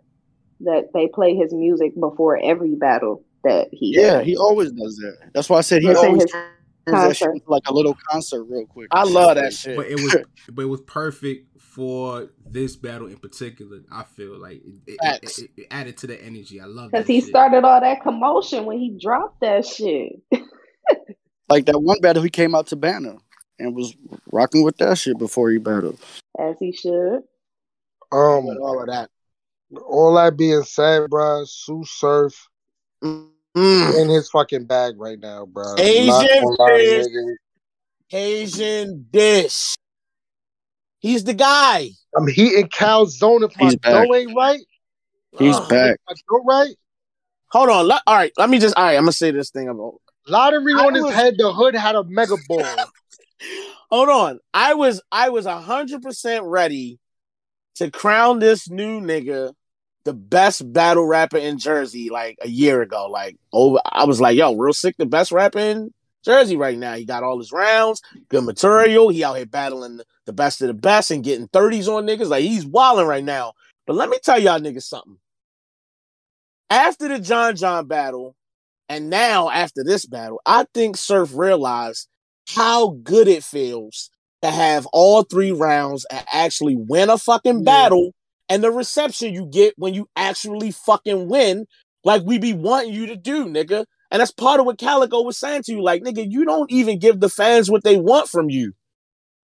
that 0.61 0.85
they 0.95 1.07
play 1.09 1.35
his 1.35 1.53
music 1.53 1.93
before 1.99 2.39
every 2.43 2.75
battle 2.75 3.23
that 3.45 3.69
he 3.73 3.95
Yeah, 3.95 4.19
has. 4.19 4.27
he 4.27 4.37
always 4.37 4.73
does 4.73 4.97
that. 4.97 5.31
That's 5.35 5.49
why 5.49 5.59
I 5.59 5.61
said 5.61 5.83
he 5.83 5.89
It's 5.89 6.01
always 6.01 6.23
his 6.23 6.33
turns 6.33 6.47
that 6.87 7.17
shit 7.17 7.29
concert. 7.29 7.43
like 7.49 7.63
a 7.69 7.73
little 7.73 7.97
concert 8.11 8.45
real 8.45 8.67
quick. 8.67 8.89
I 8.91 9.05
love 9.05 9.37
that 9.37 9.53
shit. 9.53 9.77
But 9.77 9.87
it 9.87 9.97
was 9.97 10.17
but 10.53 10.63
it 10.63 10.67
was 10.67 10.81
perfect 10.83 11.56
for 11.77 12.31
this 12.47 12.75
battle 12.75 13.07
in 13.07 13.19
particular. 13.19 13.81
I 13.93 14.03
feel 14.05 14.41
like 14.41 14.63
it, 14.87 14.99
it, 15.03 15.39
it, 15.39 15.51
it 15.59 15.67
added 15.71 15.99
to 15.99 16.07
the 16.07 16.21
energy. 16.25 16.59
I 16.59 16.65
love 16.65 16.91
that. 16.91 16.93
Because 16.93 17.07
he 17.07 17.21
shit. 17.21 17.29
started 17.29 17.65
all 17.65 17.81
that 17.83 18.03
commotion 18.03 18.65
when 18.65 18.79
he 18.79 18.99
dropped 19.01 19.43
that 19.43 19.65
shit. 19.67 20.13
Like 21.49 21.67
that 21.67 21.79
one 21.79 22.01
battle, 22.01 22.25
he 22.25 22.29
came 22.29 22.57
out 22.57 22.67
to 22.69 22.77
Banner 22.77 23.19
and 23.61 23.73
was 23.73 23.95
rocking 24.33 24.65
with 24.65 24.79
that 24.79 24.99
shit 24.99 25.17
before 25.17 25.49
he 25.51 25.59
battled. 25.59 25.97
As 26.37 26.57
he 26.59 26.73
should. 26.73 27.21
Um, 28.11 28.47
With 28.47 28.59
all 28.59 28.81
of 28.81 28.89
that. 28.89 29.11
all 29.89 30.15
that 30.17 30.37
being 30.37 30.65
said, 30.65 31.09
bro, 31.09 31.45
Sue 31.45 31.85
Surf 31.87 32.49
Mm. 33.05 33.97
in 34.03 34.09
his 34.09 34.29
fucking 34.29 34.65
bag 34.65 34.95
right 34.99 35.21
now, 35.21 35.47
bro. 35.47 35.77
Asian 35.79 36.07
Not 36.07 36.29
gonna 36.29 36.47
lie, 36.59 36.85
bitch. 36.85 37.07
nigga. 37.07 37.35
Asian 38.13 39.07
dish. 39.13 39.77
He's 41.07 41.23
the 41.23 41.35
guy. 41.35 41.91
I'm 42.17 42.27
heating 42.27 42.69
Cal's 42.69 43.17
zone 43.17 43.45
if 43.45 43.57
my 43.57 43.67
He's 43.67 43.77
back. 43.77 43.93
dough 43.93 44.13
ain't 44.13 44.37
right. 44.37 44.59
He's 45.39 45.57
Ugh. 45.57 45.69
back. 45.69 46.01
My 46.09 46.15
dough 46.29 46.45
right. 46.45 46.75
Hold 47.53 47.71
on. 47.71 47.87
Let- 47.87 48.03
all 48.09 48.17
right. 48.17 48.33
Let 48.37 48.51
me 48.51 48.59
just. 48.59 48.77
All 48.77 48.83
right. 48.83 48.97
I'm 48.97 49.03
gonna 49.03 49.13
say 49.13 49.31
this 49.31 49.51
thing 49.51 49.69
about. 49.69 50.01
Lottery 50.27 50.73
I 50.75 50.85
on 50.85 50.95
his 50.95 51.09
head. 51.11 51.35
The 51.39 51.53
hood 51.53 51.77
had 51.77 51.95
a 51.95 52.03
mega 52.03 52.37
ball. 52.49 52.65
Hold 53.91 54.09
on. 54.09 54.41
I 54.53 54.75
was. 54.75 55.01
I 55.13 55.29
was 55.29 55.47
hundred 55.47 56.03
percent 56.03 56.45
ready 56.45 56.99
to 57.77 57.89
crown 57.93 58.41
this 58.41 58.69
new 58.69 59.01
nigga 59.01 59.53
the 60.05 60.13
best 60.13 60.73
battle 60.73 61.07
rapper 61.07 61.39
in 61.39 61.59
Jersey 61.59 62.11
like 62.11 62.37
a 62.43 62.49
year 62.49 62.83
ago. 62.83 63.07
Like 63.07 63.37
over. 63.53 63.79
I 63.85 64.07
was 64.07 64.21
like, 64.21 64.37
yo, 64.37 64.57
Real 64.57 64.73
Sikh. 64.73 64.97
The 64.97 65.07
best 65.07 65.31
rapper 65.31 65.61
in 65.61 65.95
Jersey 66.27 66.57
right 66.57 66.77
now. 66.77 66.95
He 66.95 67.07
got 67.07 67.23
all 67.23 67.39
his 67.39 67.53
rounds, 67.53 68.03
good 68.29 68.45
material. 68.45 69.09
He 69.09 69.25
out 69.25 69.37
here 69.37 69.47
battling 69.47 70.01
the, 70.27 70.33
best 70.35 70.61
of 70.61 70.67
the 70.69 70.75
best 70.75 71.11
and 71.13 71.25
getting 71.25 71.49
thirties 71.49 71.89
on 71.89 72.07
niggas. 72.07 72.29
Like 72.29 72.43
he's 72.43 72.67
wilding 72.67 73.07
right 73.07 73.25
now. 73.25 73.53
But 73.87 73.97
let 73.97 74.11
me 74.11 74.19
tell 74.23 74.39
y'all 74.39 74.59
niggas 74.61 74.83
something. 74.83 75.19
After 76.69 77.09
the 77.09 77.21
John 77.21 77.55
John 77.57 77.87
battle, 77.87 78.35
and 78.89 79.09
now 79.09 79.51
after 79.51 79.85
this 79.85 80.05
battle, 80.05 80.41
I 80.45 80.67
think 80.75 80.97
Surf 80.97 81.31
realized 81.35 82.09
how 82.49 82.91
good 83.03 83.29
it 83.29 83.45
feels 83.45 84.11
to 84.43 84.51
have 84.51 84.87
all 84.87 85.23
three 85.23 85.53
rounds 85.53 86.05
and 86.11 86.25
actually 86.33 86.77
win 86.77 87.09
a 87.11 87.19
fucking 87.19 87.59
Yeah. 87.59 87.65
battle 87.65 88.13
and 88.49 88.63
the 88.63 88.71
reception 88.71 89.35
you 89.35 89.47
get 89.47 89.75
when 89.77 89.95
you 89.95 90.09
actually 90.17 90.71
fucking 90.73 91.29
win, 91.29 91.67
like 92.05 92.23
we 92.25 92.39
be 92.39 92.53
wanting 92.53 92.93
you 92.93 93.07
to 93.07 93.17
do, 93.17 93.47
nigga. 93.47 93.87
And 94.11 94.21
that's 94.21 94.31
part 94.31 94.61
of 94.61 94.67
what 94.67 94.79
Calicoe 94.79 95.23
was 95.23 95.39
saying 95.39 95.63
to 95.65 95.73
you. 95.73 95.83
Like, 95.83 96.03
nigga, 96.03 96.31
you 96.31 96.45
don't 96.45 96.71
even 96.71 96.99
give 96.99 97.21
the 97.21 97.29
fans 97.29 97.71
what 97.71 97.83
they 97.85 97.97
want 97.97 98.29
from 98.29 98.51
you. 98.51 98.73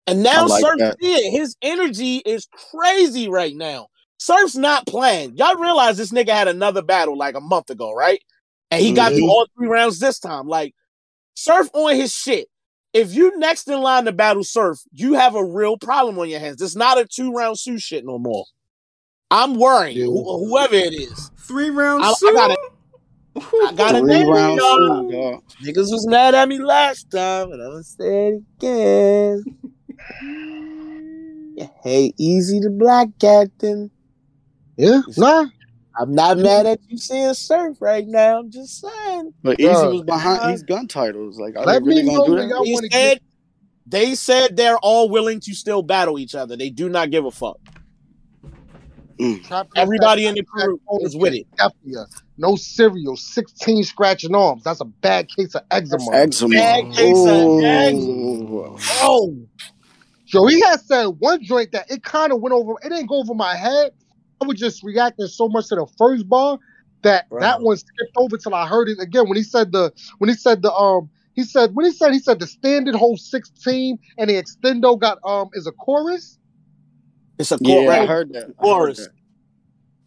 And 0.05 0.21
now 0.21 0.45
like 0.47 0.61
Surf 0.61 0.79
that. 0.79 0.99
did. 0.99 1.31
His 1.31 1.55
energy 1.61 2.17
is 2.17 2.47
crazy 2.71 3.29
right 3.29 3.55
now. 3.55 3.87
Surf's 4.17 4.55
not 4.55 4.85
playing. 4.85 5.35
Y'all 5.37 5.55
realize 5.55 5.97
this 5.97 6.11
nigga 6.11 6.29
had 6.29 6.47
another 6.47 6.81
battle 6.81 7.17
like 7.17 7.35
a 7.35 7.41
month 7.41 7.69
ago, 7.69 7.93
right? 7.93 8.21
And 8.69 8.81
he 8.81 8.91
got 8.93 9.11
Mhm. 9.11 9.17
through 9.17 9.29
all 9.29 9.47
three 9.57 9.67
rounds 9.67 9.99
this 9.99 10.19
time. 10.19 10.47
Like, 10.47 10.73
Surf 11.35 11.69
on 11.73 11.95
his 11.95 12.13
shit. 12.13 12.47
If 12.93 13.13
you 13.15 13.37
next 13.39 13.67
in 13.67 13.81
line 13.81 14.05
to 14.05 14.11
battle 14.11 14.43
Surf, 14.43 14.79
you 14.91 15.13
have 15.13 15.35
a 15.35 15.43
real 15.43 15.77
problem 15.77 16.19
on 16.19 16.29
your 16.29 16.39
hands. 16.39 16.61
It's 16.61 16.75
not 16.75 16.99
a 16.99 17.05
two 17.05 17.33
round 17.33 17.57
Sue 17.57 17.79
shit 17.79 18.05
no 18.05 18.19
more. 18.19 18.45
I'm 19.31 19.55
worrying. 19.55 19.97
Yeah. 19.97 20.05
Who- 20.05 20.47
whoever 20.47 20.75
it 20.75 20.93
is. 20.93 21.31
Three 21.39 21.71
rounds. 21.71 22.05
I- 22.05 22.09
I 22.09 22.13
soon? 22.13 22.55
Got 23.35 23.45
it. 23.45 23.63
I 23.67 23.71
got 23.73 23.95
a 23.95 23.99
Three 23.99 24.13
name, 24.19 24.29
rounds, 24.29 24.61
y'all. 24.61 25.43
Niggas 25.63 25.91
was 25.91 26.07
mad 26.07 26.35
at 26.35 26.47
me 26.47 26.59
last 26.59 27.09
time, 27.11 27.51
and 27.51 27.61
I'm 27.61 27.71
gonna 27.71 27.83
say 27.83 28.27
it 28.29 28.43
again. 28.59 29.43
Yeah, 31.55 31.67
hey, 31.83 32.13
Eazy 32.19 32.61
the 32.61 32.69
Block 32.71 33.09
Captain. 33.19 33.91
yeah, 34.77 35.01
nah. 35.17 35.45
I'm 35.95 36.15
not 36.15 36.39
mad 36.39 36.65
at 36.65 36.79
you 36.87 36.97
seeing 36.97 37.33
surf 37.35 37.77
right 37.79 38.07
now. 38.07 38.39
I'm 38.39 38.49
just 38.49 38.79
saying. 38.81 39.31
But 39.43 39.59
Eazy 39.59 39.91
was 39.91 40.01
behind. 40.01 40.39
uh, 40.41 40.49
He's 40.49 40.63
gun 40.63 40.87
titles. 40.87 41.37
Like, 41.37 41.55
are 41.55 41.65
they 41.65 41.79
really 41.79 42.01
me 42.01 42.15
gonna 42.15 42.25
do 42.25 42.35
that? 42.35 42.47
y'all 42.49 42.65
They 42.65 42.89
said 42.89 43.19
they 43.85 44.15
said 44.15 44.57
they're 44.57 44.77
all 44.79 45.09
willing 45.09 45.39
to 45.41 45.53
still 45.53 45.83
battle 45.83 46.17
each 46.17 46.33
other. 46.33 46.55
They 46.57 46.69
do 46.71 46.89
not 46.89 47.11
give 47.11 47.25
a 47.25 47.31
fuck. 47.31 47.57
Trap- 49.45 49.67
Everybody 49.75 50.25
in 50.25 50.35
the 50.35 50.43
crew 50.43 50.79
is 51.01 51.15
with 51.15 51.33
it. 51.33 51.45
Definitely. 52.39 52.51
No 52.51 52.55
cereal. 52.55 53.17
16 53.17 53.83
scratching 53.83 54.35
arms. 54.35 54.63
That's 54.63 54.81
a 54.81 54.85
bad 54.85 55.27
case 55.29 55.55
of 55.55 55.63
eczema. 55.71 56.11
Eczema. 56.13 56.49
Bad 56.49 56.91
case 56.95 57.25
of 57.25 57.35
Ooh. 57.59 58.77
Oh, 59.01 59.35
Yo, 60.33 60.45
he 60.47 60.61
had 60.61 60.81
said 60.81 61.05
one 61.19 61.43
joint 61.43 61.71
that 61.73 61.91
it 61.91 62.03
kind 62.03 62.31
of 62.33 62.41
went 62.41 62.53
over. 62.53 62.73
It 62.83 62.89
didn't 62.89 63.07
go 63.07 63.19
over 63.19 63.33
my 63.35 63.55
head. 63.55 63.91
I 64.41 64.45
was 64.45 64.59
just 64.59 64.83
reacting 64.83 65.27
so 65.27 65.49
much 65.49 65.67
to 65.69 65.75
the 65.75 65.87
first 65.97 66.27
bar 66.29 66.59
that 67.03 67.27
Right. 67.29 67.41
that 67.41 67.61
one 67.61 67.77
skipped 67.77 68.13
over 68.17 68.37
till 68.37 68.55
I 68.55 68.67
heard 68.67 68.89
it 68.89 68.99
again. 68.99 69.27
When 69.27 69.37
he 69.37 69.43
said 69.43 69.71
the 69.71 69.91
when 70.19 70.29
he 70.29 70.35
said 70.35 70.61
the 70.61 70.73
um 70.73 71.09
he 71.33 71.43
said 71.43 71.71
when 71.75 71.85
he 71.85 71.91
said 71.91 72.13
he 72.13 72.19
said 72.19 72.39
the 72.39 72.47
standard 72.47 72.95
whole 72.95 73.17
16 73.17 73.99
and 74.17 74.29
the 74.29 74.41
extendo 74.41 74.99
got 74.99 75.19
um 75.25 75.49
is 75.53 75.67
a 75.67 75.71
chorus, 75.73 76.39
it's 77.39 77.51
a 77.51 77.59
Yeah, 77.59 78.01
I 78.01 78.05
heard 78.05 78.33
that. 78.33 78.51
I 78.59 78.73
heard 78.73 78.97
Chorus. 78.97 78.97
that. 78.97 79.11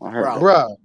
I 0.03 0.11
heard 0.11 0.25
Bro. 0.25 0.35
that. 0.35 0.41
bruh. 0.41 0.77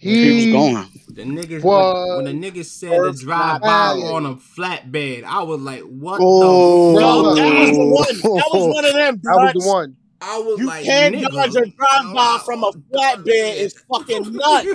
He 0.00 0.44
He, 0.44 0.52
was 0.52 0.72
going. 0.74 0.88
The 1.08 1.22
niggas 1.24 1.62
when, 1.62 2.24
when 2.24 2.40
the 2.40 2.50
niggas 2.50 2.66
said 2.66 2.96
first 2.96 3.20
to 3.20 3.24
drive 3.26 3.60
by 3.60 3.90
on 3.90 4.24
a 4.26 4.34
flatbed, 4.36 5.24
I 5.24 5.42
was 5.42 5.60
like, 5.60 5.82
what 5.82 6.20
Oh. 6.22 6.94
the 6.94 7.00
Yo, 7.00 7.24
fuck? 7.24 7.36
that 7.36 7.60
was 7.60 7.70
the 7.76 7.84
one. 7.84 8.36
That 8.38 8.50
was 8.52 8.74
one 8.74 8.84
of 8.84 8.92
them. 8.94 9.20
that 9.22 9.36
was 9.36 9.52
the 9.64 9.68
one. 9.68 9.96
I 10.22 10.38
was 10.38 10.58
You 10.58 10.66
like, 10.66 10.84
can't 10.84 11.14
nigga, 11.14 11.30
dodge 11.30 11.56
a 11.56 11.66
drive 11.66 12.14
by 12.14 12.40
from 12.44 12.64
a 12.64 12.72
flatbed. 12.72 13.24
It's 13.26 13.80
fucking 13.82 14.32
nuts. 14.32 14.68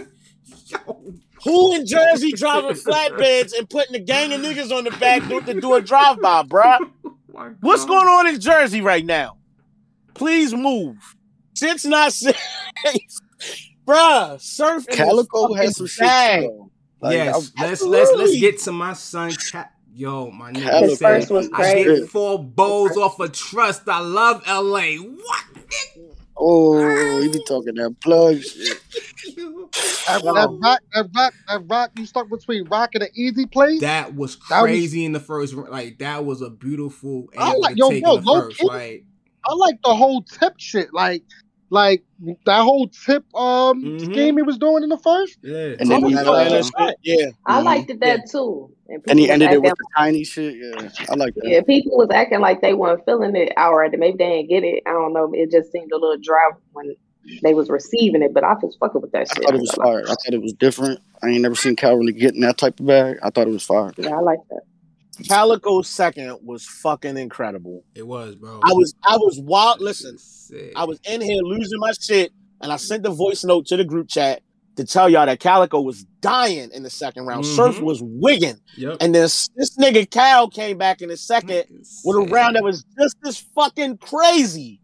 Who 1.43 1.75
in 1.75 1.85
Jersey 1.85 2.31
driving 2.31 2.71
flatbeds 2.71 3.53
and 3.57 3.69
putting 3.69 3.95
a 3.95 3.99
gang 3.99 4.33
of 4.33 4.41
niggas 4.41 4.75
on 4.75 4.83
the 4.83 4.91
back 4.91 5.27
door 5.29 5.41
to 5.41 5.59
do 5.59 5.75
a 5.75 5.81
drive 5.81 6.19
by, 6.21 6.43
bruh? 6.43 6.79
Oh 7.37 7.53
What's 7.59 7.83
going 7.83 8.07
on 8.07 8.27
in 8.27 8.39
Jersey 8.39 8.79
right 8.79 9.05
now? 9.05 9.35
Please 10.13 10.53
move. 10.53 10.95
Shit's 11.53 11.83
not 11.83 12.13
safe. 12.13 12.33
Bruh, 13.85 14.39
surf 14.41 14.87
in 14.89 14.95
Calicoe 14.95 15.53
has 15.53 15.77
some 15.77 15.87
fucking 15.87 15.89
shit 15.89 15.99
bag. 16.07 16.49
Like, 17.01 17.13
yes, 17.13 17.51
I- 17.57 17.65
let's 17.67 17.81
let's 17.83 18.11
let's 18.15 18.39
get 18.39 18.59
to 18.61 18.71
my 18.71 18.93
son. 18.93 19.31
Cat. 19.51 19.71
Yo, 19.93 20.29
my 20.31 20.51
nigga 20.51 20.63
Calicoe 20.63 20.87
His 20.89 20.99
said 20.99 21.07
first 21.19 21.31
was 21.31 21.49
I 21.53 21.83
get 21.83 22.09
four 22.09 22.43
bowls 22.43 22.97
off 22.97 23.19
of 23.19 23.31
trust. 23.31 23.83
I 23.87 23.99
love 23.99 24.43
LA. 24.47 24.95
What? 24.97 25.43
Oh, 26.37 27.19
you 27.21 27.31
be 27.31 27.41
talking 27.47 27.75
that 27.75 27.95
plug 28.01 28.41
shit. 28.41 28.81
That, 30.07 30.21
that 30.23 30.59
rock, 30.61 30.79
that 30.93 31.09
rock, 31.15 31.33
that 31.47 31.61
rock. 31.67 31.91
You 31.97 32.05
stuck 32.05 32.29
between 32.29 32.65
rock 32.65 32.91
and 32.93 33.03
an 33.03 33.09
easy 33.15 33.47
place. 33.47 33.81
That 33.81 34.13
was 34.15 34.37
That 34.49 34.61
was- 34.61 34.69
crazy 34.69 35.03
in 35.03 35.13
the 35.13 35.19
first. 35.19 35.53
round. 35.55 35.69
Like 35.69 35.97
that 35.97 36.23
was 36.25 36.41
a 36.41 36.49
beautiful 36.51 37.27
I 37.35 37.53
like- 37.55 37.73
to 37.73 37.79
yo, 37.79 37.89
take 37.89 38.03
bro, 38.03 38.17
in 38.17 38.23
the 38.23 38.31
low 38.31 38.41
first. 38.43 38.59
key. 38.59 38.67
Like 38.67 39.03
I 39.49 39.53
like 39.55 39.81
the 39.83 39.95
whole 39.95 40.21
tip 40.21 40.53
shit. 40.59 40.93
Like, 40.93 41.23
like 41.69 42.03
that 42.45 42.61
whole 42.63 42.87
tip 43.05 43.23
um 43.35 43.83
Mhm. 43.83 44.05
scheme 44.05 44.37
he 44.37 44.43
was 44.43 44.57
doing 44.57 44.83
in 44.83 44.89
the 44.89 44.97
first. 44.97 45.37
yeah, 45.41 45.75
And 45.79 45.89
then 45.89 46.03
I'm 46.03 46.09
he, 46.09 46.15
not 46.15 46.25
that 46.25 46.63
shit. 46.77 46.95
Yeah. 47.03 47.25
I 47.45 47.61
liked 47.61 47.89
it 47.89 47.99
that 48.01 48.29
too. 48.31 48.69
And, 48.87 49.03
And 49.07 49.19
he 49.19 49.29
ended 49.29 49.51
it 49.51 49.61
with 49.61 49.73
the 49.77 49.85
tiny 49.97 50.23
shit. 50.23 50.55
Yeah, 50.55 50.89
I 51.09 51.15
like 51.15 51.33
that. 51.35 51.45
Yeah, 51.47 51.61
people 51.61 51.97
was 51.97 52.09
acting 52.11 52.39
like 52.39 52.61
they 52.61 52.73
weren't 52.73 53.03
feeling 53.05 53.35
it 53.35 53.51
outright. 53.57 53.91
Maybe 53.97 54.17
they 54.17 54.29
didn't 54.43 54.49
get 54.49 54.63
it. 54.63 54.83
I 54.85 54.91
don't 54.91 55.13
know. 55.13 55.31
It 55.33 55.51
just 55.51 55.71
seemed 55.71 55.91
a 55.91 55.95
little 55.97 56.17
dry 56.21 56.51
when 56.73 56.95
they 57.43 57.53
was 57.55 57.69
receiving 57.69 58.21
it. 58.21 58.33
But 58.33 58.43
I 58.43 58.53
was 58.53 58.77
fucking 58.79 59.01
with 59.01 59.11
that 59.13 59.27
I 59.31 59.33
shit. 59.33 59.43
thought 59.43 59.55
it 59.55 59.61
was 59.61 59.71
fire. 59.71 60.03
I 60.05 60.09
thought 60.09 60.33
it 60.33 60.41
was 60.41 60.53
different. 60.53 60.99
I 61.23 61.29
ain't 61.29 61.41
never 61.41 61.55
seen 61.55 61.75
Cal 61.75 61.95
really 61.97 62.13
get 62.13 62.35
in 62.35 62.41
that 62.41 62.57
type 62.59 62.79
of 62.79 62.85
bag. 62.85 63.17
I 63.23 63.31
thought 63.31 63.47
it 63.47 63.51
was 63.51 63.63
fire. 63.63 63.91
Yeah, 63.97 64.15
I 64.15 64.19
like 64.21 64.39
that. 64.51 64.61
Calicoe's 65.27 65.87
second 65.87 66.37
was 66.43 66.65
fucking 66.65 67.17
incredible. 67.17 67.83
It 67.95 68.05
was, 68.07 68.35
bro. 68.35 68.59
I 68.63 68.73
was 68.73 68.93
I 69.07 69.17
was 69.17 69.39
wild. 69.39 69.81
Listen. 69.81 70.17
I 70.75 70.83
was 70.85 70.99
in 71.09 71.21
here 71.21 71.41
losing 71.41 71.79
my 71.79 71.91
shit, 71.99 72.31
and 72.61 72.71
I 72.71 72.75
sent 72.77 73.03
the 73.03 73.09
voice 73.09 73.43
note 73.43 73.65
to 73.67 73.77
the 73.77 73.83
group 73.83 74.07
chat 74.09 74.41
to 74.75 74.83
tell 74.85 75.07
y'all 75.09 75.25
that 75.25 75.39
Calicoe 75.39 75.79
was 75.81 76.03
dying 76.21 76.69
in 76.73 76.83
the 76.83 76.89
second 76.89 77.25
round. 77.25 77.45
Surf 77.45 77.77
Mhm. 77.77 77.83
was 77.83 78.01
wigging, 78.03 78.57
Yep. 78.77 78.97
and 78.99 79.15
then 79.15 79.21
this, 79.23 79.47
this 79.55 79.75
nigga 79.77 80.09
Cal 80.09 80.49
came 80.49 80.77
back 80.77 81.01
in 81.01 81.09
the 81.09 81.17
second 81.17 81.63
with 82.03 82.17
a 82.17 82.29
round 82.29 82.55
that 82.57 82.63
was 82.63 82.83
just 82.99 83.15
as 83.25 83.37
fucking 83.55 83.97
crazy. 83.97 84.81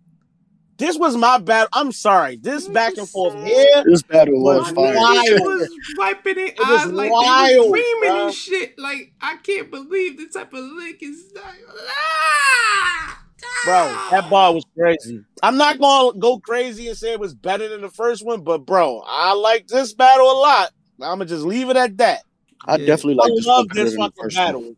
This 0.82 0.98
was 0.98 1.16
my 1.16 1.38
bad. 1.38 1.68
I'm 1.74 1.92
sorry. 1.92 2.38
This 2.38 2.68
back 2.68 2.98
and 2.98 3.08
forth 3.08 3.36
here. 3.46 3.84
This 3.86 4.02
battle 4.02 4.42
Was 4.42 4.60
was 4.60 4.74
My 4.74 4.82
fire. 4.84 4.96
wild. 4.96 5.28
niggas 5.28 5.40
was 5.46 5.70
wiping 5.98 6.36
their 6.36 6.48
It 6.48 6.60
was 6.60 6.86
like 6.92 7.12
wild, 7.12 7.48
they 7.50 7.58
was 7.60 7.70
dreaming 7.70 8.10
bruh. 8.10 8.26
and 8.26 8.34
shit. 8.34 8.80
Like 8.80 9.14
I 9.22 9.36
can't 9.38 9.70
believe 9.70 10.18
the 10.18 10.28
type 10.28 10.52
of 10.54 10.64
lick 10.64 11.04
is 11.04 11.32
like, 11.36 11.60
ah! 11.88 13.24
Bro, 13.66 13.74
that 14.12 14.30
bar 14.32 14.54
was 14.56 14.66
crazy. 14.76 15.24
I'm 15.44 15.56
not 15.58 15.80
gonna 15.80 16.18
go 16.18 16.40
crazy 16.40 16.88
and 16.88 16.98
say 16.98 17.12
it 17.14 17.20
was 17.20 17.36
better 17.36 17.70
than 17.70 17.82
the 17.82 17.90
first 17.90 18.26
one, 18.26 18.42
but 18.42 18.66
bro, 18.66 19.04
I 19.06 19.34
like 19.34 19.68
this 19.68 19.94
battle 19.94 20.32
a 20.32 20.34
lot. 20.40 20.72
I'm 21.00 21.20
gonna 21.20 21.26
just 21.26 21.44
leave 21.46 21.70
it 21.70 21.78
at 21.78 21.96
that. 21.98 22.24
I 22.66 22.78
Yeah. 22.78 22.88
definitely 22.88 23.20
I 23.22 23.28
like 23.28 23.34
this 23.36 23.46
love 23.46 23.68
this 23.70 23.96
fucking 23.96 24.30
battle. 24.36 24.62
one. 24.62 24.78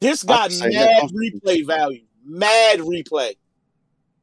This 0.00 0.22
got 0.22 0.48
can 0.48 0.58
say 0.58 0.70
that 0.70 1.02
mad 1.02 1.10
replay 1.10 1.66
value. 1.66 2.02
Mad 2.24 2.78
replay. 2.80 3.34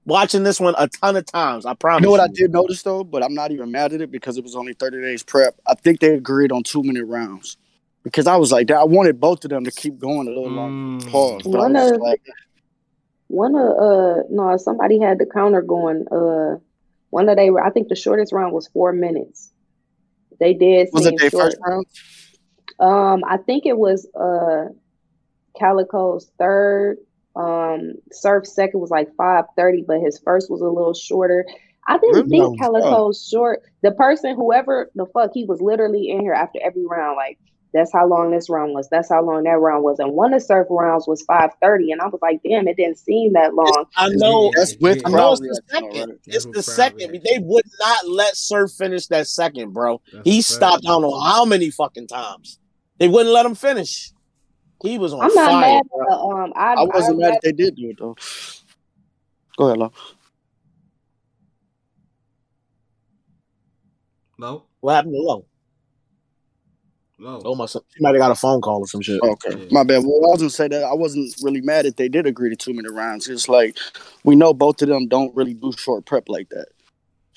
Watching 0.09 0.43
this 0.43 0.59
one 0.59 0.75
a 0.77 0.87
ton 0.87 1.15
of 1.15 1.25
times. 1.25 1.65
I 1.65 1.73
promise. 1.73 2.01
You 2.01 2.07
know 2.07 2.11
what 2.11 2.19
I 2.19 2.27
did 2.27 2.51
notice 2.51 2.81
though, 2.83 3.03
but 3.03 3.23
I'm 3.23 3.33
not 3.33 3.51
even 3.51 3.71
mad 3.71 3.93
at 3.93 4.01
it 4.01 4.11
because 4.11 4.37
it 4.37 4.43
was 4.43 4.55
only 4.55 4.73
30 4.73 5.01
days 5.01 5.23
prep. 5.23 5.55
I 5.67 5.75
think 5.75 5.99
they 5.99 6.13
agreed 6.13 6.51
on 6.51 6.63
two 6.63 6.83
minute 6.83 7.05
rounds 7.05 7.57
because 8.03 8.27
I 8.27 8.35
was 8.35 8.51
like, 8.51 8.69
I 8.71 8.83
wanted 8.83 9.19
both 9.19 9.43
of 9.45 9.49
them 9.51 9.63
to 9.65 9.71
keep 9.71 9.97
going 9.99 10.27
a 10.27 10.31
little 10.31 10.49
longer. 10.49 11.05
Mm. 11.05 11.11
Pause. 11.11 11.43
But 11.43 11.55
I 11.55 11.61
One 11.61 11.73
was 11.73 11.91
of- 11.91 12.01
like, 12.01 12.21
One 13.27 13.55
of 13.55 13.69
uh 13.77 14.23
no, 14.29 14.57
somebody 14.57 14.99
had 14.99 15.19
the 15.19 15.25
counter 15.25 15.61
going. 15.61 16.05
Uh, 16.11 16.57
one 17.11 17.29
of 17.29 17.35
they 17.37 17.49
I 17.49 17.69
think 17.69 17.87
the 17.89 17.95
shortest 17.95 18.33
round 18.33 18.53
was 18.53 18.67
four 18.67 18.91
minutes. 18.93 19.51
They 20.39 20.53
did 20.53 20.89
was 20.93 21.05
it 21.05 21.15
their 21.19 21.29
short. 21.29 21.43
first 21.43 21.57
round? 21.65 21.85
Um, 22.79 23.23
I 23.27 23.37
think 23.37 23.65
it 23.65 23.77
was 23.77 24.07
uh 24.15 24.69
Calicoe's 25.59 26.31
third. 26.39 26.97
Um, 27.39 27.93
Surf's 28.11 28.53
second 28.53 28.79
was 28.81 28.89
like 28.89 29.07
five 29.15 29.45
thirty, 29.55 29.83
but 29.87 30.01
his 30.01 30.19
first 30.19 30.49
was 30.49 30.61
a 30.61 30.67
little 30.67 30.93
shorter. 30.93 31.45
I 31.87 31.97
didn't 31.97 32.29
Really? 32.29 32.29
think 32.29 32.59
Calicoe's 32.59 33.27
short. 33.31 33.61
The 33.81 33.91
person, 33.91 34.35
whoever 34.35 34.91
the 34.95 35.05
fuck, 35.13 35.31
he 35.33 35.45
was 35.45 35.61
literally 35.61 36.09
in 36.09 36.19
here 36.19 36.33
after 36.33 36.59
every 36.63 36.85
round. 36.85 37.15
Like 37.15 37.39
that's 37.73 37.93
how 37.93 38.07
long 38.07 38.31
this 38.31 38.49
round 38.49 38.73
was. 38.73 38.89
That's 38.89 39.09
how 39.09 39.23
long 39.23 39.43
that 39.43 39.57
round 39.59 39.83
was. 39.83 39.99
And 39.99 40.11
one 40.13 40.33
of 40.33 40.41
Surf 40.43 40.67
rounds 40.69 41.07
was 41.07 41.21
five 41.23 41.51
thirty, 41.61 41.91
and 41.91 42.01
I 42.01 42.07
was 42.07 42.19
like, 42.21 42.41
damn, 42.43 42.67
it 42.67 42.75
didn't 42.77 42.97
seem 42.99 43.33
that 43.33 43.53
long. 43.55 43.85
I 43.95 44.09
know. 44.09 44.51
That's 44.55 44.75
with 44.81 45.01
I 45.05 45.09
know 45.09 45.31
it's 45.31 45.39
the 45.41 45.61
second. 45.69 45.89
alright. 46.01 46.19
It's 46.25 46.45
the 46.45 46.61
second. 46.63 47.11
reaction. 47.11 47.21
They 47.23 47.39
would 47.39 47.65
not 47.79 48.07
let 48.09 48.35
Surf 48.35 48.71
finish 48.71 49.07
that 49.07 49.27
second, 49.27 49.73
bro. 49.73 50.01
That's 50.11 50.25
He 50.27 50.41
stopped. 50.41 50.83
I 50.85 50.89
don't 50.89 51.03
know 51.03 51.19
how 51.19 51.45
many 51.45 51.71
fucking 51.71 52.07
times. 52.07 52.59
They 52.99 53.07
wouldn't 53.07 53.33
let 53.33 53.45
him 53.45 53.55
finish. 53.55 54.11
He 54.81 54.97
was 54.97 55.13
on 55.13 55.21
I'm 55.21 55.33
not 55.33 55.51
fire. 55.51 55.59
mad. 55.61 55.83
bro. 55.93 56.01
At 56.01 56.07
the, 56.07 56.15
um, 56.15 56.53
I, 56.55 56.73
I 56.73 56.83
wasn't 56.83 57.23
I, 57.23 57.27
mad 57.27 57.33
if 57.35 57.41
they 57.41 57.51
did 57.51 57.75
do 57.75 57.89
it 57.89 57.97
though. 57.99 58.15
Go 59.57 59.65
ahead, 59.65 59.77
Lo. 59.77 59.91
Low, 64.37 64.63
What 64.79 64.93
happened 64.95 65.15
to 65.15 65.19
Low? 65.21 65.45
low. 67.19 67.41
Oh 67.43 67.55
my! 67.55 67.65
Son, 67.65 67.81
she 67.93 68.01
might 68.01 68.15
have 68.15 68.19
got 68.19 68.31
a 68.31 68.35
phone 68.35 68.61
call 68.61 68.79
or 68.79 68.87
some 68.87 69.01
shit. 69.01 69.21
Okay, 69.21 69.51
Yeah. 69.51 69.67
my 69.71 69.83
bad. 69.83 70.03
Well, 70.05 70.23
I 70.25 70.31
was 70.31 70.39
gonna 70.39 70.49
say 70.49 70.69
that 70.69 70.83
I 70.83 70.93
wasn't 70.93 71.35
really 71.41 71.59
mad 71.59 71.85
if 71.85 71.97
they 71.97 72.07
did 72.07 72.25
agree 72.25 72.49
to 72.49 72.55
two 72.55 72.73
minute 72.73 72.93
rounds. 72.93 73.27
It's 73.27 73.49
like 73.49 73.77
we 74.23 74.37
know 74.37 74.53
both 74.53 74.81
of 74.81 74.87
them 74.87 75.07
don't 75.09 75.35
really 75.35 75.53
do 75.53 75.73
short 75.73 76.05
prep 76.05 76.29
like 76.29 76.47
that. 76.49 76.67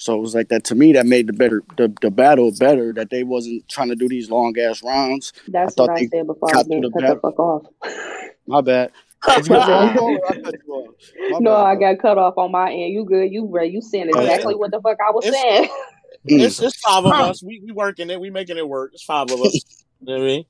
So 0.03 0.17
it 0.17 0.21
was 0.21 0.35
like 0.35 0.49
that 0.49 0.65
to 0.65 0.75
me 0.75 0.93
that 0.95 1.07
made 1.07 1.29
the 1.29 1.33
better 1.33 1.63
the, 1.77 1.95
the 2.01 2.11
battle 2.11 2.51
better 2.59 2.93
that 2.95 3.11
they 3.11 3.23
wasn't 3.23 3.69
trying 3.69 3.89
to 3.91 3.95
do 3.95 4.09
these 4.09 4.29
long 4.29 4.59
ass 4.59 4.83
rounds. 4.83 5.33
That's 5.47 5.75
I 5.75 5.77
thought 5.77 5.91
what 5.91 6.01
I 6.01 6.07
said 6.07 6.27
before 6.27 6.49
I 6.49 6.53
got 6.55 6.59
was 6.59 6.67
getting 6.67 6.83
through 6.83 6.91
the 6.91 7.07
cut 7.07 7.15
the 7.15 7.21
fuck 7.21 7.39
off. 7.39 7.67
My 8.49 8.61
bad. 8.63 8.91
Did 9.29 9.47
you 9.47 9.55
get 9.55 9.69
your 9.69 10.03
own 10.03 10.17
or 10.17 10.27
I 10.33 10.41
cut 10.41 10.55
you 10.67 10.73
off? 10.75 10.95
My 11.31 11.39
no, 11.39 11.51
bad, 11.55 11.65
I 11.67 11.75
got 11.77 12.03
cut 12.03 12.19
off 12.19 12.35
on 12.37 12.51
my 12.51 12.73
end. 12.73 12.93
You 12.93 13.05
good? 13.05 13.31
You 13.31 13.47
ready? 13.49 13.71
You 13.71 13.81
saying 13.81 14.09
exactly 14.09 14.57
what 14.57 14.73
the 14.73 14.81
fuck 14.81 14.99
I 14.99 15.13
was 15.13 15.25
It's- 15.25 15.41
saying. 15.41 15.69
Mm. 16.29 16.41
It's, 16.47 16.61
it's 16.61 16.81
five 16.81 17.05
of 17.05 17.13
us. 17.13 17.41
We 17.41 17.61
we 17.65 17.71
working 17.71 18.11
it. 18.11 18.21
We 18.21 18.31
making 18.31 18.57
it 18.59 18.69
work. 18.69 18.91
It's 18.95 19.05
five 19.05 19.31
of 19.31 19.41
us. 19.41 19.55
you 19.55 19.61
know 20.07 20.15
what 20.15 20.23
I 20.23 20.27
mean? 20.27 20.45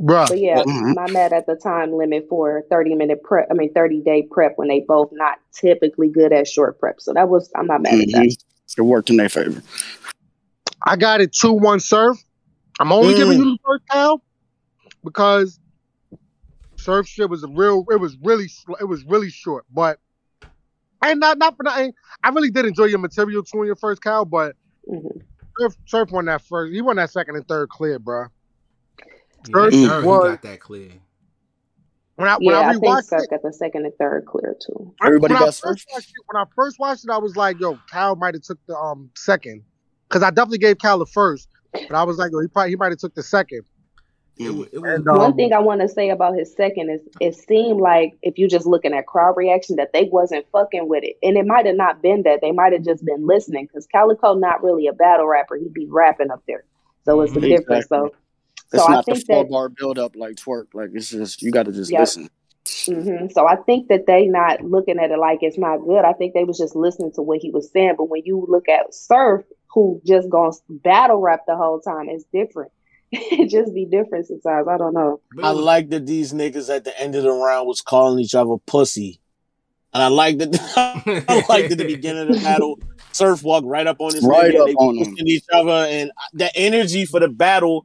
Bruh. 0.00 0.28
But 0.28 0.38
yeah, 0.40 0.62
Mhm. 0.64 0.94
my 0.94 1.10
mad 1.10 1.32
at 1.32 1.46
the 1.46 1.56
time 1.56 1.92
limit 1.92 2.26
for 2.28 2.62
30 2.70 2.94
minute 2.94 3.22
prep, 3.22 3.48
I 3.50 3.54
mean 3.54 3.72
30 3.74 4.00
day 4.00 4.26
prep 4.30 4.56
when 4.56 4.68
they 4.68 4.80
both 4.80 5.10
not 5.12 5.38
typically 5.52 6.08
good 6.08 6.32
at 6.32 6.48
short 6.48 6.78
prep. 6.80 7.00
So 7.00 7.12
that 7.12 7.28
was 7.28 7.50
I'm 7.54 7.66
not 7.66 7.82
mad 7.82 7.94
at 8.00 8.08
that. 8.12 8.26
Mhm. 8.26 8.44
It 8.78 8.82
worked 8.82 9.10
in 9.10 9.16
their 9.18 9.28
favor. 9.28 9.62
I 10.86 10.96
got 10.96 11.20
it 11.20 11.32
2 11.32 11.52
1 11.52 11.80
Surf. 11.80 12.16
I'm 12.78 12.92
only 12.92 13.12
Mm. 13.12 13.16
giving 13.16 13.38
you 13.38 13.44
the 13.44 13.58
first 13.66 13.82
count 13.90 14.22
because 15.04 15.58
Surf 16.76 17.06
shit 17.06 17.28
was 17.28 17.44
a 17.44 17.48
real, 17.48 17.84
it 17.90 18.00
was 18.00 18.16
really, 18.22 18.48
it 18.80 18.84
was 18.86 19.04
really 19.04 19.28
short. 19.28 19.66
But, 19.70 19.98
and 21.02 21.20
not, 21.20 21.36
not 21.36 21.58
for 21.58 21.62
nothing, 21.64 21.92
I 22.24 22.30
really 22.30 22.50
did 22.50 22.64
enjoy 22.64 22.84
your 22.86 23.00
material 23.00 23.42
too 23.42 23.60
in 23.60 23.66
your 23.66 23.76
first 23.76 24.00
count, 24.02 24.30
but 24.30 24.56
Mhm. 24.90 25.20
Surf, 25.58 25.76
Surf 25.84 26.10
won 26.10 26.24
that 26.24 26.40
first. 26.40 26.72
He 26.72 26.80
won 26.80 26.96
that 26.96 27.10
second 27.10 27.36
and 27.36 27.46
third 27.46 27.68
clear, 27.68 27.98
bro. 27.98 28.28
Yeah, 29.48 29.52
Third 29.54 29.72
third, 29.72 30.02
he 30.02 30.08
was- 30.08 30.24
got 30.24 30.42
that 30.42 30.60
clear. 30.60 30.90
When 32.16 32.28
I, 32.28 32.34
when 32.36 32.44
Yeah, 32.54 32.60
I 32.60 32.68
I 32.68 32.72
think 32.74 32.84
rewatched 32.84 33.22
it, 33.24 33.30
got 33.30 33.42
the 33.42 33.52
second 33.52 33.86
and 33.86 33.94
third 33.96 34.26
clear 34.26 34.54
too. 34.66 34.92
Everybody 35.02 35.32
when 35.32 35.42
I 35.42 35.46
got 35.46 35.54
first 35.54 35.62
first? 35.62 35.88
watched 35.90 36.10
it, 36.10 36.24
when 36.30 36.42
I 36.42 36.44
first 36.54 36.78
watched 36.78 37.04
it, 37.04 37.10
I 37.10 37.16
was 37.16 37.34
like, 37.34 37.58
"Yo, 37.58 37.78
Cal 37.90 38.14
might 38.16 38.34
have 38.34 38.42
took 38.42 38.58
the 38.66 38.76
um 38.76 39.10
second, 39.16 39.62
because 40.08 40.22
I 40.22 40.28
definitely 40.30 40.58
gave 40.58 40.78
Cal 40.78 40.98
the 40.98 41.06
first, 41.06 41.48
but 41.72 41.92
I 41.94 42.02
was 42.02 42.18
like, 42.18 42.30
"Yo, 42.30 42.40
he 42.40 42.48
probably 42.48 42.70
he 42.70 42.76
might 42.76 42.90
have 42.92 42.98
took 42.98 43.14
the 43.14 43.22
second. 43.22 43.62
It, 44.36 44.44
Mm. 44.50 44.58
wa- 44.58 44.66
it 44.70 44.78
was 44.80 44.90
And, 44.92 45.08
um, 45.08 45.16
One 45.18 45.34
thing 45.36 45.52
I 45.54 45.58
want 45.60 45.80
to 45.80 45.88
say 45.88 46.10
about 46.10 46.34
his 46.36 46.54
second 46.54 46.90
is 46.90 47.00
it 47.20 47.34
seemed 47.36 47.80
like 47.80 48.16
if 48.22 48.38
you 48.38 48.48
just 48.48 48.66
looking 48.66 48.92
at 48.94 49.06
crowd 49.06 49.34
reaction 49.38 49.76
that 49.76 49.92
they 49.94 50.04
wasn't 50.04 50.46
fucking 50.52 50.88
with 50.88 51.04
it, 51.04 51.16
and 51.22 51.38
it 51.38 51.46
might 51.46 51.64
have 51.64 51.76
not 51.76 52.02
been 52.02 52.22
that 52.24 52.40
they 52.42 52.52
might 52.52 52.74
have 52.74 52.84
just 52.84 53.02
been 53.04 53.26
listening 53.26 53.64
because 53.66 53.86
Calicoe 53.86 54.34
not 54.34 54.62
really 54.62 54.86
a 54.88 54.92
battle 54.92 55.26
rapper; 55.26 55.56
he'd 55.56 55.72
be 55.72 55.86
rapping 55.86 56.30
up 56.30 56.42
there, 56.46 56.64
so 57.06 57.18
it's 57.22 57.32
the 57.32 57.40
Mhm. 57.40 57.48
difference. 57.48 57.86
So, 57.88 58.12
It's 58.72 58.82
so 58.84 58.88
I 58.88 58.94
not 58.94 59.06
the 59.06 59.14
think 59.14 59.26
four 59.26 59.44
that 59.44 59.50
bar 59.50 59.68
build 59.68 59.98
up 59.98 60.14
like 60.16 60.36
Twork. 60.36 60.68
Like 60.74 60.90
it's 60.94 61.10
just 61.10 61.42
you 61.42 61.50
got 61.50 61.66
to 61.66 61.72
just 61.72 61.90
Yep. 61.90 62.00
listen. 62.00 62.30
hmm 62.86 63.26
So 63.32 63.46
I 63.46 63.56
think 63.56 63.88
that 63.88 64.06
they 64.06 64.26
not 64.26 64.62
looking 64.62 64.98
at 64.98 65.10
it 65.10 65.18
like 65.18 65.40
it's 65.42 65.58
not 65.58 65.78
good. 65.78 66.04
I 66.04 66.12
think 66.12 66.34
they 66.34 66.44
was 66.44 66.58
just 66.58 66.76
listening 66.76 67.12
to 67.16 67.22
what 67.22 67.38
he 67.40 67.50
was 67.50 67.70
saying. 67.72 67.94
But 67.98 68.08
when 68.08 68.22
you 68.24 68.44
look 68.48 68.68
at 68.68 68.94
Surf, 68.94 69.42
who 69.74 70.00
just 70.06 70.30
gonna 70.30 70.52
battle 70.68 71.20
rap 71.20 71.40
the 71.46 71.56
whole 71.56 71.80
time, 71.80 72.08
it's 72.08 72.24
different. 72.32 72.72
it 73.12 73.48
just 73.50 73.74
be 73.74 73.86
different 73.86 74.26
sometimes. 74.26 74.68
I 74.68 74.78
don't 74.78 74.94
know. 74.94 75.20
I 75.42 75.50
like 75.50 75.90
that 75.90 76.06
these 76.06 76.32
niggas 76.32 76.74
at 76.74 76.84
the 76.84 76.98
end 77.00 77.16
of 77.16 77.24
the 77.24 77.32
round 77.32 77.66
was 77.66 77.80
calling 77.80 78.20
each 78.20 78.34
other 78.36 78.56
pussy, 78.66 79.20
and 79.92 80.02
I 80.02 80.08
like 80.08 80.38
that. 80.38 80.54
I 81.28 81.44
like 81.48 81.68
that 81.68 81.76
the 81.76 81.84
beginning 81.84 82.28
of 82.30 82.36
the 82.36 82.40
battle, 82.44 82.78
Surf 83.12 83.42
walked 83.42 83.66
right 83.66 83.86
up 83.86 83.96
on 84.00 84.14
his 84.14 84.24
Right 84.24 84.54
nigga, 84.54 84.60
up 84.60 84.66
they 84.68 84.74
on 84.74 84.96
him. 84.96 85.04
pushing 85.10 85.26
each 85.28 85.44
other, 85.52 85.70
and 85.72 86.12
the 86.34 86.56
energy 86.56 87.04
for 87.04 87.18
the 87.20 87.28
battle. 87.28 87.84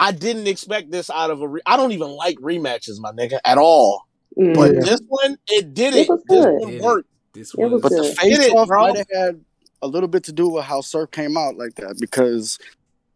I 0.00 0.12
didn't 0.12 0.46
expect 0.48 0.90
this 0.90 1.10
out 1.10 1.30
of 1.30 1.40
a. 1.42 1.48
Re- 1.48 1.60
I 1.66 1.76
don't 1.76 1.92
even 1.92 2.08
like 2.10 2.36
rematches, 2.38 2.98
my 3.00 3.12
nigga, 3.12 3.38
at 3.44 3.58
all. 3.58 4.06
Mhm. 4.38 4.54
But 4.54 4.72
this 4.84 5.00
one, 5.06 5.36
it 5.48 5.74
did 5.74 5.94
It 5.94 6.08
it. 6.08 6.20
This 6.28 6.44
one 6.46 6.66
Did 6.70 6.74
it. 6.76 6.82
worked. 6.82 7.08
This 7.34 7.52
It 7.54 7.58
was 7.60 7.72
was 7.72 7.82
But 7.82 7.88
the 7.90 7.96
good. 7.96 8.16
Get 8.16 8.38
face 8.40 8.52
off 8.52 8.68
bro. 8.68 8.80
might 8.88 8.96
have 8.96 9.06
had 9.12 9.44
a 9.82 9.86
little 9.86 10.08
bit 10.08 10.24
to 10.24 10.32
do 10.32 10.48
with 10.48 10.64
how 10.64 10.80
Surf 10.80 11.10
came 11.10 11.36
out 11.36 11.56
like 11.56 11.74
that 11.76 11.98
because 12.00 12.58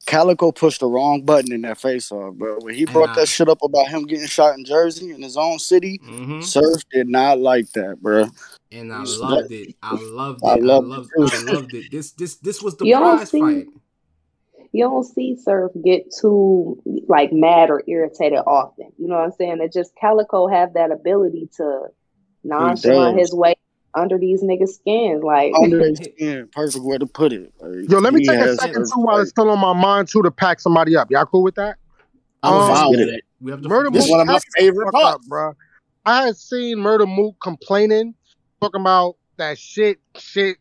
Calicoe 0.07 0.53
pushed 0.53 0.81
the 0.81 0.87
wrong 0.87 1.23
button 1.23 1.53
in 1.53 1.63
that 1.63 1.79
face 1.81 2.13
off, 2.13 2.35
bro. 2.35 2.59
When 2.61 2.75
he 2.75 2.85
brought 2.85 3.11
I- 3.11 3.15
that 3.21 3.29
shit 3.29 3.49
up 3.49 3.59
about 3.63 3.89
him 3.89 4.05
getting 4.05 4.27
shot 4.27 4.57
in 4.59 4.65
Jersey 4.65 5.11
in 5.11 5.23
his 5.23 5.37
own 5.37 5.59
city, 5.59 5.99
Mhm. 6.05 6.45
Surf 6.45 6.83
did 6.93 7.09
not 7.09 7.41
like 7.41 7.71
that, 7.73 8.03
bro. 8.03 8.27
and 8.71 8.93
I 8.93 9.03
loved 9.05 9.53
it. 9.53 9.75
I 9.83 9.95
loved 9.95 10.41
it. 10.43 10.47
I 10.47 10.51
I 10.53 10.55
loved 10.57 10.89
loved, 10.89 11.11
it, 11.17 11.35
I 11.35 11.53
loved 11.53 11.75
it. 11.75 11.91
This 11.93 12.11
this 12.13 12.35
this 12.37 12.61
was 12.63 12.77
the 12.77 12.87
You 12.87 12.95
don't 12.95 13.17
prize 13.17 13.31
see- 13.31 13.41
fight. 13.41 13.67
You 14.75 14.83
don't 14.87 15.05
see 15.05 15.37
Surf 15.41 15.71
get 15.85 16.13
too 16.21 16.83
like 17.07 17.33
mad 17.33 17.71
or 17.71 17.85
irritated 17.87 18.41
often. 18.45 18.91
You 18.99 19.07
know 19.07 19.15
what 19.15 19.27
I'm 19.27 19.33
saying? 19.39 19.59
It 19.61 19.73
just 19.73 19.93
Calicoe 20.01 20.49
have 20.49 20.75
that 20.75 20.91
ability 20.91 21.49
to 21.59 21.83
nonchalant 22.43 23.17
does. 23.17 23.29
his 23.29 23.35
way 23.35 23.55
under 23.95 24.19
these 24.19 24.43
niggas' 24.43 24.71
skin. 24.71 25.21
Like 25.23 25.53
Under 25.63 25.79
their 25.79 25.95
skin, 26.17 26.49
perfect 26.53 26.85
way 26.85 26.99
to 26.99 27.07
put 27.07 27.33
it. 27.33 27.53
Like, 27.61 27.89
Yo, 27.89 27.99
let 28.01 28.13
me 28.13 28.27
take 28.27 28.41
a 28.41 28.57
second 28.57 28.75
Surf 28.87 28.89
too 28.93 29.01
while 29.03 29.21
it's 29.21 29.31
still 29.31 29.49
on 29.49 29.61
my 29.61 29.75
mind 29.75 30.09
too 30.09 30.23
to 30.23 30.33
pack 30.33 30.59
somebody 30.59 30.97
up. 30.97 31.09
Y'all 31.09 31.25
cool 31.25 31.45
with 31.45 31.55
that? 31.55 31.77
I'm 32.43 32.55
Um, 32.55 32.69
fine 32.75 32.91
with 32.91 32.99
get 32.99 33.09
it. 33.11 33.25
We 33.41 33.53
have 33.53 33.63
to 33.63 33.69
Murder 33.69 33.91
This 33.93 34.01
Mook 34.01 34.07
is 34.07 34.11
one 34.11 34.21
of 34.23 34.27
my 34.27 34.39
the 34.39 34.45
favorite 34.59 34.91
parts. 34.91 35.29
bro. 35.29 35.53
I 36.05 36.27
had 36.27 36.37
seen 36.37 36.79
Murda 36.79 37.07
Mook 37.07 37.37
complaining, 37.41 38.17
talking 38.61 38.81
about 38.81 39.19
that 39.37 39.57
shit, 39.57 39.99
shit 40.17 40.57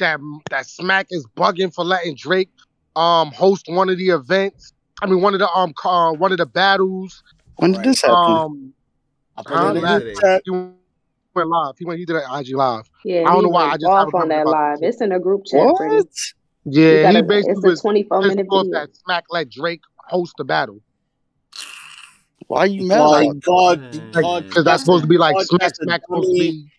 that 0.00 0.20
that 0.50 0.66
Smack 0.66 1.06
is 1.08 1.26
bugging 1.34 1.72
for 1.74 1.82
letting 1.82 2.14
Drake 2.14 2.50
um 2.98 3.30
host 3.32 3.66
one 3.68 3.88
of 3.88 3.98
the 3.98 4.08
events. 4.10 4.72
I 5.00 5.06
mean, 5.06 5.20
one 5.22 5.34
of 5.34 5.40
the 5.40 5.48
um 5.50 5.72
uh, 5.84 6.12
one 6.12 6.32
of 6.32 6.38
the 6.38 6.46
battles. 6.46 7.22
When 7.56 7.72
did 7.72 7.82
this 7.84 8.02
happen? 8.02 8.16
Um, 8.18 8.74
I 9.36 9.42
put 9.42 9.52
huh? 9.52 9.66
it 9.70 9.76
in 9.76 9.82
Last- 9.82 10.04
the 10.04 10.40
he 10.44 10.50
went 10.50 11.48
live. 11.48 11.74
He 11.78 11.84
went. 11.84 11.98
He 12.00 12.04
did 12.04 12.16
an 12.16 12.22
IG 12.40 12.54
live. 12.56 12.88
Yeah, 13.04 13.22
I 13.22 13.30
don't 13.34 13.44
know 13.44 13.48
why, 13.50 13.66
I 13.66 13.76
just 13.76 13.86
off 13.86 14.06
haven't 14.06 14.20
on 14.20 14.28
that 14.28 14.46
live. 14.46 14.80
this. 14.80 14.94
It's 14.94 15.02
in 15.02 15.12
a 15.12 15.20
group 15.20 15.44
chat. 15.46 15.60
What? 15.64 15.78
You 15.86 16.04
Yeah, 16.64 17.02
gotta- 17.02 17.18
he 17.20 17.22
basically 17.22 17.52
it's 17.52 17.64
a 17.64 17.68
was 17.68 17.80
24 17.80 18.20
pissed 18.22 18.28
minute 18.30 18.46
video. 18.50 18.70
that 18.72 18.96
Smack 18.96 19.24
let 19.30 19.48
Drake 19.50 19.80
host 20.08 20.34
the 20.38 20.44
battle. 20.44 20.80
Why 22.48 22.60
are 22.60 22.66
you 22.66 22.86
mad? 22.86 22.98
My 22.98 23.22
about 23.24 23.40
God, 23.42 23.80
Man. 23.92 24.10
God, 24.12 24.44
Because 24.46 24.64
that's 24.64 24.82
supposed 24.82 25.04
to 25.04 25.08
be 25.08 25.18
like 25.18 25.34
God, 25.36 25.46
Smack. 25.46 25.72
a 25.72 25.84
Smack 25.84 26.00
supposed 26.06 26.28
to 26.30 26.38
be. 26.38 26.70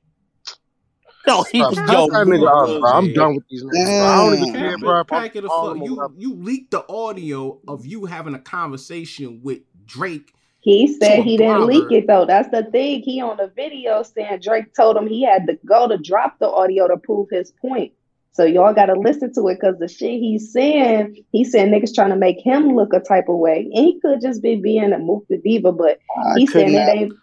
No, 1.29 1.43
he 1.43 1.61
uh, 1.61 1.69
Bro, 1.71 1.83
was 1.83 1.91
yo. 1.91 2.07
that 2.07 2.27
nigga 2.27 2.39
was 2.39 2.69
up, 2.69 2.81
bro. 2.81 2.91
I'm 2.91 3.13
done 3.13 3.35
with 3.35 3.47
these 3.49 3.63
niggas. 3.63 3.99
Bro. 3.99 4.07
I 4.07 4.15
don't 4.15 4.33
even 4.33 4.53
care, 4.53 4.77
bro. 4.79 5.03
pack 5.03 5.35
it 5.35 5.41
the 5.41 5.49
fuck. 5.49 5.77
You 5.77 6.13
you 6.17 6.33
leaked 6.35 6.71
the 6.71 6.83
audio 6.91 7.59
of 7.67 7.85
you 7.85 8.05
having 8.05 8.33
a 8.33 8.39
conversation 8.39 9.39
with 9.43 9.59
Drake. 9.85 10.33
He 10.61 10.87
said 10.87 11.23
he 11.23 11.37
didn't 11.37 11.67
leak 11.67 11.91
it 11.91 12.07
though. 12.07 12.25
That's 12.25 12.49
the 12.49 12.63
thing. 12.63 13.01
He 13.03 13.21
on 13.21 13.37
the 13.37 13.51
video 13.55 14.01
saying 14.03 14.39
Drake 14.41 14.73
told 14.73 14.97
him 14.97 15.07
he 15.07 15.23
had 15.23 15.45
to 15.47 15.57
go 15.65 15.87
to 15.87 15.97
drop 15.97 16.39
the 16.39 16.49
audio 16.49 16.87
to 16.87 16.97
prove 16.97 17.27
his 17.31 17.51
point. 17.61 17.93
So 18.31 18.43
y'all 18.43 18.73
got 18.73 18.87
to 18.87 18.93
listen 18.93 19.33
to 19.33 19.47
it 19.49 19.59
because 19.59 19.79
the 19.79 19.87
shit 19.87 20.19
he's 20.19 20.51
saying, 20.51 21.23
he's 21.31 21.51
saying 21.51 21.71
niggas 21.71 21.93
trying 21.93 22.11
to 22.11 22.15
make 22.15 22.39
him 22.39 22.75
look 22.75 22.93
a 22.93 22.99
type 22.99 23.27
of 23.27 23.37
way, 23.37 23.69
and 23.73 23.85
he 23.85 23.99
could 23.99 24.21
just 24.21 24.41
be 24.41 24.55
being 24.55 24.93
a 24.93 24.99
move 24.99 25.23
the 25.29 25.37
diva, 25.37 25.71
but 25.71 25.99
I 26.17 26.39
he's 26.39 26.51
saying 26.51 26.73
it 26.73 26.87
ain't. 26.89 27.13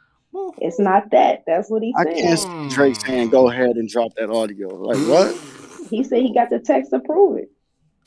It's 0.58 0.78
not 0.78 1.10
that. 1.10 1.44
That's 1.46 1.70
what 1.70 1.82
he's 1.82 1.94
I 1.98 2.04
saying. 2.04 2.20
can't 2.22 2.38
see 2.40 2.68
Drake 2.68 2.96
saying 3.06 3.30
go 3.30 3.50
ahead 3.50 3.76
and 3.76 3.88
drop 3.88 4.12
that 4.16 4.30
audio. 4.30 4.68
Like 4.74 4.98
what? 4.98 5.34
He 5.90 6.02
said 6.04 6.22
he 6.22 6.34
got 6.34 6.50
the 6.50 6.58
text 6.58 6.90
to 6.90 7.00
prove 7.00 7.38
it. 7.38 7.50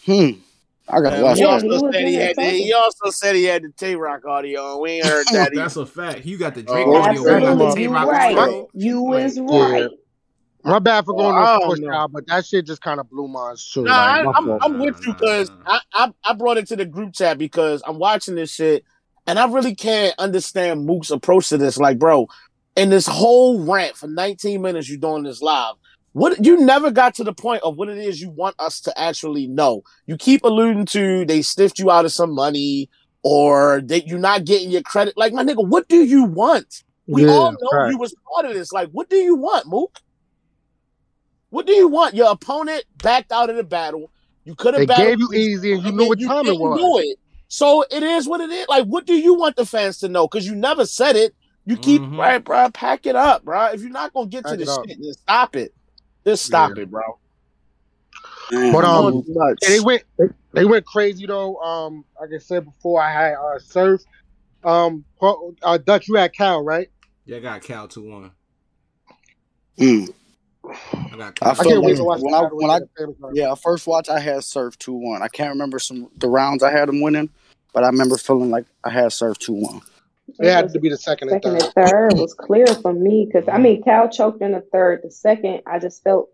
Hmm. 0.06 0.40
I 0.88 1.02
gotta 1.02 1.24
watch 1.24 1.38
He 1.38 1.44
Yeah, 1.44 1.60
he 1.62 1.70
also 1.70 1.84
was 1.86 1.96
said 1.96 2.08
he 2.08 2.16
had. 2.16 2.36
The, 2.36 2.44
he 2.46 2.74
also 2.74 3.10
said 3.12 3.36
he 3.36 3.44
had 3.44 3.64
the 3.64 3.70
Tay 3.70 3.96
Roc 3.96 4.26
audio, 4.26 4.74
and 4.74 4.82
we 4.82 4.92
ain't 4.92 5.06
heard 5.06 5.28
that. 5.34 5.52
That's 5.54 5.76
either. 5.76 5.84
a 5.84 5.86
fact. 5.86 6.26
You 6.26 6.38
got 6.38 6.56
the 6.56 6.64
Drake 6.64 6.86
Oh, 6.88 6.96
audio. 7.04 7.22
We 7.22 7.28
got 7.30 7.40
the 7.42 7.50
Absolutely, 7.50 7.84
you 7.84 7.94
Roc 7.94 8.08
right. 8.08 8.38
audio. 8.38 8.70
You 8.74 9.14
Like, 9.14 9.24
is 9.26 9.40
Yeah. 9.40 9.60
right. 9.60 9.90
My 10.64 10.80
bad 10.80 11.06
for 11.06 11.14
going 11.14 11.28
Well, 11.28 11.38
I 11.38 11.54
on 11.54 11.60
don't 11.60 11.70
push 11.70 11.80
know. 11.80 12.08
but 12.12 12.28
that 12.28 12.46
shit 12.46 12.66
just 12.66 12.82
kind 12.82 13.00
of 13.00 13.10
blew 13.10 13.28
my 13.28 13.54
shit. 13.58 13.84
Nah, 13.86 13.92
like, 13.96 14.10
I, 14.12 14.24
my 14.24 14.32
I'm. 14.36 14.50
I'm 14.62 14.80
with 14.80 14.96
you 15.06 15.14
because 15.14 15.50
I, 15.66 15.80
I 15.94 16.12
I 16.26 16.34
brought 16.34 16.58
it 16.58 16.68
to 16.68 16.76
the 16.76 16.86
group 16.86 17.14
chat 17.14 17.38
because 17.38 17.82
I'm 17.88 17.98
watching 17.98 18.36
this 18.36 18.52
shit 18.52 18.84
and 19.30 19.38
I 19.38 19.46
really 19.46 19.76
can't 19.76 20.16
understand 20.18 20.88
Mook's 20.88 21.12
approach 21.12 21.50
to 21.50 21.58
this. 21.60 21.78
Like, 21.78 22.00
bro, 22.00 22.28
in 22.76 22.90
this 22.90 23.06
whole 23.06 23.64
rant 23.64 23.96
for 23.96 24.08
19 24.08 24.60
minutes, 24.60 24.90
you're 24.90 24.98
doing 24.98 25.22
this 25.22 25.40
live. 25.40 25.76
What 26.14 26.44
you 26.44 26.58
never 26.58 26.90
got 26.90 27.14
to 27.16 27.24
the 27.24 27.34
point 27.34 27.62
of 27.62 27.78
what 27.78 27.90
it 27.90 28.00
is 28.00 28.20
you 28.20 28.32
want 28.32 28.56
us 28.58 28.82
to 28.82 29.00
actually 29.00 29.46
know. 29.46 29.84
You 30.08 30.18
keep 30.18 30.44
alluding 30.44 30.88
to 30.88 31.26
they 31.26 31.44
stiffed 31.44 31.78
you 31.78 31.92
out 31.92 32.06
of 32.06 32.12
some 32.12 32.34
money 32.34 32.90
or 33.22 33.82
that 33.86 34.08
you're 34.08 34.18
not 34.18 34.46
getting 34.46 34.72
your 34.72 34.82
credit. 34.82 35.16
Like, 35.16 35.32
my 35.32 35.44
nigga, 35.44 35.68
what 35.68 35.88
do 35.88 36.04
you 36.04 36.24
want? 36.24 36.84
We 37.08 37.28
Yeah, 37.28 37.34
all 37.34 37.52
know 37.52 37.70
right. 37.72 37.92
you 37.92 38.00
was 38.00 38.16
part 38.34 38.48
of 38.48 38.56
this. 38.56 38.72
Like, 38.72 38.90
what 38.90 39.12
do 39.12 39.18
you 39.18 39.36
want, 39.36 39.68
Mook? 39.68 40.00
What 41.52 41.68
do 41.68 41.74
you 41.74 41.88
want? 41.88 42.16
Your 42.16 42.32
opponent 42.32 42.84
backed 43.04 43.32
out 43.32 43.52
of 43.52 43.58
the 43.58 43.64
battle. 43.64 44.10
You 44.44 44.56
could 44.56 44.74
have 44.74 44.88
gave 44.88 45.20
you 45.20 45.32
easy, 45.36 45.74
and 45.74 45.84
you 45.84 45.92
knew 45.92 46.08
what 46.08 46.20
you 46.20 46.28
time 46.28 46.48
it 46.48 46.60
was. 46.60 47.16
Do 47.58 47.82
it. 47.82 47.92
So 47.92 47.98
it 47.98 48.04
is 48.04 48.28
what 48.28 48.42
it 48.42 48.50
is. 48.50 48.68
Like, 48.68 48.86
what 48.86 49.06
do 49.06 49.14
you 49.14 49.34
want 49.36 49.56
the 49.56 49.66
fans 49.66 49.98
to 50.00 50.10
know? 50.10 50.28
Because 50.28 50.46
you 50.48 50.56
never 50.56 50.86
said 50.86 51.16
it. 51.16 51.34
You 51.66 51.78
keep 51.78 52.02
Mhm. 52.02 52.18
right, 52.18 52.44
bro. 52.44 52.70
Pack 52.72 53.06
it 53.06 53.16
up, 53.16 53.44
bro. 53.44 53.66
If 53.68 53.82
you're 53.82 53.92
not 53.92 54.14
gonna 54.14 54.28
get 54.28 54.44
to 54.46 54.50
Pack 54.52 54.58
the 54.58 54.64
it 54.64 54.70
up. 54.70 54.86
shit, 54.88 54.98
then 55.02 55.14
stop 55.14 55.56
it. 55.56 55.74
Just 56.26 56.46
stop 56.46 56.72
Yeah. 56.78 56.84
it, 56.84 56.92
bro. 56.92 57.02
Man, 58.52 58.72
But, 58.74 58.86
um, 58.86 59.12
Doing 59.12 59.26
too 59.26 59.34
much. 59.36 59.58
Yeah, 59.62 59.70
they 59.70 59.80
went 59.80 60.04
they 60.54 60.66
went 60.66 60.86
crazy 60.86 61.26
though. 61.28 61.58
Um, 61.58 62.06
like 62.20 62.30
I 62.34 62.40
said 62.40 62.66
before, 62.66 63.02
I 63.02 63.12
had 63.12 63.34
uh 63.36 63.60
surf. 63.60 64.02
Um, 64.64 65.06
uh, 65.62 65.78
Dutch, 65.78 66.08
you 66.08 66.16
had 66.16 66.34
Cal, 66.34 66.64
right? 66.64 66.90
Yeah, 67.26 67.38
I 67.38 67.40
got 67.42 67.62
Cal 67.62 67.88
2 67.88 68.04
1. 68.04 68.32
mm. 69.78 70.14
I 70.94 71.18
got 71.18 71.38
I 71.42 71.50
I 71.52 71.56
can't 71.64 71.82
wait 71.84 71.98
to 71.98 72.04
watch 72.04 72.22
when 72.22 72.32
the 72.32 72.38
I- 72.38 72.50
when 72.52 72.70
I- 72.70 72.78
against 72.78 72.98
Famous 72.98 73.16
Guy. 73.22 73.30
Yeah, 73.34 73.56
first 73.56 73.88
watch 73.88 74.10
I 74.10 74.20
had 74.20 74.44
Surf 74.44 74.78
two 74.78 74.94
one. 74.94 75.22
I 75.22 75.28
can't 75.28 75.50
remember 75.52 75.80
some 75.80 76.10
the 76.18 76.28
rounds 76.30 76.64
I 76.64 76.72
had 76.72 76.90
him 76.90 77.02
winning, 77.02 77.30
but 77.74 77.84
I 77.84 77.88
remember 77.88 78.18
feeling 78.18 78.50
like 78.50 78.66
I 78.84 78.90
had 78.90 79.12
Surf 79.14 79.38
two 79.40 79.54
one. 79.54 79.82
It 80.40 80.52
had 80.52 80.72
to 80.74 80.80
be 80.80 80.90
the 80.90 80.98
second 80.98 81.30
and 81.30 81.42
Second 81.44 81.60
third. 81.60 81.64
and 81.76 81.90
third 81.90 82.14
was 82.20 82.34
clear 82.36 82.68
for 82.68 82.94
me 82.94 83.26
because 83.32 83.48
I 83.50 83.58
mean 83.58 83.82
Cal 83.84 84.10
choked 84.10 84.42
in 84.42 84.52
the 84.52 84.62
third. 84.72 85.02
The 85.04 85.12
second, 85.12 85.62
I 85.66 85.80
just 85.80 86.04
felt 86.04 86.30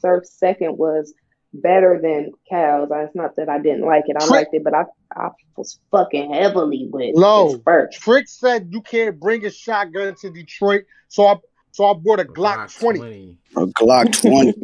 Surf's 0.00 0.30
second 0.32 0.76
was 0.78 1.14
better 1.54 1.98
than 2.02 2.32
Cal's. 2.48 2.88
It's 2.92 3.14
not 3.14 3.36
that 3.36 3.48
I 3.48 3.58
didn't 3.58 3.86
like 3.86 4.04
it. 4.08 4.16
I 4.16 4.20
Trick- 4.20 4.30
liked 4.30 4.54
it, 4.54 4.64
but 4.64 4.74
I 4.74 4.84
I 5.16 5.28
was 5.56 5.78
fucking 5.90 6.34
heavily 6.34 6.88
with 6.92 7.14
Low. 7.14 7.56
first. 7.58 7.98
Trick 8.02 8.28
said 8.28 8.68
you 8.72 8.82
can't 8.82 9.18
bring 9.18 9.46
a 9.46 9.50
shotgun 9.50 10.14
to 10.16 10.30
Detroit, 10.30 10.82
so 11.08 11.26
I 11.28 11.36
so 11.76 11.84
I 11.84 11.92
bought 11.92 12.20
a 12.20 12.24
Glock, 12.24 12.74
20. 12.80 13.36
A 13.54 13.66
Glock 13.66 14.18
twenty. 14.22 14.54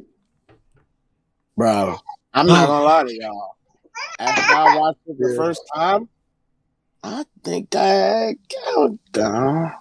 bro. 1.58 1.98
I'm 2.32 2.46
not 2.46 2.66
gonna 2.66 2.84
lie 2.86 3.02
to 3.04 3.14
y'all. 3.14 3.50
After 4.18 4.54
I 4.54 4.74
watched 4.78 5.00
it 5.06 5.18
the 5.18 5.28
Yeah. 5.28 5.36
first 5.36 5.60
time, 5.74 6.08
I 7.02 7.24
think 7.44 7.74
I 7.76 7.84
had 7.86 8.36
countdown. 8.48 9.72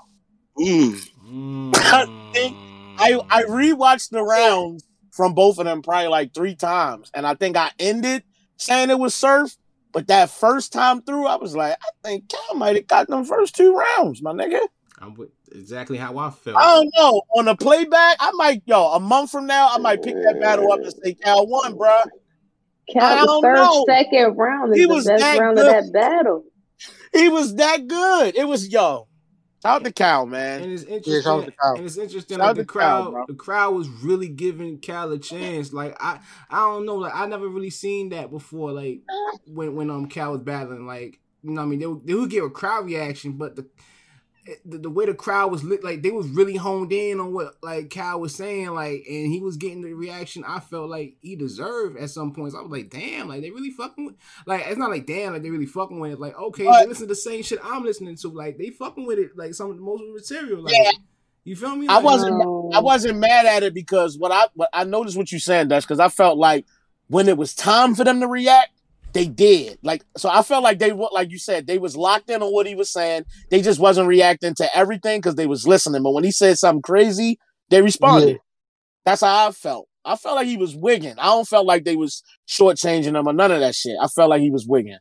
Mm. 0.60 1.10
Mm. 1.26 1.72
I 1.76 2.06
think 2.34 2.58
I 2.98 3.18
I 3.30 3.44
rewatched 3.44 4.10
the 4.10 4.24
rounds 4.24 4.84
from 5.12 5.34
both 5.34 5.58
of 5.58 5.64
them 5.64 5.82
probably 5.82 6.10
like 6.10 6.34
three 6.34 6.56
times, 6.56 7.12
and 7.14 7.26
I 7.26 7.36
think 7.36 7.56
I 7.56 7.72
ended 7.80 8.24
saying 8.58 8.90
it 8.90 9.00
was 9.00 9.16
surf. 9.16 9.56
But 9.94 10.08
that 10.08 10.30
first 10.30 10.74
time 10.74 11.02
through, 11.02 11.28
I 11.28 11.36
was 11.38 11.56
like, 11.56 11.78
I 11.82 11.90
think 12.04 12.28
Cal 12.28 12.56
might 12.56 12.76
have 12.76 12.88
got 12.88 13.08
them 13.08 13.24
first 13.24 13.56
two 13.56 13.74
rounds, 13.74 14.22
my 14.22 14.34
nigga. 14.34 14.60
I'm 15.00 15.14
with 15.16 15.30
exactly 15.54 15.98
how 15.98 16.18
I 16.18 16.30
felt. 16.32 16.58
I 16.58 16.76
don't 16.76 16.92
know. 16.98 17.22
On 17.38 17.46
the 17.46 17.56
playback, 17.56 18.18
I 18.20 18.32
might 18.32 18.64
yo 18.66 18.94
a 18.94 19.00
month 19.00 19.32
from 19.32 19.48
now, 19.48 19.70
I 19.72 19.78
might 19.78 20.02
pick 20.04 20.16
that 20.16 20.40
battle 20.40 20.72
up 20.72 20.80
and 20.82 20.94
say 21.04 21.14
Cal 21.16 21.48
won, 21.48 21.76
bruh. 21.78 22.04
I 22.06 22.06
Cal, 22.94 23.20
the 23.22 23.26
don't 23.26 23.42
third, 23.44 23.56
know. 23.56 23.86
second 23.88 24.38
round 24.38 24.74
is 24.74 24.80
He 24.80 24.86
the 24.86 24.94
was 24.94 25.06
best 25.06 25.22
that 25.22 25.40
round 25.40 25.58
good. 25.58 25.68
of 25.68 25.86
that 25.86 25.94
battle. 25.94 26.44
He 27.14 27.30
was 27.30 27.56
that 27.56 27.88
good. 27.88 28.36
It 28.36 28.48
was 28.48 28.70
yo. 28.70 29.08
Shout 29.64 29.76
out 29.82 29.84
to 29.84 29.92
Cal, 29.92 30.26
man. 30.26 30.64
And 30.64 30.72
it's 30.74 30.84
interesting. 30.84 31.22
shout 31.22 31.44
out 31.44 31.46
to 31.46 31.54
and 31.78 31.86
it's 31.86 31.98
interesting. 31.98 32.38
Shout 32.40 32.48
Like 32.48 32.56
the 32.56 32.64
to 32.64 32.68
Cal, 32.80 33.04
crowd, 33.04 33.12
bro. 33.12 33.26
the 33.28 33.36
crowd 33.36 33.76
was 33.76 33.88
really 33.90 34.28
giving 34.28 34.80
Cal 34.80 35.12
a 35.12 35.20
chance. 35.20 35.72
Like 35.72 35.96
I, 36.02 36.20
I 36.50 36.58
don't 36.62 36.86
know. 36.86 36.96
Like 36.96 37.14
I 37.14 37.28
never 37.28 37.48
really 37.48 37.70
seen 37.70 38.10
that 38.10 38.32
before. 38.32 38.72
Like 38.72 39.02
when 39.46 39.76
when 39.76 39.90
um 39.92 40.08
Cal 40.08 40.32
was 40.32 40.42
battling. 40.42 40.88
Like 40.88 41.20
you 41.44 41.52
know, 41.52 41.62
what 41.62 41.68
I 41.68 41.70
mean, 41.70 41.80
they 41.80 41.86
would, 41.88 42.06
they 42.08 42.14
would 42.16 42.30
get 42.30 42.44
a 42.44 42.50
crowd 42.50 42.86
reaction, 42.86 43.34
but 43.34 43.56
the, 43.56 43.68
Eh, 44.48 44.54
the 44.66 44.78
the 44.80 44.90
way 44.90 45.06
the 45.06 45.14
crowd 45.14 45.52
was 45.52 45.64
lit, 45.64 45.84
like 45.84 46.02
they 46.02 46.10
was 46.12 46.28
really 46.28 46.56
honed 46.56 46.92
in 46.92 47.20
on 47.20 47.32
what 47.34 47.56
like 47.62 47.90
Cal 47.90 48.20
was 48.20 48.34
saying. 48.34 48.70
Like 48.72 49.04
and 49.08 49.32
he 49.32 49.40
was 49.40 49.58
getting 49.58 49.82
the 49.82 49.94
reaction. 49.94 50.44
I 50.48 50.60
felt 50.60 50.90
like 50.90 51.18
he 51.22 51.36
deserved 51.36 51.98
at 51.98 52.10
some 52.10 52.34
points. 52.34 52.56
I 52.56 52.62
was 52.62 52.72
like, 52.72 52.90
damn, 52.90 53.28
like 53.28 53.42
they 53.42 53.52
really 53.52 53.70
fucking 53.72 54.06
with. 54.06 54.16
Like 54.48 54.64
it's 54.66 54.78
not 54.80 54.90
like 54.90 55.06
damn, 55.06 55.34
like 55.34 55.44
they 55.44 55.50
really 55.52 55.66
fucking 55.68 56.00
with 56.00 56.14
it. 56.14 56.20
Like 56.20 56.38
okay, 56.40 56.66
But- 56.66 56.82
they 56.82 56.88
listen 56.88 57.04
to 57.08 57.10
the 57.10 57.16
same 57.16 57.44
shit 57.44 57.60
I'm 57.64 57.84
listening 57.84 58.16
to. 58.18 58.30
Like 58.30 58.58
they 58.58 58.72
fucking 58.72 59.06
with 59.06 59.20
it. 59.20 59.38
Like 59.38 59.54
some 59.54 59.70
of 59.70 59.76
the 59.78 59.84
most 59.84 60.04
material. 60.32 60.64
Like, 60.64 60.74
Yeah. 60.76 60.92
You 61.44 61.56
feel 61.56 61.76
me? 61.76 61.88
I 61.88 61.98
wasn't- 62.00 62.42
I 62.74 62.80
wasn't 62.80 63.18
mad 63.20 63.46
at 63.48 63.64
it 63.64 63.74
because 63.74 64.18
what 64.18 64.32
I 64.32 64.46
what 64.56 64.70
I 64.74 64.84
noticed 64.84 65.18
what 65.18 65.32
you 65.32 65.40
saying, 65.40 65.68
Dutch, 65.70 65.84
because 65.84 66.00
I 66.00 66.10
felt 66.10 66.38
like 66.38 66.66
when 67.08 67.28
it 67.28 67.38
was 67.38 67.54
time 67.54 67.94
for 67.96 68.04
them 68.04 68.20
to 68.22 68.28
react, 68.28 68.70
they 69.14 69.28
did. 69.28 69.78
Like 69.84 70.04
so 70.18 70.30
I 70.30 70.42
felt 70.44 70.64
like 70.64 70.80
they 70.80 70.92
were 70.92 71.10
like 71.12 71.32
you 71.32 71.40
said, 71.40 71.68
they 71.68 71.78
was 71.78 71.98
locked 71.98 72.30
in 72.30 72.42
on 72.42 72.52
what 72.52 72.68
he 72.68 72.76
was 72.76 72.92
saying. 72.92 73.26
They 73.50 73.62
just 73.62 73.80
wasn't 73.80 74.08
reacting 74.08 74.56
to 74.56 74.76
everything 74.76 75.20
because 75.20 75.36
they 75.36 75.48
was 75.48 75.68
listening. 75.68 76.04
But 76.04 76.12
when 76.12 76.24
he 76.24 76.32
said 76.32 76.58
something 76.58 76.82
crazy, 76.82 77.40
they 77.70 77.82
responded. 77.82 78.40
That's 79.06 79.22
how 79.22 79.48
I 79.48 79.52
felt. 79.52 79.88
I 80.04 80.16
felt 80.16 80.36
like 80.36 80.48
he 80.48 80.58
was 80.58 80.76
wigging. 80.76 81.16
I 81.18 81.26
don't 81.26 81.48
felt 81.48 81.66
like 81.66 81.84
they 81.84 81.96
was 81.96 82.24
shortchanging 82.48 83.18
him 83.18 83.28
or 83.28 83.34
none 83.34 83.52
of 83.52 83.60
that 83.60 83.76
shit. 83.76 83.96
I 84.02 84.08
felt 84.08 84.30
like 84.30 84.42
he 84.42 84.52
was 84.52 84.66
wigging. 84.68 84.98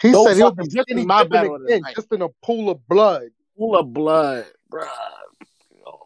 He 0.00 0.12
Don't 0.12 0.26
said 0.26 0.36
he'll 0.36 0.52
be 0.52 0.68
pick 0.68 0.88
in, 0.88 1.06
my 1.06 1.24
battle 1.24 1.56
again, 1.56 1.82
just 1.94 2.12
in 2.12 2.22
a 2.22 2.28
pool 2.42 2.70
of 2.70 2.86
blood. 2.88 3.24
Full 3.56 3.76
of 3.76 3.92
blood, 3.92 4.46
bruh. 4.72 4.88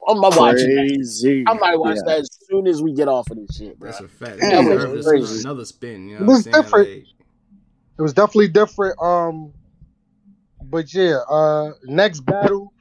I'm 0.09 0.21
gonna 0.21 0.37
watch 0.37 0.57
it. 0.59 0.75
Crazy. 0.75 1.45
I 1.47 1.55
might 1.55 1.77
watch 1.79 1.97
Yeah. 1.97 2.03
that 2.15 2.19
as 2.21 2.31
soon 2.51 2.67
as 2.67 2.83
we 2.83 2.93
get 2.93 3.09
off 3.09 3.31
of 3.31 3.37
this 3.39 3.57
shit, 3.57 3.79
bro. 3.79 3.91
That's 3.91 4.03
a 4.03 4.09
fact. 4.09 4.39
Yeah, 4.43 4.63
They 4.63 4.73
it 4.73 4.75
deserve 4.77 4.93
was 4.93 5.07
crazy. 5.07 5.41
another 5.43 5.65
spin. 5.65 6.09
You 6.09 6.17
know 6.19 6.23
It 6.23 6.27
was 6.29 6.45
saying? 6.45 6.55
different. 6.57 6.89
Like, 6.89 7.07
It 7.99 8.03
was 8.03 8.13
definitely 8.13 8.49
different. 8.49 9.01
Um, 9.01 9.53
but 10.65 10.93
yeah, 10.93 11.19
uh, 11.31 11.71
next 11.85 12.21
battle, 12.21 12.73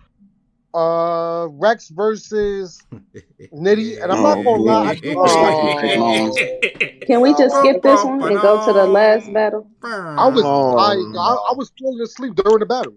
uh, 0.73 1.47
Rex 1.51 1.89
versus 1.89 2.81
Nitty, 3.53 4.01
and 4.01 4.11
I'm 4.11 4.23
not 4.23 4.35
gonna 4.43 4.61
lie, 4.63 4.89
I 4.91 4.95
feel 4.95 5.21
like- 5.21 7.03
Can 7.07 7.19
we 7.21 7.33
just 7.35 7.55
skip 7.57 7.81
this 7.83 8.03
one 8.03 8.21
and 8.23 8.39
go 8.41 8.65
to 8.65 8.71
the 8.73 8.85
last 8.87 9.31
battle? 9.33 9.67
I 9.83 10.27
was 10.27 10.43
Oh, 10.45 10.77
I. 10.77 10.93
I, 10.93 11.51
I 11.51 11.53
was 11.55 11.71
falling 11.79 11.99
asleep 12.01 12.35
during 12.35 12.59
the 12.59 12.65
battle. 12.65 12.93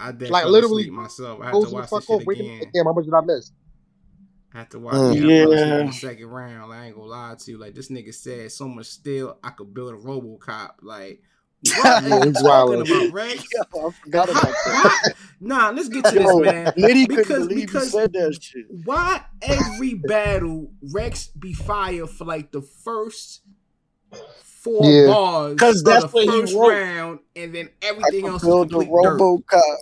I 0.00 0.12
did 0.12 0.30
Like, 0.30 0.44
like 0.44 0.52
literally 0.52 0.84
literally 0.84 0.90
myself. 1.02 1.40
I 1.40 1.44
had 1.46 1.52
to 1.54 1.60
the 1.66 1.74
watch 1.74 1.90
this 1.90 2.04
shit 2.06 2.26
Wait 2.26 2.38
a 2.38 2.40
again. 2.42 2.54
minute, 2.58 2.68
damn, 2.74 2.84
how 2.86 2.92
much 2.92 3.04
did 3.04 3.14
I 3.14 3.20
miss? 3.22 3.52
I 4.54 4.58
had 4.58 4.70
to 4.72 4.78
watch. 4.80 4.94
Mm. 4.94 5.14
Yeah, 5.14 5.20
I 5.20 5.44
fell 5.44 5.52
asleep 5.52 5.68
Yeah. 5.68 5.86
the 5.86 5.92
second 5.92 6.26
round. 6.26 6.72
I 6.72 6.86
ain't 6.86 6.96
gonna 6.96 7.06
lie 7.08 7.34
to 7.38 7.50
you. 7.50 7.58
Like 7.58 7.74
this 7.74 7.88
nigga 7.90 8.12
said 8.14 8.50
so 8.52 8.66
much 8.68 8.86
still. 8.86 9.38
I 9.44 9.50
could 9.50 9.72
build 9.72 9.92
a 9.94 9.96
RoboCop. 9.96 10.70
Like 10.82 11.22
What 11.62 11.74
Yeah, 11.76 12.16
are 12.16 12.24
you 12.24 12.30
he's 12.32 12.42
talking 12.42 12.82
wildin'. 12.84 13.04
about, 13.04 13.12
Rex? 13.14 13.44
Yo, 13.74 13.86
I 13.88 13.90
forgot 13.92 14.30
about 14.30 14.42
that. 14.42 15.12
Nah, 15.40 15.70
let's 15.70 15.88
get 15.88 16.04
to 16.06 16.10
this, 16.14 16.22
Yo, 16.24 16.38
man. 16.40 16.66
Nitty 16.76 17.08
Because- 17.08 17.46
because- 17.48 17.92
said 17.92 18.12
that 18.14 18.38
shit. 18.40 18.66
Why 18.84 19.22
every 19.42 19.94
battle 19.94 20.72
Rex 20.92 21.28
be 21.28 21.52
fired 21.52 22.10
for 22.10 22.24
like 22.24 22.50
the 22.50 22.62
first 22.62 23.42
four 24.42 24.84
Yeah. 24.84 25.06
bars 25.06 25.56
'Cause 25.58 25.78
of 25.80 25.84
that's 25.86 26.04
the 26.04 26.10
what 26.10 26.24
he 26.24 26.40
first 26.40 26.54
wrote. 26.54 26.68
round, 26.70 27.18
and 27.36 27.54
then 27.54 27.68
everything 27.82 28.22
could 28.22 28.30
else 28.32 28.42
is 28.42 28.48
build 28.48 28.66
a 28.66 28.70
complete 28.70 28.90
dirt. 29.02 29.20
RoboCop. 29.20 29.76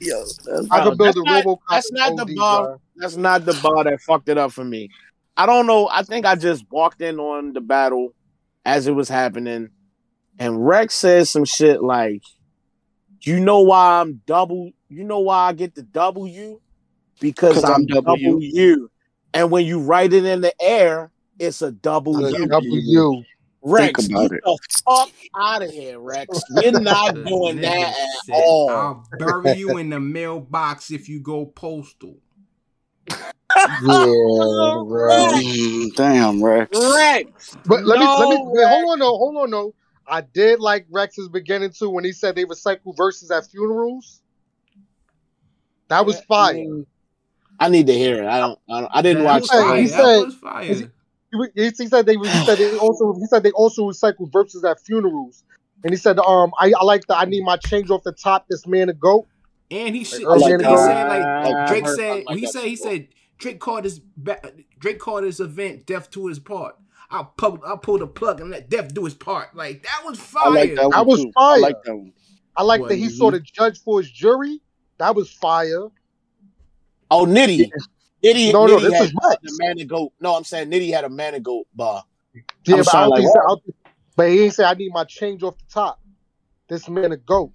Yo, 0.00 0.22
that's 0.44 0.68
I 0.70 0.80
Bro, 0.82 0.90
could 0.90 0.98
build 0.98 1.16
a 1.16 1.22
not- 1.24 1.44
RoboCop. 1.44 1.58
that's 1.70 1.90
in 1.90 1.96
not 1.96 2.16
the 2.16 2.22
OD, 2.22 2.36
bar. 2.36 2.62
bro. 2.66 2.80
That's 2.96 3.16
not 3.16 3.44
the 3.44 3.54
bar 3.62 3.84
that 3.84 4.00
fucked 4.00 4.28
it 4.28 4.38
up 4.38 4.52
for 4.52 4.64
me. 4.64 4.90
I 5.36 5.46
don't 5.46 5.66
know. 5.66 5.88
I 5.88 6.02
think 6.02 6.24
I 6.26 6.34
just 6.36 6.64
walked 6.70 7.00
in 7.00 7.18
on 7.18 7.52
the 7.52 7.60
battle 7.60 8.14
as 8.64 8.86
it 8.86 8.92
was 8.92 9.08
happening, 9.08 9.70
and 10.38 10.64
Rex 10.66 10.94
says 10.94 11.30
some 11.30 11.44
shit 11.44 11.82
like, 11.82 12.22
"You 13.22 13.40
know 13.40 13.60
why 13.60 14.00
I'm 14.00 14.22
double? 14.26 14.70
You 14.88 15.04
know 15.04 15.20
why 15.20 15.48
I 15.48 15.52
get 15.52 15.74
the 15.74 15.82
W? 15.82 16.60
Because 17.20 17.64
I'm, 17.64 17.72
I'm 17.74 17.86
double 17.86 18.16
W. 18.16 18.38
you. 18.40 18.90
And 19.34 19.50
when 19.50 19.66
you 19.66 19.80
write 19.80 20.12
it 20.12 20.24
in 20.24 20.40
the 20.40 20.52
air, 20.62 21.10
it's 21.38 21.60
a 21.62 21.70
double 21.72 22.14
The 22.14 22.38
U. 22.38 22.46
W. 22.46 23.22
Rex, 23.62 24.06
Think 24.06 24.12
about 24.12 24.30
get 24.30 24.36
it. 24.38 24.44
the 24.44 24.58
fuck 24.84 25.10
out 25.36 25.62
of 25.62 25.70
here, 25.70 25.98
Rex. 25.98 26.40
We're 26.50 26.72
not 26.72 27.14
doing 27.26 27.60
that 27.60 27.88
at 27.88 28.24
said, 28.24 28.34
all. 28.34 28.70
I'll 28.70 29.04
bury 29.18 29.58
you 29.58 29.78
in 29.78 29.90
the 29.90 29.98
mailbox 30.00 30.90
if 30.90 31.08
you 31.08 31.20
go 31.20 31.46
postal. 31.46 32.16
Yeah, 33.56 33.74
bro. 34.86 35.30
Mm, 35.34 35.94
damn, 35.94 36.44
Rex. 36.44 36.70
Rex. 36.94 37.56
But 37.64 37.84
let 37.84 37.98
me 37.98 38.06
let 38.06 38.28
me 38.28 38.36
wait, 38.44 38.68
hold 38.68 38.92
on, 38.92 38.98
no, 38.98 39.06
hold 39.16 39.36
on, 39.38 39.50
no. 39.50 39.74
I 40.06 40.20
did 40.20 40.60
like 40.60 40.86
Rex's 40.90 41.28
beginning 41.28 41.70
too 41.70 41.88
when 41.88 42.04
he 42.04 42.12
said 42.12 42.36
they 42.36 42.44
recycle 42.44 42.94
verses 42.94 43.30
at 43.30 43.46
funerals. 43.46 44.20
That 45.88 46.04
was 46.04 46.16
I 46.16 46.24
fire. 46.24 46.84
I 47.58 47.68
need 47.70 47.86
to 47.86 47.94
hear 47.94 48.22
it. 48.22 48.26
I 48.28 48.38
don't. 48.38 48.58
I, 48.70 48.80
don't, 48.82 48.90
I 48.94 49.02
didn't 49.02 49.22
that 49.24 49.28
watch. 49.28 49.40
was 49.42 49.50
fire. 49.50 49.74
he 49.76 49.80
race. 49.82 49.92
that 49.92 50.24
was 50.26 50.34
fire. 50.34 50.92
He- 51.32 51.62
He, 51.62 51.70
he 51.76 51.86
said 51.88 52.06
they 52.06 52.14
he 52.14 52.44
said 52.46 52.56
they 52.58 52.76
also 52.78 53.14
he 53.14 53.26
said 53.26 53.42
they 53.42 53.50
also 53.52 53.88
recycle 53.90 54.30
verses 54.32 54.64
at 54.64 54.80
funerals. 54.80 55.44
And 55.84 55.92
he 55.92 55.96
said, 55.96 56.18
um, 56.18 56.50
I, 56.58 56.72
I 56.76 56.82
like 56.84 57.06
the 57.06 57.16
I 57.16 57.24
need 57.24 57.44
my 57.44 57.56
change 57.56 57.88
off 57.90 58.02
the 58.02 58.10
top. 58.12 58.46
This 58.48 58.66
man 58.66 58.88
a 58.88 58.92
goat. 58.94 59.26
And 59.70 59.94
he 59.94 60.02
should. 60.04 60.24
I 60.24 60.30
like 60.34 60.50
he 60.50 60.56
that. 60.56 60.78
said 60.78 61.08
like 61.08 61.54
I 61.54 61.66
Drake 61.68 61.86
heard 61.86 61.96
said. 61.96 62.24
like 62.26 62.36
he 62.38 62.46
that 62.46 62.52
said 62.52 62.64
he 62.64 62.74
said 62.76 63.08
Drake 63.38 63.60
called 63.60 63.84
his 63.84 64.00
Drake 64.80 64.98
called 64.98 65.22
his 65.24 65.38
event 65.40 65.86
"Death 65.86 66.10
to 66.12 66.26
His 66.26 66.38
Part." 66.40 66.74
I'll 67.10 67.26
pull 67.36 67.60
I'll 67.64 67.78
pull 67.78 67.98
the 67.98 68.06
plug 68.06 68.40
and 68.40 68.50
let 68.50 68.68
Death 68.68 68.92
do 68.92 69.04
his 69.04 69.14
part. 69.14 69.54
Like 69.54 69.82
that 69.84 70.02
was 70.04 70.18
fire. 70.18 70.42
I 70.46 70.48
like 70.48 70.74
that 70.74 70.90
That 70.90 71.06
was 71.06 71.22
too. 71.22 71.32
fire. 71.32 71.56
I 71.56 71.58
like 71.60 71.82
that 71.84 71.94
one. 71.94 72.12
I 72.56 72.62
like 72.64 72.80
What, 72.80 72.88
that 72.88 72.96
he 72.96 73.04
you- 73.04 73.10
saw 73.10 73.30
the 73.30 73.40
judge 73.40 73.80
for 73.82 74.00
his 74.00 74.10
jury. 74.10 74.60
That 74.98 75.14
was 75.14 75.30
fire. 75.30 75.88
Oh, 77.10 77.24
Nitty. 77.24 77.70
Nitty. 78.24 78.52
No, 78.52 78.66
no, 78.66 78.80
this 78.80 78.92
had 78.92 79.04
is 79.04 79.14
Rex. 79.28 79.36
the 79.42 79.56
man 79.64 79.78
and 79.78 79.88
goat. 79.88 80.12
No, 80.20 80.34
I'm 80.36 80.44
saying 80.44 80.70
Nitty 80.70 80.92
had 80.92 81.04
a 81.04 81.08
man 81.08 81.34
and 81.34 81.44
goat 81.44 81.66
bar. 81.74 82.04
Yeah, 82.34 82.42
I'm 82.74 82.78
but 82.80 82.86
sorry, 82.86 83.08
like, 83.08 83.20
he 83.20 83.26
said, 83.26 83.36
I 83.38 83.46
don't 83.48 83.64
think- 83.64 83.76
but 84.16 84.28
he 84.30 84.40
ain't 84.44 84.54
say 84.54 84.64
I 84.64 84.74
need 84.74 84.92
my 84.92 85.04
change 85.04 85.42
off 85.42 85.56
the 85.58 85.64
top. 85.72 86.00
This 86.68 86.88
man 86.88 87.12
a 87.12 87.16
goat. 87.16 87.52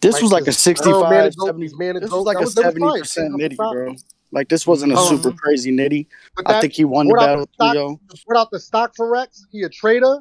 This 0.00 0.14
Like 0.14 0.22
was 0.22 0.32
like 0.32 0.42
a 0.42 0.44
this 0.46 0.56
girl, 0.56 0.74
65, 0.74 1.10
man, 1.10 1.20
a 1.26 1.30
goat, 1.30 1.46
70. 1.46 1.66
this 1.66 1.78
man, 1.78 1.96
a 1.96 2.00
This 2.00 2.10
goat. 2.10 2.16
was 2.16 2.26
like 2.26 2.34
That 2.36 2.40
a 2.40 2.44
was- 2.44 2.54
that 2.54 2.64
was 2.74 2.74
fire. 2.74 3.24
70% 3.24 3.30
Change 3.30 3.42
nitty, 3.42 3.44
off 3.64 3.74
the 3.74 3.84
bro. 3.84 3.94
Like 4.32 4.48
this 4.48 4.66
wasn't 4.66 4.92
a 4.92 4.96
Mhm. 4.96 5.08
super 5.08 5.32
crazy 5.32 5.70
nitty. 5.70 6.06
But 6.34 6.50
I 6.50 6.60
think 6.60 6.72
he 6.72 6.84
won 6.86 7.06
the 7.06 7.12
without 7.12 7.26
battle 7.26 7.46
the 7.46 7.52
stock- 7.52 7.72
trio. 7.72 8.00
put 8.26 8.36
out 8.36 8.50
the 8.50 8.60
stock 8.60 8.94
for 8.96 9.08
Rex. 9.10 9.46
He 9.52 9.62
a 9.62 9.68
trader. 9.68 10.18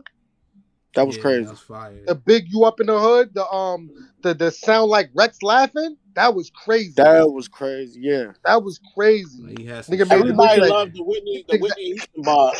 That 0.95 1.07
was 1.07 1.15
Yeah, 1.15 1.21
crazy. 1.21 1.43
That 1.45 1.51
was 1.51 1.59
fire. 1.61 2.03
The 2.05 2.15
big 2.15 2.47
you 2.51 2.65
up 2.65 2.81
in 2.81 2.87
the 2.87 2.99
hood. 2.99 3.33
The 3.33 3.49
um 3.49 3.89
the 4.21 4.33
the 4.33 4.51
sound 4.51 4.91
like 4.91 5.09
Rex 5.15 5.41
laughing. 5.41 5.95
That 6.15 6.35
was 6.35 6.49
crazy. 6.49 6.93
That 6.97 7.31
was 7.31 7.47
crazy. 7.47 7.99
Yeah. 8.01 8.31
That 8.45 8.63
was 8.63 8.79
crazy. 8.95 9.41
Like, 9.43 9.59
he 9.59 9.65
had 9.65 9.85
some 9.85 9.95
Nigga 9.95 9.99
made 9.99 10.07
shit. 10.07 10.09
the 10.09 10.15
Everybody 10.15 10.61
like- 10.61 10.69
loved 10.69 10.95
the 10.95 11.03
Whitney. 11.03 11.45
The 11.47 11.57
Whitney 11.57 11.85
Houston 11.85 12.21
bar. 12.23 12.53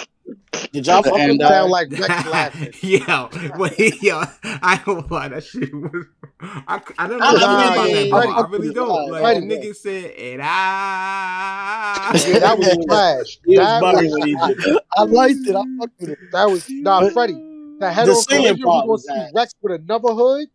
Did 0.71 0.87
y'all 0.87 1.01
The 1.01 1.09
fuck 1.09 1.19
end 1.19 1.31
with 1.33 1.41
I- 1.41 1.49
that? 1.49 1.49
sound 1.49 1.71
like 1.71 1.91
Rex 1.91 2.07
laughing. 2.29 2.73
yo, 2.81 3.29
wait, 3.57 4.01
yo, 4.01 4.23
I 4.43 4.81
don't 4.85 5.11
lie. 5.11 5.27
That 5.29 5.43
shit 5.43 5.73
was. 5.73 6.05
I, 6.39 6.81
I 6.97 7.07
don't 7.07 7.19
know 7.19 7.31
Nah, 7.31 7.31
nothing 7.33 7.43
about 7.43 7.89
yeah, 7.89 7.95
that 7.95 8.05
yeah, 8.05 8.11
bar. 8.11 8.25
yeah. 8.25 8.31
I 8.31 8.47
really 8.49 8.73
don't. 8.73 9.11
Like 9.11 9.21
Freddie. 9.21 9.47
the 9.47 9.55
nigga 9.57 9.75
said, 9.75 10.11
and 10.11 10.41
I. 10.41 12.11
Yeah, 12.27 12.39
that 12.39 12.57
was 12.57 12.85
trash. 12.85 13.39
He 13.45 13.57
was 13.57 13.67
That 13.67 13.83
bugging 13.83 14.03
was, 14.03 14.11
when 14.11 14.27
he 14.27 14.35
did 14.35 14.75
it. 14.75 14.83
I 14.97 15.03
liked 15.03 15.47
it. 15.47 15.55
I 15.55 15.63
fucked 15.79 15.99
with 15.99 16.09
it. 16.09 16.19
that 16.31 16.49
was 16.49 16.69
nah, 16.69 17.01
But- 17.01 17.13
Freddie. 17.13 17.47
The 17.79 17.91
head 17.91 18.05
The 18.07 18.11
on 18.11 18.17
singing 18.21 18.43
collision, 18.43 18.57
we 18.57 18.63
part 18.63 18.83
gonna 18.83 18.91
was 18.91 19.01
see 19.07 19.13
that. 19.15 19.31
Rex 19.33 19.53
with 19.63 19.81
another 19.81 20.09
hood. 20.13 20.47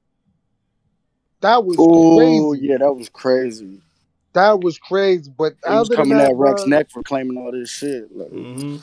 That 1.41 1.65
was 1.65 1.77
Oh, 1.79 2.17
crazy. 2.51 2.67
yeah, 2.67 2.79
that 2.79 2.93
was 2.93 3.09
crazy. 3.09 3.81
That 4.33 4.61
was 4.61 4.79
crazy. 4.79 5.33
But 5.37 5.55
He 5.67 5.71
was 5.73 5.89
coming 5.89 6.19
that, 6.19 6.31
at 6.31 6.37
Rex 6.37 6.63
bro, 6.63 6.69
neck 6.71 6.91
for 6.91 7.03
claiming 7.03 7.37
all 7.39 7.53
this 7.53 7.71
shit. 7.71 8.15
Like, 8.15 8.31
Mhm. 8.31 8.83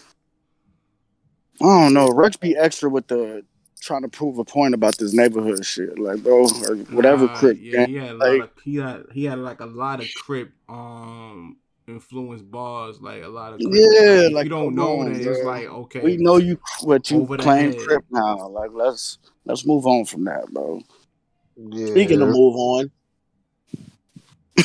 I 1.62 1.66
don't 1.66 1.94
know. 1.94 2.10
Rex 2.10 2.38
be 2.38 2.56
extra 2.56 2.90
with 2.90 3.08
the 3.08 3.44
trying 3.82 4.02
to 4.04 4.08
prove 4.08 4.38
a 4.38 4.46
point 4.46 4.74
about 4.74 4.98
this 4.98 5.14
neighborhood 5.14 5.64
shit. 5.66 6.00
Like, 6.00 6.24
bro, 6.24 6.44
or 6.46 6.76
whatever 6.92 7.26
Nah, 7.26 7.36
crip. 7.36 7.58
Yeah, 7.60 7.72
gang. 7.86 7.90
he 7.90 7.96
had 7.96 8.16
Like- 8.18 8.42
of 8.44 8.50
he 8.64 8.76
had 8.78 9.04
he 9.12 9.26
had 9.26 9.40
like 9.40 9.60
a 9.60 9.66
lot 9.66 10.00
of 10.00 10.08
crip 10.16 10.52
um 10.70 11.58
influence 11.88 12.42
bars, 12.42 13.02
like 13.02 13.24
a 13.24 13.28
lot 13.28 13.54
of 13.54 13.60
crip. 13.60 13.74
Yeah, 13.74 14.28
if 14.28 14.34
like, 14.34 14.46
you 14.46 14.50
don't 14.50 14.74
know 14.74 15.02
on, 15.02 15.14
that 15.14 15.22
it's 15.22 15.44
like 15.44 15.68
okay. 15.68 16.00
We 16.00 16.16
know 16.18 16.38
you 16.38 16.58
what 16.84 17.12
you 17.12 17.22
Over 17.22 17.38
claim 17.38 17.74
crip 17.78 18.06
now. 18.10 18.48
Like, 18.48 18.72
let's 18.74 19.18
let's 19.46 19.66
move 19.66 19.86
on 19.86 20.06
from 20.06 20.24
that, 20.26 20.50
bro. 20.52 20.82
Yeah. 21.58 21.88
Speaking 21.88 22.22
of 22.22 22.30
move 22.30 22.56
on, 22.56 22.92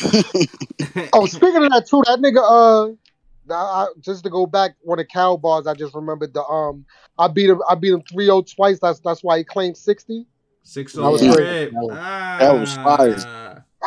Oh, 1.13 1.25
speaking 1.25 1.63
of 1.63 1.71
that 1.71 1.87
too, 1.89 2.03
that 2.05 2.19
nigga. 2.19 2.39
Uh, 2.39 2.93
I, 3.51 3.55
I, 3.55 3.87
just 3.99 4.23
to 4.25 4.29
go 4.29 4.45
back 4.45 4.75
on 4.87 4.97
the 4.97 5.05
cow 5.05 5.35
bars, 5.35 5.65
I 5.65 5.73
just 5.73 5.95
remembered 5.95 6.33
the 6.33 6.43
um. 6.43 6.85
I 7.17 7.27
beat 7.27 7.49
him. 7.49 7.61
I 7.67 7.75
beat 7.75 7.91
him 7.93 8.01
3-0 8.03 8.55
twice. 8.55 8.79
That's 8.79 8.99
that's 8.99 9.23
why 9.23 9.39
he 9.39 9.43
claimed 9.43 9.75
sixty. 9.77 10.25
Six 10.63 10.93
That 10.93 11.01
was 11.09 11.23
oh 11.23 11.33
great. 11.33 11.71
That 11.71 11.73
was- 11.73 11.97
Ah. 11.99 12.37
that 12.39 12.51
was 12.59 12.75
fire. 12.75 13.15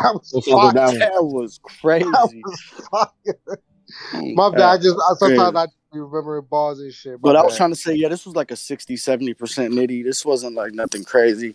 That 0.01 0.15
was 0.15 0.33
Let's 0.35 0.47
look 0.49 0.65
at 0.65 0.75
fire. 0.75 0.91
that 0.93 0.99
That 0.99 1.25
was 1.25 1.61
crazy. 1.63 2.05
That 2.05 2.31
was 2.45 2.61
fire. 2.91 4.33
My 4.35 4.51
bad. 4.51 4.61
I 4.63 4.77
just 4.79 4.97
I, 4.97 5.15
sometimes 5.15 5.53
crazy. 5.53 5.57
I 5.57 5.67
be 5.93 6.01
remembering 6.01 6.47
bars 6.51 6.81
and 6.81 6.93
shit. 6.93 7.21
But 7.21 7.35
My 7.35 7.41
I 7.41 7.45
was 7.45 7.57
trying 7.57 7.71
to 7.71 7.77
say, 7.77 7.95
yeah, 7.95 8.09
this 8.09 8.25
was 8.25 8.35
like 8.35 8.51
a 8.51 8.57
60, 8.57 8.97
70% 8.97 9.35
nitty. 9.37 10.03
This 10.03 10.25
wasn't 10.25 10.57
like 10.57 10.73
nothing 10.73 11.05
crazy. 11.05 11.55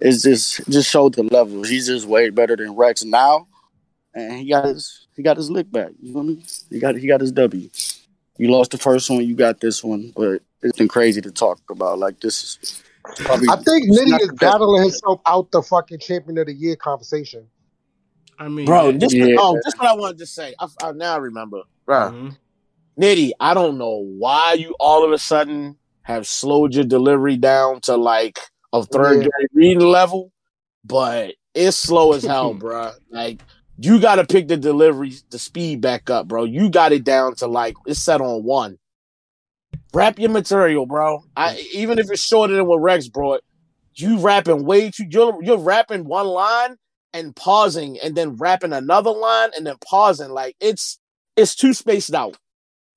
It's 0.00 0.22
just 0.22 0.66
just 0.68 0.90
showed 0.90 1.14
the 1.14 1.22
level. 1.22 1.62
He's 1.64 1.86
just 1.86 2.06
way 2.06 2.30
better 2.30 2.56
than 2.56 2.74
Rex 2.76 3.04
now. 3.04 3.48
And 4.14 4.38
he 4.38 4.50
got 4.50 4.64
his 4.66 5.06
he 5.16 5.22
got 5.22 5.36
his 5.36 5.50
lick 5.50 5.70
back. 5.70 5.90
You 6.00 6.12
know 6.12 6.18
what 6.20 6.24
I 6.24 6.26
mean? 6.26 6.42
He 6.70 6.78
got 6.78 6.96
he 6.96 7.06
got 7.06 7.20
his 7.20 7.32
W. 7.32 7.68
You 8.38 8.50
lost 8.50 8.70
the 8.72 8.78
first 8.78 9.08
one, 9.08 9.24
you 9.26 9.34
got 9.34 9.60
this 9.60 9.82
one, 9.82 10.12
but 10.14 10.42
it's 10.62 10.76
been 10.76 10.88
crazy 10.88 11.20
to 11.22 11.30
talk 11.30 11.58
about. 11.70 11.98
Like 11.98 12.20
this 12.20 12.58
is 12.62 12.82
probably 13.24 13.48
I 13.50 13.56
think 13.56 13.84
Nitty 13.90 14.20
is 14.20 14.28
the 14.28 14.34
best. 14.34 14.52
battling 14.52 14.82
himself 14.82 15.20
out 15.26 15.50
the 15.52 15.62
fucking 15.62 16.00
champion 16.00 16.36
of 16.38 16.46
the 16.46 16.52
year 16.54 16.76
conversation. 16.76 17.46
I 18.38 18.48
mean, 18.48 18.66
bro. 18.66 18.92
that- 18.92 19.00
This 19.00 19.14
Yeah. 19.14 19.36
oh, 19.38 19.58
this 19.64 19.74
what 19.78 19.88
I 19.88 19.94
wanted 19.94 20.18
to 20.18 20.26
say. 20.26 20.54
I, 20.60 20.66
I 20.82 20.92
now 20.92 21.18
remember, 21.18 21.62
bro. 21.86 22.10
Mhm. 22.10 22.36
Nitty, 23.00 23.30
I 23.40 23.54
don't 23.54 23.78
know 23.78 24.04
why 24.18 24.54
you 24.54 24.74
all 24.80 25.04
of 25.04 25.12
a 25.12 25.18
sudden 25.18 25.76
have 26.02 26.26
slowed 26.26 26.74
your 26.74 26.84
delivery 26.84 27.36
down 27.36 27.80
to 27.82 27.96
like 27.96 28.38
a 28.84 28.86
third 28.86 29.22
Yeah. 29.22 29.28
grade 29.28 29.48
reading 29.52 29.80
level, 29.86 30.32
but 30.84 31.34
it's 31.54 31.76
slow 31.76 32.12
as 32.12 32.22
hell, 32.24 32.54
bro. 32.58 32.92
Like 33.10 33.42
you 33.78 34.00
got 34.00 34.16
to 34.16 34.24
pick 34.26 34.48
the 34.48 34.56
delivery, 34.56 35.12
the 35.30 35.38
speed 35.38 35.80
back 35.80 36.08
up, 36.10 36.28
bro. 36.28 36.44
You 36.44 36.70
got 36.70 36.92
it 36.92 37.04
down 37.04 37.34
to 37.36 37.46
like 37.46 37.74
it's 37.86 38.00
set 38.00 38.20
on 38.20 38.42
one. 38.44 38.78
Wrap 39.92 40.18
your 40.18 40.30
material, 40.30 40.86
bro. 40.86 41.22
I 41.36 41.58
even 41.74 41.98
if 41.98 42.10
it's 42.10 42.22
shorter 42.22 42.54
than 42.54 42.66
what 42.66 42.78
Rex 42.80 43.08
brought, 43.08 43.42
you 43.94 44.18
rapping 44.18 44.64
way 44.64 44.90
too. 44.90 45.06
You're 45.10 45.42
you're 45.42 45.58
rapping 45.58 46.04
one 46.04 46.26
line 46.26 46.76
and 47.12 47.34
pausing, 47.34 47.98
and 48.02 48.14
then 48.14 48.36
rapping 48.36 48.72
another 48.72 49.10
line 49.10 49.50
and 49.56 49.66
then 49.66 49.76
pausing. 49.88 50.30
Like 50.30 50.56
it's 50.60 50.98
it's 51.36 51.54
too 51.54 51.72
spaced 51.74 52.14
out 52.14 52.36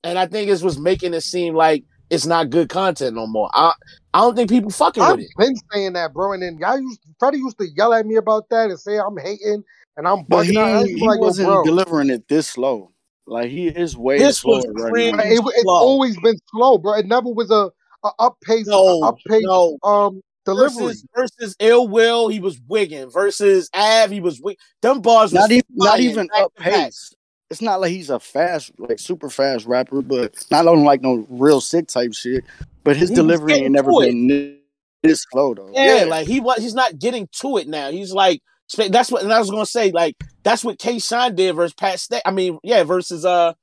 and 0.04 0.18
I 0.18 0.26
think 0.28 0.50
it 0.50 0.62
was 0.62 0.80
making 0.80 1.14
it 1.14 1.22
seem 1.22 1.56
like 1.56 1.84
it's 2.10 2.26
not 2.26 2.50
good 2.50 2.70
content 2.70 3.16
no 3.16 3.28
more. 3.28 3.50
I 3.54 3.74
I 4.14 4.20
don't 4.22 4.36
think 4.36 4.50
people 4.50 4.72
fucking 4.72 5.04
I've 5.04 5.18
with 5.18 5.26
it. 5.26 5.32
been 5.38 5.56
saying 5.72 5.94
that, 5.94 6.14
bro. 6.14 6.34
And 6.34 6.42
then 6.44 6.58
y'all 6.58 6.80
used 6.80 7.02
Freddie 7.20 7.38
used 7.38 7.58
to 7.60 7.68
yell 7.70 7.94
at 7.94 8.06
me 8.06 8.16
about 8.16 8.50
that 8.50 8.70
and 8.70 8.80
say 8.80 8.98
I'm 9.00 9.18
hating 9.18 9.64
and 9.98 10.08
I'm 10.08 10.24
But 10.28 10.46
bugging 10.46 10.52
he, 10.52 10.58
out. 10.58 10.66
I 10.68 10.80
used 10.80 10.88
to 10.88 10.94
be 10.96 11.00
he 11.02 11.08
like, 11.08 11.20
wasn't 11.20 11.48
bro. 11.48 11.64
delivering 11.64 12.10
it 12.10 12.28
this 12.28 12.48
slow. 12.48 12.92
Like 13.28 13.50
he 13.50 13.68
is 13.68 13.96
way 13.96 14.18
This 14.18 14.44
was 14.44 14.64
slower 14.64 14.74
right 14.74 15.16
now. 15.16 15.24
It, 15.24 15.40
it's 15.40 15.62
slow. 15.62 15.80
always 15.82 16.20
been 16.20 16.38
slow, 16.50 16.78
bro. 16.80 16.96
It 16.96 17.06
never 17.06 17.30
was 17.30 17.52
a, 17.52 17.70
a 18.04 18.10
up 18.20 18.38
pace, 18.44 18.68
No, 18.68 19.04
up 19.04 19.18
pace 19.28 19.44
no. 19.44 19.78
um 19.84 20.22
delivery. 20.46 20.86
Versus 20.86 21.06
versus 21.16 21.56
ill 21.60 21.88
will, 21.88 22.28
he 22.28 22.40
was 22.40 22.60
wigging. 22.68 23.12
Versus 23.12 23.70
Av, 23.76 24.10
he 24.10 24.20
was 24.20 24.42
wig. 24.42 24.58
Them 24.82 25.02
bars 25.02 25.32
was 25.32 25.42
Not 25.42 25.52
even 25.52 25.64
not 25.76 26.00
even 26.00 26.30
up 26.34 26.52
pace. 26.56 27.14
It's 27.50 27.62
not 27.62 27.82
like 27.82 27.92
he's 27.92 28.10
a 28.10 28.20
fast, 28.20 28.72
like 28.78 29.00
super 29.00 29.30
fast 29.30 29.66
rapper, 29.66 30.02
but 30.02 30.36
not 30.52 30.68
on 30.68 30.84
like 30.84 31.02
no 31.02 31.26
Real 31.30 31.62
Sikh 31.62 31.88
type 31.88 32.14
shit. 32.14 32.44
But 32.84 32.96
his 32.96 33.10
He 33.10 33.14
was 33.14 33.20
delivery 33.20 33.48
getting 33.54 33.64
ain't 33.66 33.74
never 33.74 33.90
it. 33.92 34.12
been 34.12 34.60
It's 35.04 35.26
slow 35.32 35.56
though. 35.56 35.72
Yeah, 35.74 36.06
like 36.06 36.28
he 36.28 36.40
was. 36.40 36.60
He's 36.60 36.76
not 36.76 37.00
getting 37.00 37.28
to 37.40 37.58
it 37.58 37.68
now. 37.68 37.90
He's 37.92 38.14
like 38.14 38.42
that's 38.90 39.12
what. 39.12 39.24
And 39.24 39.34
I 39.34 39.40
was 39.40 39.50
gonna 39.50 39.66
say 39.66 39.92
like 39.92 40.16
that's 40.44 40.64
what 40.64 40.78
K. 40.78 41.00
Shine 41.00 41.36
did 41.36 41.54
versus 41.54 41.74
Pat 41.74 42.00
Stay. 42.00 42.22
I 42.26 42.32
mean, 42.32 42.60
yeah, 42.64 42.84
versus 42.84 43.26
uh 43.26 43.54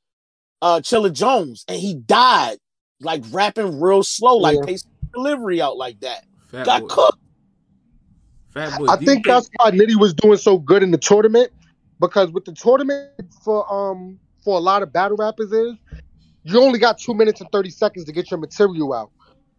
uh 0.63 0.81
Chilla 0.81 1.13
Jones, 1.13 1.65
and 1.69 1.79
he 1.79 1.95
died 1.95 2.57
like 3.01 3.23
rapping 3.31 3.81
real 3.81 4.03
slow, 4.03 4.37
like 4.37 4.59
yeah. 4.67 4.77
delivery 5.15 5.61
out 5.61 5.77
like 5.77 6.01
that. 6.01 6.25
Fat 6.49 6.67
Got 6.67 6.81
boy. 6.83 6.89
cooked. 6.89 7.19
Fat 8.53 8.79
boy, 8.79 8.87
I 8.87 8.97
think, 8.97 9.09
think 9.09 9.27
that's 9.27 9.51
why 9.57 9.71
Nitty 9.71 9.99
was 10.01 10.15
doing 10.15 10.39
so 10.39 10.59
good 10.59 10.83
in 10.83 10.91
the 10.91 10.99
tournament 10.99 11.53
because 12.01 12.31
with 12.31 12.45
the 12.45 12.53
tournament 12.53 13.11
for 13.45 13.71
um 13.73 14.19
for 14.45 14.57
a 14.57 14.61
lot 14.61 14.83
of 14.83 14.93
battle 14.93 15.17
rappers 15.17 15.53
is 15.53 15.75
you 16.45 16.61
only 16.61 16.79
got 16.79 16.99
two 16.99 17.15
minutes 17.15 17.41
and 17.41 17.51
30 17.51 17.71
seconds 17.71 18.05
to 18.05 18.13
get 18.13 18.31
your 18.31 18.39
material 18.39 18.93
out. 18.93 19.11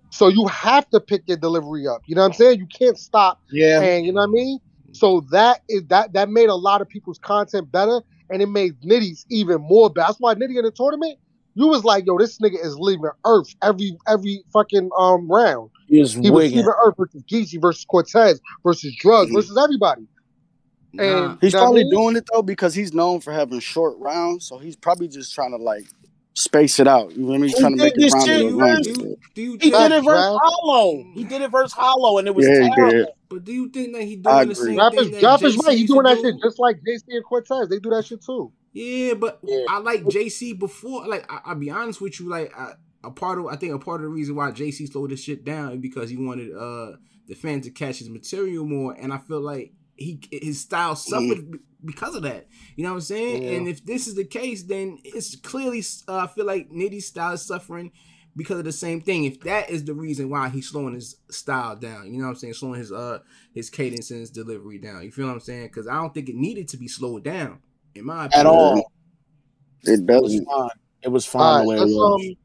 So 0.10 0.30
you 0.30 0.48
have 0.48 0.90
to 0.92 1.02
pick 1.02 1.24
your 1.26 1.36
delivery 1.36 1.86
up. 1.86 2.02
You 2.06 2.16
know 2.16 2.22
what 2.22 2.28
I'm 2.28 2.34
saying? 2.34 2.60
You 2.60 2.68
can't 2.68 2.98
stop. 2.98 3.42
Yeah. 3.52 3.82
And 3.82 4.06
you 4.06 4.14
know 4.14 4.22
what 4.22 4.30
I 4.30 4.32
mean? 4.32 4.60
So 4.94 5.22
that 5.32 5.62
is 5.68 5.84
that 5.90 6.14
that 6.14 6.30
made 6.30 6.50
a 6.50 6.56
lot 6.56 6.82
of 6.82 6.88
people's 6.88 7.20
content 7.20 7.72
better 7.72 8.02
and 8.30 8.42
it 8.42 8.48
made 8.48 8.80
Nitty's 8.82 9.26
even 9.30 9.62
more 9.62 9.90
better. 9.90 10.08
That's 10.08 10.20
why 10.20 10.34
Nitty 10.36 10.58
in 10.58 10.64
the 10.64 10.72
tournament, 10.72 11.20
you 11.56 11.68
was 11.68 11.84
like, 11.84 12.06
yo, 12.06 12.18
this 12.18 12.40
nigga 12.40 12.64
is 12.64 12.76
leaving 12.80 13.10
Earth 13.26 13.54
every 13.62 13.98
every 14.08 14.44
fucking 14.54 14.90
um 14.98 15.30
round. 15.30 15.70
He 15.90 16.00
was, 16.00 16.14
he 16.14 16.30
was 16.32 16.46
leaving 16.46 16.74
Earth 16.86 16.96
versus 16.98 17.24
Geechi 17.32 17.62
versus 17.62 17.86
Cortez 17.86 18.40
versus 18.64 18.96
Drugs 19.00 19.32
versus 19.32 19.58
everybody. 19.62 20.08
And 21.00 21.38
he's 21.42 21.54
probably 21.54 21.82
I 21.82 21.84
mean? 21.86 21.94
doing 21.94 22.16
it 22.16 22.28
though 22.32 22.42
because 22.42 22.74
he's 22.74 22.94
known 22.94 23.22
for 23.22 23.34
having 23.34 23.60
short 23.60 23.98
rounds, 24.00 24.48
so 24.48 24.58
he's 24.58 24.76
probably 24.76 25.08
just 25.08 25.34
trying 25.34 25.52
to 25.52 25.58
like 25.58 25.86
space 26.38 26.80
it 26.80 26.88
out. 26.88 27.12
You 27.16 27.24
know 27.24 27.28
what 27.30 27.36
I 27.36 27.38
mean? 27.40 27.50
He's 27.50 27.60
trying 27.60 27.78
to 27.78 27.84
make 27.84 27.94
it 27.98 28.56
round. 28.56 28.86
He 29.34 29.56
did 29.58 29.92
it 29.92 30.04
versus 30.04 30.40
Hollow. 30.42 31.04
He 31.14 31.24
did 31.24 31.42
it 31.42 31.50
versus 31.50 31.74
Hollow, 31.74 32.20
and 32.20 32.28
it 32.28 32.36
was 32.36 32.48
yeah, 32.48 32.70
terrible. 32.76 33.16
But 33.30 33.44
do 33.44 33.52
you 33.52 33.70
think 33.70 33.94
that 33.94 34.04
he 34.04 34.16
doing 34.16 34.50
the 34.50 34.56
same 34.56 34.78
Rappers, 34.78 35.10
thing? 35.10 35.24
Rappers, 35.24 35.56
is 35.56 35.66
right. 35.66 35.78
He 35.78 35.86
doing 35.86 36.04
that 36.04 36.20
shit 36.20 36.36
just 36.42 36.60
like 36.60 36.78
JC 36.78 37.04
and 37.08 37.26
Cortez. 37.26 37.70
They 37.70 37.80
do 37.80 37.90
that 37.90 38.06
shit 38.06 38.24
too. 38.24 38.52
Yeah, 38.74 39.16
but 39.16 39.40
yeah. 39.44 39.66
I 39.70 39.80
like 39.80 40.04
JC 40.04 40.58
before. 40.58 41.08
Like 41.08 41.26
I, 41.30 41.54
will 41.54 41.60
be 41.60 41.72
honest 41.72 42.00
with 42.00 42.20
you, 42.20 42.30
like 42.30 42.54
I, 42.58 42.74
a 43.04 43.12
part 43.12 43.40
of 43.40 43.48
I 43.48 43.56
think 43.56 43.74
a 43.74 43.80
part 43.80 44.02
of 44.02 44.04
the 44.04 44.10
reason 44.10 44.36
why 44.36 44.52
JC 44.52 44.90
slowed 44.90 45.10
this 45.12 45.24
shit 45.24 45.44
down 45.44 45.74
is 45.74 45.80
because 45.80 46.10
he 46.10 46.18
wanted 46.18 46.56
uh 46.56 46.98
the 47.28 47.36
fans 47.36 47.66
to 47.66 47.72
catch 47.72 48.00
his 48.00 48.10
material 48.10 48.66
more, 48.66 48.94
and 48.94 49.12
I 49.12 49.18
feel 49.18 49.42
like 49.42 49.74
he 49.98 50.22
his 50.32 50.62
style 50.62 50.96
suffered 50.96 51.60
because 51.84 52.16
of 52.16 52.24
that. 52.24 52.48
You 52.76 52.84
know 52.84 52.92
what 52.92 52.96
I'm 52.96 53.02
saying? 53.02 53.44
Yeah. 53.44 53.50
And 53.52 53.68
if 53.68 53.86
this 53.86 54.08
is 54.08 54.16
the 54.16 54.26
case, 54.26 54.64
then 54.64 55.00
it's 55.04 55.36
clearly 55.36 55.84
uh, 56.08 56.18
I 56.18 56.28
feel 56.28 56.46
like 56.46 56.70
Nitty's 56.70 57.08
style 57.08 57.34
is 57.34 57.42
suffering 57.42 57.92
because 58.36 58.60
of 58.60 58.66
the 58.66 58.72
same 58.72 59.02
thing. 59.02 59.26
If 59.26 59.42
that 59.42 59.70
is 59.70 59.84
the 59.84 59.94
reason 59.94 60.30
why 60.30 60.50
he's 60.50 60.70
slowing 60.70 60.94
his 60.94 61.16
style 61.30 61.76
down, 61.76 62.14
you 62.14 62.20
know 62.20 62.26
what 62.26 62.32
I'm 62.32 62.36
saying? 62.36 62.54
Slowing 62.54 62.80
his 62.80 62.92
uh 62.92 63.20
his 63.54 63.70
cadence 63.70 64.12
and 64.12 64.20
his 64.20 64.32
delivery 64.32 64.78
down. 64.78 65.04
You 65.04 65.12
feel 65.12 65.28
what 65.28 65.34
I'm 65.34 65.40
saying? 65.40 65.68
Because 65.68 65.88
I 65.88 65.96
don't 65.96 66.14
think 66.14 66.30
it 66.30 66.36
needed 66.36 66.68
to 66.70 66.78
be 66.78 66.88
slowed 66.88 67.24
down, 67.24 67.60
in 67.96 68.06
my 68.06 68.26
opinion. 68.26 68.40
At 68.40 68.46
all. 68.46 68.92
It 69.84 70.06
doesn't. 70.06 70.10
It 70.20 70.22
was 70.22 70.46
fine. 70.46 70.70
It 71.04 71.10
was 71.10 71.26
fine 71.26 71.68
right, 71.68 71.80
let's, 71.80 71.94
um, 71.94 72.36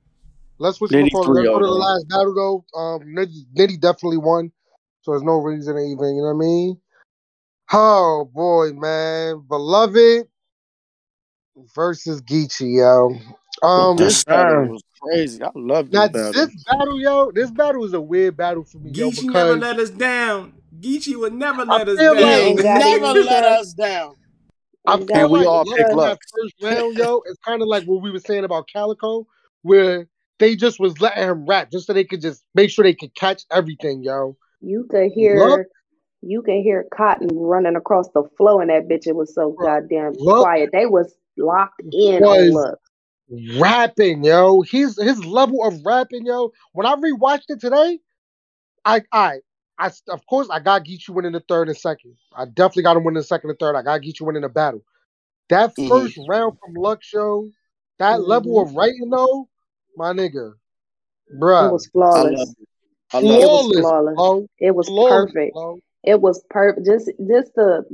let's 0.58 0.78
switch 0.78 0.90
Nitty 0.90 1.10
go 1.10 1.24
to 1.24 1.64
the 1.64 1.70
last 1.70 2.08
battle 2.08 2.34
though. 2.34 2.78
Um, 2.78 3.00
Nitty, 3.02 3.46
Nitty 3.56 3.80
definitely 3.80 4.18
won, 4.18 4.52
so 5.00 5.12
there's 5.12 5.22
no 5.22 5.36
reason 5.38 5.74
to 5.74 5.80
even. 5.80 6.16
You 6.16 6.22
know 6.22 6.34
what 6.34 6.44
I 6.44 6.46
mean? 6.46 6.80
Oh 7.74 8.28
boy, 8.34 8.72
man, 8.74 9.44
beloved 9.48 10.26
versus 11.74 12.20
Geechi, 12.20 12.76
yo. 12.76 13.16
Um, 13.66 13.96
this 13.96 14.24
battle 14.24 14.66
was 14.66 14.82
crazy. 15.00 15.42
I 15.42 15.50
love 15.54 15.90
this 15.90 15.98
now, 15.98 16.08
battle. 16.08 16.32
This 16.32 16.64
battle, 16.64 17.00
yo, 17.00 17.30
this 17.32 17.50
battle 17.50 17.80
was 17.80 17.94
a 17.94 18.00
weird 18.00 18.36
battle 18.36 18.64
for 18.64 18.76
me, 18.78 18.92
Geechi 18.92 19.22
yo. 19.24 19.30
Never 19.32 19.56
let 19.56 19.78
us 19.78 19.88
down. 19.88 20.52
Geechi 20.80 21.18
would 21.18 21.32
never 21.32 21.64
let 21.64 21.88
us 21.88 21.98
down. 21.98 22.56
Like 22.56 22.64
never 22.64 23.22
let 23.22 23.44
us 23.44 23.72
down. 23.72 24.16
I 24.84 24.96
feel 24.98 25.08
and 25.14 25.30
we 25.30 25.46
all 25.46 25.64
pick 25.64 25.86
that 25.86 26.18
first 26.36 26.54
round, 26.60 26.98
yo. 26.98 27.22
It's 27.26 27.38
kind 27.38 27.62
of 27.62 27.68
like 27.68 27.84
what 27.84 28.02
we 28.02 28.10
were 28.10 28.18
saying 28.18 28.44
about 28.44 28.68
Calicoe, 28.70 29.26
where 29.62 30.08
they 30.38 30.56
just 30.56 30.78
was 30.78 31.00
letting 31.00 31.22
him 31.22 31.46
rap 31.46 31.70
just 31.70 31.86
so 31.86 31.94
they 31.94 32.04
could 32.04 32.20
just 32.20 32.44
make 32.54 32.68
sure 32.68 32.82
they 32.82 32.94
could 32.94 33.14
catch 33.14 33.44
everything, 33.50 34.02
yo. 34.02 34.36
You 34.60 34.86
could 34.90 35.12
hear 35.12 35.68
you 36.22 36.42
can 36.42 36.62
hear 36.62 36.86
Cotton 36.94 37.28
running 37.32 37.76
across 37.76 38.08
the 38.10 38.22
floor 38.36 38.62
in 38.62 38.68
that 38.68 38.88
bitch. 38.88 39.06
It 39.06 39.16
was 39.16 39.34
so 39.34 39.54
goddamn 39.60 40.12
Look, 40.16 40.42
quiet. 40.42 40.70
They 40.72 40.86
was 40.86 41.14
locked 41.36 41.82
in 41.92 42.22
was 42.22 42.38
on 42.38 42.50
Look. 42.52 42.78
Rapping, 43.58 44.24
yo. 44.24 44.60
He's 44.62 45.00
his 45.00 45.24
level 45.24 45.64
of 45.64 45.84
rapping, 45.84 46.26
yo. 46.26 46.52
When 46.72 46.86
I 46.86 46.94
rewatched 46.94 47.48
it 47.48 47.60
today, 47.60 47.98
I 48.84 49.02
I 49.12 49.40
I 49.78 49.90
of 50.08 50.24
course 50.26 50.48
I 50.50 50.60
got 50.60 50.84
Geechi 50.84 51.10
winning 51.10 51.32
the 51.32 51.42
third 51.48 51.68
and 51.68 51.76
second. 51.76 52.14
I 52.34 52.44
definitely 52.44 52.84
got 52.84 52.96
him 52.96 53.04
winning 53.04 53.20
the 53.20 53.24
second 53.24 53.50
and 53.50 53.58
third. 53.58 53.74
I 53.74 53.82
got 53.82 54.00
Geechi 54.02 54.22
winning 54.22 54.42
the 54.42 54.48
battle. 54.48 54.82
That 55.48 55.74
1st 55.76 55.88
mm-hmm. 55.88 56.30
round 56.30 56.58
from 56.64 56.74
Lux 56.74 57.06
Show, 57.06 57.50
that 57.98 58.20
mm-hmm. 58.20 58.30
level 58.30 58.62
of 58.62 58.74
writing 58.74 59.10
though, 59.10 59.48
my 59.96 60.12
nigga, 60.12 60.52
bruh. 61.38 61.68
It 61.68 61.72
was 61.72 61.86
flawless. 61.88 62.54
I 63.12 63.20
love 63.20 63.42
it. 63.42 63.46
was 63.46 63.80
flawless. 63.80 64.14
Bro. 64.14 64.46
It 64.58 64.74
was 64.74 64.86
flawless, 64.86 65.32
perfect. 65.32 65.54
Bro. 65.54 65.80
It 66.04 66.20
was 66.20 66.42
perfect. 66.50 66.86
Just 66.86 67.10
just 67.28 67.54
the 67.54 67.84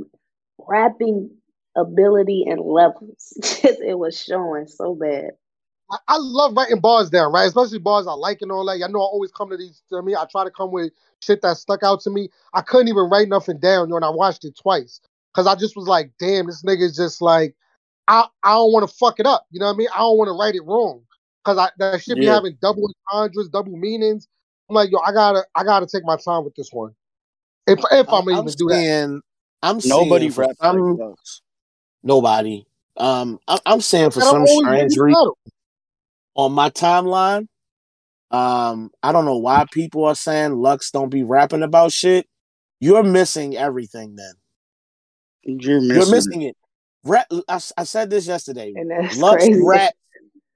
rapping 0.67 1.29
ability 1.75 2.45
and 2.47 2.59
levels. 2.61 3.33
Just 3.41 3.81
it 3.81 3.97
was 3.97 4.19
showing 4.19 4.67
so 4.67 4.95
bad. 4.95 5.31
I, 5.91 5.97
I, 6.07 6.17
love 6.17 6.55
writing 6.55 6.79
bars 6.79 7.09
down, 7.09 7.31
right? 7.33 7.47
Especially 7.47 7.79
bars 7.79 8.05
I 8.07 8.13
like 8.13 8.41
and 8.41 8.51
all 8.51 8.65
that. 8.65 8.83
I 8.83 8.91
know 8.91 8.99
I 8.99 9.05
always 9.05 9.31
come 9.31 9.49
to 9.49 9.57
these. 9.57 9.81
I 9.91 10.01
mean, 10.01 10.15
I 10.15 10.25
try 10.31 10.43
to 10.43 10.51
come 10.51 10.71
with 10.71 10.91
shit 11.21 11.41
that 11.41 11.57
stuck 11.57 11.83
out 11.83 12.01
to 12.01 12.09
me. 12.09 12.29
I 12.53 12.61
couldn't 12.61 12.89
even 12.89 13.09
write 13.09 13.27
nothing 13.27 13.59
down, 13.59 13.87
you 13.87 13.91
know, 13.91 13.95
and 13.95 14.05
I 14.05 14.09
watched 14.09 14.45
it 14.45 14.55
twice 14.55 15.01
because 15.33 15.47
I 15.47 15.55
just 15.55 15.75
was 15.75 15.87
like, 15.87 16.11
damn, 16.19 16.45
this 16.45 16.63
nigga's 16.63 16.95
just 16.95 17.21
like, 17.21 17.55
I 18.07 18.27
I 18.43 18.53
don't 18.53 18.71
want 18.71 18.87
to 18.87 18.95
fuck 18.95 19.19
it 19.19 19.25
up. 19.25 19.47
You 19.51 19.59
know 19.59 19.65
what 19.67 19.73
I 19.73 19.77
mean? 19.77 19.87
I 19.93 19.99
don't 19.99 20.17
want 20.17 20.27
to 20.27 20.37
write 20.39 20.55
it 20.55 20.65
wrong 20.65 21.01
because 21.43 21.57
I 21.57 21.69
that 21.79 22.03
should 22.03 22.17
be 22.17 22.25
having 22.25 22.57
double 22.61 22.87
entendres, 23.11 23.49
double 23.49 23.75
meanings. 23.75 24.27
I'm 24.69 24.75
like, 24.75 24.91
yo, 24.91 24.99
I 24.99 25.11
gotta 25.11 25.43
I 25.55 25.63
gotta 25.63 25.87
take 25.87 26.03
my 26.03 26.17
time 26.17 26.43
with 26.43 26.55
this 26.55 26.69
one. 26.71 26.93
If 27.69 27.79
if 27.91 28.09
I'm, 28.09 28.27
I'm 28.27 28.39
even 28.39 28.53
do 28.57 28.67
that, 28.69 29.21
I'm 29.61 29.79
nobody 29.85 30.29
for 30.29 30.45
some, 30.61 30.97
like 30.97 31.15
nobody. 32.03 32.65
Um, 32.97 33.39
I, 33.47 33.59
am 33.65 33.81
saying 33.81 34.11
for 34.11 34.21
some 34.21 34.45
strange 34.45 34.97
reason 34.97 35.31
on 36.35 36.51
my 36.51 36.69
timeline, 36.69 37.47
um, 38.31 38.91
I 39.01 39.11
don't 39.11 39.25
know 39.25 39.37
why 39.37 39.65
people 39.71 40.05
are 40.05 40.15
saying 40.15 40.53
Lux 40.53 40.91
don't 40.91 41.09
be 41.09 41.23
rapping 41.23 41.63
about 41.63 41.91
shit. 41.91 42.27
You're 42.79 43.03
missing 43.03 43.57
everything. 43.57 44.15
Then 44.15 44.33
you're 45.43 45.81
missing, 45.81 45.95
you're 45.95 46.11
missing 46.11 46.41
it. 46.43 46.57
Rap, 47.03 47.27
I, 47.47 47.59
I, 47.77 47.83
said 47.83 48.09
this 48.09 48.27
yesterday. 48.27 48.73
Lux 49.17 49.45
crazy. 49.45 49.61
rap. 49.65 49.93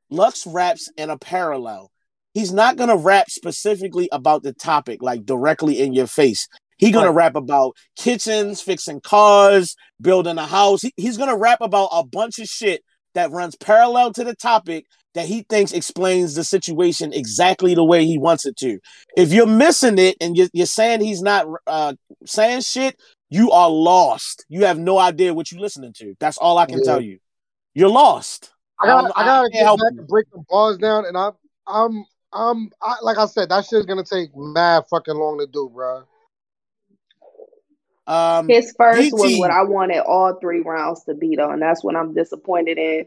Lux 0.10 0.46
raps 0.46 0.92
in 0.98 1.10
a 1.10 1.18
parallel. 1.18 1.90
He's 2.34 2.52
not 2.52 2.78
gonna 2.78 2.98
rap 2.98 3.30
specifically 3.30 4.10
about 4.12 4.44
the 4.44 4.54
topic, 4.54 5.02
like 5.02 5.26
directly 5.26 5.80
in 5.80 5.94
your 5.94 6.08
face. 6.08 6.48
He 6.78 6.92
gonna 6.92 7.08
right. 7.08 7.26
rap 7.26 7.36
about 7.36 7.76
kitchens, 7.98 8.62
fixing 8.62 9.02
cars, 9.02 9.76
building 10.02 10.38
a 10.38 10.46
house. 10.46 10.82
He, 10.82 10.94
he's 10.98 11.18
gonna 11.18 11.38
rap 11.38 11.60
about 11.62 11.90
a 11.92 12.04
bunch 12.06 12.40
of 12.40 12.48
shit 12.48 12.84
that 13.14 13.32
runs 13.32 13.56
parallel 13.56 14.12
to 14.14 14.24
the 14.24 14.36
topic 14.36 14.86
that 15.14 15.28
he 15.28 15.46
thinks 15.50 15.72
explains 15.72 16.36
the 16.36 16.44
situation 16.44 17.14
exactly 17.14 17.76
the 17.76 17.84
way 17.84 18.06
he 18.06 18.18
wants 18.18 18.46
it 18.46 18.58
to. 18.58 18.80
If 19.16 19.32
you're 19.32 19.46
missing 19.46 20.00
it 20.00 20.18
and 20.20 20.36
you're, 20.36 20.50
you're 20.54 20.66
saying 20.66 21.02
he's 21.02 21.22
not 21.22 21.46
uh, 21.68 21.94
saying 22.26 22.62
shit, 22.62 23.00
you 23.30 23.52
are 23.52 23.70
lost. 23.70 24.46
You 24.50 24.66
have 24.66 24.80
no 24.80 24.98
idea 24.98 25.34
what 25.34 25.52
you're 25.52 25.62
listening 25.62 25.94
to. 25.98 26.16
That's 26.20 26.38
all 26.38 26.58
I 26.58 26.66
can 26.66 26.80
yeah. 26.80 26.86
tell 26.86 27.02
you. 27.02 27.20
You're 27.74 27.90
lost. 27.90 28.52
I 28.80 28.88
gotta, 28.88 29.14
I, 29.16 29.26
gotta 29.26 29.50
get 29.50 29.66
back 29.66 29.78
and 29.98 30.08
break 30.08 30.30
the 30.32 30.44
bars 30.50 30.78
down, 30.78 31.06
and 31.06 31.18
I'm, 31.18 31.34
I'm, 31.66 32.06
I'm, 32.34 32.70
I, 32.82 32.96
like 33.02 33.18
I 33.18 33.26
said, 33.28 33.50
that 33.50 33.66
shit's 33.66 33.86
gonna 33.86 34.04
take 34.04 34.36
mad 34.36 34.84
fucking 34.90 35.16
long 35.16 35.40
to 35.40 35.48
do, 35.48 35.70
bro. 35.74 36.04
Um, 38.06 38.50
His 38.50 38.74
first 38.78 39.00
DT, 39.00 39.14
was 39.14 39.40
what 39.40 39.52
I 39.52 39.64
wanted 39.64 40.00
all 40.00 40.38
three 40.42 40.62
rounds 40.62 41.04
to 41.06 41.14
be 41.14 41.36
though, 41.36 41.52
and 41.52 41.62
that's 41.62 41.84
what 41.84 41.96
I'm 41.96 42.14
disappointed 42.14 42.78
in. 42.78 43.06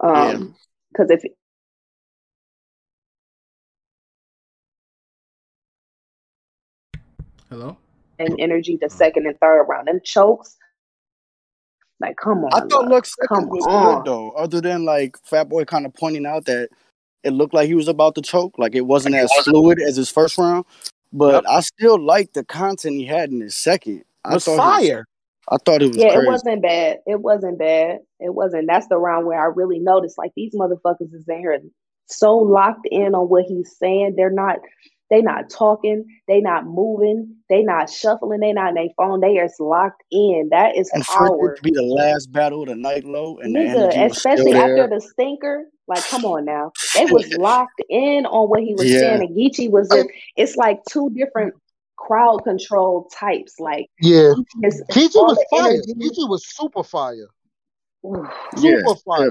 Um, 0.00 0.54
because 0.92 1.08
yeah. 1.10 1.16
if 1.16 1.32
hello 7.48 7.78
and 8.18 8.36
energy 8.38 8.78
the 8.80 8.90
second 8.90 9.26
and 9.26 9.38
third 9.40 9.64
round 9.64 9.88
and 9.88 10.02
chokes. 10.02 10.56
Like, 11.98 12.16
come 12.16 12.44
on. 12.44 12.50
I 12.52 12.66
thought 12.66 12.88
Lux 12.88 13.14
come 13.28 13.48
was 13.48 13.64
on. 13.66 13.96
good 13.96 14.10
though, 14.10 14.30
other 14.32 14.60
than 14.60 14.84
like 14.84 15.16
Fat 15.24 15.48
Boy 15.48 15.64
kind 15.64 15.86
of 15.86 15.94
pointing 15.94 16.26
out 16.26 16.44
that 16.44 16.68
it 17.22 17.30
looked 17.30 17.54
like 17.54 17.68
he 17.68 17.74
was 17.74 17.88
about 17.88 18.14
to 18.16 18.22
choke, 18.22 18.58
like 18.58 18.74
it 18.74 18.86
wasn't 18.86 19.14
as 19.14 19.30
fluid 19.44 19.80
as 19.80 19.96
his 19.96 20.10
first 20.10 20.36
round. 20.36 20.66
But 21.12 21.44
yep. 21.44 21.44
I 21.48 21.60
still 21.60 21.98
like 21.98 22.34
the 22.34 22.44
content 22.44 22.96
he 22.96 23.06
had 23.06 23.30
in 23.30 23.40
his 23.40 23.54
second 23.54 24.04
was 24.34 24.44
fire. 24.44 25.06
Was, 25.50 25.60
I 25.60 25.64
thought 25.64 25.82
it 25.82 25.88
was. 25.88 25.96
Yeah, 25.96 26.14
crazy. 26.14 26.26
it 26.26 26.26
wasn't 26.30 26.62
bad. 26.62 26.96
It 27.06 27.20
wasn't 27.20 27.58
bad. 27.58 27.98
It 28.20 28.34
wasn't. 28.34 28.66
That's 28.68 28.88
the 28.88 28.98
round 28.98 29.26
where 29.26 29.40
I 29.40 29.52
really 29.54 29.78
noticed 29.78 30.18
like 30.18 30.32
these 30.36 30.54
motherfuckers 30.54 31.14
is 31.14 31.24
in 31.28 31.38
here 31.38 31.60
so 32.08 32.36
locked 32.36 32.86
in 32.90 33.14
on 33.14 33.28
what 33.28 33.44
he's 33.46 33.76
saying. 33.78 34.14
They're 34.16 34.30
not. 34.30 34.58
They 35.08 35.22
not 35.22 35.50
talking. 35.50 36.04
They 36.26 36.40
not 36.40 36.66
moving. 36.66 37.36
They 37.48 37.62
not 37.62 37.88
shuffling. 37.88 38.40
They 38.40 38.52
not 38.52 38.70
in 38.70 38.74
their 38.74 38.88
phone. 38.96 39.20
They 39.20 39.38
are 39.38 39.48
locked 39.60 40.02
in. 40.10 40.48
That 40.50 40.76
is 40.76 40.90
And 40.92 41.06
for 41.06 41.28
power. 41.28 41.52
it 41.52 41.56
to 41.58 41.62
be 41.62 41.70
the 41.70 41.82
last 41.82 42.32
battle 42.32 42.62
of 42.62 42.68
the 42.68 42.74
night 42.74 43.04
low, 43.04 43.38
and 43.38 43.54
the 43.54 43.60
Nigga, 43.60 43.68
energy 43.68 43.84
was 43.86 44.18
still 44.18 44.32
especially 44.32 44.52
there. 44.54 44.62
after 44.84 44.94
the 44.96 45.00
stinker, 45.00 45.64
like 45.86 46.04
come 46.08 46.24
on 46.24 46.44
now. 46.44 46.72
They 46.96 47.06
was 47.06 47.32
locked 47.38 47.80
in 47.88 48.26
on 48.26 48.48
what 48.48 48.62
he 48.64 48.74
was 48.74 48.90
Yeah. 48.90 48.98
saying. 48.98 49.20
And 49.20 49.36
Geechi 49.36 49.70
was 49.70 49.88
just 49.88 50.08
oh. 50.08 50.12
it's 50.36 50.56
like 50.56 50.80
two 50.90 51.10
different 51.10 51.54
crowd 52.06 52.38
control 52.44 53.08
types. 53.12 53.58
Like 53.58 53.86
Yeah. 54.00 54.32
it's 54.62 54.82
Geechi 54.90 55.14
was 55.16 55.38
fire. 55.50 55.72
energy. 55.72 55.94
Geechi 55.94 56.28
was 56.28 56.46
super 56.54 56.82
fire. 56.82 57.28
Oof. 58.06 58.26
Yeah. 58.58 58.78
Super 58.86 59.00
fire. 59.04 59.30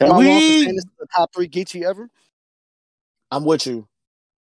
Am 0.00 0.06
I 0.06 0.08
wrong 0.08 0.10
for 0.10 0.18
We- 0.18 0.24
saying 0.64 0.74
this 0.76 0.84
is 0.84 0.90
the 0.98 1.06
top 1.14 1.30
three 1.34 1.48
Geechi 1.48 1.82
ever? 1.84 2.10
I'm 3.30 3.44
with 3.44 3.66
you. 3.66 3.86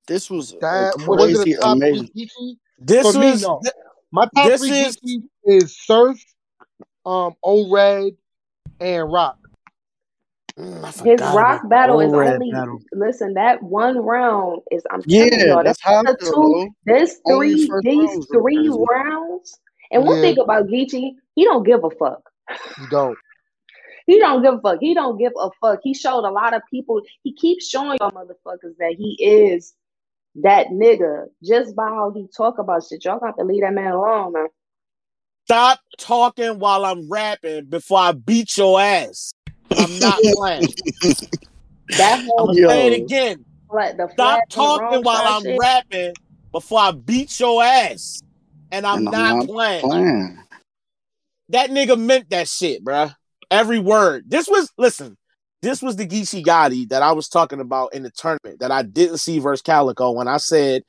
This 0.08 0.30
was 0.30 0.54
a 0.54 0.58
That 0.60 0.94
was 1.08 1.32
it 1.32 1.36
crazy, 1.36 1.54
the 1.56 1.62
top 1.62 1.76
amazing. 1.78 2.08
three 2.08 2.26
Geechi? 2.26 2.58
This 2.80 3.12
For 3.12 3.20
me, 3.20 3.32
was 3.32 3.42
no. 3.44 3.62
My 4.12 4.28
top 4.36 4.48
This 4.48 4.62
three 4.62 4.72
is- 4.72 4.98
Geechi 4.98 5.24
is 5.46 5.78
Surf, 5.78 6.18
um, 7.06 7.36
O 7.44 7.72
Red, 7.72 8.14
and 8.80 9.12
Roc. 9.12 9.38
Mm, 10.58 11.06
His 11.06 11.20
Roc 11.22 11.68
battle 11.70 12.00
is 12.02 12.14
O-Red 12.14 12.34
only 12.34 12.52
battle. 12.52 12.82
listen. 12.92 13.34
That 13.34 13.62
one 13.64 13.98
round 13.98 14.62
is 14.72 14.84
I'm 14.92 15.02
telling 15.02 15.32
Yeah, 15.34 15.46
y'all. 15.48 15.64
that's 15.64 15.80
That's 15.82 15.82
how 15.82 16.04
the 16.04 16.18
two. 16.18 16.32
bro. 16.36 16.70
There's 16.86 17.16
three. 17.28 17.54
These 17.54 17.70
rounds 17.70 18.28
three 18.28 18.56
crazy. 18.58 18.86
rounds. 18.92 19.60
And 19.92 20.06
one 20.06 20.22
thing 20.22 20.38
about 20.40 20.68
Geechi, 20.68 21.12
he 21.36 21.44
don't 21.44 21.64
give 21.64 21.84
a 21.84 21.90
fuck. 21.92 22.30
You 22.80 22.88
don't. 22.90 23.18
He 24.08 24.18
don't 24.20 24.42
give 24.42 24.56
a 24.56 24.60
fuck. 24.60 24.80
He 24.82 24.94
don't 24.96 25.18
give 25.20 25.32
a 25.40 25.50
fuck. 25.62 25.80
He 25.84 25.94
showed 25.94 26.26
a 26.28 26.32
lot 26.32 26.54
of 26.56 26.64
people. 26.70 27.02
He 27.24 27.34
keeps 27.34 27.70
showing 27.70 27.98
y'all 28.02 28.12
motherfuckers 28.12 28.76
that 28.80 28.96
he 28.98 29.16
is 29.24 29.76
that 30.36 30.68
nigga 30.68 31.28
just 31.44 31.76
by 31.76 31.84
how 31.84 32.12
he 32.14 32.28
talk 32.36 32.58
about 32.58 32.84
shit. 32.84 33.06
Y'all 33.06 33.20
got 33.20 33.38
to 33.38 33.46
leave 33.46 33.62
that 33.62 33.74
man 33.74 33.94
alone, 33.94 34.34
man. 34.34 34.48
Stop 35.46 35.80
talking 35.98 36.60
while 36.60 36.84
I'm 36.84 37.10
rapping 37.10 37.66
before 37.66 38.00
I 38.00 38.12
beat 38.14 38.58
your 38.58 38.82
ass. 38.82 39.34
I'm 39.78 40.00
not 40.00 40.20
playing. 40.36 40.68
That 41.90 42.20
I'm 42.20 42.26
whole 42.26 42.48
gonna 42.48 42.70
say 42.70 42.88
it 42.88 43.02
again. 43.02 43.46
flat, 43.70 43.98
the 43.98 44.08
Stop 44.10 44.16
flag 44.16 44.40
on 44.58 44.92
the 44.92 45.02
talking 45.02 45.04
while 45.04 45.28
I'm 45.28 45.44
shit. 45.44 45.60
rapping 45.60 46.14
before 46.52 46.80
I 46.80 46.92
beat 46.92 47.40
your 47.40 47.64
ass. 47.64 48.22
And 48.72 48.86
I'm 48.86 49.00
And 49.00 49.08
I'm 49.10 49.14
not 49.14 49.36
not 49.38 49.46
playing. 49.48 49.82
Playing. 49.82 50.40
That 51.50 51.70
nigga 51.70 52.00
meant 52.00 52.30
that 52.30 52.48
shit, 52.48 52.84
bruh. 52.84 53.14
Every 53.50 53.80
word. 53.80 54.26
This 54.28 54.48
was 54.48 54.72
listen. 54.78 55.18
This 55.62 55.82
was 55.82 55.96
the 55.96 56.08
Geechi 56.08 56.44
Gotti 56.44 56.90
that 56.90 57.04
I 57.04 57.12
was 57.12 57.28
talking 57.28 57.60
about 57.60 57.94
in 57.94 58.02
the 58.04 58.10
tournament 58.10 58.62
that 58.62 58.72
I 58.72 58.82
didn't 58.82 59.18
see 59.18 59.38
versus 59.40 59.62
Calicoe 59.62 60.12
when 60.12 60.28
I 60.28 60.38
said 60.38 60.82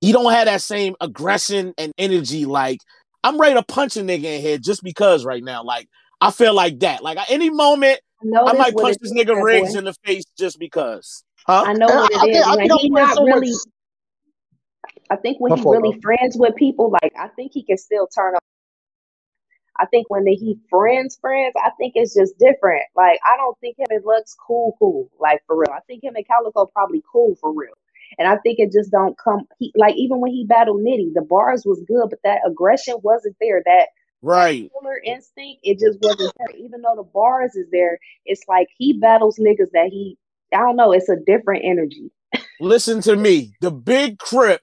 he 0.00 0.12
don't 0.12 0.30
have 0.32 0.46
that 0.46 0.60
same 0.60 0.96
aggression 1.00 1.72
and 1.78 1.92
energy. 1.96 2.44
Like 2.44 2.80
I'm 3.22 3.40
ready 3.40 3.54
to 3.54 3.62
punch 3.62 3.96
a 3.96 4.00
nigga 4.00 4.24
in 4.24 4.42
here 4.42 4.58
just 4.58 4.82
because 4.82 5.24
right 5.24 5.42
now. 5.42 5.62
Like 5.62 5.88
I 6.20 6.30
feel 6.32 6.52
like 6.54 6.80
that. 6.80 7.02
Like 7.02 7.16
at 7.18 7.30
any 7.30 7.48
moment 7.50 8.00
I 8.22 8.52
might 8.52 8.74
punch 8.76 8.96
this 9.00 9.12
nigga 9.12 9.26
that 9.36 9.42
Riggs 9.42 9.74
in 9.74 9.84
the 9.84 9.94
face 10.04 10.24
just 10.38 10.58
because. 10.58 11.22
Huh? 11.46 11.64
I 11.66 11.72
know 11.74 11.86
And 11.88 11.94
what 12.00 12.16
I- 12.16 12.18
I 12.18 12.22
it 12.22 12.32
think- 12.32 12.36
is. 12.36 12.42
I 12.42 12.48
When 12.50 12.58
think 12.58 12.72
I'm 12.72 12.78
he 12.78 12.90
not 12.90 13.14
so 13.16 13.26
much- 13.26 13.34
really, 13.34 13.52
I 15.10 15.16
think 15.16 15.40
when 15.40 15.50
My 15.50 15.56
he 15.56 15.62
fault, 15.62 15.76
really 15.82 16.00
friends 16.00 16.36
with 16.38 16.54
people, 16.56 16.90
like 17.02 17.12
I 17.18 17.28
think 17.28 17.52
he 17.54 17.62
can 17.64 17.78
still 17.78 18.06
turn 18.08 18.34
up. 18.34 18.42
I 19.80 19.86
think 19.86 20.10
when 20.10 20.24
they, 20.24 20.32
he 20.34 20.58
friends 20.68 21.16
friends, 21.20 21.54
I 21.56 21.70
think 21.78 21.92
it's 21.94 22.14
just 22.14 22.36
different. 22.38 22.82
Like 22.96 23.18
I 23.24 23.36
don't 23.36 23.56
think 23.60 23.78
him 23.78 23.86
and 23.90 24.04
Lux 24.04 24.34
cool 24.46 24.74
cool, 24.78 25.08
like 25.20 25.40
for 25.46 25.56
real. 25.56 25.70
I 25.72 25.80
think 25.86 26.02
him 26.04 26.16
and 26.16 26.26
Calicoe 26.26 26.66
probably 26.66 27.02
cool 27.10 27.36
for 27.40 27.52
real. 27.54 27.74
And 28.18 28.26
I 28.26 28.36
think 28.38 28.58
it 28.58 28.72
just 28.72 28.90
don't 28.90 29.16
come. 29.16 29.46
He 29.58 29.72
like 29.76 29.94
even 29.96 30.20
when 30.20 30.32
he 30.32 30.44
battled 30.46 30.80
Nitty, 30.82 31.14
the 31.14 31.22
bars 31.22 31.62
was 31.64 31.82
good, 31.86 32.08
but 32.10 32.18
that 32.24 32.40
aggression 32.46 32.96
wasn't 33.02 33.36
there. 33.40 33.62
That 33.64 33.88
Right. 34.20 34.70
killer 34.80 35.00
instinct, 35.04 35.60
it 35.62 35.78
just 35.78 36.00
wasn't 36.00 36.32
there. 36.38 36.56
Even 36.56 36.82
though 36.82 36.96
the 36.96 37.04
bars 37.04 37.54
is 37.54 37.66
there, 37.70 37.98
it's 38.24 38.42
like 38.48 38.68
he 38.76 38.94
battles 38.94 39.38
niggas 39.38 39.70
that 39.72 39.88
he. 39.90 40.18
I 40.52 40.58
don't 40.58 40.76
know. 40.76 40.92
It's 40.92 41.08
a 41.08 41.16
different 41.16 41.64
energy. 41.64 42.10
Listen 42.60 43.00
to 43.02 43.14
me. 43.16 43.52
The 43.60 43.70
big 43.70 44.18
crip 44.18 44.60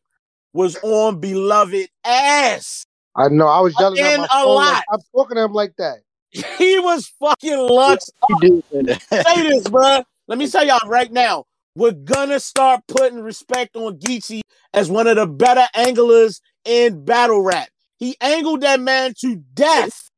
was 0.53 0.75
on 0.83 1.19
beloved 1.19 1.89
ass. 2.03 2.85
I 3.15 3.29
know. 3.29 3.47
I 3.47 3.61
was 3.61 3.75
yelling 3.79 3.99
at 3.99 4.17
my 4.17 4.25
a 4.25 4.27
phone. 4.27 4.55
Like, 4.55 4.73
lot. 4.73 4.83
Stop 4.83 5.01
talking 5.15 5.35
to 5.35 5.43
him 5.43 5.53
like 5.53 5.75
that. 5.77 5.99
He 6.57 6.79
was 6.79 7.09
fucking 7.19 7.57
Lux. 7.57 8.09
Say 8.29 8.97
this, 9.09 9.67
bruh. 9.69 10.03
Let 10.27 10.37
me 10.37 10.49
tell 10.49 10.65
y'all 10.65 10.89
right 10.89 11.11
now. 11.11 11.45
We're 11.77 11.91
gonna 11.91 12.39
start 12.39 12.81
putting 12.87 13.21
respect 13.21 13.75
on 13.75 13.99
Geechi 13.99 14.41
as 14.73 14.89
one 14.89 15.07
of 15.07 15.15
the 15.17 15.27
better 15.27 15.65
anglers 15.75 16.41
in 16.65 17.05
battle 17.05 17.41
rap. 17.41 17.69
He 17.97 18.15
angled 18.19 18.61
that 18.61 18.79
man 18.79 19.13
to 19.21 19.35
death. 19.53 20.09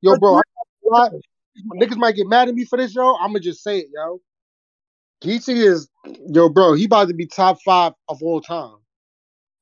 Yo, 0.00 0.16
bro, 0.18 0.36
I, 0.36 0.40
I, 0.94 1.08
niggas 1.74 1.96
might 1.96 2.16
get 2.16 2.26
mad 2.26 2.48
at 2.48 2.54
me 2.54 2.64
for 2.64 2.76
this, 2.76 2.94
yo. 2.94 3.14
I'm 3.16 3.28
gonna 3.28 3.40
just 3.40 3.62
say 3.62 3.78
it, 3.78 3.86
yo. 3.94 4.20
Geechi 5.22 5.64
is, 5.64 5.88
yo, 6.28 6.48
bro. 6.48 6.74
He 6.74 6.84
about 6.84 7.08
to 7.08 7.14
be 7.14 7.26
top 7.26 7.60
five 7.62 7.92
of 8.08 8.22
all 8.22 8.40
time. 8.40 8.76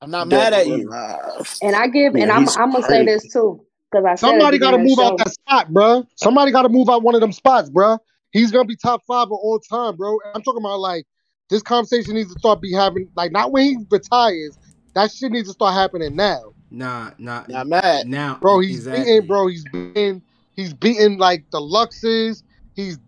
I'm 0.01 0.11
not 0.11 0.29
mad 0.29 0.53
at 0.53 0.67
you. 0.67 0.89
Nah. 0.89 1.43
And 1.63 1.77
I 1.77 1.89
give, 1.89 2.15
and 2.15 2.33
I'm, 2.33 2.49
I'm 2.57 2.73
gonna 2.73 2.83
say 2.85 3.05
this 3.05 3.31
too, 3.31 3.65
because 3.91 4.07
I 4.07 4.15
Somebody 4.15 4.59
got 4.59 4.71
to 4.71 4.79
move 4.79 4.99
of 4.99 5.13
out 5.13 5.19
that 5.19 5.33
spot, 5.33 5.73
bro. 5.73 6.07
Somebody 6.17 6.53
got 6.53 6.63
to 6.63 6.69
move 6.71 6.89
out 6.89 7.03
one 7.03 7.15
of 7.15 7.21
them 7.21 7.33
spots, 7.33 7.69
bro. 7.69 7.99
He's 8.33 8.51
gonna 8.51 8.65
be 8.65 8.77
top 8.77 9.03
five 9.07 9.27
of 9.27 9.33
all 9.33 9.59
time, 9.59 9.97
bro. 9.97 10.19
I'm 10.35 10.43
talking 10.43 10.63
about 10.63 10.81
like 10.81 11.05
this 11.51 11.63
conversation 11.63 12.15
needs 12.15 12.33
to 12.33 12.39
start 12.39 12.63
be 12.63 12.73
having 12.73 13.11
like 13.17 13.33
not 13.33 13.53
when 13.53 13.65
he 13.65 13.77
retires. 13.91 14.57
That 14.95 15.11
shit 15.13 15.33
needs 15.33 15.49
to 15.49 15.53
start 15.53 15.75
happening 15.75 16.17
now, 16.17 16.55
Nah, 16.71 17.11
nah, 17.19 17.45
Not 17.49 17.67
mad. 17.67 18.07
now, 18.07 18.39
bro. 18.41 18.61
He's 18.61 18.79
exactly. 18.79 19.05
beating, 19.05 19.27
bro. 19.27 19.49
He's 19.49 19.65
beating. 19.65 20.23
He's 20.55 20.73
beating 20.73 21.19
like 21.19 21.51
the 21.51 21.61
Luxes. 21.61 22.43
He's 22.75 22.99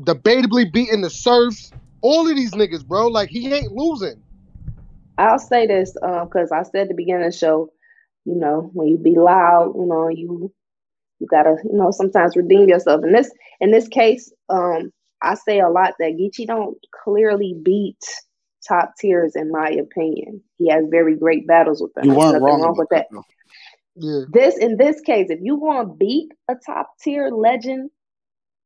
debatably 0.00 0.72
beating 0.72 1.02
the 1.02 1.10
Surfs. 1.10 1.72
All 2.00 2.28
of 2.28 2.36
these 2.36 2.52
niggas, 2.52 2.84
bro. 2.84 3.08
Like 3.08 3.28
he 3.30 3.52
ain't 3.52 3.72
losing. 3.72 4.22
I'll 5.18 5.38
say 5.38 5.66
this 5.66 5.92
because 5.92 6.52
I 6.52 6.62
said 6.62 6.82
at 6.82 6.88
the 6.88 6.94
beginning 6.94 7.26
of 7.26 7.32
the 7.32 7.38
show, 7.38 7.70
you 8.24 8.34
know, 8.34 8.70
when 8.72 8.88
you 8.88 8.98
be 8.98 9.16
loud, 9.16 9.74
you 9.76 9.86
know, 9.86 10.08
you 10.08 10.52
you 11.18 11.26
gotta, 11.28 11.56
you 11.64 11.76
know, 11.76 11.90
sometimes 11.90 12.36
redeem 12.36 12.68
yourself. 12.68 13.02
In 13.04 13.12
this 13.12 13.30
in 13.60 13.70
this 13.70 13.88
case, 13.88 14.32
um, 14.48 14.92
I 15.22 15.34
say 15.34 15.60
a 15.60 15.68
lot 15.68 15.94
that 15.98 16.12
Geechi 16.12 16.46
don't 16.46 16.76
clearly 17.04 17.54
beat 17.62 17.98
top 18.68 18.92
tiers 19.00 19.34
in 19.36 19.50
my 19.50 19.70
opinion. 19.70 20.42
He 20.58 20.68
has 20.70 20.84
very 20.90 21.16
great 21.16 21.46
battles 21.46 21.80
with 21.82 21.94
them. 21.94 22.04
You 22.04 22.10
There's 22.12 22.18
weren't 22.18 22.32
nothing 22.34 22.44
wrong, 22.44 22.62
wrong 22.62 22.76
with 22.76 22.88
that. 22.90 23.06
though. 23.10 23.24
Yeah. 23.96 24.20
This 24.32 24.56
in 24.58 24.76
this 24.76 25.00
case, 25.00 25.28
if 25.30 25.40
you 25.42 25.56
want 25.56 25.88
to 25.88 25.94
beat 25.96 26.32
a 26.48 26.54
top 26.54 26.90
tier 27.02 27.30
legend, 27.30 27.90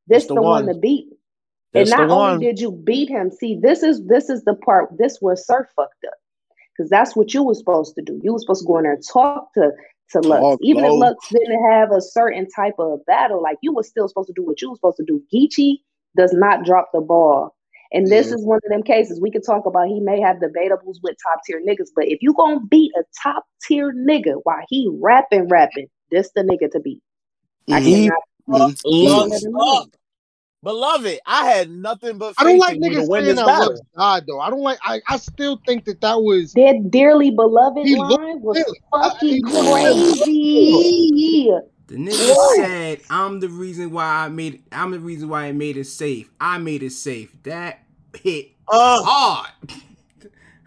this 0.07 0.23
That's 0.23 0.27
the 0.27 0.35
the 0.35 0.41
one 0.41 0.65
one. 0.65 0.73
to 0.73 0.79
beat. 0.79 1.07
That's 1.73 1.91
and 1.91 1.99
not 1.99 2.09
only 2.11 2.31
one. 2.33 2.39
did 2.39 2.59
you 2.59 2.71
beat 2.71 3.09
him, 3.09 3.31
see, 3.31 3.59
this 3.61 3.81
is 3.81 4.05
this 4.05 4.29
is 4.29 4.43
the 4.43 4.53
part. 4.55 4.89
This 4.97 5.19
was 5.21 5.45
Surf 5.45 5.67
fucked 5.75 6.05
up 6.05 6.13
because 6.77 6.89
that's 6.89 7.15
what 7.15 7.33
you 7.33 7.43
was 7.43 7.57
supposed 7.57 7.95
to 7.95 8.01
do. 8.03 8.19
You 8.23 8.33
was 8.33 8.43
supposed 8.43 8.61
to 8.61 8.67
go 8.67 8.77
in 8.77 8.83
there 8.83 8.93
and 8.93 9.03
talk 9.07 9.53
to 9.55 9.71
to 10.11 10.19
Lux, 10.19 10.41
Talk 10.41 10.59
even 10.61 10.83
if. 10.85 10.91
Lux 10.91 11.27
didn't 11.29 11.71
have 11.71 11.91
a 11.91 12.01
certain 12.01 12.47
type 12.49 12.75
of 12.77 13.03
battle. 13.07 13.41
Like 13.41 13.57
you 13.63 13.73
was 13.73 13.87
still 13.87 14.07
supposed 14.07 14.27
to 14.27 14.33
do 14.35 14.43
what 14.45 14.61
you 14.61 14.69
was 14.69 14.77
supposed 14.77 14.97
to 14.97 15.05
do. 15.05 15.23
Geechi 15.33 15.77
does 16.15 16.33
not 16.33 16.63
drop 16.63 16.89
the 16.93 17.01
ball. 17.01 17.52
And 17.93 18.07
this 18.07 18.27
Yeah. 18.29 18.35
is 18.35 18.45
one 18.45 18.59
of 18.63 18.69
them 18.69 18.81
cases 18.83 19.19
we 19.21 19.29
could 19.31 19.45
talk 19.45 19.65
about. 19.67 19.87
He 19.87 19.99
may 19.99 20.19
have 20.19 20.37
debatables 20.37 20.97
with 21.03 21.15
top 21.23 21.41
tier 21.45 21.61
niggas, 21.65 21.89
but 21.95 22.07
if 22.07 22.17
you 22.21 22.33
gonna 22.33 22.59
beat 22.69 22.91
a 22.97 23.03
top 23.23 23.45
tier 23.67 23.93
nigga 23.93 24.39
while 24.43 24.63
he 24.67 24.89
rapping, 24.99 25.47
rapping, 25.47 25.87
this 26.11 26.31
the 26.35 26.41
nigga 26.41 26.71
to 26.71 26.79
beat. 26.79 27.01
I 27.71 27.79
Mhm. 27.79 27.83
He 27.85 27.93
cannot 28.07 28.19
Mhm. 28.49 28.81
Lux 28.85 29.43
Mhm. 29.45 29.77
up. 29.81 29.89
Beloved, 30.63 31.19
I 31.25 31.49
had 31.51 31.69
nothing 31.69 32.17
but 32.17 32.33
I 32.37 32.43
don't 32.45 32.57
like 32.57 32.77
in 32.77 32.81
niggas 32.83 33.09
win 33.09 33.25
saying 33.25 33.27
this 33.35 33.35
that 33.35 33.45
battle. 33.45 33.67
Lux 33.73 33.81
died 33.97 34.23
though. 34.27 34.39
I 34.39 34.49
don't 34.49 34.61
like. 34.61 34.79
I, 34.83 35.01
I 35.09 35.17
still 35.17 35.59
think 35.67 35.83
that 35.85 35.99
that 36.01 36.21
was. 36.21 36.53
That 36.53 36.89
dearly 36.89 37.31
beloved 37.31 37.85
He 37.85 37.95
looked 37.97 38.21
line 38.21 38.41
was 38.41 38.57
ill. 38.57 38.73
I- 38.93 39.09
fucking 39.09 39.29
he 39.29 39.41
crazy. 39.41 40.23
The 41.87 41.95
nigga 41.95 42.35
What? 42.35 42.55
said, 42.55 43.01
"I'm 43.09 43.39
the 43.41 43.49
reason 43.49 43.91
why 43.91 44.05
I 44.05 44.29
made. 44.29 44.63
I'm 44.71 44.91
the 44.91 44.99
reason 44.99 45.27
why 45.29 45.45
I 45.45 45.51
made 45.51 45.75
it 45.77 45.85
safe. 45.85 46.31
I 46.39 46.57
made 46.57 46.81
it 46.81 46.91
safe. 46.93 47.35
That 47.43 47.82
hit 48.15 48.51
Uh, 48.67 49.03
hard." 49.03 49.51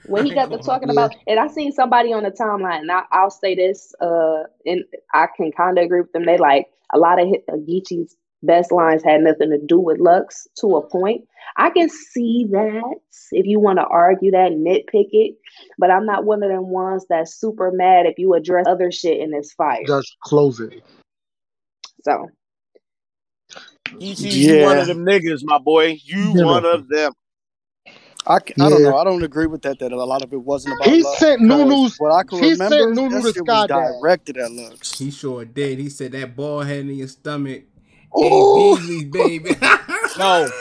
when 0.07 0.25
he 0.25 0.35
got 0.35 0.51
to 0.51 0.59
talking 0.59 0.91
about, 0.91 1.15
and 1.27 1.39
I 1.39 1.49
seen 1.49 1.73
somebody 1.73 2.13
on 2.13 2.23
the 2.23 2.31
timeline, 2.31 2.81
and 2.81 2.91
I, 2.93 3.03
I'll 3.11 3.31
say 3.31 3.55
this, 3.55 3.95
uh, 4.01 4.45
and 4.65 4.85
I 5.13 5.27
can 5.37 5.53
kind 5.53 5.79
of 5.79 5.85
agree 5.85 6.01
with 6.01 6.13
them. 6.13 6.27
They 6.27 6.39
like 6.39 6.67
a 6.93 6.99
lot 6.99 7.21
of 7.21 7.29
hit, 7.29 7.45
uh, 7.49 7.57
Geechi's 7.57 8.17
best 8.43 8.71
lines 8.71 9.03
had 9.03 9.23
nothing 9.23 9.51
to 9.51 9.59
do 9.59 9.81
with 9.81 9.99
Lux 9.99 10.47
to 10.61 10.77
a 10.77 10.89
point. 10.89 11.27
I 11.57 11.71
can 11.71 11.89
see 11.89 12.47
that 12.51 12.95
if 13.33 13.47
you 13.47 13.59
want 13.59 13.79
to 13.79 13.87
argue 13.87 14.31
that, 14.31 14.53
nitpick 14.53 15.09
it, 15.13 15.37
but 15.79 15.91
I'm 15.91 16.07
not 16.07 16.25
one 16.25 16.43
of 16.43 16.51
them 16.51 16.69
ones 16.69 17.07
that's 17.09 17.35
super 17.35 17.73
mad 17.73 18.07
if 18.07 18.19
you 18.19 18.35
address 18.35 18.67
other 18.69 18.93
shit 18.93 19.21
in 19.21 19.31
this 19.31 19.53
fight. 19.53 19.87
Just 19.87 20.17
close 20.23 20.61
it. 20.61 20.83
So 22.05 22.29
Geechi, 23.89 24.33
you 24.33 24.63
one 24.63 24.79
of 24.79 24.87
them 24.87 25.05
niggas, 25.05 25.41
my 25.43 25.59
boy. 25.59 25.99
You 26.05 26.35
Yeah. 26.37 26.45
one 26.45 26.65
of 26.65 26.89
them. 26.89 27.13
I, 28.27 28.41
ca- 28.41 28.55
I 28.61 28.69
don't 28.71 28.83
know. 28.83 28.97
I 28.97 29.05
don't 29.05 29.23
agree 29.23 29.47
with 29.47 29.63
that. 29.63 29.79
That 29.79 29.93
a 29.93 29.97
lot 30.05 30.23
of 30.23 30.33
it 30.33 30.41
wasn't 30.43 30.75
about 30.77 30.89
He 30.89 31.03
Lux, 31.03 31.19
sent 31.21 31.41
because 31.43 31.59
Nunu's- 31.71 32.01
What 32.01 32.13
I 32.13 32.23
can 32.25 32.39
he 32.39 32.51
remember, 32.53 32.77
sent 32.77 32.95
Nunu 32.95 33.11
that 33.11 33.23
to 33.23 33.33
shit 33.35 33.45
was 33.45 33.67
directed 34.01 34.37
at 34.39 34.53
Lux. 34.53 34.99
He 34.99 35.11
sure 35.11 35.45
did. 35.45 35.79
He 35.79 35.89
said 35.91 36.13
that 36.13 36.37
ball 36.37 36.61
head 36.63 36.81
in 36.81 36.95
your 36.95 37.09
stomach. 37.09 37.65
Ooh. 38.19 38.23
Ain't 38.25 38.81
Beasley's 38.81 39.05
baby. 39.05 39.57
No. 40.19 40.49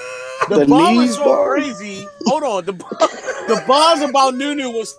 The, 0.50 0.60
The 0.60 0.66
bar 0.68 0.94
was 0.96 1.16
so 1.16 1.24
bar? 1.24 1.50
crazy. 1.56 2.06
Hold 2.28 2.44
on. 2.44 2.66
The 2.66 2.74
the 2.74 3.64
bars 3.68 4.02
about 4.02 4.36
Nunu 4.36 4.70
was 4.70 4.96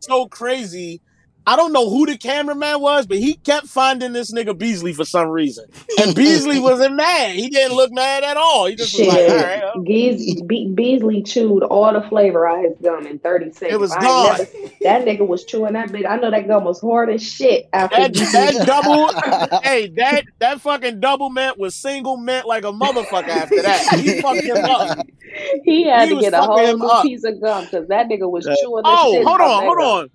so 0.00 0.26
crazy. 0.26 1.00
I 1.46 1.56
don't 1.56 1.72
know 1.74 1.90
who 1.90 2.06
the 2.06 2.16
cameraman 2.16 2.80
was, 2.80 3.06
but 3.06 3.18
he 3.18 3.34
kept 3.34 3.66
finding 3.66 4.12
this 4.14 4.32
nigga 4.32 4.56
Beasley 4.56 4.94
for 4.94 5.04
some 5.04 5.28
reason. 5.28 5.66
And 6.00 6.14
Beasley 6.14 6.58
wasn't 6.60 6.94
mad. 6.96 7.32
He 7.34 7.50
didn't 7.50 7.76
look 7.76 7.92
mad 7.92 8.24
at 8.24 8.38
all. 8.38 8.64
He 8.66 8.76
just 8.76 8.98
was 8.98 9.08
like, 9.08 9.28
all 9.28 9.36
right. 9.36 9.84
Gees, 9.86 10.40
Be- 10.42 10.68
Beasley 10.72 11.22
chewed 11.22 11.62
all 11.64 11.92
the 11.92 12.00
flavor 12.08 12.46
out 12.48 12.64
of 12.64 12.70
his 12.70 12.80
gum 12.82 13.06
in 13.06 13.18
30 13.18 13.52
seconds. 13.52 13.72
It 13.74 13.78
was 13.78 13.92
I 13.92 14.00
gone. 14.00 14.38
never- 14.38 14.44
that 14.82 15.04
nigga 15.04 15.26
was 15.26 15.44
chewing 15.44 15.74
that 15.74 15.92
bit. 15.92 16.06
I 16.06 16.16
know 16.16 16.30
that 16.30 16.46
gum 16.48 16.64
was 16.64 16.80
hard 16.80 17.10
as 17.10 17.22
shit 17.22 17.68
after 17.74 17.96
That, 17.98 18.12
Beasley- 18.14 18.32
that 18.32 18.66
double, 18.66 19.60
hey, 19.62 19.88
that 19.96 20.24
that 20.38 20.60
fucking 20.62 21.00
double 21.00 21.28
mint 21.28 21.58
was 21.58 21.74
single 21.74 22.16
mint 22.16 22.46
like 22.46 22.64
a 22.64 22.72
motherfucker 22.72 23.28
after 23.28 23.60
that. 23.60 24.00
He 24.00 24.20
fucked 24.22 24.44
him 24.44 24.64
up. 24.64 25.06
he 25.64 25.84
had 25.88 26.08
He 26.08 26.14
to 26.14 26.20
get 26.22 26.32
a 26.32 26.40
whole 26.40 26.76
new 26.78 26.86
up. 26.86 27.02
piece 27.02 27.24
of 27.24 27.38
gum 27.40 27.64
because 27.64 27.88
that 27.88 28.08
nigga 28.08 28.30
was 28.30 28.44
chewing 28.44 28.82
the 28.82 28.82
Oh, 28.86 29.12
shit. 29.12 29.26
hold 29.26 29.40
on, 29.42 29.64
hold 29.64 29.78
on, 29.78 30.10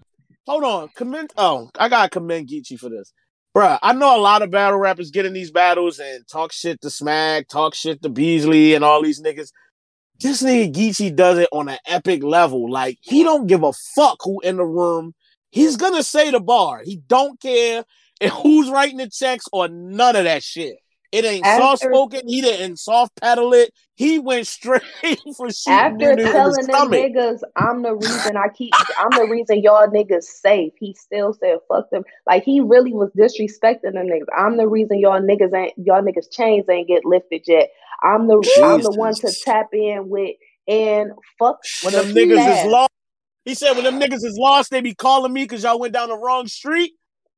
hold 0.49 0.63
on. 0.63 0.89
Commend. 0.95 1.31
Oh, 1.37 1.69
I 1.77 1.89
gotta 1.89 2.09
commend 2.09 2.49
Geechi 2.49 2.77
for 2.77 2.89
this, 2.89 3.13
Bruh, 3.55 3.79
I 3.81 3.93
know 3.93 4.15
a 4.15 4.21
lot 4.21 4.41
of 4.41 4.51
battle 4.51 4.79
rappers 4.79 5.11
get 5.11 5.25
in 5.25 5.33
these 5.33 5.51
battles 5.51 5.99
and 5.99 6.27
talk 6.27 6.51
shit 6.51 6.81
to 6.81 6.89
Smack, 6.89 7.47
talk 7.47 7.75
shit 7.75 8.01
to 8.01 8.09
Beasley, 8.09 8.73
and 8.73 8.83
all 8.83 9.01
these 9.01 9.21
niggas. 9.21 9.51
This 10.19 10.43
nigga 10.43 10.73
Geechi 10.73 11.15
does 11.15 11.37
it 11.37 11.49
on 11.51 11.69
an 11.69 11.77
epic 11.85 12.23
level. 12.23 12.69
Like 12.69 12.97
he 13.01 13.23
don't 13.23 13.47
give 13.47 13.63
a 13.63 13.73
fuck 13.95 14.17
who 14.23 14.39
in 14.41 14.57
the 14.57 14.65
room. 14.65 15.13
He's 15.51 15.77
gonna 15.77 16.03
say 16.03 16.31
the 16.31 16.39
bar. 16.39 16.81
He 16.83 16.97
don't 16.97 17.39
care 17.39 17.83
and 18.19 18.31
who's 18.31 18.69
writing 18.69 18.97
the 18.97 19.09
checks 19.09 19.45
or 19.53 19.67
none 19.67 20.15
of 20.15 20.25
that 20.25 20.43
shit. 20.43 20.77
It 21.11 21.25
ain't 21.25 21.45
soft 21.45 21.81
spoken. 21.81 22.27
He 22.27 22.41
didn't 22.41 22.77
soft 22.77 23.19
pedal 23.19 23.53
it. 23.53 23.71
He 23.95 24.19
went 24.19 24.45
straight 24.45 24.83
for 25.35 25.49
shooting 25.51 25.75
After 25.75 25.97
Nunu 25.97 26.11
in 26.11 26.15
the 26.17 26.31
telling 26.31 26.67
them 26.67 26.91
niggas, 26.91 27.39
I'm 27.55 27.81
the 27.81 27.95
reason 27.95 28.37
I 28.37 28.47
keep, 28.49 28.73
I'm 28.99 29.15
the 29.15 29.25
reason 29.25 29.61
y'all 29.63 29.87
niggas 29.87 30.23
safe. 30.23 30.73
He 30.79 30.93
still 30.93 31.33
said 31.33 31.57
fuck 31.67 31.89
them. 31.89 32.03
Like 32.27 32.43
he 32.43 32.59
really 32.61 32.93
was 32.93 33.09
disrespecting 33.17 33.93
them 33.93 34.07
niggas. 34.07 34.27
I'm 34.37 34.57
the 34.57 34.67
reason 34.67 34.99
y'all 34.99 35.19
niggas 35.19 35.53
ain't, 35.55 35.73
y'all 35.77 36.03
niggas 36.03 36.31
chains 36.31 36.65
ain't 36.69 36.87
get 36.87 37.05
lifted 37.05 37.41
yet. 37.47 37.69
I'm 38.03 38.27
the, 38.27 38.37
I'm 38.63 38.83
the 38.83 38.91
one 38.91 39.15
to 39.15 39.33
tap 39.43 39.69
in 39.73 40.09
with 40.09 40.35
and 40.67 41.11
fuck 41.39 41.59
When 41.81 41.93
the 41.93 42.03
them 42.03 42.13
niggas 42.13 42.47
is 42.47 42.71
lost, 42.71 42.91
he 43.45 43.55
said 43.55 43.73
when 43.73 43.83
them 43.83 43.99
niggas 43.99 44.23
is 44.23 44.37
lost, 44.39 44.69
they 44.69 44.81
be 44.81 44.93
calling 44.93 45.33
me 45.33 45.43
because 45.43 45.63
y'all 45.63 45.79
went 45.79 45.93
down 45.93 46.09
the 46.09 46.17
wrong 46.17 46.47
street. 46.47 46.93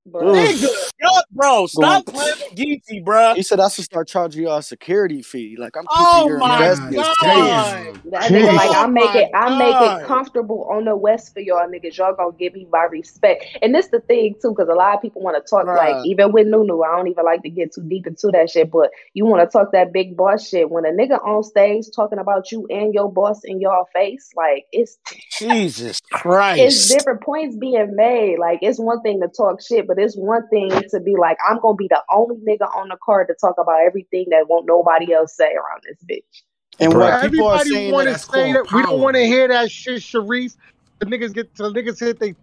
Bro. 0.06 0.34
Nigga, 0.34 0.68
y'all, 1.00 1.24
bro, 1.32 1.68
stop 1.68 2.06
playing 2.08 2.34
with 2.40 2.58
Geechi, 2.58 3.06
bro. 3.06 3.36
He 3.36 3.44
said 3.44 3.60
I 3.60 3.70
should 3.70 3.86
start 3.86 4.08
charging 4.08 4.44
y'all 4.44 4.58
a 4.58 4.64
security 4.64 5.22
fee. 5.22 5.56
Like 5.60 5.78
I'm 5.78 5.84
keeping 5.84 5.96
Oh 5.96 6.28
your 6.28 6.40
my 6.40 6.56
investments 6.56 7.10
God. 7.22 8.02
That 8.12 8.32
nigga, 8.32 8.52
oh 8.52 8.56
like 8.56 8.72
I 8.72 8.84
Oh 8.84 8.88
make 8.88 9.16
it, 9.16 9.30
I 9.34 9.56
make 9.58 9.76
it 9.80 10.08
comfortable 10.08 10.68
on 10.72 10.86
the 10.86 10.96
west 10.96 11.34
for 11.34 11.40
y'all 11.40 11.68
niggas. 11.68 11.98
Y'all 11.98 12.16
gonna 12.16 12.32
give 12.38 12.54
me 12.54 12.68
my 12.72 12.86
respect, 12.86 13.46
and 13.62 13.76
this 13.76 13.88
the 13.88 14.00
thing 14.00 14.36
too, 14.42 14.50
because 14.50 14.70
a 14.70 14.74
lot 14.74 14.96
of 14.96 15.02
people 15.02 15.22
want 15.22 15.38
to 15.38 15.48
talk 15.48 15.68
like 15.68 15.96
even 16.06 16.32
with 16.32 16.48
Nunu. 16.48 16.82
I 16.82 16.96
don't 16.98 17.08
even 17.08 17.24
like 17.24 17.44
to 17.44 17.50
get 17.50 17.74
too 17.74 17.84
deep 17.84 18.08
into 18.08 18.30
that 18.32 18.50
shit, 18.50 18.72
but 18.72 18.90
you 19.14 19.26
want 19.28 19.48
to 19.48 19.52
talk 19.52 19.72
that 19.74 19.94
big 19.94 20.18
boss 20.18 20.48
shit 20.48 20.72
when 20.72 20.86
a 20.86 20.90
nigga 20.90 21.24
on 21.24 21.44
stage 21.44 21.86
talking 21.96 22.18
about 22.18 22.52
you 22.52 22.66
and 22.72 22.94
your 22.94 23.12
boss 23.12 23.42
in 23.44 23.62
your 23.62 23.86
face, 23.94 24.32
like 24.36 24.66
it's 24.72 24.98
Jesus 25.38 26.00
Christ. 26.12 26.62
it's 26.62 26.88
different 26.90 27.22
points 27.22 27.56
being 27.56 27.96
made. 27.96 28.40
Like 28.40 28.60
it's 28.62 28.80
one 28.80 29.02
thing 29.02 29.22
to 29.22 29.28
talk 29.28 29.62
shit, 29.62 29.88
but 29.94 30.02
it's 30.02 30.16
one 30.16 30.48
thing 30.48 30.70
to 30.70 31.00
be 31.02 31.16
like, 31.20 31.38
I'm 31.50 31.60
gonna 31.60 31.76
be 31.76 31.90
the 31.90 32.02
only 32.10 32.38
nigga 32.38 32.74
on 32.78 32.88
the 32.88 32.96
card 33.04 33.28
to 33.28 33.34
talk 33.34 33.56
about 33.58 33.82
everything 33.86 34.28
that 34.30 34.46
won't 34.48 34.66
nobody 34.66 35.14
else 35.14 35.36
say 35.36 35.52
around 35.54 35.82
this 35.84 35.98
bitch. 36.10 36.44
And 36.80 36.94
Bro, 36.94 37.08
what 37.08 37.30
people 37.30 37.48
are 37.48 37.66
saying 37.66 37.94
want 37.94 38.08
to 38.08 38.14
that 38.14 38.22
say 38.22 38.54
called 38.54 38.56
that 38.56 38.74
we 38.74 38.82
don't 38.84 39.02
want 39.02 39.18
to 39.18 39.26
hear 39.26 39.50
that 39.50 39.70
shit, 39.70 40.02
Sharif. 40.02 40.54
The 41.00 41.08
niggas 41.08 41.34
get 41.34 41.54
the 41.56 41.74
niggas 41.74 42.00
hit 42.00 42.22
they 42.22 42.36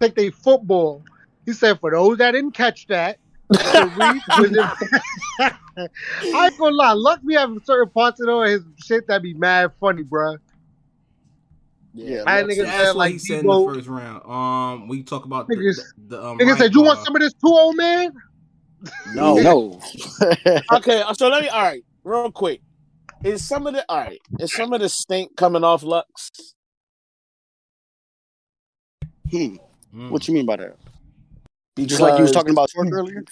take 0.00 0.16
they 0.16 0.30
football. 0.30 1.04
He 1.44 1.52
said 1.52 1.78
for 1.78 1.92
those 1.92 2.18
that 2.18 2.32
didn't 2.32 2.52
catch 2.52 2.88
that, 2.88 3.18
Sharif 3.70 4.24
was 4.36 4.56
in. 4.56 4.68
I 6.34 6.46
ain't 6.46 6.58
gonna 6.58 6.74
lie, 6.74 6.92
luck 6.94 7.20
we 7.22 7.34
have 7.34 7.50
certain 7.62 7.92
parts 7.92 8.20
of 8.20 8.46
his 8.46 8.62
shit 8.84 9.06
that 9.06 9.22
be 9.22 9.34
mad 9.34 9.70
funny, 9.78 10.02
bro. 10.02 10.38
Yeah, 11.98 12.22
I 12.26 12.42
Lux- 12.42 12.54
niggas 12.54 12.64
That's 12.64 12.76
said 12.76 12.86
what 12.88 12.96
like 12.96 13.12
he 13.12 13.18
said 13.18 13.40
in 13.40 13.46
the 13.46 13.72
first 13.74 13.88
round. 13.88 14.30
Um, 14.30 14.88
we 14.88 15.02
talk 15.02 15.24
about 15.24 15.48
the, 15.48 15.56
Niggas- 15.56 15.80
the, 16.08 16.16
the 16.16 16.26
um, 16.26 16.38
Nigga 16.38 16.46
riot 16.46 16.58
said, 16.58 16.74
"You 16.74 16.82
want 16.82 17.00
some 17.04 17.16
of 17.16 17.22
this 17.22 17.32
too, 17.32 17.48
old 17.48 17.76
man?" 17.76 18.12
No. 19.14 19.36
no. 19.36 19.80
Okay, 20.72 21.02
so 21.14 21.28
let 21.28 21.42
me 21.42 21.48
all 21.48 21.62
right, 21.62 21.82
real 22.04 22.30
quick. 22.30 22.60
Is 23.24 23.46
some 23.46 23.66
of 23.66 23.72
the 23.74 23.84
all 23.88 23.98
right, 23.98 24.20
is 24.38 24.52
some 24.52 24.72
of 24.74 24.80
the 24.80 24.88
stink 24.88 25.36
coming 25.36 25.64
off 25.64 25.82
Lux? 25.82 26.30
hmm. 29.30 29.56
Mm. 29.94 30.10
What 30.10 30.28
you 30.28 30.34
mean 30.34 30.44
by 30.46 30.56
that? 30.56 30.76
You 31.76 31.86
just 31.86 32.00
like 32.00 32.16
you 32.18 32.22
was 32.22 32.32
talking 32.32 32.50
about 32.50 32.70
Twork 32.70 32.92
earlier. 32.92 33.24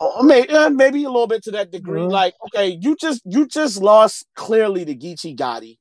Oh, 0.00 0.22
maybe, 0.22 0.48
uh, 0.50 0.70
maybe 0.70 1.04
a 1.04 1.08
little 1.10 1.26
bit 1.26 1.42
to 1.44 1.50
that 1.52 1.70
degree. 1.70 2.00
Mhm. 2.00 2.10
Like, 2.10 2.34
okay, 2.46 2.78
you 2.80 2.96
just 2.96 3.20
you 3.24 3.46
just 3.46 3.80
lost 3.80 4.26
clearly 4.34 4.84
to 4.84 4.94
Geechi 4.94 5.36
Gotti, 5.36 5.78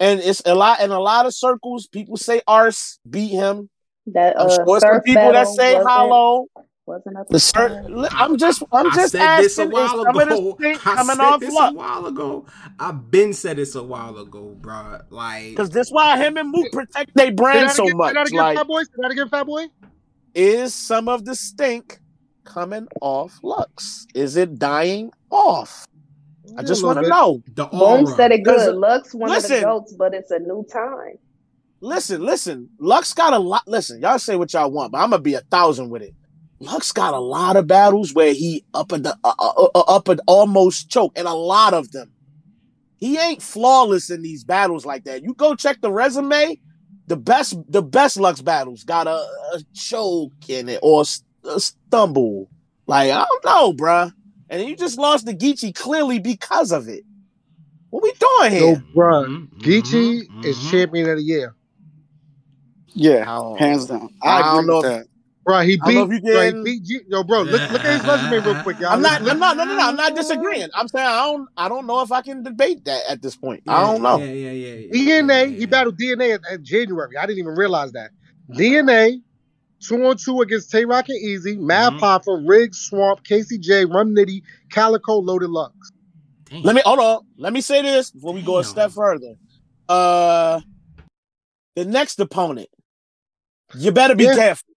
and 0.00 0.20
it's 0.20 0.42
a 0.46 0.54
lot 0.54 0.80
in 0.80 0.90
a 0.90 1.00
lot 1.00 1.26
of 1.26 1.34
circles. 1.34 1.86
People 1.86 2.16
say 2.16 2.40
Arse 2.46 2.98
beat 3.08 3.28
him. 3.30 3.68
That 4.06 4.38
I'm 4.38 4.48
uh, 4.48 4.54
sure 4.64 4.80
some 4.80 5.00
people 5.02 5.32
that 5.32 5.46
say 5.48 5.74
wasn't- 5.74 5.90
Hollow. 5.90 6.46
wasn't 6.86 7.16
up 7.16 7.26
The 7.28 7.34
to 7.34 7.40
cir- 7.40 8.08
I'm 8.12 8.36
just 8.36 8.62
I'm 8.70 8.86
I 8.88 8.94
just 8.94 9.12
said 9.12 9.38
this 9.42 9.56
a 9.58 9.62
asking. 9.62 9.68
Is 9.68 9.72
while 9.72 9.88
some 9.88 10.06
of 10.20 10.28
the 10.28 10.34
ago. 10.34 10.56
I 10.62 10.74
coming 10.94 11.16
said 11.16 11.20
off 11.24 11.40
this 11.40 11.48
a 11.58 11.72
while 11.72 12.06
ago. 12.06 12.46
I've 12.78 13.10
been 13.10 13.32
said 13.32 13.56
this 13.56 13.74
a 13.74 13.82
while 13.82 14.18
ago, 14.18 14.54
bro. 14.60 15.00
Like, 15.08 15.50
Because 15.50 15.70
this 15.70 15.90
why 15.90 16.18
him 16.18 16.36
and 16.36 16.50
Mook 16.50 16.70
protect 16.72 17.14
their 17.14 17.32
brand 17.32 17.70
so 17.70 17.84
again, 17.84 17.96
much. 17.96 18.08
say 18.10 18.14
that 18.14 18.26
again, 18.28 18.38
Like, 18.38 18.56
Fat 18.58 18.66
Boy. 18.66 18.82
Say 18.82 18.90
that 18.98 19.10
again, 19.12 19.28
Fat 19.30 19.46
Boy. 19.46 19.66
is 20.34 20.74
some 20.74 21.08
of 21.08 21.24
the 21.24 21.34
stink 21.34 22.00
coming 22.44 22.86
off 23.00 23.38
Lux? 23.42 24.06
Is 24.14 24.36
it 24.36 24.58
dying 24.58 25.12
off? 25.30 25.86
I 26.56 26.62
just 26.62 26.82
want 26.84 26.98
to 27.00 27.08
know. 27.08 27.42
the 27.54 27.66
Boom 27.66 27.80
aura. 27.82 28.16
said 28.16 28.32
it 28.32 28.44
good. 28.44 28.74
Lux 28.76 29.14
one 29.14 29.34
of 29.34 29.42
the 29.42 29.60
goats, 29.60 29.94
but 29.98 30.14
it's 30.14 30.30
a 30.30 30.38
new 30.38 30.64
time. 30.72 31.14
Listen, 31.80 32.24
listen. 32.24 32.70
Lux 32.78 33.12
got 33.12 33.32
a 33.32 33.38
lot. 33.38 33.62
Listen, 33.66 34.00
y'all 34.00 34.18
say 34.18 34.36
what 34.36 34.52
y'all 34.52 34.70
want, 34.70 34.92
but 34.92 34.98
I'm 34.98 35.10
gonna 35.10 35.22
be 35.22 35.34
a 35.34 35.40
thousand 35.50 35.90
with 35.90 36.02
it. 36.02 36.14
Lux 36.60 36.92
got 36.92 37.12
a 37.14 37.18
lot 37.18 37.56
of 37.56 37.66
battles 37.66 38.14
where 38.14 38.32
he 38.32 38.64
up 38.72 38.92
at 38.92 39.02
the 39.02 39.16
uh, 39.24 39.34
uh, 39.38 39.68
uh, 39.74 39.80
up 39.80 40.08
at 40.08 40.20
almost 40.26 40.88
choke, 40.88 41.12
and 41.16 41.26
a 41.28 41.34
lot 41.34 41.74
of 41.74 41.90
them. 41.92 42.12
He 42.96 43.18
ain't 43.18 43.42
flawless 43.42 44.08
in 44.08 44.22
these 44.22 44.44
battles 44.44 44.86
like 44.86 45.04
that. 45.04 45.22
You 45.22 45.34
go 45.34 45.54
check 45.54 45.80
the 45.82 45.92
resume. 45.92 46.58
The 47.06 47.16
best, 47.18 47.54
the 47.68 47.82
best 47.82 48.16
Lux 48.16 48.40
battles 48.40 48.82
got 48.84 49.06
a, 49.06 49.10
a 49.16 49.60
choke 49.74 50.32
in 50.48 50.70
it 50.70 50.78
or 50.82 51.02
s- 51.02 51.22
a 51.44 51.60
stumble. 51.60 52.48
Like 52.86 53.10
I 53.10 53.26
don't 53.28 53.44
know, 53.44 53.72
bruh. 53.74 54.12
And 54.50 54.62
you 54.68 54.76
just 54.76 54.98
lost 54.98 55.26
to 55.26 55.34
Geechi 55.34 55.74
clearly 55.74 56.18
because 56.18 56.70
of 56.72 56.88
it. 56.88 57.04
What 57.90 58.02
we 58.02 58.12
doing 58.12 58.52
Yo, 58.52 58.66
here? 58.74 58.84
bro, 58.94 59.24
Mhm, 59.24 59.48
Geechi 59.60 60.28
mhm, 60.28 60.44
is 60.44 60.70
champion 60.70 61.08
of 61.08 61.16
the 61.16 61.22
year. 61.22 61.54
Yeah, 62.94 63.24
don't- 63.24 63.58
hands 63.58 63.86
down. 63.86 64.10
I 64.22 64.40
I, 64.40 64.54
don't 64.54 64.66
know 64.66 64.78
with 64.78 64.86
if- 64.86 64.92
that. 64.92 65.06
Bro, 65.44 65.60
he 65.60 65.74
I 65.74 65.84
don't 65.84 65.94
know 65.94 66.06
beat. 66.06 66.16
if 66.16 66.24
you 66.24 66.32
bro, 66.32 66.46
he 66.46 66.64
beat 66.64 66.82
G- 66.84 67.00
Yo, 67.06 67.22
bro, 67.22 67.42
look, 67.42 67.70
look 67.70 67.84
at 67.84 67.92
his 68.00 68.06
resume 68.06 68.38
real 68.46 68.62
quick, 68.62 68.80
y'all. 68.80 68.92
I'm 68.94 69.02
not. 69.02 69.20
I'm 69.20 69.38
not. 69.38 69.58
No, 69.58 69.64
no, 69.64 69.72
no, 69.72 69.78
no. 69.78 69.88
I'm 69.88 69.96
not 69.96 70.16
disagreeing. 70.16 70.68
I'm 70.74 70.88
saying 70.88 71.06
I 71.06 71.26
don't. 71.26 71.48
I 71.58 71.68
don't 71.68 71.86
know 71.86 72.00
if 72.00 72.10
I 72.12 72.22
can 72.22 72.42
debate 72.42 72.86
that 72.86 73.02
at 73.10 73.20
this 73.20 73.36
point. 73.36 73.62
I 73.68 73.82
don't 73.82 74.00
know. 74.02 74.16
Yeah, 74.20 74.32
yeah, 74.32 74.50
yeah. 74.52 74.74
yeah, 74.90 75.20
DNA, 75.20 75.50
yeah, 75.50 75.56
he 75.58 75.66
battled 75.66 75.98
DNA 75.98 76.30
in, 76.36 76.40
in 76.50 76.64
January. 76.64 77.18
I 77.18 77.26
didn't 77.26 77.40
even 77.40 77.54
realize 77.56 77.92
that. 77.92 78.10
DNA, 78.50 79.20
two 79.80 80.04
on 80.06 80.16
two 80.16 80.40
against 80.40 80.70
Tay 80.70 80.84
Roc 80.84 81.08
and 81.08 81.22
Eazy, 81.22 81.58
Mad 81.58 81.94
Mhm. 81.94 82.00
Papa, 82.00 82.42
Riggs, 82.46 82.78
Swamp, 82.78 83.24
Casey 83.24 83.58
J, 83.58 83.84
Rum 83.84 84.14
Nitty, 84.14 84.42
Calicoe, 84.70 85.18
Loaded 85.18 85.50
Lux. 85.50 85.74
Damn. 86.44 86.62
Let 86.62 86.74
me 86.74 86.82
hold 86.84 86.98
on. 86.98 87.26
Let 87.36 87.52
me 87.52 87.60
say 87.60 87.82
this 87.82 88.10
before 88.10 88.32
we 88.32 88.42
go 88.42 88.58
a 88.58 88.64
step 88.64 88.90
further. 88.92 89.34
Uh, 89.88 90.60
the 91.76 91.84
next 91.84 92.18
opponent, 92.20 92.68
you 93.74 93.92
better 93.92 94.14
be 94.14 94.24
Yeah, 94.24 94.34
careful. 94.34 94.74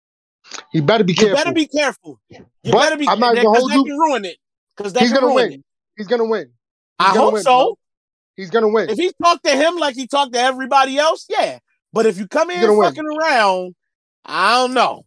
You 0.73 0.81
better 0.81 1.03
be 1.03 1.13
careful. 1.13 1.29
You 1.29 1.35
better 1.35 1.53
be 1.53 1.67
careful. 1.67 2.19
You 2.29 2.45
But 2.71 2.79
better 2.81 2.97
be 2.97 3.07
I'm 3.07 3.19
not 3.19 3.35
gonna 3.35 3.49
hold 3.49 3.71
you- 3.71 3.83
can 3.85 3.97
ruin 3.97 4.25
it. 4.25 4.37
Because 4.75 4.93
that 4.93 5.01
He's 5.03 5.13
gonna 5.13 5.27
ruin 5.27 5.35
win. 5.35 5.53
it. 5.53 5.65
He's 5.95 6.07
gonna 6.07 6.25
win. 6.25 6.47
He's 6.47 6.53
I 6.99 7.13
gonna 7.13 7.19
hope 7.21 7.33
win, 7.33 7.43
so. 7.43 7.57
bro. 7.57 7.77
He's 8.35 8.49
gonna 8.49 8.67
win. 8.67 8.89
If 8.89 8.97
he 8.97 9.11
talked 9.21 9.43
to 9.45 9.55
him 9.55 9.75
like 9.77 9.95
he 9.95 10.07
talked 10.07 10.33
to 10.33 10.39
everybody 10.39 10.97
else, 10.97 11.25
yeah. 11.29 11.59
But 11.93 12.05
if 12.05 12.17
you 12.19 12.27
come 12.27 12.49
in 12.51 12.61
gonna 12.61 12.73
win. 12.73 12.87
fucking 12.89 13.05
around, 13.05 13.75
I 14.27 14.55
don't 14.55 14.73
know. 14.73 15.05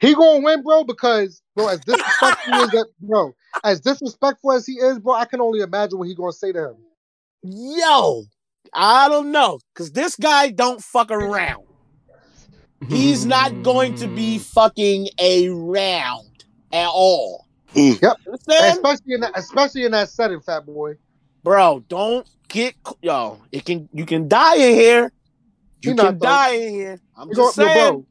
He 0.00 0.14
gonna 0.14 0.42
win, 0.42 0.62
bro, 0.62 0.84
because 0.84 1.42
bro, 1.54 1.68
as 1.68 1.80
disrespectful 1.80 2.54
as 2.54 2.70
that, 2.70 2.86
bro, 3.00 3.32
as 3.62 3.80
disrespectful 3.80 4.52
as 4.52 4.66
he 4.66 4.72
is, 4.74 4.98
bro, 4.98 5.14
I 5.14 5.26
can 5.26 5.40
only 5.40 5.60
imagine 5.60 5.98
what 5.98 6.08
he 6.08 6.14
gonna 6.14 6.32
say 6.32 6.50
to 6.52 6.70
him. 6.70 6.76
Yo, 7.44 8.24
I 8.72 9.08
don't 9.08 9.30
know, 9.30 9.58
cause 9.74 9.92
this 9.92 10.16
guy 10.16 10.50
don't 10.50 10.82
fuck 10.82 11.10
around. 11.10 11.64
He's 12.88 13.24
not 13.24 13.62
going 13.62 13.94
to 13.96 14.08
be 14.08 14.38
fucking 14.38 15.08
around 15.20 16.44
at 16.72 16.88
all. 16.88 17.46
Mm. 17.74 18.02
Yep. 18.02 18.16
Especially 18.48 19.14
in 19.14 19.20
that, 19.20 19.32
especially 19.36 19.84
in 19.84 19.92
that 19.92 20.08
setting, 20.08 20.40
fat 20.40 20.66
boy. 20.66 20.94
Bro, 21.44 21.84
don't 21.88 22.28
get 22.48 22.74
yo. 23.00 23.40
It 23.52 23.64
can 23.64 23.88
you 23.92 24.04
can 24.04 24.26
die 24.28 24.56
in 24.56 24.74
here. 24.74 25.12
You 25.82 25.90
He 25.92 25.96
can 25.96 25.96
not, 25.96 26.18
die 26.18 26.50
in 26.54 26.72
here. 26.74 27.00
I'm 27.16 27.28
He 27.28 27.34
just 27.34 27.56
gonna- 27.56 27.68
yo, 27.68 27.74
saying. 27.74 27.92
bro, 27.92 28.06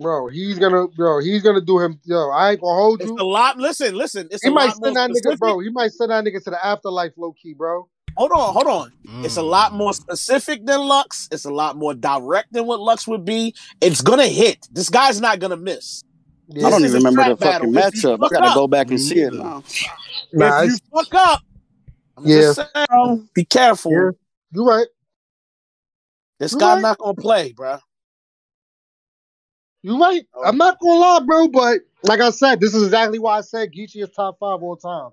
bro, 0.00 0.28
he's 0.28 0.58
gonna, 0.58 0.88
bro, 0.88 1.20
he's 1.20 1.42
gonna 1.42 1.60
do 1.60 1.78
him. 1.78 2.00
Yo, 2.04 2.30
I 2.30 2.52
ain't 2.52 2.60
gonna 2.60 2.74
hold 2.80 3.00
It's 3.00 3.10
you. 3.10 3.16
a 3.18 3.22
lot. 3.24 3.58
Listen, 3.58 3.94
listen. 3.94 4.28
It's 4.30 4.42
He 4.42 4.48
a 4.48 4.52
might 4.52 4.66
lot 4.68 4.76
more 4.80 4.86
send 4.94 4.96
that 4.96 5.10
nigga, 5.10 5.38
bro. 5.38 5.58
He 5.60 5.70
might 5.70 5.92
send 5.92 6.10
that 6.10 6.24
nigga 6.24 6.42
to 6.44 6.50
the 6.50 6.64
afterlife, 6.64 7.12
low 7.16 7.32
key, 7.40 7.54
bro. 7.54 7.88
Hold 8.16 8.32
on, 8.32 8.52
hold 8.52 8.66
on. 8.66 8.92
It's 9.24 9.36
a 9.36 9.42
lot 9.42 9.72
Mm. 9.72 9.76
more 9.76 9.94
specific 9.94 10.66
than 10.66 10.80
Lux. 10.80 11.28
It's 11.30 11.44
a 11.44 11.50
lot 11.52 11.76
more 11.76 11.94
direct 11.94 12.52
than 12.52 12.66
what 12.66 12.80
Lux 12.80 13.06
would 13.06 13.24
be. 13.24 13.54
It's 13.80 14.00
gonna 14.02 14.26
hit. 14.26 14.66
This 14.72 14.88
guy's 14.88 15.20
not 15.20 15.38
gonna 15.38 15.56
miss. 15.56 16.02
Yeah. 16.48 16.66
I 16.66 16.70
don't 16.70 16.84
even 16.84 17.04
remember 17.04 17.22
the 17.22 17.36
trap 17.36 17.60
fucking 17.60 17.72
battle. 17.72 17.88
If 17.94 18.02
you 18.02 18.08
matchup. 18.10 18.14
I 18.26 18.28
gotta 18.28 18.46
up- 18.48 18.54
go 18.56 18.66
back 18.66 18.88
and 18.88 18.96
Me 18.96 18.98
see 18.98 19.20
it 19.20 19.32
now. 19.32 19.62
Nah, 20.32 20.62
if 20.62 20.70
you 20.70 20.76
fuck 20.92 21.14
up, 21.14 21.40
I'm 22.16 22.26
Yeah. 22.26 22.40
just 22.40 22.60
saying, 22.74 23.28
be 23.34 23.44
careful. 23.44 23.92
Yeah. 23.92 24.10
you 24.52 24.64
right. 24.66 24.86
This 26.40 26.52
You 26.52 26.58
guy 26.58 26.74
right. 26.74 26.82
not 26.82 26.98
gonna 26.98 27.14
play, 27.14 27.52
bro. 27.52 27.78
You 29.82 29.98
right. 30.00 30.26
Oh. 30.34 30.44
I'm 30.44 30.56
not 30.56 30.78
gonna 30.80 30.98
lie, 31.00 31.20
bro, 31.24 31.48
but 31.48 31.80
like 32.04 32.20
I 32.20 32.30
said, 32.30 32.60
this 32.60 32.74
is 32.74 32.82
exactly 32.84 33.18
why 33.18 33.38
I 33.38 33.40
said 33.40 33.72
Geechi 33.72 34.02
is 34.02 34.10
top 34.10 34.38
five 34.38 34.62
all 34.62 34.76
time. 34.76 35.10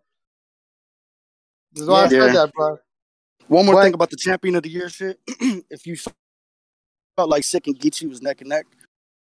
This 1.73 1.83
is 1.83 1.89
why 1.89 2.01
I 2.01 2.03
Yeah. 2.03 2.09
said 2.09 2.35
that, 2.35 2.51
bro. 2.53 2.79
One 3.47 3.65
more 3.65 3.75
But- 3.75 3.83
thing 3.83 3.93
about 3.93 4.09
the 4.09 4.17
champion 4.17 4.55
of 4.55 4.63
the 4.63 4.69
year 4.69 4.89
shit. 4.89 5.19
if 5.69 5.87
you 5.87 5.95
felt 7.15 7.29
like 7.29 7.43
Sikh 7.43 7.67
and 7.67 7.79
Geechi 7.79 8.09
was 8.09 8.21
neck 8.21 8.41
and 8.41 8.49
neck, 8.49 8.65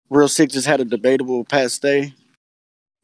Real 0.09 0.29
Sikh 0.29 0.51
just 0.51 0.67
had 0.67 0.81
a 0.81 0.85
debatable 0.85 1.45
Pat 1.45 1.71
Stay, 1.71 2.15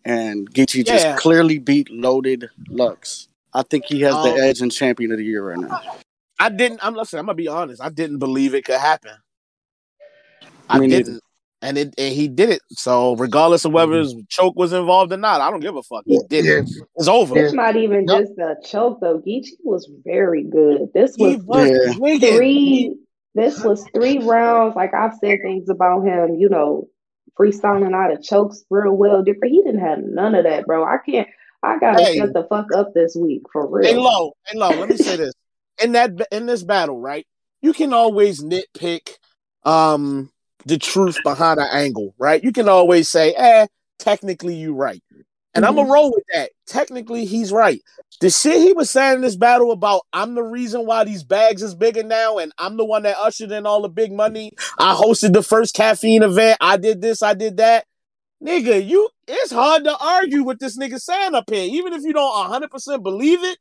and 0.04 0.50
Geechi 0.50 0.84
just 0.86 1.18
clearly 1.18 1.58
beat 1.58 1.90
Loaded 1.90 2.48
Lux. 2.68 3.28
I 3.52 3.62
think 3.62 3.84
he 3.86 4.00
has 4.02 4.14
Um, 4.14 4.22
the 4.24 4.42
edge 4.42 4.62
in 4.62 4.70
champion 4.70 5.10
of 5.12 5.18
the 5.18 5.24
year 5.24 5.46
right 5.46 5.58
now. 5.58 5.80
I 6.38 6.48
didn't. 6.48 6.82
I'm 6.82 6.94
listen. 6.94 7.18
I'm 7.18 7.26
gonna 7.26 7.34
be 7.34 7.48
honest. 7.48 7.82
I 7.82 7.90
didn't 7.90 8.18
believe 8.18 8.54
it 8.54 8.64
could 8.64 8.78
happen. 8.80 9.12
I 10.68 10.78
Me 10.78 10.86
neither. 10.86 11.20
Didn't, 11.62 11.78
and 11.78 11.78
it 11.78 11.94
and 11.98 12.14
he 12.14 12.28
did 12.28 12.50
it. 12.50 12.62
So 12.72 13.16
regardless 13.16 13.64
of 13.64 13.72
whether 13.72 13.98
his 13.98 14.14
choke 14.28 14.56
was 14.56 14.72
involved 14.72 15.12
or 15.12 15.16
not, 15.16 15.40
I 15.40 15.50
don't 15.50 15.60
give 15.60 15.76
a 15.76 15.82
fuck. 15.82 16.04
He 16.06 16.18
did 16.28 16.44
Yeah. 16.44 16.52
it. 16.52 16.70
It's 16.96 17.08
over. 17.08 17.36
It's 17.36 17.54
not 17.54 17.76
even 17.76 18.06
Yep. 18.08 18.20
just 18.20 18.38
a 18.38 18.56
choke 18.64 19.00
though. 19.00 19.18
Geechi 19.18 19.52
was 19.64 19.90
very 20.04 20.42
good. 20.44 20.88
This 20.94 21.16
was 21.18 21.36
was 21.44 21.68
Yeah. 21.68 22.30
three. 22.34 22.96
This 23.34 23.62
was 23.62 23.86
three 23.94 24.18
rounds. 24.18 24.74
Like 24.74 24.92
I've 24.92 25.14
said 25.14 25.38
things 25.42 25.68
about 25.68 26.02
him, 26.04 26.34
you 26.34 26.48
know, 26.48 26.88
freestyling 27.38 27.94
out 27.94 28.12
of 28.12 28.22
chokes 28.22 28.64
real 28.70 28.92
well. 28.96 29.22
Different. 29.22 29.54
He 29.54 29.62
didn't 29.62 29.80
have 29.80 30.00
none 30.02 30.34
of 30.34 30.44
that, 30.44 30.66
bro. 30.66 30.84
I 30.84 30.98
can't. 31.04 31.28
I 31.62 31.78
gotta 31.78 32.02
Hey. 32.02 32.16
shut 32.16 32.32
the 32.32 32.44
fuck 32.44 32.66
up 32.74 32.92
this 32.94 33.14
week 33.14 33.42
for 33.52 33.66
real. 33.66 33.86
Hey, 33.92 33.98
low, 33.98 34.32
hey, 34.46 34.58
low. 34.58 34.70
Let 34.70 34.88
me 34.88 34.96
say 34.96 35.16
this: 35.16 35.34
in 35.82 35.92
that 35.92 36.12
in 36.32 36.46
this 36.46 36.62
battle, 36.62 36.98
right? 36.98 37.26
You 37.62 37.72
can 37.72 37.92
always 37.92 38.42
nitpick 38.42 39.16
um 39.64 40.30
the 40.66 40.78
truth 40.78 41.16
behind 41.24 41.60
an 41.60 41.68
angle, 41.72 42.14
right? 42.18 42.42
You 42.42 42.52
can 42.52 42.68
always 42.68 43.08
say, 43.08 43.34
"Eh, 43.34 43.66
technically 43.98 44.54
you 44.54 44.74
right," 44.74 45.02
and 45.54 45.64
I'm 45.64 45.76
gonna 45.76 45.90
roll 45.90 46.12
with 46.12 46.24
that. 46.34 46.50
Technically, 46.66 47.24
he's 47.24 47.52
right. 47.52 47.82
The 48.20 48.30
shit 48.30 48.60
he 48.60 48.72
was 48.72 48.90
saying 48.90 49.16
in 49.16 49.20
this 49.22 49.36
battle 49.36 49.72
about 49.72 50.02
I'm 50.12 50.34
the 50.34 50.42
reason 50.42 50.84
why 50.86 51.04
these 51.04 51.24
bags 51.24 51.62
is 51.62 51.74
bigger 51.74 52.02
now, 52.02 52.38
and 52.38 52.52
I'm 52.58 52.76
the 52.76 52.84
one 52.84 53.04
that 53.04 53.18
ushered 53.18 53.50
in 53.50 53.66
all 53.66 53.82
the 53.82 53.88
big 53.88 54.12
money. 54.12 54.52
I 54.78 54.94
hosted 54.94 55.32
the 55.32 55.42
first 55.42 55.74
caffeine 55.74 56.22
event. 56.22 56.58
I 56.60 56.76
did 56.76 57.00
this. 57.00 57.22
I 57.22 57.34
did 57.34 57.56
that. 57.58 57.86
Nigga, 58.42 58.86
you 58.86 59.08
it's 59.26 59.52
hard 59.52 59.84
to 59.84 59.96
argue 59.98 60.42
with 60.42 60.58
this 60.58 60.78
nigga 60.78 61.00
saying 61.00 61.34
up 61.34 61.48
here, 61.50 61.68
even 61.70 61.92
if 61.92 62.02
you 62.02 62.12
don't 62.12 62.30
100 62.30 62.70
percent 62.70 63.02
believe 63.02 63.42
it. 63.42 63.58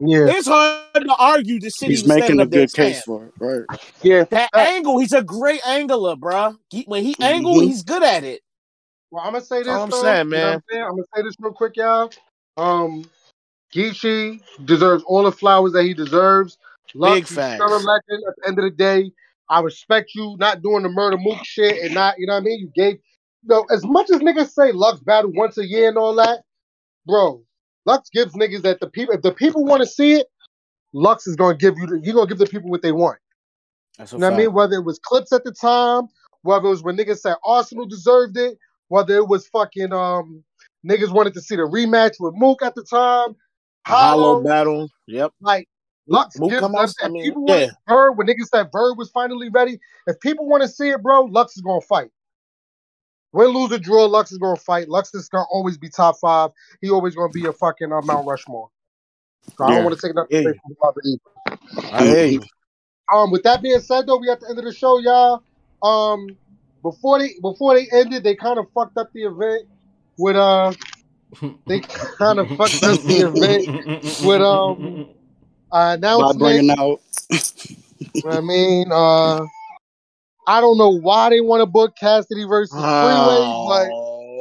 Yeah. 0.00 0.26
It's 0.28 0.46
hard 0.46 0.84
to 0.94 1.14
argue 1.18 1.58
the 1.58 1.70
shit 1.70 1.88
He's 1.90 2.00
he 2.02 2.06
was 2.08 2.16
making 2.16 2.38
a 2.38 2.42
up 2.44 2.50
there 2.50 2.60
good 2.66 2.72
case 2.72 2.92
saying. 2.94 3.02
for 3.04 3.24
it, 3.26 3.32
right? 3.38 3.80
Yeah. 4.02 4.24
That 4.24 4.50
Uh, 4.54 4.58
angle, 4.58 4.98
he's 4.98 5.12
a 5.12 5.22
great 5.22 5.60
angler, 5.66 6.14
bruh. 6.14 6.56
He, 6.70 6.84
when 6.84 7.02
he 7.04 7.16
angle, 7.20 7.56
Mhm. 7.56 7.64
he's 7.64 7.82
good 7.82 8.02
at 8.04 8.22
it. 8.24 8.40
Well, 9.10 9.24
I'm 9.24 9.32
gonna 9.32 9.44
say 9.44 9.62
this. 9.62 9.68
I'm 9.68 9.90
though, 9.90 10.02
saying, 10.02 10.26
you 10.26 10.30
know 10.36 10.36
man. 10.36 10.62
I'm. 10.72 10.82
I'm 10.82 10.90
gonna 10.90 11.02
say 11.16 11.22
this 11.22 11.34
real 11.40 11.52
quick, 11.52 11.76
y'all. 11.76 12.10
Um, 12.56 13.04
Geechi 13.74 14.40
deserves 14.64 15.02
all 15.06 15.24
the 15.24 15.32
flowers 15.32 15.72
that 15.72 15.84
he 15.84 15.94
deserves. 15.94 16.58
Lux, 16.94 17.14
Big 17.14 17.30
you 17.30 17.36
facts. 17.36 17.62
still 17.62 17.74
a 17.76 17.78
legend. 17.78 18.24
At 18.28 18.34
the 18.36 18.48
end 18.48 18.58
of 18.58 18.64
the 18.64 18.70
day, 18.70 19.10
I 19.50 19.60
respect 19.60 20.12
you 20.14 20.36
not 20.38 20.62
doing 20.62 20.82
the 20.82 20.88
Murda 20.88 21.18
Mook 21.22 21.38
shit 21.44 21.82
and 21.82 21.94
not, 21.94 22.14
you 22.18 22.26
know 22.26 22.34
what 22.34 22.40
I 22.40 22.44
mean. 22.44 22.60
You 22.60 22.70
gave, 22.74 22.94
you 22.94 23.48
know, 23.48 23.66
as 23.70 23.84
much 23.84 24.10
as 24.10 24.18
niggas 24.20 24.50
say 24.52 24.72
Lux 24.72 25.00
battle 25.00 25.32
once 25.34 25.58
a 25.58 25.66
year 25.66 25.88
and 25.88 25.98
all 25.98 26.14
that, 26.16 26.42
bro. 27.06 27.42
Lux 27.86 28.10
gives 28.10 28.34
niggas 28.34 28.62
that 28.62 28.80
the 28.80 28.88
people, 28.88 29.14
if 29.14 29.22
the 29.22 29.32
people 29.32 29.64
want 29.64 29.82
to 29.82 29.86
see 29.86 30.14
it, 30.14 30.26
Lux 30.92 31.26
is 31.26 31.36
gonna 31.36 31.56
give 31.56 31.76
you. 31.78 31.86
The, 31.86 32.00
he 32.04 32.12
gonna 32.12 32.26
give 32.26 32.38
the 32.38 32.46
people 32.46 32.70
what 32.70 32.82
they 32.82 32.92
want. 32.92 33.18
That's 33.98 34.12
You 34.12 34.18
know 34.18 34.30
what 34.30 34.34
I 34.34 34.38
mean? 34.38 34.52
Whether 34.52 34.76
it 34.76 34.84
was 34.84 34.98
clips 34.98 35.32
at 35.32 35.44
the 35.44 35.52
time, 35.52 36.08
whether 36.42 36.66
it 36.66 36.70
was 36.70 36.82
when 36.82 36.96
niggas 36.96 37.18
said 37.18 37.36
Arsonal 37.44 37.88
deserved 37.88 38.36
it, 38.36 38.58
whether 38.88 39.16
it 39.16 39.28
was 39.28 39.46
fucking 39.48 39.92
um 39.92 40.44
niggas 40.86 41.12
wanted 41.12 41.34
to 41.34 41.40
see 41.40 41.56
the 41.56 41.62
rematch 41.62 42.14
with 42.20 42.34
Mook 42.36 42.62
at 42.62 42.74
the 42.74 42.84
time. 42.84 43.36
Hollow 43.86 44.42
battle. 44.42 44.88
Yep. 45.06 45.32
like 45.40 45.68
Lux 46.06 46.38
Mook 46.38 46.50
gives 46.50 46.60
come. 46.60 46.74
If 46.74 46.90
I 47.02 47.08
mean, 47.08 47.22
people 47.22 47.44
yeah. 47.48 47.54
want 47.54 47.72
Bird, 47.86 48.12
when 48.12 48.26
niggas 48.26 48.48
said 48.52 48.70
Bird 48.70 48.94
was 48.96 49.10
finally 49.10 49.48
ready, 49.50 49.78
if 50.06 50.18
people 50.20 50.46
want 50.46 50.62
to 50.62 50.68
see 50.68 50.90
it, 50.90 51.02
bro, 51.02 51.22
Lux 51.22 51.56
is 51.56 51.62
gonna 51.62 51.80
fight. 51.82 52.10
Win, 53.32 53.48
lose, 53.48 53.72
or 53.72 53.78
draw, 53.78 54.04
Lux 54.06 54.32
is 54.32 54.38
gonna 54.38 54.56
fight. 54.56 54.88
Lux 54.88 55.14
is 55.14 55.28
gonna 55.28 55.44
always 55.52 55.76
be 55.76 55.88
top 55.88 56.16
five. 56.18 56.50
He 56.80 56.90
always 56.90 57.14
gonna 57.14 57.32
be 57.32 57.46
a 57.46 57.52
fucking 57.52 57.92
uh, 57.92 58.00
Mount 58.02 58.26
Rushmore. 58.26 58.70
So 59.56 59.64
I 59.64 59.74
don't 59.74 59.84
want 59.84 59.98
to 59.98 60.06
take 60.06 60.14
nothing 60.14 60.28
Yeah. 60.30 60.40
away 60.50 60.58
from 60.62 60.74
Father 60.80 61.00
either. 61.04 61.58
I 61.92 62.06
hear 62.06 62.24
you. 62.26 62.42
Um, 63.12 63.30
with 63.30 63.42
that 63.44 63.62
being 63.62 63.80
said, 63.80 64.06
though, 64.06 64.18
we 64.18 64.30
at 64.30 64.40
the 64.40 64.48
end 64.48 64.58
of 64.58 64.64
the 64.64 64.72
show, 64.72 64.98
y'all. 64.98 65.42
Um, 65.82 66.36
before 66.82 67.18
they 67.18 67.30
before 67.42 67.74
they 67.74 67.86
ended, 67.92 68.22
they 68.24 68.34
kind 68.34 68.58
of 68.58 68.66
fucked 68.74 68.96
up 68.96 69.10
the 69.12 69.24
event 69.24 69.66
with 70.16 70.36
uh, 70.36 70.72
they 71.66 71.80
kind 71.80 72.38
of 72.38 72.48
fucked 72.56 72.82
up 72.82 73.00
the 73.02 73.28
event 73.28 74.24
with 74.24 74.40
um 74.40 75.06
uh, 75.72 75.76
By 75.76 75.94
announcement. 75.94 76.38
bringing 76.38 76.70
out, 76.70 77.00
You 78.14 78.22
know 78.24 78.30
what 78.30 78.36
I 78.36 78.40
mean, 78.40 78.92
uh, 78.92 79.46
I 80.48 80.60
don't 80.62 80.78
know 80.78 80.90
why 80.98 81.28
they 81.30 81.40
want 81.42 81.60
to 81.60 81.66
book 81.66 81.94
Cassidy 81.96 82.44
versus 82.44 82.74
oh. 82.74 82.80
Freeway, 82.80 83.90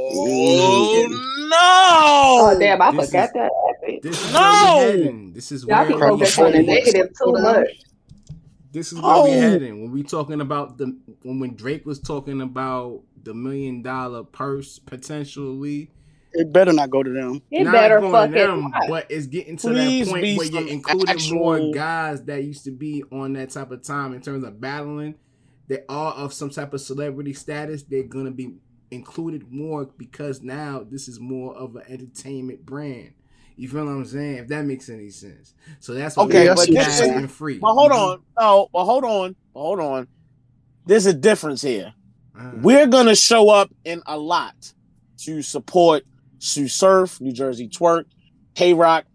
Oh 0.09 1.07
no! 1.49 2.55
Oh 2.55 2.59
damn, 2.59 2.81
I 2.81 2.91
This 2.91 3.07
forgot 3.07 3.25
is- 3.27 3.33
that. 3.33 3.51
This 4.03 4.21
is 4.25 4.33
No! 4.33 4.39
where 4.39 4.85
we 4.95 5.01
heading. 5.03 5.33
This 5.33 5.51
is 5.51 5.63
Y'all 5.65 5.77
where 5.79 5.87
be 5.87 5.93
we 5.95 5.99
focused 5.99 6.39
on 6.39 6.45
the 6.51 6.57
heading. 6.57 6.67
negative 6.73 7.09
too 7.17 7.31
much. 7.33 7.67
This 8.71 8.91
is 8.93 9.01
where 9.01 9.23
we 9.23 9.29
Oh. 9.31 9.39
heading. 9.39 9.81
When 9.83 9.91
we 9.91 10.03
talking 10.03 10.39
about 10.41 10.77
the 10.77 10.95
when 11.23 11.39
when 11.39 11.55
Drake 11.55 11.85
was 11.85 11.99
talking 11.99 12.41
about 12.41 13.01
the 13.23 13.33
million 13.33 13.81
dollar 13.81 14.23
purse 14.23 14.79
potentially. 14.79 15.91
it 16.33 16.53
better 16.53 16.71
not 16.73 16.89
go 16.89 17.01
to 17.03 17.09
them. 17.11 17.41
It 17.51 17.63
not 17.63 17.73
better 17.73 17.99
going 17.99 18.11
fucking 18.11 18.31
them, 18.33 18.61
not. 18.71 18.87
but 18.87 19.05
it's 19.09 19.25
getting 19.25 19.57
to 19.57 19.67
Please 19.69 20.05
that 20.07 20.11
point 20.21 20.37
where 20.37 20.45
you're 20.47 20.67
including 20.67 21.09
actual- 21.09 21.37
more 21.39 21.71
guys 21.73 22.23
that 22.25 22.43
used 22.43 22.63
to 22.65 22.71
be 22.71 23.03
on 23.11 23.33
that 23.33 23.49
type 23.49 23.71
of 23.71 23.81
time 23.83 24.13
in 24.13 24.21
terms 24.21 24.43
of 24.45 24.61
battling. 24.61 25.15
They 25.67 25.79
are 25.89 26.13
of 26.13 26.33
some 26.33 26.49
type 26.49 26.73
of 26.73 26.81
celebrity 26.81 27.33
status. 27.33 27.83
They're 27.83 28.03
gonna 28.03 28.31
be 28.31 28.55
included 28.91 29.51
more 29.51 29.85
because 29.85 30.41
now 30.41 30.85
this 30.89 31.07
is 31.07 31.19
more 31.19 31.55
of 31.55 31.75
an 31.75 31.83
entertainment 31.89 32.65
brand. 32.65 33.11
You 33.57 33.67
feel 33.67 33.85
what 33.85 33.91
I'm 33.91 34.05
saying? 34.05 34.37
If 34.37 34.47
that 34.49 34.65
makes 34.65 34.87
any 34.87 35.09
sense. 35.09 35.53
So 35.79 35.93
that's 35.93 36.15
why 36.15 36.23
Okay, 36.25 36.47
but 36.47 36.67
this 36.69 36.99
is- 37.01 37.07
and 37.09 37.29
free. 37.31 37.57
But 37.57 37.73
hold 37.73 37.91
Mhm. 37.91 37.95
on. 38.13 38.19
No, 38.39 38.69
but 38.71 38.85
hold 38.85 39.03
on. 39.03 39.35
Hold 39.55 39.79
on. 39.79 40.07
There's 40.85 41.05
a 41.07 41.13
difference 41.13 41.61
here. 41.63 41.93
Uh, 42.39 42.51
We're 42.61 42.85
gonna 42.87 43.15
show 43.15 43.49
up 43.49 43.73
in 43.83 44.01
a 44.05 44.17
lot 44.17 44.73
to 45.23 45.41
support 45.41 46.03
Sue 46.39 46.67
Surf, 46.67 47.19
New 47.19 47.31
Jersey 47.31 47.67
Twork, 47.67 48.05
K 48.53 48.73
Rock. 48.73 49.05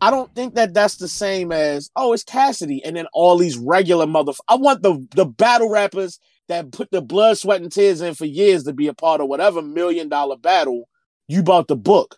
I 0.00 0.10
don't 0.10 0.34
think 0.34 0.54
that 0.54 0.72
that's 0.72 0.96
the 0.96 1.08
same 1.08 1.52
as 1.52 1.90
oh, 1.96 2.12
it's 2.12 2.24
Cassidy, 2.24 2.82
and 2.84 2.96
then 2.96 3.06
all 3.12 3.36
these 3.36 3.56
regular 3.58 4.06
mother. 4.06 4.32
I 4.48 4.56
want 4.56 4.82
the 4.82 5.06
the 5.14 5.26
battle 5.26 5.70
rappers 5.70 6.18
that 6.48 6.72
put 6.72 6.90
the 6.90 7.02
blood, 7.02 7.38
sweat, 7.38 7.60
and 7.60 7.70
tears 7.70 8.00
in 8.00 8.14
for 8.14 8.24
years 8.24 8.64
to 8.64 8.72
be 8.72 8.88
a 8.88 8.94
part 8.94 9.20
of 9.20 9.28
whatever 9.28 9.62
million 9.62 10.08
dollar 10.08 10.36
battle 10.36 10.88
you 11.28 11.42
bought 11.42 11.68
the 11.68 11.76
book. 11.76 12.16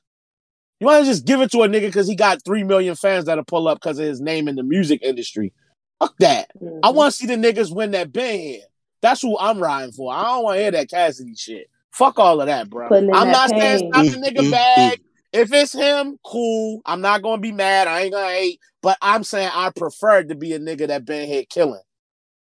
You 0.81 0.87
want 0.87 1.05
to 1.05 1.11
just 1.11 1.27
give 1.27 1.41
it 1.41 1.51
to 1.53 1.63
a 1.63 1.69
nigga 1.69 1.83
because 1.83 2.09
he 2.09 2.17
got 2.17 2.45
three 2.45 2.65
million 2.65 2.95
fans 2.97 3.27
that'll 3.27 3.45
pull 3.45 3.69
up 3.69 3.79
because 3.81 3.99
of 3.99 4.07
his 4.07 4.21
name 4.21 4.49
in 4.49 4.57
the 4.57 4.63
music 4.63 5.01
industry. 5.03 5.53
Fuck 6.01 6.17
that. 6.19 6.51
I 6.83 6.91
Mhm. 6.91 6.95
want 6.95 7.13
to 7.13 7.17
see 7.17 7.27
the 7.27 7.35
niggas 7.35 7.75
win 7.75 7.93
that 7.93 8.15
here. 8.15 8.63
That's 9.01 9.23
who 9.23 9.39
I'm 9.39 9.61
riding 9.61 9.93
for. 9.93 10.13
I 10.13 10.23
don't 10.23 10.45
want 10.45 10.57
to 10.57 10.63
hear 10.63 10.71
that 10.73 10.91
Cassidy 10.91 11.35
shit. 11.37 11.69
Fuck 11.93 12.19
all 12.19 12.41
of 12.41 12.47
that, 12.47 12.71
bro. 12.71 12.89
I'm 12.89 13.31
not 13.31 13.51
saying 13.51 13.91
stop 13.93 14.05
the 14.07 14.17
nigga 14.17 14.51
bag. 14.51 15.01
If 15.33 15.53
it's 15.53 15.73
him, 15.73 16.19
cool. 16.25 16.83
I'm 16.85 17.01
not 17.01 17.23
gonna 17.23 17.41
be 17.41 17.53
mad. 17.53 17.89
I 17.89 18.03
ain't 18.03 18.13
gonna 18.13 18.33
hate. 18.33 18.61
But 18.83 18.99
I'm 19.01 19.25
saying 19.25 19.51
I 19.55 19.71
prefer 19.71 20.25
to 20.25 20.35
be 20.35 20.53
a 20.53 20.59
nigga 20.59 20.89
that 20.89 21.05
been 21.05 21.29
hit 21.29 21.49
killing. 21.49 21.81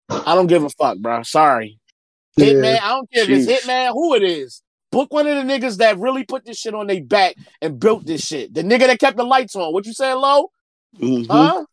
I 0.08 0.34
don't 0.34 0.46
give 0.46 0.62
a 0.62 0.70
fuck, 0.70 0.98
bro. 0.98 1.22
Sorry. 1.22 1.78
Yeah. 2.36 2.46
Hitman, 2.52 2.80
I 2.80 2.88
don't 2.88 3.10
care 3.10 3.24
if 3.24 3.30
it's 3.30 3.46
Sheesh. 3.46 3.66
Hitman, 3.66 3.92
who 3.92 4.14
it 4.14 4.22
is. 4.22 4.62
Book 4.92 5.12
one 5.12 5.26
of 5.26 5.36
the 5.36 5.52
niggas 5.52 5.78
that 5.78 5.98
really 5.98 6.24
put 6.24 6.44
this 6.44 6.58
shit 6.58 6.74
on 6.74 6.86
their 6.86 7.02
back 7.02 7.34
and 7.60 7.80
built 7.80 8.06
this 8.06 8.24
shit. 8.24 8.54
The 8.54 8.62
nigga 8.62 8.86
that 8.86 9.00
kept 9.00 9.16
the 9.16 9.24
lights 9.24 9.56
on. 9.56 9.72
What 9.72 9.86
you 9.86 9.92
saying, 9.92 10.16
Low? 10.16 10.50
Mhm. 10.98 11.26
Huh? 11.28 11.64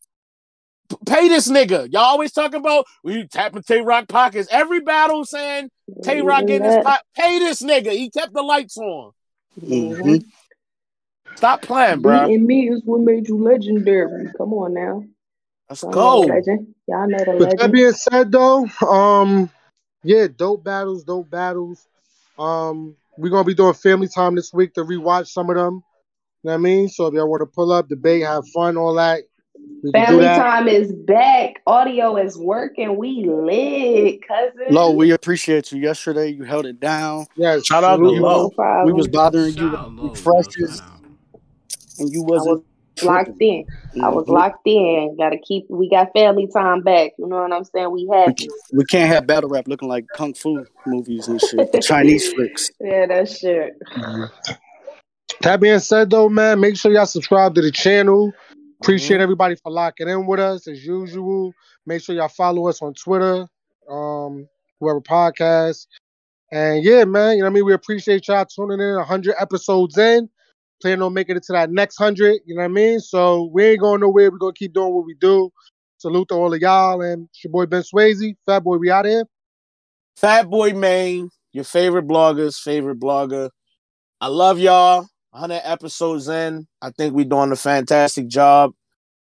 P- 0.90 0.98
Pay 1.06 1.28
this 1.28 1.50
nigga. 1.50 1.92
Y'all 1.92 2.02
always 2.04 2.32
talking 2.32 2.60
about 2.60 2.86
we 3.04 3.28
tapping 3.28 3.62
Tay 3.62 3.82
Roc 3.82 4.08
pockets. 4.08 4.48
Every 4.52 4.80
battle 4.80 5.26
saying 5.26 5.70
Tay 6.02 6.22
Roc 6.22 6.44
Even 6.44 6.48
getting 6.48 6.66
his 6.66 6.76
that. 6.76 6.84
pot. 6.86 7.02
Pay 7.16 7.40
this 7.40 7.62
nigga. 7.62 7.92
He 7.92 8.10
kept 8.10 8.34
the 8.34 8.42
lights 8.42 8.78
on. 8.78 9.12
Mhm. 9.62 10.24
Stop 11.36 11.62
playing, 11.62 12.02
bro. 12.02 12.26
And 12.26 12.46
me 12.46 12.70
is 12.70 12.82
what 12.86 13.02
made 13.02 13.28
you 13.28 13.38
legendary. 13.44 14.28
Come 14.38 14.54
on 14.54 14.74
now. 14.74 15.04
Let's 15.70 15.84
Y'all 15.84 15.92
go. 15.92 16.22
know 16.22 16.28
the 16.28 16.34
legend. 16.34 16.76
Y'all 16.88 17.08
know 17.08 17.24
the 17.26 17.38
With 17.38 17.58
that 17.58 17.72
being 17.72 17.92
said, 17.92 18.32
though, 18.32 18.68
um, 18.88 19.50
yeah, 20.04 20.28
dope 20.36 20.64
battles, 20.64 21.04
dope 21.04 21.30
battles. 21.30 21.88
Um, 22.38 22.96
we're 23.18 23.30
gonna 23.30 23.44
be 23.44 23.54
doing 23.54 23.74
family 23.74 24.08
time 24.08 24.36
this 24.36 24.54
week 24.54 24.74
to 24.74 24.82
rewatch 24.82 25.28
some 25.28 25.50
of 25.50 25.56
them. 25.56 25.84
You 26.44 26.50
know 26.50 26.52
what 26.52 26.54
I 26.54 26.58
mean? 26.58 26.90
So 26.90 27.08
if 27.08 27.14
y'all 27.14 27.30
want 27.30 27.42
to 27.42 27.46
pull 27.46 27.72
up, 27.72 27.88
debate, 27.88 28.24
have 28.24 28.48
fun, 28.50 28.76
all 28.76 28.96
that, 28.96 29.24
we 29.84 29.92
can 29.92 30.02
do 30.02 30.06
Family 30.08 30.24
that. 30.24 30.38
time 30.38 30.68
is 30.68 30.92
back. 30.92 31.62
Audio 31.68 32.18
is 32.18 32.38
working. 32.38 32.98
We 32.98 33.26
lit, 33.26 34.20
cousin. 34.28 34.74
Lo, 34.74 34.92
we 34.92 35.12
appreciate 35.12 35.72
you. 35.72 35.80
Yesterday, 35.80 36.30
you 36.30 36.44
held 36.44 36.66
it 36.66 36.80
down. 36.80 37.28
Yeah, 37.36 37.60
Shout 37.62 37.84
out 37.84 37.98
to 37.98 38.06
salute. 38.06 38.22
Lo. 38.22 38.52
No. 38.58 38.84
We 38.86 38.94
was 38.94 39.08
bothering 39.08 39.56
you 39.56 39.72
Shout 39.72 39.76
out, 39.76 39.90
with 39.92 40.00
Lo, 40.00 40.10
refreshes, 40.10 40.58
yo, 40.58 40.68
shout 40.68 40.82
out. 40.82 40.93
And 42.00 42.10
you 42.12 42.22
I 42.24 42.26
was 42.28 42.42
wasn't. 42.46 42.66
locked 43.04 43.42
in. 43.42 43.66
I 44.04 44.10
was 44.10 44.26
Mhm. 44.26 44.34
locked 44.34 44.68
in. 44.68 45.16
Gotta 45.18 45.38
keep. 45.38 45.66
We 45.70 45.90
got 45.90 46.12
family 46.14 46.48
time 46.48 46.82
back. 46.82 47.12
You 47.18 47.28
know 47.28 47.42
what 47.42 47.52
I'm 47.52 47.64
saying? 47.64 47.92
We 47.92 48.06
We, 48.08 48.36
we 48.74 48.86
can't 48.86 49.12
have 49.12 49.26
battle 49.28 49.50
rap 49.50 49.68
looking 49.68 49.90
like 49.90 50.06
kung 50.16 50.34
fu 50.34 50.66
movies 50.86 51.28
and 51.28 51.40
shit. 51.42 51.82
Chinese 51.82 52.32
flicks. 52.34 52.70
Yeah, 52.82 53.06
that 53.08 53.30
shit. 53.30 53.74
That 55.42 55.60
being 55.60 55.80
said, 55.80 56.10
though, 56.10 56.30
man, 56.30 56.60
make 56.60 56.78
sure 56.78 56.92
y'all 56.92 57.06
subscribe 57.06 57.56
to 57.56 57.62
the 57.62 57.72
channel. 57.72 58.32
Appreciate 58.82 59.18
Mhm. 59.18 59.22
everybody 59.22 59.56
for 59.56 59.72
locking 59.72 60.08
in 60.08 60.26
with 60.26 60.40
us 60.40 60.68
as 60.68 60.86
usual. 60.86 61.54
Make 61.86 62.02
sure 62.02 62.16
y'all 62.16 62.28
follow 62.30 62.68
us 62.68 62.82
on 62.82 62.94
Twitter, 62.94 63.48
um, 63.90 64.48
whoever 64.80 65.02
podcast. 65.02 65.88
And 66.52 66.84
yeah, 66.84 67.04
man, 67.06 67.36
you 67.36 67.40
know 67.40 67.46
what 67.46 67.52
I 67.52 67.54
mean? 67.56 67.66
We 67.66 67.74
appreciate 67.74 68.28
y'all 68.28 68.46
tuning 68.46 68.80
in 68.80 68.96
100 68.96 69.36
episodes 69.40 69.98
in. 69.98 70.30
Planning 70.84 71.02
on 71.02 71.14
making 71.14 71.38
it 71.38 71.44
to 71.44 71.54
that 71.54 71.72
next 71.72 71.98
100, 71.98 72.42
you 72.46 72.56
know 72.56 72.60
what 72.60 72.66
I 72.66 72.68
mean? 72.68 73.00
So 73.00 73.50
we 73.54 73.64
ain't 73.64 73.80
going 73.80 74.02
nowhere. 74.02 74.30
We're 74.30 74.38
going 74.38 74.54
to 74.54 74.60
keep 74.60 74.74
doing 74.74 74.94
what 74.94 75.06
we 75.06 75.16
do. 75.16 75.50
Salute 75.98 76.28
to 76.28 76.36
all 76.36 76.54
of 76.54 76.60
y'all. 76.60 77.02
And 77.02 77.30
it's 77.30 77.42
your 77.42 77.52
boy 77.52 77.68
Ben 77.68 77.84
Swayze. 77.84 78.36
Fat 78.46 78.60
Boy, 78.66 78.76
we 78.76 78.92
out 78.92 79.06
here. 79.06 79.24
Fat 80.18 80.50
Boy 80.50 80.74
Main, 80.74 81.30
your 81.54 81.64
favorite 81.64 82.06
blogger's 82.06 82.60
favorite 82.60 83.00
blogger. 83.00 83.50
I 84.20 84.28
love 84.28 84.60
y'all. 84.60 85.08
100 85.32 85.62
episodes 85.64 86.28
in. 86.28 86.68
I 86.82 86.90
think 86.90 87.14
we're 87.14 87.24
doing 87.24 87.54
a 87.54 87.56
fantastic 87.56 88.28
job. 88.28 88.74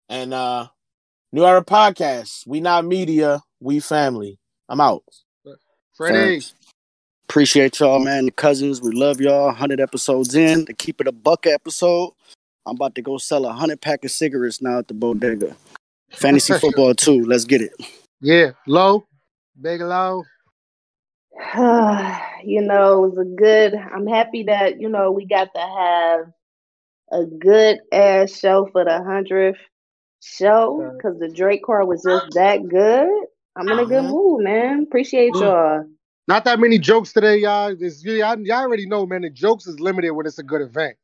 And 0.09 0.35
uh 0.35 0.67
New 1.31 1.43
Era 1.43 1.65
Podcast. 1.65 2.45
We 2.45 2.61
not 2.61 2.85
media, 2.85 3.41
we 3.59 3.79
family. 3.79 4.37
I'm 4.69 4.79
out. 4.79 5.03
Freddie. 5.95 6.39
Thanks. 6.39 6.53
Appreciate 7.29 7.79
y'all, 7.79 7.99
man. 7.99 8.25
The 8.25 8.31
cousins, 8.31 8.81
we 8.81 8.91
love 8.91 9.19
y'all. 9.19 9.47
100 9.47 9.81
episodes 9.81 10.33
in. 10.33 10.65
To 10.65 10.73
keep 10.73 11.01
it 11.01 11.07
a 11.07 11.11
buck 11.11 11.45
episode, 11.45 12.13
I'm 12.65 12.75
about 12.75 12.95
to 12.95 13.01
go 13.01 13.17
sell 13.17 13.43
a 13.43 13.49
100 13.49 13.81
pack 13.81 14.05
of 14.05 14.11
cigarettes 14.11 14.61
now 14.61 14.79
at 14.79 14.87
the 14.87 14.93
bodega. 14.93 15.55
Fantasy 16.11 16.53
football, 16.59 16.95
too. 16.95 17.25
Let's 17.25 17.43
get 17.43 17.61
it. 17.61 17.73
Yeah, 18.21 18.51
low. 18.65 19.05
Big 19.59 19.81
low. 19.81 20.23
you 21.55 22.61
know, 22.61 23.03
it 23.03 23.09
was 23.09 23.17
a 23.17 23.25
good. 23.25 23.75
I'm 23.75 24.07
happy 24.07 24.43
that 24.43 24.79
you 24.79 24.89
know 24.89 25.11
we 25.11 25.25
got 25.25 25.49
to 25.53 25.61
have 25.61 26.31
a 27.11 27.25
good 27.25 27.79
ass 27.91 28.37
show 28.37 28.69
for 28.71 28.83
the 28.85 29.03
hundredth 29.03 29.59
show 30.23 30.93
because 30.97 31.19
the 31.19 31.29
Drake 31.29 31.63
card 31.63 31.87
was 31.87 32.03
just 32.03 32.25
that 32.35 32.67
good. 32.67 33.25
I'm 33.55 33.69
in 33.69 33.79
a 33.79 33.85
good 33.85 34.05
Mhm. 34.05 34.09
mood, 34.09 34.43
man. 34.43 34.83
Appreciate 34.83 35.33
y'all. 35.35 35.85
Not 36.27 36.43
that 36.45 36.59
many 36.59 36.77
jokes 36.79 37.13
today, 37.13 37.37
y'all. 37.37 37.75
This, 37.75 38.03
y'all, 38.03 38.39
y'all 38.39 38.57
already 38.59 38.87
know, 38.87 39.05
man. 39.05 39.21
The 39.21 39.29
jokes 39.29 39.67
is 39.67 39.79
limited 39.79 40.11
when 40.11 40.25
it's 40.25 40.39
a 40.39 40.43
good 40.43 40.61
event. 40.61 40.97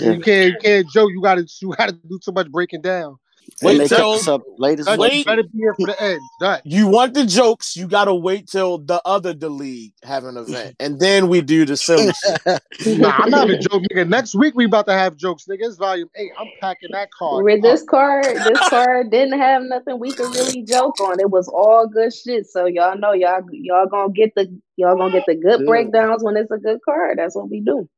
Yeah. 0.00 0.12
You 0.12 0.20
can't, 0.20 0.52
you 0.52 0.58
can't 0.62 0.88
joke. 0.90 1.10
You 1.12 1.22
gotta, 1.22 1.46
you 1.62 1.74
gotta 1.76 1.92
do 1.92 2.18
too 2.24 2.32
much 2.32 2.50
breaking 2.50 2.82
down. 2.82 3.16
And 3.62 3.68
Wait 3.68 3.78
they 3.78 3.88
till- 3.88 4.12
kept 4.12 4.22
us 4.22 4.28
up 4.28 4.42
late 4.58 4.80
as 4.80 4.86
Dutch, 4.86 4.98
fuck. 4.98 5.12
you 5.12 5.18
Wait. 5.18 5.26
better 5.26 5.42
be 5.44 5.58
here 5.58 5.74
for 5.74 5.86
the 5.86 6.02
end. 6.02 6.20
Dutch. 6.40 6.62
You 6.64 6.88
want 6.88 7.14
the 7.14 7.24
jokes, 7.24 7.76
you 7.76 7.86
gotta 7.86 8.12
wait 8.14 8.48
till 8.48 8.78
the 8.78 9.00
other 9.04 9.32
the 9.32 9.48
league 9.48 9.92
have 10.02 10.24
an 10.24 10.36
event. 10.36 10.76
And 10.80 10.98
then 10.98 11.28
we 11.28 11.40
do 11.40 11.64
the 11.64 11.76
silly 11.76 12.12
shit. 12.24 12.98
Nah, 12.98 13.10
I'm 13.18 13.30
not 13.30 13.48
a 13.50 13.56
joke, 13.58 13.82
nigga. 13.92 14.08
Next 14.08 14.34
week 14.34 14.54
we 14.56 14.64
about 14.64 14.86
to 14.86 14.92
have 14.92 15.16
jokes, 15.16 15.44
nigga. 15.48 15.58
It's 15.60 15.76
volume 15.76 16.08
eight. 16.16 16.30
I'm 16.38 16.48
packing 16.60 16.88
that 16.92 17.10
card. 17.16 17.44
With 17.44 17.62
this 17.62 17.82
card, 17.84 18.24
this 18.24 18.58
card 18.68 19.10
didn't 19.10 19.38
have 19.38 19.62
nothing 19.62 19.98
we 20.00 20.12
could 20.12 20.34
really 20.34 20.62
joke 20.64 21.00
on. 21.00 21.20
It 21.20 21.30
was 21.30 21.46
all 21.48 21.86
good 21.86 22.12
shit. 22.12 22.46
So 22.46 22.66
y'all 22.66 22.98
know 22.98 23.12
y'all 23.12 23.40
y'all 23.52 23.86
gonna 23.86 24.12
get 24.12 24.34
the 24.34 24.46
y'all 24.76 24.96
gonna 24.96 25.12
get 25.12 25.24
the 25.26 25.36
good 25.36 25.60
Yeah. 25.60 25.66
breakdowns 25.66 26.24
when 26.24 26.36
it's 26.36 26.50
a 26.50 26.58
good 26.58 26.80
card. 26.84 27.18
That's 27.18 27.36
what 27.36 27.48
we 27.48 27.60
do. 27.60 27.88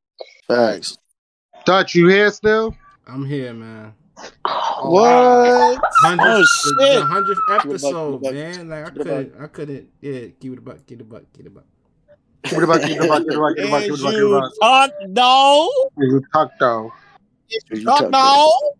Thanks. 0.48 0.98
Dutch, 1.64 1.94
you 1.94 2.08
here 2.08 2.30
still? 2.30 2.76
I'm 3.08 3.24
here, 3.24 3.52
man. 3.54 3.94
What? 4.82 5.78
Hundredth, 6.02 6.28
Oh, 6.28 6.38
the- 6.38 6.46
shit. 6.46 6.94
the 7.00 7.04
hundredth 7.04 7.38
Keep 7.40 7.46
buck, 7.48 7.66
episode, 7.66 8.22
keep 8.22 8.32
it 8.32 8.34
a 8.34 8.48
buck. 8.50 8.56
man. 8.56 8.68
Like 8.68 8.84
I 8.86 8.90
Keep 8.90 8.96
it 8.96 9.00
a 9.00 9.04
couldn't, 9.04 9.42
I 9.42 9.46
couldn't. 9.48 9.88
Yeah, 10.00 10.20
keep 10.40 10.52
it 10.52 10.58
a 10.58 10.60
buck, 10.62 10.86
keep 10.86 10.98
it 10.98 11.02
a 11.02 11.04
buck, 11.04 11.22
keep 11.32 11.40
it 11.44 11.48
a 11.48 11.50
buck. 11.50 11.64
Give 12.44 12.58
it 12.58 12.62
about, 12.64 12.80
give 12.82 12.90
it 12.90 13.04
about, 13.04 13.22
give 13.24 13.32
it 13.32 13.36
about, 13.36 13.54
give 13.56 13.64
it 13.64 13.68
about, 13.68 13.82
give 13.82 13.92
it 13.92 13.94
As 13.94 14.00
about, 14.00 14.10
give 14.12 14.20
you 14.20 14.50
talk 14.60 14.92
no, 15.08 15.70
You 15.98 16.22
tuck 16.32 16.50
though. 16.60 16.92
You 17.48 17.84
talk 17.84 17.98
talk 17.98 18.10
no, 18.10 18.72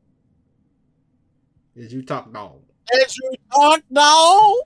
As 1.84 1.92
you 1.92 2.02
talk, 2.02 2.32
dog. 2.32 2.60
as 2.94 3.16
you 3.16 3.32
talk 3.52 3.82
no, 3.90 4.62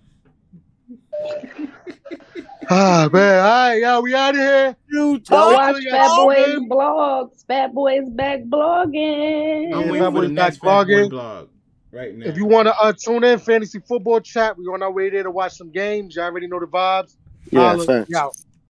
Ah 2.73 3.09
man, 3.13 3.39
all 3.39 3.51
right, 3.51 3.81
y'all, 3.81 4.03
we 4.03 4.15
out 4.15 4.31
of 4.35 4.41
here. 4.41 4.77
you 4.89 5.19
talk 5.21 5.53
watch 5.57 5.83
yeah, 5.83 5.91
Fat 5.91 6.07
y'all, 6.07 6.27
Boys 6.27 6.37
man. 6.37 6.69
blogs. 6.69 7.47
Fat 7.47 7.75
Boys 7.75 8.09
back 8.11 8.41
blogging. 8.43 9.75
I'm 9.75 9.89
waiting 9.89 10.13
for 10.13 10.21
the 10.21 10.29
next 10.29 10.59
back 10.59 10.69
Fat 10.71 10.87
Boy 10.87 10.93
blogging. 10.95 11.11
blog 11.11 11.49
right 11.91 12.15
now. 12.15 12.27
If 12.27 12.37
you 12.37 12.47
want 12.47 12.69
to 12.69 12.79
uh, 12.79 12.93
tune 12.93 13.25
in, 13.25 13.39
fantasy 13.41 13.81
football 13.81 14.21
chat, 14.21 14.57
we're 14.57 14.73
on 14.73 14.83
our 14.83 14.93
way 14.93 15.11
there 15.11 15.25
to 15.25 15.31
watch 15.31 15.55
some 15.57 15.73
games. 15.73 16.15
Y'all 16.15 16.27
already 16.27 16.47
know 16.47 16.61
the 16.61 16.67
vibes. 16.67 17.17
Yeah, 17.51 17.71
Holla. 17.71 17.87
facts. 17.87 18.09
We 18.09 18.15
out. 18.15 18.37